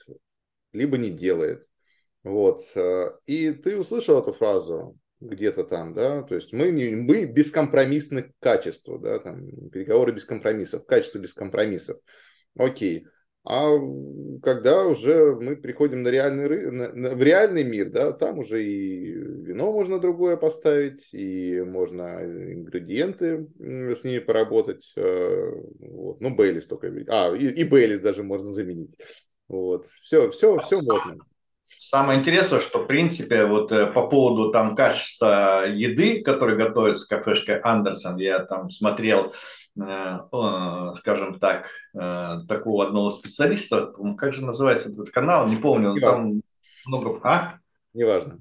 либо 0.72 0.98
не 0.98 1.10
делает. 1.10 1.64
Вот. 2.24 2.60
Э, 2.74 3.12
и 3.24 3.52
ты 3.52 3.78
услышал 3.78 4.20
эту 4.20 4.32
фразу 4.32 4.98
где-то 5.20 5.64
там, 5.64 5.94
да, 5.94 6.22
то 6.22 6.35
есть 6.35 6.52
мы, 6.52 6.70
не, 6.70 6.94
мы 6.94 7.24
бескомпромиссны 7.24 8.22
к 8.24 8.32
качеству, 8.39 8.98
да, 8.98 9.18
там, 9.18 9.70
переговоры 9.70 10.12
без 10.12 10.24
компромиссов, 10.24 10.86
качество 10.86 11.18
без 11.18 11.32
компромиссов. 11.32 11.98
Окей. 12.56 13.06
А 13.44 13.78
когда 14.43 14.85
уже 14.85 15.35
мы 15.35 15.56
приходим 15.56 16.02
на 16.02 16.09
реальный, 16.09 16.70
на, 16.70 16.93
на, 16.93 17.15
в 17.15 17.23
реальный 17.23 17.65
мир, 17.65 17.90
да, 17.90 18.12
там 18.12 18.40
уже 18.40 18.62
и 18.62 19.12
вино 19.12 19.73
можно 19.73 19.98
другое 19.98 20.36
поставить, 20.36 21.09
и 21.12 21.62
можно 21.62 22.23
ингредиенты 22.24 23.48
с 23.59 24.05
ними 24.05 24.19
поработать. 24.19 24.93
Э, 24.97 25.52
вот. 25.81 26.20
Ну, 26.20 26.35
Бейлис 26.36 26.66
только. 26.66 26.93
А, 27.09 27.35
и, 27.35 27.47
и 27.47 27.65
Бейлис 27.65 28.01
даже 28.01 28.23
можно 28.23 28.52
заменить. 28.52 28.97
Вот. 29.48 29.86
Все, 29.86 30.31
все, 30.31 30.59
все 30.59 30.82
можно. 30.82 31.16
Самое 31.69 32.19
интересное, 32.19 32.61
что, 32.61 32.81
в 32.81 32.86
принципе, 32.86 33.47
вот 33.47 33.73
э, 33.73 33.86
по 33.86 34.09
поводу 34.09 34.51
там 34.51 34.77
качества 34.77 35.66
еды, 35.66 36.23
которая 36.23 36.57
готовится 36.57 37.09
кафешкой 37.09 37.61
Андерсон, 37.61 38.16
я 38.19 38.40
там 38.40 38.69
смотрел, 38.69 39.32
э, 39.81 40.19
скажем 40.97 41.39
так, 41.39 41.69
э, 41.95 42.40
такого 42.47 42.86
одного 42.86 43.11
специалиста, 43.11 43.93
как 44.19 44.35
же 44.35 44.45
называется 44.45 44.90
этот 44.90 45.11
канал, 45.11 45.49
не 45.49 45.57
помню, 45.57 45.95
не 45.95 46.01
там 46.01 46.43
много... 46.86 47.20
А? 47.23 47.55
Неважно. 47.95 48.40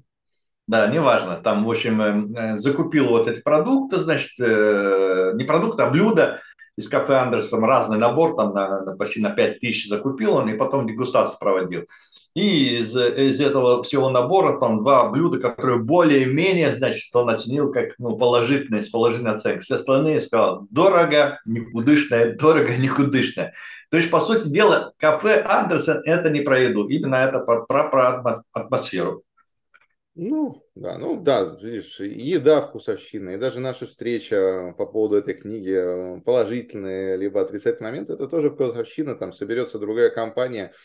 Да, 0.66 0.88
неважно. 0.88 1.36
Там, 1.36 1.64
в 1.64 1.70
общем, 1.70 2.58
закупил 2.58 3.08
вот 3.08 3.28
эти 3.28 3.40
продукты, 3.40 3.98
значит, 3.98 4.38
не 4.38 5.44
продукты, 5.44 5.82
а 5.84 5.88
блюда 5.88 6.42
из 6.78 6.88
кафе 6.88 7.14
Андерсон, 7.14 7.64
разный 7.64 7.98
набор, 7.98 8.36
там 8.36 8.54
на, 8.54 8.82
на, 8.82 8.96
почти 8.96 9.20
на 9.20 9.30
5 9.30 9.58
тысяч 9.58 9.88
закупил 9.88 10.34
он, 10.34 10.48
и 10.48 10.56
потом 10.56 10.86
дегустацию 10.86 11.36
проводил. 11.40 11.86
И 12.34 12.78
из, 12.78 12.96
из 12.96 13.40
этого 13.40 13.82
всего 13.82 14.10
набора 14.10 14.60
там 14.60 14.78
два 14.78 15.10
блюда, 15.10 15.40
которые 15.40 15.78
более-менее, 15.78 16.72
значит, 16.72 17.14
он 17.14 17.30
оценил 17.30 17.72
как 17.72 17.94
ну, 17.98 18.16
положительные, 18.16 18.82
с 18.82 18.90
положительной 18.90 19.34
оценкой. 19.34 19.60
Все 19.62 19.74
остальные 19.74 20.20
сказал, 20.20 20.66
дорого, 20.70 21.40
никудышное, 21.44 22.36
дорого, 22.36 22.76
никудышное. 22.76 23.54
То 23.90 23.96
есть, 23.96 24.10
по 24.10 24.20
сути 24.20 24.48
дела, 24.48 24.92
кафе 24.98 25.42
Андерсон– 25.42 26.02
это 26.04 26.30
не 26.30 26.42
про 26.42 26.60
еду, 26.60 26.86
именно 26.88 27.16
это 27.16 27.40
про, 27.40 27.64
про, 27.64 27.88
про 27.88 28.42
атмосферу. 28.52 29.22
Ну, 30.14 30.64
да, 30.74 30.98
ну 30.98 31.20
да, 31.20 31.56
видишь, 31.62 32.00
еда 32.00 32.60
вкусовщина, 32.60 33.30
и 33.30 33.36
даже 33.36 33.60
наша 33.60 33.86
встреча 33.86 34.74
по 34.76 34.84
поводу 34.84 35.16
этой 35.16 35.34
книги, 35.34 36.20
положительные 36.24 37.16
либо 37.16 37.40
отрицательные 37.40 37.92
моменты, 37.92 38.14
это 38.14 38.26
тоже 38.26 38.50
вкусовщина, 38.50 39.14
там 39.14 39.32
соберется 39.32 39.78
другая 39.78 40.10
компания– 40.10 40.72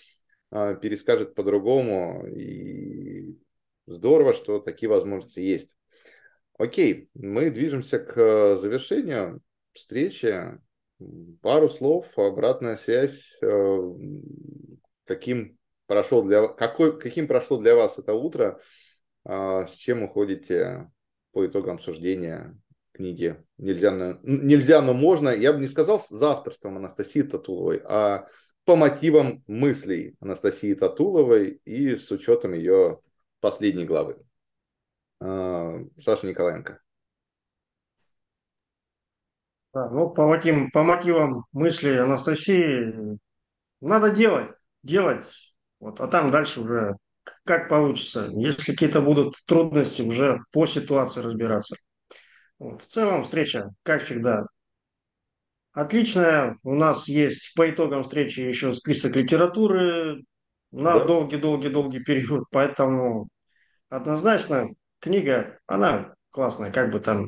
перескажет 0.81 1.35
по-другому. 1.35 2.25
И 2.27 3.37
здорово, 3.85 4.33
что 4.33 4.59
такие 4.59 4.89
возможности 4.89 5.39
есть. 5.39 5.75
Окей, 6.57 7.09
мы 7.13 7.49
движемся 7.49 7.99
к 7.99 8.55
завершению 8.57 9.41
встречи. 9.73 10.59
Пару 11.41 11.69
слов, 11.69 12.07
обратная 12.17 12.77
связь. 12.77 13.37
Э, 13.41 13.77
каким, 15.05 15.57
прошел 15.87 16.23
для, 16.23 16.47
какой, 16.47 16.99
каким 16.99 17.27
прошло 17.27 17.57
для 17.57 17.75
вас 17.75 17.97
это 17.97 18.13
утро? 18.13 18.59
А, 19.25 19.65
с 19.67 19.73
чем 19.73 20.03
уходите 20.03 20.89
по 21.31 21.45
итогам 21.45 21.75
обсуждения 21.75 22.57
книги 22.93 23.43
«Нельзя, 23.57 23.91
но, 23.91 24.19
нельзя, 24.21 24.81
но 24.81 24.93
можно». 24.93 25.29
Я 25.29 25.53
бы 25.53 25.59
не 25.59 25.67
сказал 25.67 25.99
за 26.07 26.31
авторством 26.31 26.77
Анастасии 26.77 27.23
Татуловой, 27.23 27.81
а 27.83 28.27
по 28.65 28.75
мотивам 28.75 29.43
мыслей 29.47 30.15
Анастасии 30.19 30.73
Татуловой 30.73 31.61
и 31.65 31.95
с 31.95 32.09
учетом 32.11 32.53
ее 32.53 32.99
последней 33.39 33.85
главы. 33.85 34.17
А, 35.19 35.79
Саша 35.99 36.27
Николаенко. 36.27 36.79
Да, 39.73 39.89
ну, 39.89 40.09
по 40.09 40.27
мотивам, 40.27 40.69
по 40.71 40.83
мотивам 40.83 41.45
мыслей 41.51 41.97
Анастасии 41.97 43.17
надо 43.81 44.11
делать, 44.11 44.51
делать, 44.83 45.25
вот, 45.79 45.99
а 45.99 46.07
там 46.07 46.29
дальше 46.29 46.61
уже 46.61 46.95
как 47.43 47.69
получится. 47.69 48.29
Если 48.33 48.71
какие-то 48.71 49.01
будут 49.01 49.35
трудности, 49.45 50.01
уже 50.01 50.41
по 50.51 50.65
ситуации 50.65 51.21
разбираться. 51.21 51.75
Вот. 52.59 52.83
В 52.83 52.87
целом 52.87 53.23
встреча, 53.23 53.71
как 53.83 54.03
всегда, 54.03 54.45
Отличная. 55.73 56.57
У 56.63 56.75
нас 56.75 57.07
есть 57.07 57.53
по 57.55 57.69
итогам 57.69 58.03
встречи 58.03 58.39
еще 58.39 58.73
список 58.73 59.15
литературы 59.15 60.23
на 60.71 61.03
долгий-долгий-долгий 61.03 61.99
да. 61.99 62.03
период, 62.03 62.45
поэтому 62.51 63.27
однозначно 63.89 64.69
книга, 64.99 65.59
она 65.65 66.15
классная, 66.29 66.71
как 66.71 66.91
бы 66.91 66.99
там 66.99 67.27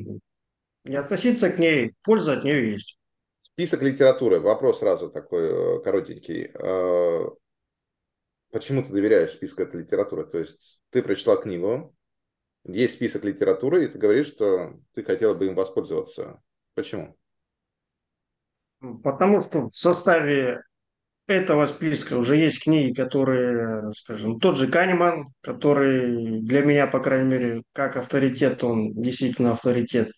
не 0.84 0.96
относиться 0.96 1.50
к 1.50 1.58
ней, 1.58 1.94
польза 2.02 2.34
от 2.34 2.44
нее 2.44 2.72
есть. 2.72 2.96
Список 3.40 3.82
литературы. 3.82 4.40
Вопрос 4.40 4.78
сразу 4.78 5.10
такой 5.10 5.82
коротенький. 5.82 6.50
Почему 8.52 8.82
ты 8.82 8.92
доверяешь 8.92 9.30
списку 9.30 9.62
этой 9.62 9.82
литературы? 9.82 10.24
То 10.24 10.38
есть 10.38 10.80
ты 10.90 11.02
прочитал 11.02 11.40
книгу, 11.40 11.94
есть 12.64 12.94
список 12.94 13.24
литературы, 13.24 13.84
и 13.84 13.88
ты 13.88 13.98
говоришь, 13.98 14.28
что 14.28 14.74
ты 14.94 15.02
хотел 15.02 15.34
бы 15.34 15.46
им 15.46 15.54
воспользоваться. 15.54 16.40
Почему? 16.74 17.16
Потому 18.80 19.40
что 19.40 19.68
в 19.68 19.74
составе 19.74 20.62
этого 21.26 21.66
списка 21.66 22.16
уже 22.16 22.36
есть 22.36 22.62
книги, 22.62 22.94
которые, 22.94 23.92
скажем, 23.94 24.38
тот 24.38 24.56
же 24.56 24.68
Канеман, 24.68 25.28
который 25.40 26.40
для 26.42 26.62
меня, 26.62 26.86
по 26.86 27.00
крайней 27.00 27.28
мере, 27.28 27.62
как 27.72 27.96
авторитет, 27.96 28.62
он 28.62 28.92
действительно 28.94 29.52
авторитет. 29.52 30.12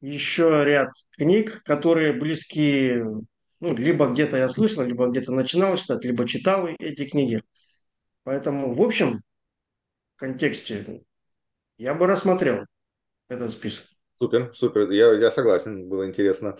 Еще 0.00 0.64
ряд 0.64 0.90
книг, 1.16 1.62
которые 1.64 2.12
близки, 2.12 3.02
ну, 3.60 3.76
либо 3.76 4.08
где-то 4.08 4.36
я 4.36 4.48
слышал, 4.48 4.84
либо 4.84 5.08
где-то 5.08 5.32
начинал 5.32 5.76
читать, 5.76 6.04
либо 6.04 6.26
читал 6.28 6.68
эти 6.68 7.04
книги. 7.04 7.42
Поэтому, 8.22 8.74
в 8.74 8.82
общем, 8.82 9.22
контексте 10.16 11.02
я 11.78 11.94
бы 11.94 12.06
рассмотрел 12.06 12.64
этот 13.28 13.52
список. 13.52 13.86
Супер, 14.14 14.52
супер. 14.54 14.90
Я, 14.90 15.12
я 15.14 15.30
согласен, 15.30 15.88
было 15.88 16.06
интересно, 16.08 16.58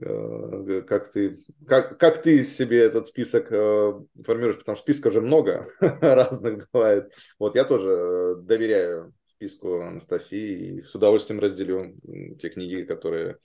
как 0.00 1.12
ты, 1.12 1.38
как, 1.66 1.98
как 1.98 2.22
ты 2.22 2.44
себе 2.44 2.82
этот 2.82 3.08
список 3.08 3.50
э, 3.50 3.92
формируешь, 4.24 4.58
потому 4.58 4.76
что 4.76 4.84
списков 4.84 5.12
же 5.12 5.20
много 5.20 5.64
разных 5.80 6.68
бывает. 6.72 7.12
Вот 7.38 7.54
я 7.54 7.64
тоже 7.64 7.90
э, 7.90 8.34
доверяю 8.42 9.14
списку 9.26 9.80
Анастасии 9.80 10.78
и 10.78 10.82
с 10.82 10.94
удовольствием 10.94 11.40
разделю 11.40 11.96
те 12.40 12.48
книги, 12.50 12.82
которые 12.82 13.38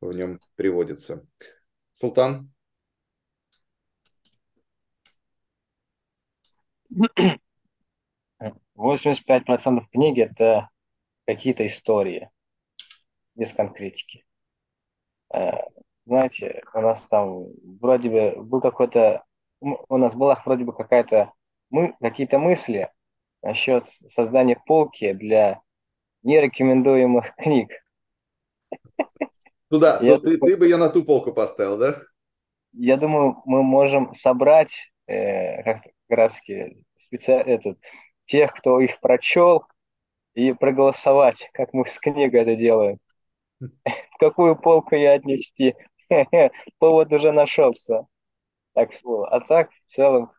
в 0.00 0.14
нем 0.14 0.38
приводятся. 0.56 1.26
Султан? 1.94 2.50
85% 8.76 9.86
книги– 9.90 10.22
это 10.30 10.70
какие-то 11.26 11.66
истории, 11.66 12.30
без 13.34 13.52
конкретики. 13.52 14.24
Э, 15.32 15.62
знаете, 16.06 16.62
у 16.74 16.80
нас 16.80 17.00
там 17.02 17.46
вроде 17.80 18.10
бы 18.10 18.42
был 18.42 18.60
какой-то, 18.60 19.24
у 19.60 19.96
нас 19.96 20.14
была 20.14 20.40
вроде 20.44 20.64
бы 20.64 20.72
какая-то, 20.72 21.32
мы, 21.70 21.94
какие-то 22.00 22.38
мысли 22.38 22.90
насчет 23.42 23.86
создания 23.88 24.60
полки 24.66 25.12
для 25.12 25.60
нерекомендуемых 26.22 27.34
книг. 27.36 27.70
Ну 29.70 29.78
да, 29.78 29.98
я, 30.00 30.18
ты, 30.18 30.38
ты 30.38 30.56
бы 30.56 30.64
ее 30.64 30.78
на 30.78 30.88
ту 30.88 31.04
полку 31.04 31.32
поставил, 31.32 31.76
да? 31.76 32.00
Я 32.72 32.96
думаю, 32.96 33.42
мы 33.44 33.62
можем 33.62 34.14
собрать 34.14 34.92
э, 35.06 35.62
как, 35.62 35.82
как 35.82 36.18
раз 36.18 36.36
специ... 36.98 37.32
этот, 37.32 37.78
тех, 38.26 38.54
кто 38.54 38.80
их 38.80 39.00
прочел, 39.00 39.64
и 40.34 40.52
проголосовать, 40.52 41.50
как 41.52 41.72
мы 41.72 41.86
с 41.86 41.98
книгой 41.98 42.42
это 42.42 42.54
делаем. 42.54 42.98
В 44.18 44.20
какую 44.20 44.56
полку 44.56 44.96
я 44.96 45.12
отнести? 45.12 45.76
Повод 46.78 47.12
уже 47.12 47.30
нашелся. 47.30 48.08
Так 48.72 48.90
а 49.30 49.40
так, 49.40 49.70
в 49.70 49.90
целом, 49.92 50.32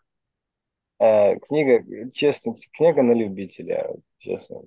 э, 0.99 1.37
книга, 1.39 2.11
честно, 2.11 2.55
книга 2.73 3.03
на 3.03 3.13
любителя, 3.13 3.95
честно. 4.17 4.63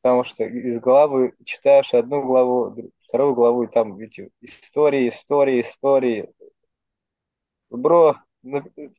Потому 0.00 0.24
что 0.24 0.44
из 0.44 0.80
главы 0.80 1.34
читаешь 1.44 1.92
одну 1.92 2.22
главу, 2.22 2.74
вторую 3.02 3.34
главу, 3.34 3.64
и 3.64 3.66
там, 3.66 3.98
видите, 3.98 4.30
истории, 4.40 5.10
истории, 5.10 5.60
истории. 5.60 6.32
Бро, 7.68 8.16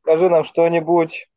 скажи 0.02 0.30
нам 0.30 0.44
что-нибудь, 0.44 1.28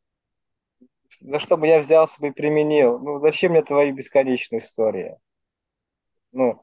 за 1.19 1.39
что 1.39 1.57
бы 1.57 1.65
я 1.65 1.79
взялся 1.79 2.21
бы 2.21 2.27
и 2.27 2.31
применил? 2.31 2.99
Ну, 2.99 3.19
зачем 3.21 3.53
мне 3.53 3.63
твои 3.63 3.91
бесконечные 3.91 4.59
истории? 4.59 5.17
Ну. 6.31 6.61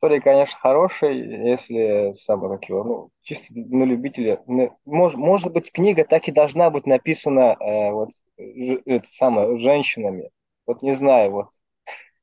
История, 0.00 0.22
конечно, 0.22 0.58
хорошая, 0.58 1.12
если 1.12 2.14
самое 2.14 2.58
как 2.58 2.66
его, 2.70 2.84
ну, 2.84 3.10
чисто 3.20 3.52
на 3.54 3.84
любителя. 3.84 4.42
Может, 4.86 5.18
может 5.18 5.52
быть, 5.52 5.70
книга 5.70 6.04
так 6.04 6.26
и 6.26 6.32
должна 6.32 6.70
быть 6.70 6.86
написана 6.86 7.54
э, 7.60 7.90
вот 7.90 8.08
это 8.38 9.06
самое, 9.12 9.58
женщинами. 9.58 10.30
Вот 10.66 10.80
не 10.80 10.92
знаю, 10.92 11.32
вот. 11.32 11.48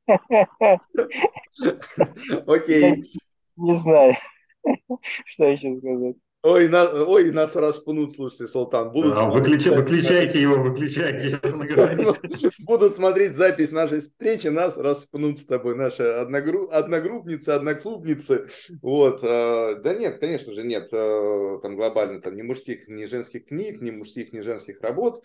Окей. 2.47 3.03
Не 3.57 3.75
знаю, 3.75 4.15
что 5.25 5.45
еще 5.45 5.77
сказать. 5.77 6.15
Ой, 6.43 6.67
на, 6.67 7.03
ой, 7.03 7.31
нас 7.31 7.55
распнут, 7.55 8.13
слушайте, 8.13 8.47
Султан. 8.47 8.91
Будут 8.91 9.17
а, 9.17 9.29
выключай, 9.29 9.75
выключайте 9.75 10.39
его, 10.39 10.61
выключайте. 10.61 11.39
Будут 12.59 12.93
смотреть 12.93 13.35
запись 13.35 13.71
нашей 13.71 14.01
встречи, 14.01 14.47
нас 14.47 14.77
распнут 14.77 15.39
с 15.39 15.45
тобой, 15.45 15.75
наши 15.75 16.03
одногру... 16.03 16.69
одногруппницы, 16.69 17.49
одноклубницы. 17.49 18.47
Вот. 18.83 19.21
А, 19.23 19.75
да 19.75 19.95
нет, 19.95 20.19
конечно 20.19 20.53
же, 20.53 20.63
нет. 20.63 20.89
А, 20.93 21.59
там 21.63 21.75
глобально 21.75 22.21
там 22.21 22.35
ни 22.35 22.43
мужских, 22.43 22.87
ни 22.87 23.05
женских 23.05 23.47
книг, 23.47 23.81
ни 23.81 23.89
мужских, 23.89 24.31
ни 24.31 24.41
женских 24.41 24.79
работ. 24.81 25.23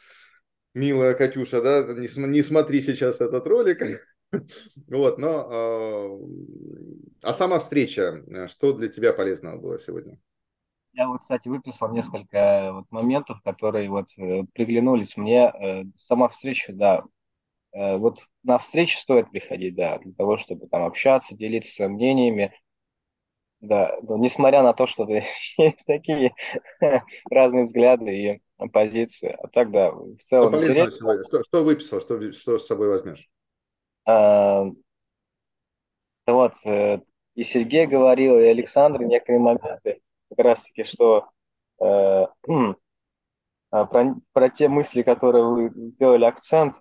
Милая 0.75 1.13
Катюша, 1.13 1.61
да, 1.61 1.83
не, 1.93 2.09
не 2.29 2.43
смотри 2.43 2.81
сейчас 2.81 3.21
этот 3.21 3.47
ролик. 3.47 3.83
Вот, 4.89 5.19
но... 5.19 6.19
А 7.23 7.35
сама 7.35 7.59
встреча, 7.59 8.25
что 8.49 8.73
для 8.73 8.89
тебя 8.89 9.13
полезного 9.13 9.59
было 9.59 9.79
сегодня? 9.79 10.19
Я 10.95 11.09
вот, 11.09 11.21
кстати, 11.23 11.49
выписал 11.49 11.91
несколько 11.91 12.37
э, 12.37 12.73
вот 12.73 12.91
моментов, 12.91 13.41
которые 13.43 13.89
вот 13.89 14.09
э, 14.19 14.45
приглянулись 14.53 15.17
мне. 15.17 15.49
Э, 15.49 15.85
сама 15.97 16.29
встреча, 16.29 16.73
да, 16.73 17.05
вот 17.75 18.19
на 18.43 18.59
встречу 18.59 18.99
стоит 18.99 19.31
приходить, 19.31 19.75
да, 19.75 19.97
для 19.99 20.13
того, 20.13 20.37
чтобы 20.37 20.67
там 20.67 20.85
общаться, 20.85 21.35
делиться 21.35 21.89
мнениями. 21.89 22.53
Да, 23.63 23.97
но 24.03 24.19
несмотря 24.19 24.63
на 24.63 24.75
то, 24.75 24.87
что 24.87 25.07
есть 25.57 25.87
такие 25.87 26.35
разные 27.31 27.65
взгляды 27.65 28.15
и 28.15 28.69
позиции. 28.69 29.35
А 29.43 29.49
так, 29.49 29.71
да, 29.71 29.91
в 29.91 30.19
целом... 30.27 30.53
Что, 30.53 30.63
интересно. 30.63 31.25
что, 31.25 31.43
что 31.43 31.65
выписал, 31.65 32.03
что, 32.03 32.33
что 32.33 32.59
с 32.59 32.67
собой 32.67 32.89
возьмешь? 32.89 33.27
А, 34.05 34.67
вот, 36.27 36.55
и 36.67 37.43
Сергей 37.43 37.87
говорил, 37.87 38.39
и 38.39 38.45
Александр 38.45 39.03
некоторые 39.05 39.41
моменты 39.41 40.03
как 40.37 40.45
раз-таки, 40.45 40.85
что 40.85 41.29
э, 41.81 42.27
а, 43.71 43.87
про, 43.87 44.15
про 44.33 44.49
те 44.51 44.69
мысли, 44.69 45.03
которые 45.03 45.45
вы 45.45 45.71
сделали 45.71 46.25
акцент, 46.25 46.81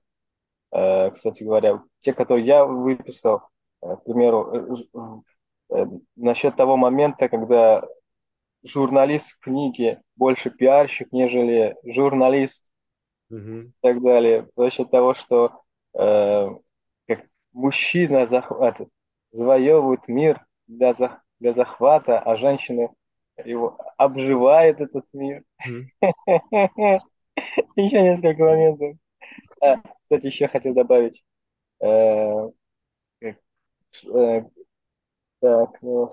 э, 0.71 1.11
кстати 1.11 1.43
говоря, 1.43 1.81
те, 2.01 2.13
которые 2.13 2.45
я 2.45 2.65
выписал, 2.65 3.43
э, 3.81 3.95
к 3.95 4.03
примеру, 4.03 5.23
э, 5.71 5.75
э, 5.75 5.85
насчет 6.17 6.55
того 6.55 6.75
момента, 6.77 7.29
когда 7.29 7.87
журналист 8.63 9.31
в 9.31 9.39
книге 9.39 10.01
больше 10.15 10.49
пиарщик, 10.49 11.11
нежели 11.11 11.75
журналист 11.83 12.71
mm-hmm. 13.31 13.63
и 13.67 13.71
так 13.81 14.01
далее. 14.01 14.49
За 14.55 14.69
счет 14.69 14.91
того, 14.91 15.13
что 15.13 15.61
э, 15.93 16.49
как 17.07 17.25
мужчина 17.53 18.27
захватывает, 18.27 18.91
завоевывает 19.31 20.07
мир 20.07 20.45
для, 20.67 20.93
за, 20.93 21.21
для 21.39 21.53
захвата, 21.53 22.19
а 22.19 22.35
женщины 22.35 22.89
его 23.45 23.77
обживает 23.97 24.81
этот 24.81 25.05
мир. 25.13 25.43
Еще 27.75 28.01
несколько 28.01 28.43
моментов. 28.43 28.97
А, 29.61 29.77
кстати, 30.03 30.27
еще 30.27 30.47
хотел 30.47 30.73
добавить. 30.73 31.23
Э, 31.81 32.49
э, 33.21 34.43
так, 35.39 35.81
ну, 35.81 36.09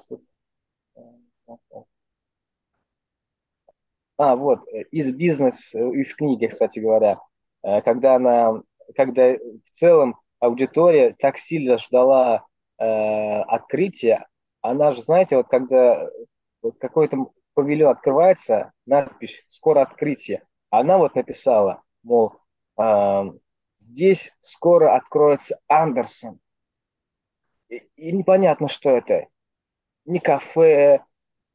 а, 4.17 4.37
вот, 4.37 4.61
из 4.91 5.13
бизнеса, 5.15 5.79
из 5.79 6.15
книги, 6.15 6.47
кстати 6.47 6.81
говоря, 6.81 7.21
э, 7.63 7.83
когда 7.83 8.17
она, 8.17 8.63
когда 8.97 9.35
в 9.35 9.71
целом 9.73 10.17
аудитория 10.41 11.15
так 11.19 11.39
сильно 11.39 11.79
ждала 11.79 12.45
э, 12.79 12.85
открытия, 12.85 14.27
она 14.61 14.93
же, 14.93 15.03
знаете, 15.03 15.37
вот 15.37 15.49
когда 15.49 16.09
вот 16.63 16.79
какой-то 16.79 17.31
павильон 17.55 17.91
открывается, 17.91 18.73
надпись 18.87 19.43
«Скоро 19.47 19.83
открытие». 19.83 20.43
Она 20.71 20.99
вот 20.99 21.15
написала, 21.15 21.83
мол, 22.03 22.35
э, 22.79 23.23
здесь 23.79 24.33
скоро 24.41 24.95
откроется 24.95 25.59
Андерсон. 25.67 26.41
И, 27.69 27.77
и 27.97 28.13
непонятно, 28.13 28.69
что 28.69 28.91
это. 28.91 29.27
Ни 30.05 30.19
кафе, 30.19 31.05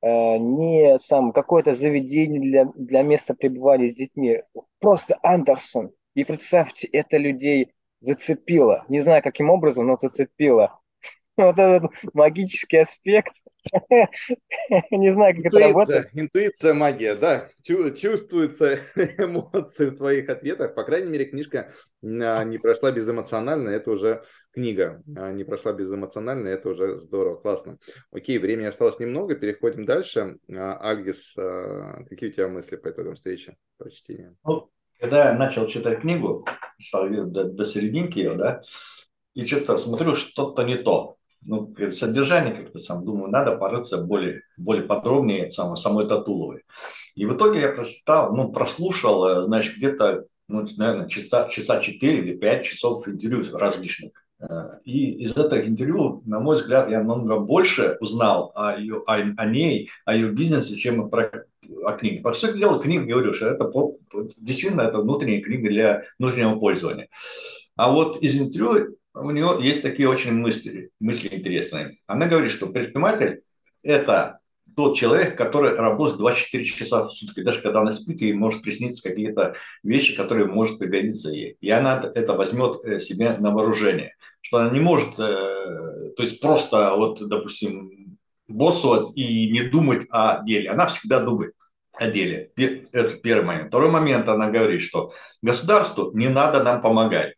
э, 0.01 0.37
ни 0.37 0.97
сам 0.97 1.31
какое-то 1.31 1.73
заведение 1.73 2.41
для, 2.41 2.65
для 2.65 3.01
места 3.03 3.33
пребывания 3.33 3.87
с 3.87 3.95
детьми. 3.95 4.43
Просто 4.79 5.17
Андерсон. 5.23 5.91
И 6.15 6.23
представьте, 6.23 6.87
это 6.87 7.17
людей 7.17 7.73
зацепило. 8.01 8.85
Не 8.89 8.99
знаю, 8.99 9.23
каким 9.23 9.49
образом, 9.49 9.87
но 9.87 9.97
зацепило. 9.97 10.79
Вот 11.35 11.57
этот 11.57 11.91
магический 12.13 12.77
аспект– 12.77 13.33
Не 14.91 15.11
знаю, 15.11 15.35
как 15.35 15.45
это 15.45 15.59
работает. 15.59 16.09
Интуиция, 16.13 16.73
магия, 16.73 17.15
да. 17.15 17.49
Чувствуются 17.63 18.79
эмоции 19.17 19.89
в 19.89 19.97
твоих 19.97 20.29
ответах. 20.29 20.75
По 20.75 20.83
крайней 20.83 21.11
мере, 21.11 21.25
книжка 21.25 21.71
а, 22.03 22.43
не 22.43 22.57
прошла 22.57 22.91
безэмоционально. 22.91 23.69
Это 23.69 23.91
уже 23.91 24.23
книга 24.51 25.01
а, 25.15 25.31
не 25.31 25.43
прошла 25.43 25.73
безэмоционально. 25.73 26.47
Это 26.49 26.69
уже 26.69 26.99
здорово, 26.99 27.35
классно. 27.35 27.77
Окей, 28.11 28.37
времени 28.37 28.65
осталось 28.65 28.99
немного. 28.99 29.35
Переходим 29.35 29.85
дальше. 29.85 30.37
А, 30.51 30.77
Альгис, 30.81 31.35
какие 32.09 32.29
у 32.29 32.33
тебя 32.33 32.47
мысли 32.47 32.75
по 32.75 32.89
итогам 32.89 33.15
встречи, 33.15 33.55
прочтения? 33.77 34.35
Ну, 34.45 34.69
когда 34.99 35.29
я 35.29 35.37
начал 35.37 35.67
читать 35.67 36.01
книгу, 36.01 36.45
стал 36.79 37.09
до, 37.09 37.45
до 37.45 37.65
серединки 37.65 38.19
ее, 38.19 38.35
да, 38.35 38.61
и 39.33 39.45
что-то 39.45 39.77
смотрю, 39.77 40.15
что-то 40.15 40.63
не 40.63 40.77
то 40.77 41.17
ну, 41.45 41.73
содержание 41.91 42.53
как-то 42.53 42.79
сам 42.79 43.05
думаю, 43.05 43.31
надо 43.31 43.57
порыться 43.57 44.03
более, 44.03 44.41
более 44.57 44.83
подробнее 44.83 45.51
самой, 45.51 45.77
самой 45.77 46.07
Татуловой. 46.07 46.63
И 47.15 47.25
в 47.25 47.35
итоге 47.35 47.61
я 47.61 47.71
прочитал, 47.71 48.35
ну, 48.35 48.51
прослушал, 48.51 49.25
э, 49.25 49.43
значит, 49.43 49.77
где-то, 49.77 50.25
ну, 50.47 50.65
наверное, 50.77 51.07
часа, 51.07 51.47
часа 51.49 51.79
4 51.79 52.19
или 52.19 52.35
5 52.35 52.65
часов 52.65 53.07
интервью 53.07 53.43
различных. 53.57 54.11
Э, 54.39 54.79
и 54.83 55.11
из 55.23 55.31
этого 55.31 55.59
интервью, 55.61 56.21
на 56.25 56.39
мой 56.39 56.55
взгляд, 56.55 56.89
я 56.89 57.03
намного 57.03 57.39
больше 57.39 57.97
узнал 57.99 58.51
о, 58.55 58.77
ее, 58.77 59.03
о, 59.05 59.13
о 59.15 59.45
ней, 59.45 59.89
о 60.05 60.15
ее 60.15 60.31
бизнесе, 60.31 60.75
чем 60.75 61.09
про, 61.09 61.45
о 61.85 61.93
книге. 61.93 62.21
По 62.21 62.33
сути 62.33 62.57
дела, 62.57 62.79
книга, 62.79 63.05
говорю, 63.05 63.33
что 63.33 63.47
это 63.47 63.71
действительно 64.37 64.81
это 64.81 64.99
внутренняя 64.99 65.41
книга 65.41 65.69
для 65.69 66.03
внутреннего 66.19 66.57
пользования. 66.57 67.09
А 67.75 67.91
вот 67.91 68.21
из 68.21 68.39
интервью 68.39 68.95
у 69.13 69.31
нее 69.31 69.57
есть 69.61 69.81
такие 69.81 70.09
очень 70.09 70.33
мысли, 70.33 70.89
мысли 70.99 71.29
интересные. 71.31 71.97
Она 72.07 72.27
говорит, 72.27 72.51
что 72.51 72.67
предприниматель– 72.67 73.41
это 73.83 74.39
тот 74.75 74.97
человек, 74.97 75.37
который 75.37 75.75
работает 75.75 76.17
24 76.17 76.65
часа 76.65 77.05
в 77.05 77.11
сутки. 77.11 77.43
Даже 77.43 77.61
когда 77.61 77.81
она 77.81 77.91
спит, 77.91 78.21
ей 78.21 78.33
может 78.33 78.63
присниться 78.63 79.07
какие-то 79.07 79.55
вещи, 79.83 80.15
которые 80.15 80.47
может 80.47 80.79
пригодиться 80.79 81.29
ей. 81.29 81.57
И 81.61 81.69
она 81.69 82.11
это 82.15 82.33
возьмет 82.33 82.83
э, 82.83 82.99
себе 82.99 83.37
на 83.37 83.51
вооружение. 83.51 84.15
Что 84.41 84.57
она 84.57 84.71
не 84.71 84.79
может, 84.79 85.19
э, 85.19 86.11
то 86.17 86.23
есть 86.23 86.39
просто, 86.39 86.95
вот, 86.95 87.21
допустим, 87.27 88.17
боссовать 88.47 89.09
и 89.15 89.51
не 89.51 89.61
думать 89.61 90.07
о 90.09 90.43
деле. 90.43 90.71
Она 90.71 90.87
всегда 90.87 91.19
думает 91.19 91.53
о 91.93 92.09
деле. 92.09 92.51
Это 92.55 93.15
первый 93.17 93.45
момент. 93.45 93.67
Второй 93.67 93.91
момент, 93.91 94.27
она 94.27 94.49
говорит, 94.49 94.81
что 94.81 95.13
государству 95.43 96.11
не 96.13 96.29
надо 96.29 96.63
нам 96.63 96.81
помогать 96.81 97.35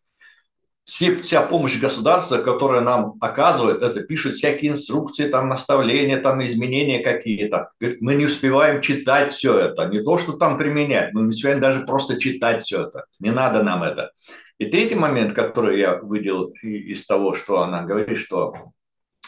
все, 0.86 1.16
вся 1.16 1.42
помощь 1.42 1.80
государства, 1.80 2.38
которая 2.38 2.82
нам 2.82 3.16
оказывает, 3.20 3.82
это 3.82 4.02
пишут 4.02 4.36
всякие 4.36 4.72
инструкции, 4.72 5.28
там 5.28 5.50
наставления, 5.50 6.18
там 6.18 6.46
изменения 6.46 7.00
какие-то. 7.00 7.72
Мы 8.00 8.16
не 8.16 8.26
успеваем 8.26 8.82
читать 8.82 9.32
все 9.32 9.58
это, 9.58 9.88
не 9.88 10.04
то, 10.04 10.18
что 10.18 10.34
там 10.34 10.58
применять, 10.58 11.12
мы 11.14 11.24
не 11.24 11.30
успеваем 11.30 11.60
даже 11.60 11.86
просто 11.86 12.20
читать 12.20 12.64
все 12.64 12.84
это. 12.84 13.06
Не 13.20 13.32
надо 13.32 13.64
нам 13.64 13.84
это. 13.84 14.12
И 14.60 14.68
третий 14.68 14.96
момент, 14.96 15.34
который 15.34 15.80
я 15.80 15.98
выделил 15.98 16.54
из 16.62 17.06
того, 17.06 17.34
что 17.34 17.62
она 17.62 17.84
говорит, 17.84 18.20
что 18.20 18.54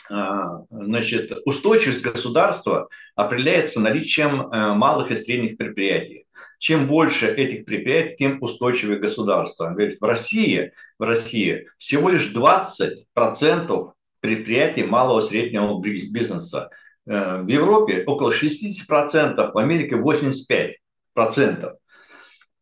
а, 0.09 0.61
значит, 0.69 1.33
устойчивость 1.45 2.01
государства 2.01 2.87
определяется 3.15 3.81
наличием 3.81 4.47
э, 4.47 4.73
малых 4.73 5.11
и 5.11 5.15
средних 5.15 5.57
предприятий. 5.57 6.26
Чем 6.57 6.87
больше 6.87 7.27
этих 7.27 7.65
предприятий, 7.65 8.15
тем 8.17 8.37
устойчивее 8.41 8.99
государство. 8.99 9.65
Он 9.65 9.73
говорит, 9.73 9.99
в 9.99 10.03
России, 10.03 10.71
в 10.97 11.03
России 11.03 11.67
всего 11.77 12.09
лишь 12.09 12.33
20% 12.33 13.91
предприятий 14.19 14.83
малого 14.83 15.19
и 15.19 15.23
среднего 15.23 15.79
бизнеса. 15.79 16.69
Э, 17.05 17.41
в 17.41 17.47
Европе 17.47 18.03
около 18.05 18.31
60%, 18.31 19.51
в 19.53 19.57
Америке 19.57 19.95
85%. 19.95 21.73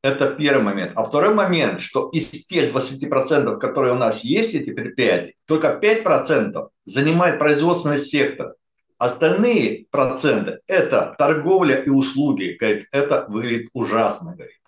Это 0.03 0.35
первый 0.35 0.63
момент. 0.63 0.91
А 0.95 1.03
второй 1.03 1.34
момент, 1.34 1.81
что 1.81 2.09
из 2.09 2.30
тех 2.30 2.72
20%, 2.76 3.57
которые 3.57 3.93
у 3.93 3.97
нас 3.97 4.23
есть, 4.23 4.53
эти 4.53 4.72
предприятия, 4.72 5.34
только 5.45 5.80
5% 5.81 6.67
занимает 6.85 7.39
производственный 7.39 7.97
сектор. 7.97 8.53
Остальные 8.97 9.88
проценты– 9.91 10.59
это 10.67 11.15
торговля 11.17 11.76
и 11.81 11.89
услуги. 11.89 12.55
Говорит, 12.59 12.88
это 12.91 13.26
выглядит 13.27 13.69
ужасно. 13.73 14.35
Говорит. 14.35 14.59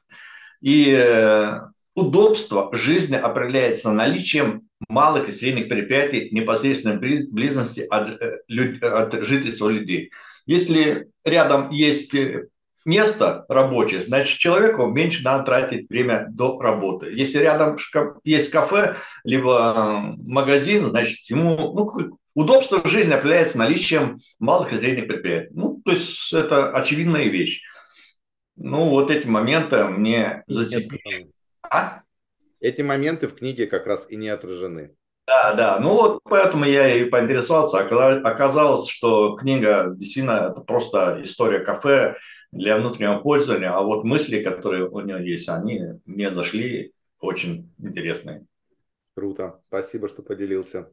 И 0.62 0.94
э, 0.94 1.62
удобство 1.96 2.70
жизни 2.74 3.16
определяется 3.16 3.92
наличием 3.92 4.68
малых 4.90 5.30
и 5.30 5.32
средних 5.32 5.70
предприятий 5.70 6.30
непосредственной 6.32 7.28
близости 7.28 7.82
от, 7.82 8.22
э, 8.22 8.42
от 8.82 9.26
жительства 9.26 9.70
людей. 9.70 10.12
Если 10.46 11.08
рядом 11.24 11.70
есть 11.72 12.14
э, 12.14 12.48
место 12.86 13.46
рабочее, 13.50 14.02
значит, 14.02 14.38
человеку 14.38 14.88
меньше 14.88 15.24
надо 15.24 15.44
тратить 15.46 15.90
время 15.90 16.28
до 16.30 16.60
работы. 16.60 17.12
Если 17.12 17.40
рядом 17.40 17.78
есть 18.24 18.52
кафе, 18.52 18.96
либо 19.24 20.16
магазин, 20.18 20.88
значит, 20.88 21.30
ему 21.30 21.74
ну, 21.74 22.18
удобство 22.38 22.88
жизни 22.88 23.14
определяется 23.14 23.58
наличием 23.58 24.20
малых 24.40 24.72
и 24.72 24.78
средних 24.78 25.08
предприятий. 25.08 25.50
Ну, 25.54 25.82
то 25.84 25.92
есть 25.92 26.32
это 26.32 26.72
очевидная 26.72 27.26
вещь. 27.26 27.64
Ну, 28.56 28.90
вот 28.90 29.12
эти 29.12 29.28
моменты 29.28 29.86
мне 29.86 30.44
зацепили. 30.48 31.32
А? 31.64 32.02
Эти 32.60 32.82
моменты 32.82 33.28
в 33.28 33.36
книге 33.36 33.66
как 33.66 33.88
раз 33.88 34.08
и 34.10 34.16
не 34.16 34.30
отражены. 34.30 34.96
Да, 35.26 35.54
да. 35.54 35.80
Ну 35.80 35.90
вот 35.96 36.22
поэтому 36.24 36.66
я 36.66 36.96
и 36.96 37.06
поинтересовался. 37.06 37.80
Оказалось, 37.80 38.88
что 38.88 39.36
книга 39.36 39.94
действительно 39.96 40.52
это 40.52 40.62
просто 40.62 41.20
история 41.24 41.60
кафе, 41.60 42.16
для 42.52 42.78
внутреннего 42.78 43.20
пользования, 43.20 43.74
а 43.74 43.82
вот 43.82 44.04
мысли, 44.04 44.42
которые 44.42 44.88
у 44.88 45.00
него 45.02 45.18
есть, 45.18 45.50
они 45.50 45.82
мне 46.06 46.34
зашли 46.34 46.94
очень 47.20 47.74
интересные. 47.78 48.46
Круто. 49.16 49.60
Спасибо, 49.68 50.08
что 50.08 50.22
поделился. 50.22 50.90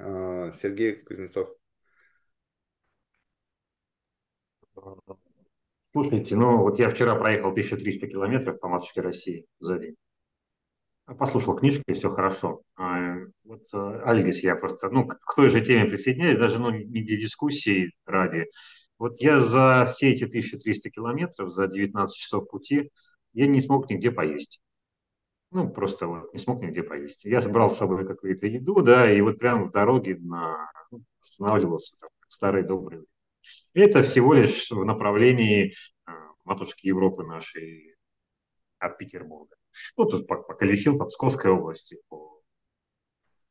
А, 0.00 0.52
Сергей 0.52 0.96
Кузнецов. 1.04 1.48
Слушайте, 5.92 6.36
ну 6.36 6.58
вот 6.58 6.78
я 6.78 6.90
вчера 6.90 7.14
проехал 7.14 7.50
1300 7.50 8.06
километров 8.08 8.58
по 8.60 8.68
матушке 8.68 9.00
России 9.00 9.46
за 9.58 9.78
день. 9.78 9.96
Послушал 11.18 11.56
книжки, 11.56 11.92
все 11.92 12.08
хорошо. 12.10 12.62
А, 12.76 13.16
вот 13.42 13.62
э, 13.74 14.02
Альгис, 14.04 14.44
я 14.44 14.54
просто, 14.54 14.90
ну, 14.90 15.06
к 15.08 15.18
той 15.34 15.48
же 15.48 15.60
теме 15.60 15.86
присоединяюсь, 15.88 16.38
даже 16.38 16.60
ну, 16.60 16.70
не 16.70 17.02
для 17.02 17.16
дискуссии 17.16 17.92
ради. 18.06 18.46
Вот 18.96 19.20
я 19.20 19.40
за 19.40 19.90
все 19.92 20.12
эти 20.12 20.24
1300 20.24 20.90
километров, 20.90 21.52
за 21.52 21.66
19 21.66 22.16
часов 22.16 22.48
пути, 22.48 22.90
я 23.32 23.48
не 23.48 23.60
смог 23.60 23.90
нигде 23.90 24.12
поесть. 24.12 24.60
Ну, 25.50 25.68
просто 25.68 26.06
вот 26.06 26.32
не 26.32 26.38
смог 26.38 26.62
нигде 26.62 26.82
поесть. 26.82 27.24
Я 27.24 27.40
собрал 27.40 27.70
с 27.70 27.76
собой 27.76 28.06
какую-то 28.06 28.46
еду, 28.46 28.82
да, 28.82 29.10
и 29.10 29.20
вот 29.20 29.38
прямо 29.38 29.64
в 29.66 29.72
дороге 29.72 30.16
на, 30.20 30.70
ну, 30.90 31.02
останавливался, 31.20 31.96
там, 31.98 32.10
старый 32.28 32.62
добрый. 32.62 33.04
Это 33.74 34.02
всего 34.02 34.34
лишь 34.34 34.70
в 34.70 34.84
направлении 34.84 35.74
э, 36.06 36.10
матушки 36.44 36.86
Европы 36.86 37.24
нашей 37.24 37.96
от 38.78 38.96
Петербурга. 38.96 39.56
Ну, 39.96 40.04
тут 40.04 40.26
поколесил 40.26 40.98
по 40.98 41.06
Псковской 41.06 41.50
области 41.50 41.98
по... 42.08 42.42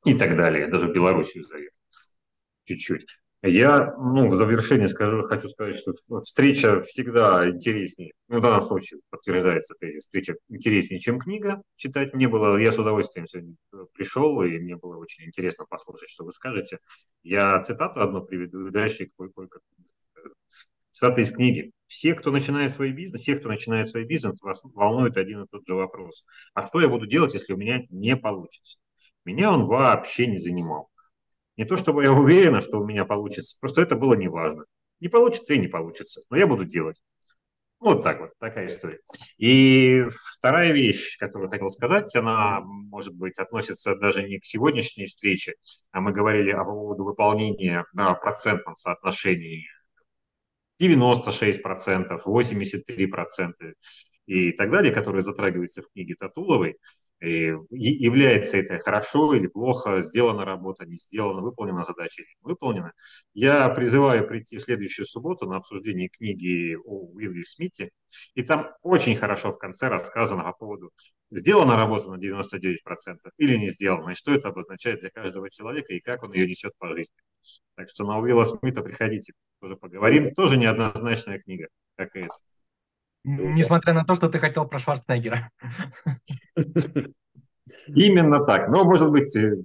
и 0.06 0.14
так 0.18 0.38
далее. 0.38 0.68
Даже 0.68 0.88
в 0.88 0.94
Белоруссию 0.94 1.46
заехал 1.46 1.80
чуть-чуть. 2.64 3.20
Я, 3.42 3.96
ну, 3.98 4.28
в 4.28 4.36
завершение 4.36 4.90
скажу, 4.90 5.24
хочу 5.24 5.48
сказать, 5.48 5.78
что 5.78 5.94
встреча 6.24 6.82
всегда 6.82 7.50
интереснее. 7.50 8.12
Ну, 8.28 8.40
в 8.40 8.42
данном 8.42 8.60
случае 8.60 9.00
подтверждается 9.10 9.76
тезис. 9.76 10.04
Встреча 10.04 10.36
интереснее, 10.50 11.00
чем 11.00 11.20
книга. 11.20 11.62
Читать 11.78 12.14
мне 12.14 12.28
было, 12.28 12.58
я 12.58 12.74
с 12.74 12.78
удовольствием 12.78 13.28
сегодня 13.28 13.56
пришел, 13.94 14.42
и 14.44 14.60
мне 14.60 14.76
было 14.76 14.98
очень 14.98 15.24
интересно 15.24 15.66
послушать, 15.70 16.10
что 16.10 16.26
вы 16.26 16.34
скажете. 16.34 16.80
Я 17.24 17.62
цитату 17.62 18.02
одну 18.02 18.26
приведу, 18.26 18.68
и 18.68 18.72
дальше 18.72 19.08
кое-как. 19.18 19.62
Цитата 20.92 21.22
из 21.22 21.32
книги. 21.32 21.72
Все, 21.88 22.16
кто 22.16 22.32
начинает 22.32 22.74
свой 22.74 22.92
бизнес, 22.92 23.22
все, 23.22 23.38
кто 23.38 23.48
начинает 23.48 23.88
свой 23.88 24.04
бизнес, 24.04 24.42
вас 24.42 24.60
волнует 24.64 25.16
один 25.16 25.44
и 25.44 25.48
тот 25.50 25.66
же 25.66 25.76
вопрос. 25.76 26.26
А 26.54 26.68
что 26.68 26.82
я 26.82 26.90
буду 26.90 27.08
делать, 27.08 27.34
если 27.34 27.54
у 27.54 27.58
меня 27.58 27.84
не 27.90 28.18
получится? 28.18 28.80
Меня 29.24 29.54
он 29.54 29.66
вообще 29.66 30.28
не 30.28 30.40
занимал. 30.40 30.90
Не 31.60 31.66
то, 31.66 31.76
чтобы 31.76 32.04
я 32.04 32.14
уверена, 32.14 32.62
что 32.62 32.80
у 32.80 32.86
меня 32.86 33.04
получится, 33.04 33.58
просто 33.60 33.82
это 33.82 33.98
было 33.98 34.14
неважно. 34.14 34.64
Не 35.02 35.10
получится 35.10 35.54
и 35.54 35.60
не 35.60 35.68
получится, 35.68 36.22
но 36.30 36.38
я 36.38 36.48
буду 36.48 36.64
делать. 36.64 37.02
Вот 37.82 38.02
так 38.02 38.22
вот, 38.22 38.30
такая 38.40 38.68
история. 38.68 39.00
И 39.38 40.06
вторая 40.38 40.72
вещь, 40.72 41.18
которую 41.18 41.50
хотел 41.50 41.70
сказать, 41.70 42.16
она, 42.16 42.62
может 42.62 43.14
быть, 43.14 43.38
относится 43.40 43.98
даже 43.98 44.24
не 44.24 44.40
к 44.40 44.46
сегодняшней 44.46 45.08
встрече, 45.08 45.56
а 45.92 46.00
мы 46.00 46.14
говорили 46.14 46.52
о 46.52 46.64
поводу 46.64 47.04
выполнения 47.04 47.86
на 47.92 48.14
процентном 48.14 48.78
соотношении 48.78 49.68
96%, 50.82 52.22
83% 52.24 53.74
и 54.28 54.54
так 54.54 54.72
далее, 54.72 54.94
которые 54.94 55.24
затрагиваются 55.24 55.82
в 55.82 55.90
книге 55.92 56.16
Татуловой. 56.16 56.78
И 57.22 57.54
является 57.72 58.58
это 58.58 58.80
хорошо 58.80 59.34
или 59.34 59.48
плохо, 59.48 60.02
сделана 60.02 60.46
работа, 60.46 60.86
не 60.86 60.96
сделана, 60.96 61.42
выполнена 61.42 61.84
задача 61.84 62.22
или 62.22 62.30
не 62.30 62.50
выполнена. 62.50 62.94
Я 63.34 63.68
призываю 63.70 64.26
прийти 64.26 64.58
в 64.58 64.62
следующую 64.62 65.06
субботу 65.06 65.46
на 65.46 65.58
обсуждение 65.58 66.08
книги 66.08 66.76
о 66.76 67.12
Уилле 67.12 67.44
Смите. 67.44 67.90
И 68.36 68.44
там 68.44 68.72
очень 68.84 69.18
хорошо 69.18 69.52
в 69.52 69.58
конце 69.58 69.90
рассказано 69.90 70.44
по 70.44 70.54
поводу, 70.54 70.92
сделана 71.30 71.76
работа 71.76 72.10
на 72.10 72.18
99% 72.18 72.78
или 73.38 73.58
не 73.58 73.70
сделана, 73.70 74.12
и 74.12 74.16
что 74.16 74.32
это 74.32 74.48
обозначает 74.50 75.02
для 75.02 75.10
каждого 75.10 75.50
человека, 75.50 75.94
и 75.94 76.00
как 76.00 76.24
он 76.24 76.34
ее 76.34 76.48
несет 76.48 76.72
по 76.78 76.88
жизни. 76.88 77.16
Так 77.76 77.90
что 77.90 78.06
на 78.06 78.20
Уилла 78.20 78.46
Смита 78.46 78.82
приходите, 78.82 79.34
тоже 79.62 79.76
поговорим. 79.76 80.34
Тоже 80.34 80.58
неоднозначная 80.58 81.40
книга, 81.40 81.68
как 81.98 82.16
и 82.16 82.22
это. 82.22 82.36
Несмотря 83.38 83.94
на 83.94 84.06
то, 84.06 84.16
что 84.16 84.30
ты 84.30 84.40
хотел 84.40 84.68
про 84.68 84.80
Шварценеггера. 84.80 85.52
Именно 87.88 88.46
так. 88.46 88.70
Но, 88.70 88.84
может 88.86 89.12
быть, 89.12 89.36
э, 89.36 89.56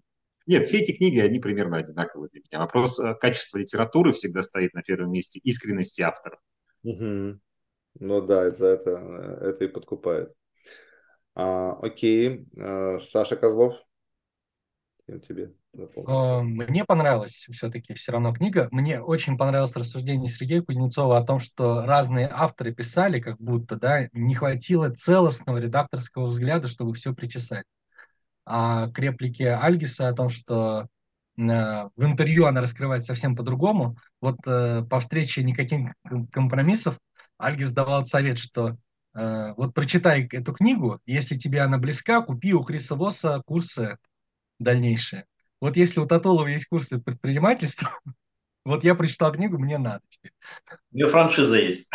нет, 0.47 0.67
все 0.67 0.81
эти 0.81 0.93
книги, 0.93 1.19
они 1.19 1.39
примерно 1.39 1.79
одинаковые 1.79 2.29
для 2.31 2.41
меня. 2.41 2.61
Вопрос 2.61 2.99
э, 3.01 3.15
качества 3.15 3.59
литературы 3.59 4.13
всегда 4.13 4.43
стоит 4.43 4.75
на 4.75 4.83
первом 4.83 5.13
месте, 5.13 5.39
искренности 5.39 6.03
автора. 6.03 6.39
Угу. 6.83 7.41
Ну 8.01 8.21
да, 8.21 8.45
это, 8.45 8.67
это, 8.67 8.91
это 9.41 9.65
и 9.65 9.69
подкупает. 9.69 10.35
А, 11.35 11.79
окей, 11.81 12.47
а, 12.59 12.99
Саша 12.99 13.37
Козлов, 13.37 13.83
тебе. 15.07 15.55
Э, 15.77 16.41
мне 16.43 16.85
понравилась 16.85 17.47
все-таки 17.51 17.95
все 17.95 18.13
равно 18.13 18.33
книга. 18.33 18.69
Мне 18.71 19.01
очень 19.01 19.37
понравилось 19.37 19.77
рассуждение 19.77 20.31
Сергея 20.31 20.63
Кузнецова 20.63 21.19
о 21.19 21.25
том, 21.25 21.41
что 21.41 21.85
разные 21.85 22.29
авторы 22.31 22.75
писали, 22.75 23.21
как 23.21 23.39
будто 23.39 23.77
да, 23.77 24.09
не 24.13 24.35
хватило 24.35 24.91
целостного 24.91 25.59
редакторского 25.59 26.27
взгляда, 26.27 26.69
чтобы 26.69 26.95
все 26.95 27.15
причесать. 27.15 27.65
А 28.47 28.89
к 28.89 28.99
реплике 28.99 29.55
Альгиса 29.55 30.09
о 30.09 30.15
том, 30.15 30.29
что 30.29 30.83
э, 30.83 31.43
в 31.43 32.05
интервью 32.05 32.47
она 32.47 32.61
раскрывается 32.61 33.09
совсем 33.09 33.35
по-другому. 33.37 33.97
Вот 34.21 34.37
э, 34.47 34.83
по 34.89 35.01
встрече 35.01 35.43
никаких 35.43 35.93
компромиссов 36.31 36.99
Альгис 37.39 37.73
давал 37.73 38.05
совет, 38.05 38.39
что 38.39 38.77
вот 39.17 39.75
прочитай 39.75 40.27
эту 40.27 40.53
книгу, 40.53 40.99
если 41.07 41.39
тебе 41.39 41.61
она 41.61 41.79
близка, 41.79 42.21
купи 42.21 42.53
у 42.53 42.65
Криса 42.65 42.97
Восса 42.97 43.41
курсы 43.47 43.97
дальнейшие. 44.59 45.27
Вот 45.65 45.79
если 45.79 45.99
у 46.01 46.07
Татулова 46.07 46.47
есть 46.47 46.67
курсы 46.67 46.99
предпринимательства, 46.99 47.89
вот 48.67 48.85
я 48.85 48.95
прочитал 48.95 49.33
книгу, 49.33 49.57
мне 49.57 49.79
надо 49.79 50.03
теперь. 50.11 50.33
У 50.93 50.97
нее 50.97 51.09
франшиза 51.09 51.57
есть. 51.57 51.91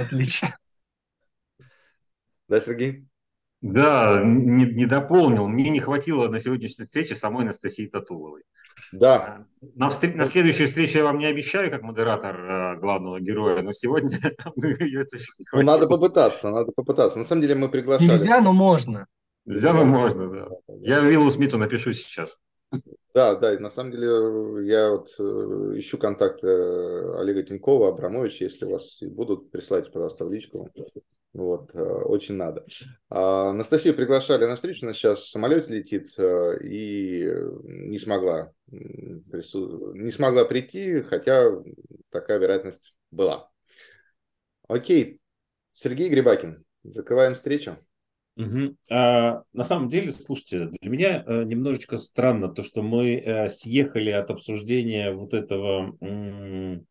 Отлично. 0.00 0.58
Да, 2.48 2.60
Сергей? 2.60 3.06
Да, 3.60 4.20
не, 4.24 4.64
не 4.64 4.86
дополнил. 4.86 5.46
Мне 5.46 5.70
не 5.70 5.78
хватило 5.78 6.26
на 6.26 6.40
сегодняшней 6.40 6.86
встрече 6.86 7.14
самой 7.14 7.44
Анастасии 7.44 7.86
Татуловой. 7.86 8.42
Да. 8.90 9.46
На, 9.76 9.90
встр... 9.90 10.12
на 10.12 10.26
следующей 10.26 10.66
встрече 10.66 10.98
я 10.98 11.04
вам 11.04 11.18
не 11.18 11.26
обещаю, 11.26 11.70
как 11.70 11.82
модератор 11.82 12.34
э, 12.34 12.80
главного 12.80 13.20
героя, 13.20 13.62
но 13.62 13.72
сегодня 13.72 14.10
ее 14.80 15.04
точно 15.04 15.34
не 15.38 15.44
хватило. 15.44 15.70
Ну, 15.70 15.78
надо 15.78 15.86
попытаться, 15.86 16.50
надо 16.50 16.72
попытаться. 16.72 17.20
На 17.20 17.24
самом 17.24 17.42
деле 17.42 17.54
мы 17.54 17.68
приглашали. 17.68 18.08
Нельзя, 18.10 18.40
но 18.40 18.52
можно. 18.52 19.06
Нельзя, 19.44 19.72
но 19.72 19.84
можно, 19.84 20.28
да. 20.32 20.48
Я 20.80 20.98
Виллу 20.98 21.30
Смиту 21.30 21.58
напишу 21.58 21.92
сейчас. 21.92 22.40
Да, 23.14 23.36
да, 23.36 23.56
на 23.60 23.70
самом 23.70 23.92
деле 23.92 24.66
я 24.66 24.90
вот 24.90 25.08
э, 25.20 25.22
ищу 25.78 25.98
контакты 25.98 26.48
Олега 27.16 27.44
Тинькова, 27.44 27.90
Абрамовича, 27.90 28.44
если 28.44 28.64
у 28.64 28.70
вас 28.70 28.98
будут, 29.02 29.52
присылайте, 29.52 29.92
пожалуйста, 29.92 30.24
в 30.24 30.32
личку. 30.32 30.68
Вот, 31.32 31.72
э, 31.76 31.80
очень 31.80 32.34
надо. 32.34 32.64
А, 33.10 33.50
Анастасию 33.50 33.94
приглашали 33.94 34.46
на 34.46 34.56
встречу, 34.56 34.84
она 34.84 34.94
сейчас 34.94 35.20
в 35.20 35.30
самолете 35.30 35.72
летит 35.74 36.12
э, 36.18 36.58
и 36.64 37.24
не 37.62 37.98
смогла, 38.00 38.52
прису... 38.66 39.94
не 39.94 40.10
смогла 40.10 40.44
прийти, 40.44 41.00
хотя 41.02 41.52
такая 42.10 42.38
вероятность 42.38 42.96
была. 43.12 43.48
Окей, 44.66 45.20
Сергей 45.70 46.08
Грибакин, 46.08 46.64
закрываем 46.82 47.36
встречу. 47.36 47.76
Угу. 48.36 48.76
А, 48.90 49.42
на 49.52 49.64
самом 49.64 49.88
деле, 49.88 50.10
слушайте, 50.10 50.66
для 50.80 50.90
меня 50.90 51.24
а, 51.26 51.44
немножечко 51.44 51.98
странно 51.98 52.48
то, 52.48 52.62
что 52.64 52.82
мы 52.82 53.18
а, 53.18 53.48
съехали 53.48 54.10
от 54.10 54.30
обсуждения 54.30 55.12
вот 55.12 55.34
этого, 55.34 55.96
м- 56.00 56.84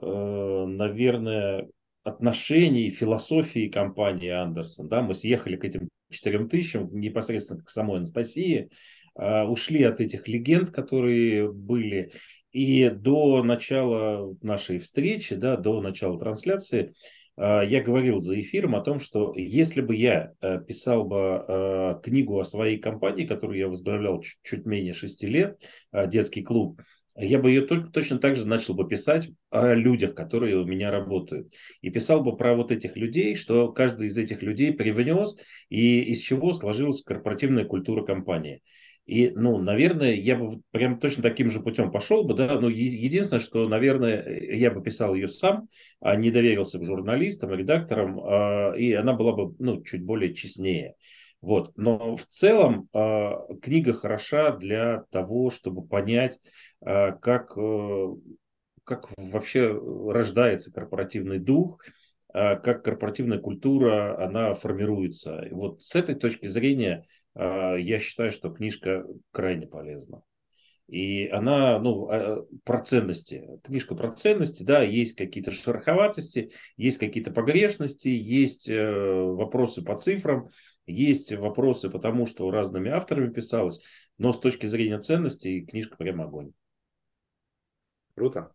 а, 0.00 0.66
наверное, 0.66 1.68
отношений, 2.04 2.88
философии 2.88 3.68
компании 3.68 4.30
Андерсон. 4.30 4.88
Да? 4.88 5.02
Мы 5.02 5.14
съехали 5.14 5.56
к 5.56 5.64
этим 5.64 5.88
четырем 6.10 6.48
тысячам, 6.48 6.88
непосредственно 6.98 7.62
к 7.62 7.68
самой 7.68 7.98
Анастасии, 7.98 8.70
а, 9.14 9.44
ушли 9.44 9.82
от 9.82 10.00
этих 10.00 10.26
легенд, 10.26 10.70
которые 10.70 11.52
были. 11.52 12.12
И 12.50 12.88
до 12.90 13.42
начала 13.42 14.36
нашей 14.42 14.78
встречи, 14.78 15.34
да, 15.34 15.56
до 15.56 15.80
начала 15.80 16.18
трансляции, 16.18 16.94
я 17.36 17.82
говорил 17.82 18.20
за 18.20 18.38
эфиром 18.40 18.74
о 18.74 18.82
том, 18.82 19.00
что 19.00 19.32
если 19.36 19.80
бы 19.80 19.96
я 19.96 20.32
э, 20.40 20.60
писал 20.66 21.04
бы 21.04 21.44
э, 21.48 22.00
книгу 22.02 22.38
о 22.38 22.44
своей 22.44 22.78
компании, 22.78 23.26
которую 23.26 23.58
я 23.58 23.68
возглавлял 23.68 24.20
чуть, 24.20 24.38
чуть 24.42 24.66
менее 24.66 24.92
шести 24.92 25.26
лет, 25.26 25.58
э, 25.92 26.06
детский 26.08 26.42
клуб, 26.42 26.80
я 27.14 27.38
бы 27.38 27.50
ее 27.50 27.62
только 27.62 27.90
точно 27.90 28.18
так 28.18 28.36
же 28.36 28.46
начал 28.46 28.74
бы 28.74 28.88
писать 28.88 29.28
о 29.50 29.74
людях, 29.74 30.14
которые 30.14 30.56
у 30.56 30.64
меня 30.64 30.90
работают. 30.90 31.52
И 31.82 31.90
писал 31.90 32.22
бы 32.22 32.36
про 32.36 32.54
вот 32.54 32.72
этих 32.72 32.96
людей, 32.96 33.34
что 33.34 33.70
каждый 33.72 34.08
из 34.08 34.16
этих 34.16 34.42
людей 34.42 34.72
привнес, 34.72 35.36
и 35.68 36.00
из 36.02 36.20
чего 36.20 36.54
сложилась 36.54 37.02
корпоративная 37.02 37.64
культура 37.64 38.04
компании. 38.04 38.62
И, 39.04 39.30
ну, 39.34 39.58
наверное, 39.58 40.14
я 40.14 40.36
бы 40.36 40.60
прям 40.70 41.00
точно 41.00 41.24
таким 41.24 41.50
же 41.50 41.60
путем 41.60 41.90
пошел 41.90 42.22
бы, 42.22 42.34
да, 42.34 42.58
но 42.60 42.68
единственное, 42.68 43.40
что, 43.40 43.68
наверное, 43.68 44.24
я 44.54 44.70
бы 44.70 44.80
писал 44.80 45.14
ее 45.14 45.28
сам, 45.28 45.68
а 46.00 46.14
не 46.14 46.30
доверился 46.30 46.78
бы 46.78 46.84
журналистам, 46.84 47.52
редакторам, 47.52 48.20
а, 48.20 48.72
и 48.76 48.92
она 48.92 49.12
была 49.14 49.32
бы, 49.32 49.56
ну, 49.58 49.82
чуть 49.82 50.04
более 50.04 50.34
честнее. 50.34 50.94
Вот. 51.40 51.76
Но 51.76 52.14
в 52.14 52.24
целом 52.26 52.88
а, 52.92 53.44
книга 53.60 53.92
хороша 53.92 54.56
для 54.56 55.02
того, 55.10 55.50
чтобы 55.50 55.84
понять, 55.84 56.38
а, 56.80 57.10
как, 57.10 57.58
э, 57.58 58.06
как 58.84 59.08
вообще 59.16 59.66
рождается 60.08 60.72
корпоративный 60.72 61.38
дух, 61.38 61.82
как 62.32 62.82
корпоративная 62.82 63.38
культура, 63.38 64.18
она 64.18 64.54
формируется. 64.54 65.42
И 65.42 65.52
вот 65.52 65.82
с 65.82 65.94
этой 65.94 66.14
точки 66.14 66.46
зрения 66.46 67.04
я 67.34 67.98
считаю, 67.98 68.32
что 68.32 68.50
книжка 68.50 69.04
крайне 69.30 69.66
полезна. 69.66 70.22
И 70.92 71.26
она, 71.28 71.78
ну, 71.78 72.08
а, 72.10 72.44
про 72.64 72.82
ценности. 72.82 73.48
Книжка 73.64 73.94
про 73.94 74.12
ценности, 74.12 74.62
да, 74.62 74.82
есть 74.82 75.16
какие-то 75.16 75.50
шероховатости, 75.50 76.52
есть 76.76 76.98
какие-то 76.98 77.30
погрешности, 77.30 78.08
есть 78.08 78.68
э, 78.68 78.92
вопросы 78.92 79.82
по 79.82 79.96
цифрам, 79.96 80.48
есть 80.84 81.32
вопросы 81.32 81.88
потому, 81.88 82.26
что 82.26 82.50
разными 82.50 82.90
авторами 82.90 83.32
писалось, 83.32 83.80
но 84.18 84.34
с 84.34 84.40
точки 84.40 84.66
зрения 84.66 85.00
ценностей 85.00 85.64
книжка 85.64 85.96
прям 85.96 86.20
огонь. 86.20 86.52
Круто. 88.14 88.52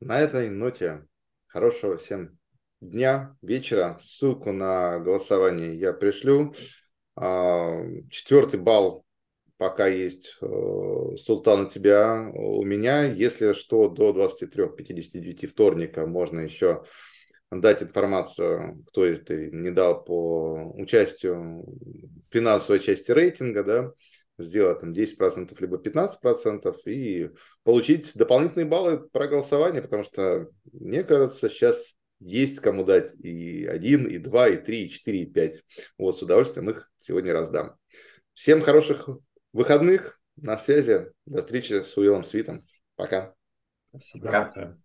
На 0.00 0.20
этой 0.20 0.50
ноте 0.50 1.06
хорошего 1.46 1.96
всем 1.96 2.38
дня, 2.82 3.34
вечера. 3.40 3.98
Ссылку 4.02 4.52
на 4.52 4.98
голосование 4.98 5.74
я 5.78 5.94
пришлю. 5.94 6.54
А, 7.20 7.82
четвертый 8.10 8.60
балл 8.60 9.04
пока 9.56 9.88
есть 9.88 10.36
э, 10.40 10.46
Султан 11.16 11.66
у 11.66 11.68
тебя, 11.68 12.30
у 12.32 12.64
меня. 12.64 13.04
Если 13.04 13.54
что, 13.54 13.88
до 13.88 14.12
23.59 14.12 15.48
вторника 15.48 16.06
можно 16.06 16.40
еще 16.40 16.84
дать 17.50 17.82
информацию, 17.82 18.84
кто 18.86 19.04
это 19.04 19.34
не 19.36 19.70
дал 19.70 20.04
по 20.04 20.72
участию 20.76 21.64
финансовой 22.30 22.78
части 22.78 23.10
рейтинга, 23.10 23.64
да, 23.64 23.92
сделать 24.38 24.78
там 24.78 24.92
10% 24.92 25.60
либо 25.60 25.78
15% 25.78 26.76
и 26.86 27.30
получить 27.64 28.12
дополнительные 28.14 28.66
баллы 28.66 29.08
про 29.08 29.26
голосование, 29.26 29.82
потому 29.82 30.04
что, 30.04 30.50
мне 30.72 31.02
кажется, 31.02 31.48
сейчас 31.48 31.96
есть 32.20 32.60
кому 32.60 32.84
дать 32.84 33.14
и 33.14 33.66
один, 33.66 34.06
и 34.06 34.18
два, 34.18 34.48
и 34.48 34.56
три, 34.56 34.84
и 34.84 34.90
четыре, 34.90 35.22
и 35.22 35.26
пять. 35.26 35.62
Вот, 35.96 36.18
с 36.18 36.22
удовольствием 36.22 36.70
их 36.70 36.90
сегодня 36.96 37.32
раздам. 37.32 37.76
Всем 38.34 38.60
хороших 38.60 39.08
выходных. 39.52 40.20
На 40.36 40.56
связи. 40.56 41.10
До 41.26 41.42
встречи 41.42 41.82
с 41.82 41.96
Уиллом 41.96 42.22
Свитом. 42.22 42.64
Пока. 42.94 43.34
Спасибо. 43.90 44.26
Пока. 44.26 44.78